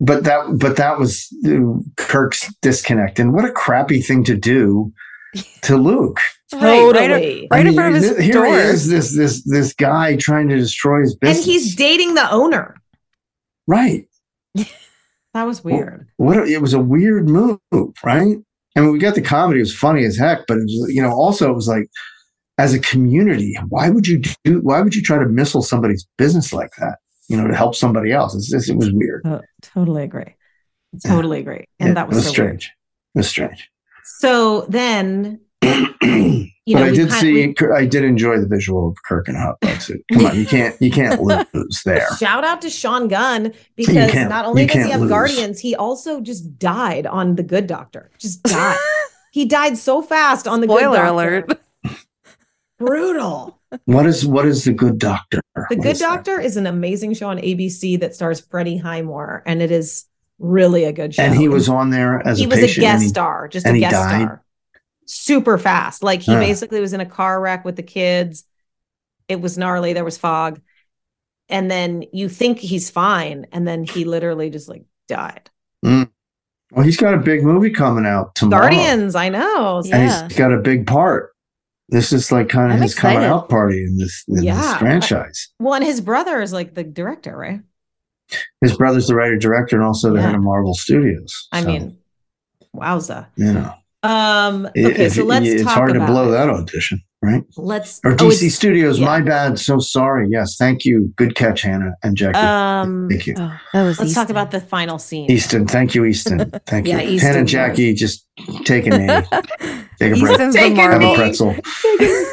but 0.00 0.24
that, 0.24 0.58
but 0.58 0.76
that 0.76 0.98
was 0.98 1.28
uh, 1.46 1.78
Kirk's 1.96 2.52
disconnect, 2.62 3.18
and 3.18 3.32
what 3.32 3.44
a 3.44 3.52
crappy 3.52 4.02
thing 4.02 4.24
to 4.24 4.36
do 4.36 4.92
to 5.62 5.76
Luke. 5.76 6.20
Right, 6.52 6.60
right, 6.60 6.92
Totally. 6.92 7.48
right 7.50 7.58
I 7.58 7.60
in 7.60 7.66
mean, 7.68 7.74
front 7.74 7.96
of 7.96 8.02
his 8.02 8.10
th- 8.12 8.22
here 8.24 8.32
door. 8.34 8.46
he 8.46 8.52
is, 8.52 8.88
this 8.88 9.16
this 9.16 9.42
this 9.44 9.72
guy 9.72 10.16
trying 10.16 10.48
to 10.50 10.56
destroy 10.56 11.00
his 11.00 11.16
business, 11.16 11.38
And 11.38 11.46
he's 11.52 11.74
dating 11.74 12.14
the 12.14 12.30
owner. 12.30 12.76
right. 13.66 14.06
That 15.34 15.44
was 15.46 15.64
weird. 15.64 16.08
What 16.18 16.36
a, 16.36 16.44
it 16.44 16.60
was 16.60 16.74
a 16.74 16.78
weird 16.78 17.26
move, 17.26 17.58
right? 18.04 18.36
I 18.76 18.80
mean, 18.80 18.92
we 18.92 18.98
got 18.98 19.14
the 19.14 19.22
comedy; 19.22 19.60
it 19.60 19.62
was 19.62 19.74
funny 19.74 20.04
as 20.04 20.18
heck, 20.18 20.46
but 20.46 20.58
it 20.58 20.64
was, 20.64 20.90
you 20.92 21.00
know, 21.00 21.10
also 21.10 21.50
it 21.50 21.54
was 21.54 21.68
like, 21.68 21.88
as 22.58 22.74
a 22.74 22.78
community, 22.78 23.56
why 23.68 23.88
would 23.90 24.06
you 24.06 24.22
do? 24.44 24.60
Why 24.60 24.80
would 24.80 24.94
you 24.94 25.02
try 25.02 25.18
to 25.18 25.26
missile 25.26 25.62
somebody's 25.62 26.06
business 26.18 26.52
like 26.52 26.70
that? 26.78 26.98
You 27.28 27.36
know, 27.36 27.46
to 27.48 27.54
help 27.54 27.74
somebody 27.74 28.12
else. 28.12 28.34
It's 28.34 28.50
just, 28.50 28.68
it 28.68 28.76
was 28.76 28.90
weird. 28.92 29.22
Oh, 29.24 29.40
totally 29.62 30.02
agree. 30.02 30.34
Totally 31.06 31.38
agree. 31.40 31.66
And 31.80 31.88
Yeah, 31.90 31.94
that 31.94 32.02
it 32.04 32.08
was, 32.08 32.16
was 32.16 32.24
so 32.24 32.30
weird. 32.42 32.60
strange. 32.60 32.72
It 33.14 33.18
was 33.18 33.28
strange. 33.28 33.70
So 34.18 34.62
then, 34.68 35.40
you 35.62 36.76
but 36.76 36.80
know, 36.80 36.84
I 36.84 36.90
did 36.90 37.08
kind- 37.08 37.20
see. 37.20 37.54
I 37.74 37.86
did 37.86 38.04
enjoy 38.04 38.38
the 38.38 38.46
visual 38.46 38.88
of 38.88 38.96
Kirk 39.08 39.28
and 39.28 39.36
a 39.36 39.40
hot 39.40 39.60
dog 39.60 39.80
suit. 39.80 40.02
Come 40.12 40.26
on, 40.26 40.36
you 40.36 40.44
can't. 40.44 40.80
You 40.82 40.90
can't 40.90 41.22
lose 41.54 41.82
there. 41.84 42.06
Shout 42.18 42.44
out 42.44 42.60
to 42.62 42.70
Sean 42.70 43.08
Gunn 43.08 43.54
because 43.76 44.10
can't- 44.10 44.32
only 44.46 44.66
does 44.66 44.84
he 44.84 44.90
have 44.90 45.00
lose. 45.00 45.10
Guardians, 45.10 45.60
he 45.60 45.74
also 45.74 46.20
just 46.20 46.58
died 46.58 47.06
on 47.06 47.36
The 47.36 47.42
Good 47.42 47.66
Doctor. 47.66 48.10
Just 48.18 48.42
died. 48.42 48.76
he 49.32 49.46
died 49.46 49.78
so 49.78 50.02
fast 50.02 50.46
on 50.46 50.60
The 50.60 50.66
Good 50.66 50.80
Doctor. 50.82 51.04
alert. 51.04 51.60
Brutal. 52.86 53.58
What 53.86 54.06
is 54.06 54.26
what 54.26 54.46
is 54.46 54.64
the 54.64 54.72
good 54.72 54.98
doctor? 54.98 55.40
The 55.54 55.62
What 55.68 55.78
Good 55.82 55.86
is? 55.92 55.98
Doctor 56.00 56.38
is 56.40 56.56
an 56.56 56.66
amazing 56.66 57.14
show 57.14 57.28
on 57.30 57.38
ABC 57.38 57.98
that 58.00 58.14
stars 58.14 58.40
Freddie 58.40 58.76
Highmore, 58.76 59.42
and 59.46 59.62
it 59.62 59.70
is 59.70 60.04
really 60.38 60.84
a 60.84 60.92
good 60.92 61.14
show. 61.14 61.22
And 61.22 61.34
he 61.34 61.48
was 61.48 61.68
on 61.68 61.90
there 61.90 62.26
as 62.26 62.38
he 62.38 62.44
a 62.44 62.48
was 62.48 62.58
patient. 62.58 62.78
a 62.78 62.80
guest 62.80 63.02
he- 63.04 63.08
star, 63.08 63.48
just 63.48 63.64
a 63.64 63.68
and 63.70 63.76
he 63.76 63.80
guest 63.80 63.94
died? 63.94 64.22
star. 64.22 64.44
Super 65.06 65.56
fast. 65.58 66.02
Like 66.02 66.20
he 66.22 66.32
Huh. 66.32 66.40
basically 66.40 66.80
was 66.80 66.92
in 66.92 67.00
a 67.00 67.06
car 67.06 67.40
wreck 67.40 67.64
with 67.64 67.76
the 67.76 67.82
kids. 67.82 68.44
It 69.28 69.40
was 69.40 69.56
gnarly. 69.56 69.92
There 69.94 70.04
was 70.04 70.18
fog. 70.18 70.60
And 71.48 71.70
then 71.70 72.04
you 72.12 72.28
think 72.28 72.58
he's 72.58 72.88
fine. 72.90 73.46
And 73.52 73.66
then 73.66 73.84
he 73.84 74.04
literally 74.04 74.48
just 74.50 74.68
like 74.68 74.84
died. 75.08 75.50
Mm. 75.84 76.08
Well, 76.70 76.84
he's 76.84 76.96
got 76.96 77.14
a 77.14 77.18
big 77.18 77.42
movie 77.42 77.70
coming 77.70 78.06
out 78.06 78.34
tomorrow. 78.34 78.62
Guardians, 78.62 79.14
I 79.14 79.28
know. 79.28 79.82
and 79.92 80.10
he's 80.30 80.38
got 80.38 80.52
a 80.52 80.58
big 80.58 80.86
part. 80.86 81.31
This 81.88 82.12
is 82.12 82.32
like 82.32 82.48
kind 82.48 82.70
of 82.70 82.76
I'm 82.76 82.82
his 82.82 82.94
coming 82.94 83.18
excited. 83.18 83.32
out 83.34 83.48
party 83.48 83.82
in 83.84 83.96
this 83.98 84.24
in 84.28 84.42
Yeah. 84.44 84.56
this 84.56 84.74
franchise. 84.76 85.48
Well, 85.58 85.74
and 85.74 85.84
his 85.84 86.00
brother 86.00 86.40
is 86.40 86.52
like 86.52 86.74
the 86.74 86.84
director, 86.84 87.36
right? 87.36 87.60
His 88.62 88.76
brother's 88.76 89.08
the 89.08 89.14
writer 89.14 89.36
director 89.36 89.76
and 89.76 89.84
also 89.84 90.12
the 90.14 90.22
head 90.22 90.34
of 90.34 90.42
Marvel 90.42 90.74
Studios. 90.74 91.48
I 91.52 91.60
So, 91.60 91.66
mean, 91.66 91.98
wowza. 92.74 93.26
you 93.36 93.52
know, 93.52 93.72
Um, 94.02 94.66
okay, 94.66 95.06
if 95.06 95.14
so 95.14 95.24
let's 95.24 95.46
it's 95.46 95.64
talk 95.64 95.74
hard 95.74 95.92
to 95.94 96.06
blow 96.06 96.28
it. 96.28 96.32
that 96.32 96.48
audition, 96.48 97.02
right? 97.22 97.42
Let's 97.56 98.00
Or 98.04 98.12
oh, 98.12 98.16
DC 98.16 98.32
it's- 98.32 98.54
Studios. 98.54 98.98
yeah. 98.98 99.06
My 99.06 99.20
bad. 99.20 99.58
So 99.58 99.78
sorry. 99.78 100.26
Yes, 100.30 100.56
thank 100.58 100.84
you. 100.84 101.12
Good 101.16 101.34
catch, 101.34 101.62
Hannah 101.62 101.94
and 102.02 102.16
Jackie. 102.16 102.38
Um, 102.38 103.08
thank 103.08 103.26
you. 103.26 103.34
that 103.34 103.60
was 103.84 103.98
let's 103.98 104.14
talk 104.14 104.28
about 104.30 104.50
the 104.50 104.60
final 104.60 104.98
scene. 104.98 105.30
Easton, 105.30 105.66
thank 105.66 105.94
you, 105.94 106.04
Easton. 106.04 106.50
Thank 106.66 106.86
Yeah, 106.86 107.00
you. 107.00 107.10
Easton, 107.12 107.26
Hannah 107.28 107.38
and 107.40 107.48
Jackie, 107.48 107.94
just 107.94 108.26
take 108.64 108.86
a 108.86 108.90
knee. 108.90 109.06
Take 109.98 110.16
a 110.16 110.20
breath. 110.20 110.32
Easton's 110.32 110.54
the 110.54 110.60
Have 110.74 111.00
a 111.02 111.14
pretzel. 111.14 111.54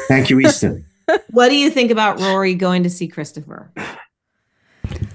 Thank 0.08 0.28
you, 0.30 0.40
Easton. 0.40 0.84
What 1.30 1.48
do 1.50 1.56
you 1.56 1.70
think 1.70 1.90
about 1.92 2.18
Rory 2.18 2.54
going 2.54 2.82
to 2.82 2.90
see 2.90 3.06
Christopher? 3.06 3.70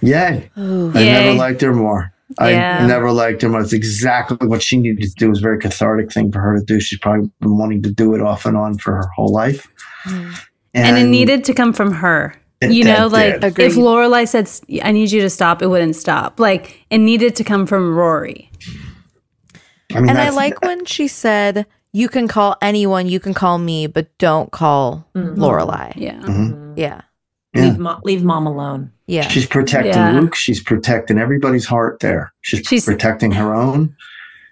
Yay. 0.02 0.50
I 0.56 0.62
Yay. 0.62 0.92
never 0.94 1.34
liked 1.34 1.62
her 1.62 1.74
more. 1.74 2.14
I 2.40 2.52
Yeah. 2.52 2.86
never 2.88 3.12
liked 3.12 3.42
her 3.44 3.50
more. 3.50 3.62
It's 3.62 3.74
exactly 3.74 4.48
what 4.48 4.62
she 4.64 4.78
needed 4.78 5.04
to 5.04 5.16
do. 5.16 5.26
It 5.28 5.30
was 5.30 5.40
a 5.40 5.42
very 5.42 5.60
cathartic 5.60 6.12
thing 6.12 6.32
for 6.32 6.40
her 6.40 6.58
to 6.60 6.64
do. 6.66 6.80
She's 6.80 7.00
probably 7.00 7.30
been 7.40 7.58
wanting 7.58 7.82
to 7.84 7.92
do 7.92 8.16
it 8.16 8.22
off 8.22 8.46
and 8.46 8.58
on 8.58 8.78
for 8.78 8.94
her 8.96 9.08
whole 9.16 9.32
life. 9.32 9.68
And, 10.74 10.98
it 10.98 11.06
needed 11.08 11.44
to 11.46 11.54
come 11.54 11.72
from 11.74 11.92
her. 11.94 12.36
You 12.62 12.84
know, 12.84 13.08
like 13.08 13.42
did. 13.42 13.60
if 13.60 13.76
Lorelai 13.76 14.28
said, 14.28 14.50
"I 14.84 14.92
need 14.92 15.12
you 15.12 15.22
to 15.22 15.30
stop," 15.30 15.62
it 15.62 15.68
wouldn't 15.68 15.96
stop. 15.96 16.40
Like 16.40 16.86
it 16.90 16.98
needed 16.98 17.36
to 17.36 17.44
come 17.44 17.66
from 17.68 17.94
Rory. 17.96 18.50
I 19.94 20.00
mean, 20.00 20.10
and 20.10 20.12
I 20.12 20.14
that's- 20.26 20.36
like 20.36 20.62
when 20.64 20.86
she 20.86 21.08
said, 21.08 21.66
"You 21.94 22.10
can 22.10 22.28
call 22.28 22.56
anyone, 22.62 23.08
you 23.08 23.20
can 23.20 23.34
call 23.34 23.58
me, 23.60 23.88
but 23.88 24.08
don't 24.18 24.52
call 24.52 25.08
Lorelai." 25.16 25.94
Yeah, 25.96 26.20
Mhm. 26.22 26.74
yeah, 26.76 27.02
Yeah. 27.54 27.62
Leave, 27.66 27.78
mo- 27.78 28.00
leave 28.04 28.24
mom 28.24 28.48
alone. 28.48 28.92
Yeah. 29.08 29.28
She's 29.28 29.46
protecting 29.46 29.94
Yeah. 29.94 30.20
Luke. 30.20 30.36
She's 30.36 30.62
protecting 30.62 31.18
everybody's 31.18 31.66
heart 31.66 32.00
there. 32.00 32.34
She's, 32.42 32.86
protecting 32.86 33.32
her 33.34 33.54
own 33.54 33.96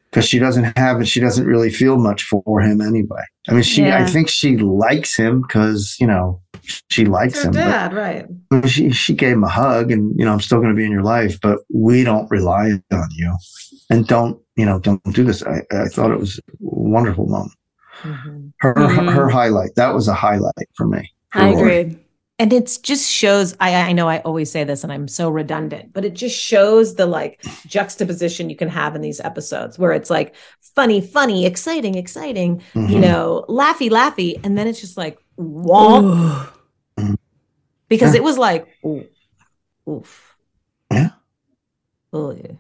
because 0.10 0.26
she 0.28 0.38
doesn't 0.40 0.78
have 0.78 1.02
it. 1.02 1.08
She 1.08 1.20
doesn't 1.20 1.46
really 1.46 1.70
feel 1.72 1.98
much 1.98 2.24
for 2.24 2.62
him 2.62 2.82
anyway. 2.82 3.22
I 3.50 3.54
mean, 3.54 3.64
she. 3.64 3.86
I 3.92 4.06
think 4.06 4.30
she 4.30 4.58
likes 4.58 5.16
him 5.16 5.42
because 5.42 5.98
you 6.00 6.08
know 6.08 6.42
she 6.90 7.06
likes 7.06 7.42
Her 7.42 7.48
him. 7.50 7.54
but- 7.54 7.60
dad, 7.60 7.94
right? 7.94 8.26
She 8.68 8.92
she 8.92 9.14
gave 9.14 9.34
him 9.34 9.44
a 9.44 9.50
hug, 9.50 9.92
and 9.92 10.14
you 10.18 10.24
know 10.26 10.32
I'm 10.32 10.40
still 10.40 10.60
going 10.60 10.70
to 10.70 10.76
be 10.78 10.86
in 10.86 10.92
your 10.92 11.04
life, 11.04 11.40
but 11.42 11.60
we 11.74 12.04
don't 12.04 12.30
rely 12.30 12.72
on 12.92 13.08
you, 13.16 13.36
and 13.90 14.08
don't 14.08 14.40
you 14.56 14.66
know 14.66 14.80
don't 14.80 15.02
do 15.14 15.24
this. 15.24 15.42
I, 15.44 15.64
I 15.72 15.86
thought 15.86 16.12
it 16.12 16.20
was 16.20 16.38
a 16.38 16.42
wonderful 16.60 17.26
moment. 17.28 17.52
Her 18.60 18.74
Mhm. 18.76 19.12
her 19.14 19.30
highlight 19.30 19.72
that 19.76 19.94
was 19.94 20.08
a 20.08 20.14
highlight 20.14 20.70
for 20.76 20.88
me. 20.88 21.12
for 21.32 21.40
I 21.40 21.52
Rory. 21.54 21.78
agree. 21.80 22.00
And 22.44 22.52
it 22.52 22.78
just 22.84 23.10
shows 23.10 23.56
I 23.62 23.74
I 23.74 23.92
know 23.94 24.10
I 24.10 24.20
always 24.20 24.52
say 24.52 24.66
this 24.66 24.84
and 24.84 24.92
I'm 24.92 25.08
so 25.08 25.30
redundant, 25.30 25.94
but 25.94 26.04
it 26.04 26.14
just 26.14 26.38
shows 26.38 26.96
the 26.96 27.06
like 27.06 27.40
juxtaposition 27.66 28.50
you 28.50 28.58
can 28.58 28.68
have 28.68 28.96
in 28.98 29.02
these 29.02 29.22
episodes 29.22 29.80
where 29.80 29.94
it's 29.94 30.10
like 30.10 30.36
funny, 30.76 31.00
funny, 31.00 31.46
exciting, 31.46 31.96
exciting, 31.96 32.62
you 32.76 32.98
Mhm. 32.98 33.00
know, 33.00 33.46
laughy, 33.48 33.90
laughy, 33.90 34.42
and 34.44 34.58
then 34.58 34.68
it's 34.68 34.82
just 34.82 34.98
like 34.98 35.18
womp. 35.40 36.50
Because 37.88 38.14
Yeah. 38.14 38.20
it 38.20 38.24
was 38.26 38.38
like 38.38 38.68
ooh, 38.86 39.06
oof. 39.90 40.36
Yeah. 40.92 41.12
Oh, 42.12 42.32
yeah. 42.32 42.56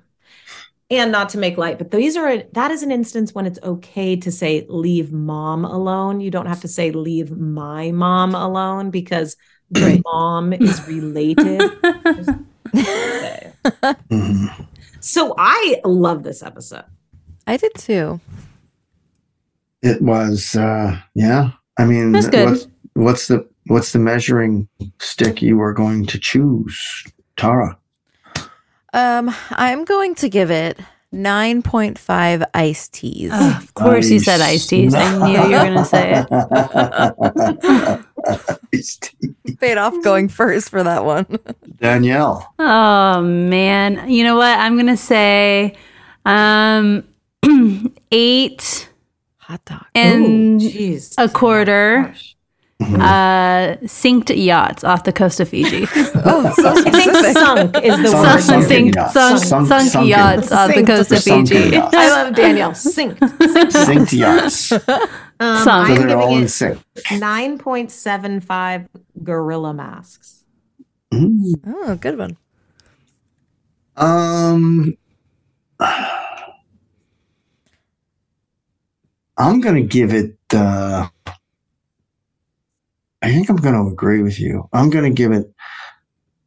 And 0.89 1.11
not 1.11 1.27
to 1.29 1.37
make 1.37 1.57
light, 1.57 1.77
but 1.77 1.91
these 1.91 2.15
are 2.15 2.37
that 2.53 2.71
is 2.71 2.83
an 2.83 2.91
instance 2.93 3.33
when 3.33 3.45
it's 3.45 3.59
okay 3.63 4.15
to 4.15 4.31
say 4.31 4.65
leave 4.69 5.11
mom 5.11 5.65
alone. 5.65 6.21
You 6.21 6.31
don't 6.31 6.45
have 6.45 6.61
to 6.61 6.69
say 6.69 6.91
leave 6.91 7.31
my 7.37 7.91
mom 7.91 8.33
alone 8.33 8.91
because 8.91 9.35
the 9.71 10.01
mom 10.05 10.53
is 10.59 10.85
related. 10.87 11.61
Mm-hmm. 12.73 14.63
so 14.99 15.33
I 15.37 15.79
love 15.85 16.23
this 16.23 16.43
episode. 16.43 16.85
I 17.47 17.57
did 17.57 17.73
too. 17.75 18.19
It 19.81 20.01
was 20.01 20.55
uh 20.55 20.97
yeah. 21.13 21.51
I 21.77 21.85
mean, 21.85 22.11
That's 22.11 22.29
good. 22.29 22.49
what's 22.49 22.67
what's 22.93 23.27
the 23.27 23.47
what's 23.67 23.91
the 23.93 23.99
measuring 23.99 24.67
stick 24.99 25.41
you 25.41 25.61
are 25.61 25.73
going 25.73 26.05
to 26.07 26.19
choose, 26.19 27.03
Tara? 27.37 27.77
Um, 28.93 29.33
I'm 29.49 29.85
going 29.85 30.13
to 30.15 30.29
give 30.29 30.51
it 30.51 30.79
9.5 31.13 32.45
iced 32.53 32.93
teas. 32.93 33.31
Oh, 33.33 33.59
of 33.61 33.73
course 33.75 34.09
you 34.09 34.19
said 34.19 34.41
iced 34.41 34.69
teas. 34.69 34.93
I 34.95 35.17
knew 35.17 35.33
you 35.33 35.41
were 35.41 35.49
going 35.49 35.75
to 35.75 35.85
say 35.85 36.25
it. 36.27 36.29
Paid 39.59 39.77
off 39.77 39.93
going 40.03 40.27
first 40.27 40.69
for 40.69 40.83
that 40.83 41.05
one. 41.05 41.25
Danielle. 41.77 42.53
Oh 42.57 43.21
man, 43.21 44.09
you 44.09 44.23
know 44.23 44.35
what? 44.35 44.57
I'm 44.57 44.77
gonna 44.77 44.97
say, 44.97 45.75
um, 46.25 47.03
eight 48.11 48.89
hot 49.37 49.63
dog 49.65 49.85
and 49.93 50.61
Ooh, 50.61 50.99
a 51.17 51.29
quarter. 51.29 52.15
Mm-hmm. 52.81 52.99
Uh, 53.01 53.77
synced 53.87 54.33
yachts 54.35 54.83
off 54.83 55.03
the 55.05 55.13
coast 55.13 55.39
of 55.39 55.47
Fiji. 55.47 55.85
oh, 56.25 56.51
so 56.57 56.69
I 56.75 56.81
think 56.91 57.37
sunk 57.37 57.77
is 57.83 57.97
the 58.01 58.07
Sunk- 58.09 58.25
word. 58.27 58.41
sunken 58.41 58.69
Synced- 58.69 58.95
yachts. 58.95 59.13
sunk- 59.13 59.39
Sunk- 59.43 59.67
sunk 59.67 59.89
sunken. 59.91 60.09
yachts 60.09 60.51
off 60.51 60.73
the 60.75 60.83
coast 60.83 61.11
of 61.11 61.23
Fiji. 61.23 61.77
I 61.77 62.09
love 62.09 62.35
Danielle. 62.35 62.71
Synced. 62.71 63.19
Synced 63.19 64.13
yachts. 64.17 64.71
Um, 64.71 64.79
So 65.63 65.71
I'm 65.71 65.87
they're 65.95 66.07
giving 66.07 66.31
in 66.31 66.43
it 66.43 66.49
sync. 66.49 66.77
9.75 67.09 68.87
gorilla 69.23 69.73
masks. 69.73 70.43
Oh, 71.13 71.95
good 72.01 72.17
one. 72.17 72.37
Um, 73.95 74.97
I'm 79.37 79.61
going 79.61 79.75
to 79.75 79.83
give 79.83 80.13
it. 80.13 80.35
Uh, 80.53 81.07
I 83.23 83.29
think 83.31 83.49
I'm 83.49 83.55
going 83.55 83.73
to 83.75 83.91
agree 83.91 84.21
with 84.21 84.39
you. 84.39 84.67
I'm 84.73 84.89
going 84.89 85.05
to 85.05 85.09
give 85.09 85.31
it. 85.31 85.51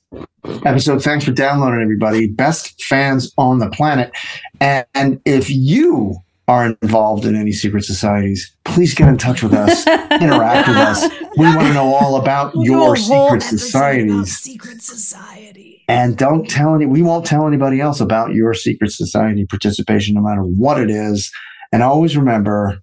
episode. 0.65 1.03
Thanks 1.03 1.25
for 1.25 1.31
downloading, 1.31 1.81
everybody. 1.81 2.27
Best 2.27 2.81
fans 2.83 3.33
on 3.37 3.59
the 3.59 3.69
planet. 3.69 4.11
And, 4.59 4.85
and 4.93 5.21
if 5.25 5.49
you 5.49 6.17
are 6.47 6.77
involved 6.81 7.25
in 7.25 7.35
any 7.35 7.51
secret 7.51 7.83
societies, 7.83 8.55
please 8.63 8.93
get 8.93 9.09
in 9.09 9.17
touch 9.17 9.43
with 9.43 9.53
us, 9.53 9.85
interact 10.21 10.67
with 10.67 10.77
us. 10.77 11.03
We 11.37 11.45
want 11.45 11.67
to 11.67 11.73
know 11.73 11.93
all 11.93 12.15
about 12.15 12.53
your 12.55 12.95
secret 12.95 13.43
societies. 13.43 14.37
Secret 14.37 14.81
society. 14.81 15.83
And 15.89 16.17
don't 16.17 16.49
tell 16.49 16.75
any, 16.75 16.85
we 16.85 17.01
won't 17.01 17.25
tell 17.25 17.47
anybody 17.47 17.81
else 17.81 17.99
about 17.99 18.33
your 18.33 18.53
secret 18.53 18.91
society 18.91 19.45
participation, 19.45 20.15
no 20.15 20.21
matter 20.21 20.41
what 20.41 20.79
it 20.79 20.89
is. 20.89 21.31
And 21.71 21.83
always 21.83 22.15
remember, 22.15 22.81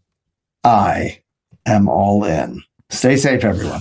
I 0.63 1.23
am 1.65 1.89
all 1.89 2.25
in. 2.25 2.63
Stay 2.91 3.17
safe, 3.17 3.45
everyone. 3.45 3.81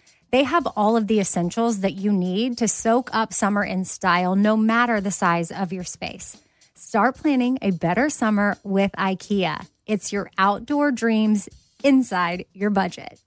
they 0.31 0.43
have 0.43 0.67
all 0.75 0.97
of 0.97 1.07
the 1.07 1.19
essentials 1.19 1.81
that 1.81 1.93
you 1.93 2.11
need 2.11 2.57
to 2.59 2.67
soak 2.67 3.09
up 3.13 3.33
summer 3.33 3.63
in 3.63 3.85
style, 3.85 4.35
no 4.35 4.57
matter 4.57 5.01
the 5.01 5.11
size 5.11 5.51
of 5.51 5.71
your 5.73 5.83
space. 5.83 6.37
Start 6.75 7.15
planning 7.15 7.59
a 7.61 7.71
better 7.71 8.09
summer 8.09 8.57
with 8.63 8.91
IKEA. 8.93 9.65
It's 9.85 10.11
your 10.11 10.31
outdoor 10.37 10.91
dreams 10.91 11.47
inside 11.83 12.45
your 12.53 12.69
budget. 12.69 13.19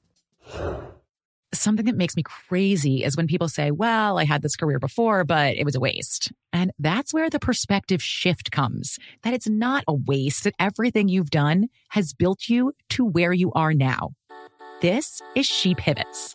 Something 1.52 1.86
that 1.86 1.96
makes 1.96 2.16
me 2.16 2.22
crazy 2.24 3.04
is 3.04 3.16
when 3.16 3.26
people 3.26 3.48
say, 3.48 3.70
Well, 3.70 4.18
I 4.18 4.24
had 4.24 4.42
this 4.42 4.56
career 4.56 4.78
before, 4.78 5.24
but 5.24 5.56
it 5.56 5.64
was 5.64 5.76
a 5.76 5.80
waste. 5.80 6.32
And 6.52 6.72
that's 6.78 7.14
where 7.14 7.30
the 7.30 7.38
perspective 7.38 8.02
shift 8.02 8.50
comes 8.50 8.98
that 9.22 9.34
it's 9.34 9.48
not 9.48 9.84
a 9.86 9.94
waste, 9.94 10.44
that 10.44 10.54
everything 10.58 11.08
you've 11.08 11.30
done 11.30 11.68
has 11.90 12.12
built 12.12 12.48
you 12.48 12.72
to 12.90 13.04
where 13.04 13.32
you 13.32 13.52
are 13.52 13.72
now. 13.72 14.10
This 14.80 15.22
is 15.34 15.46
She 15.46 15.74
Pivots, 15.74 16.34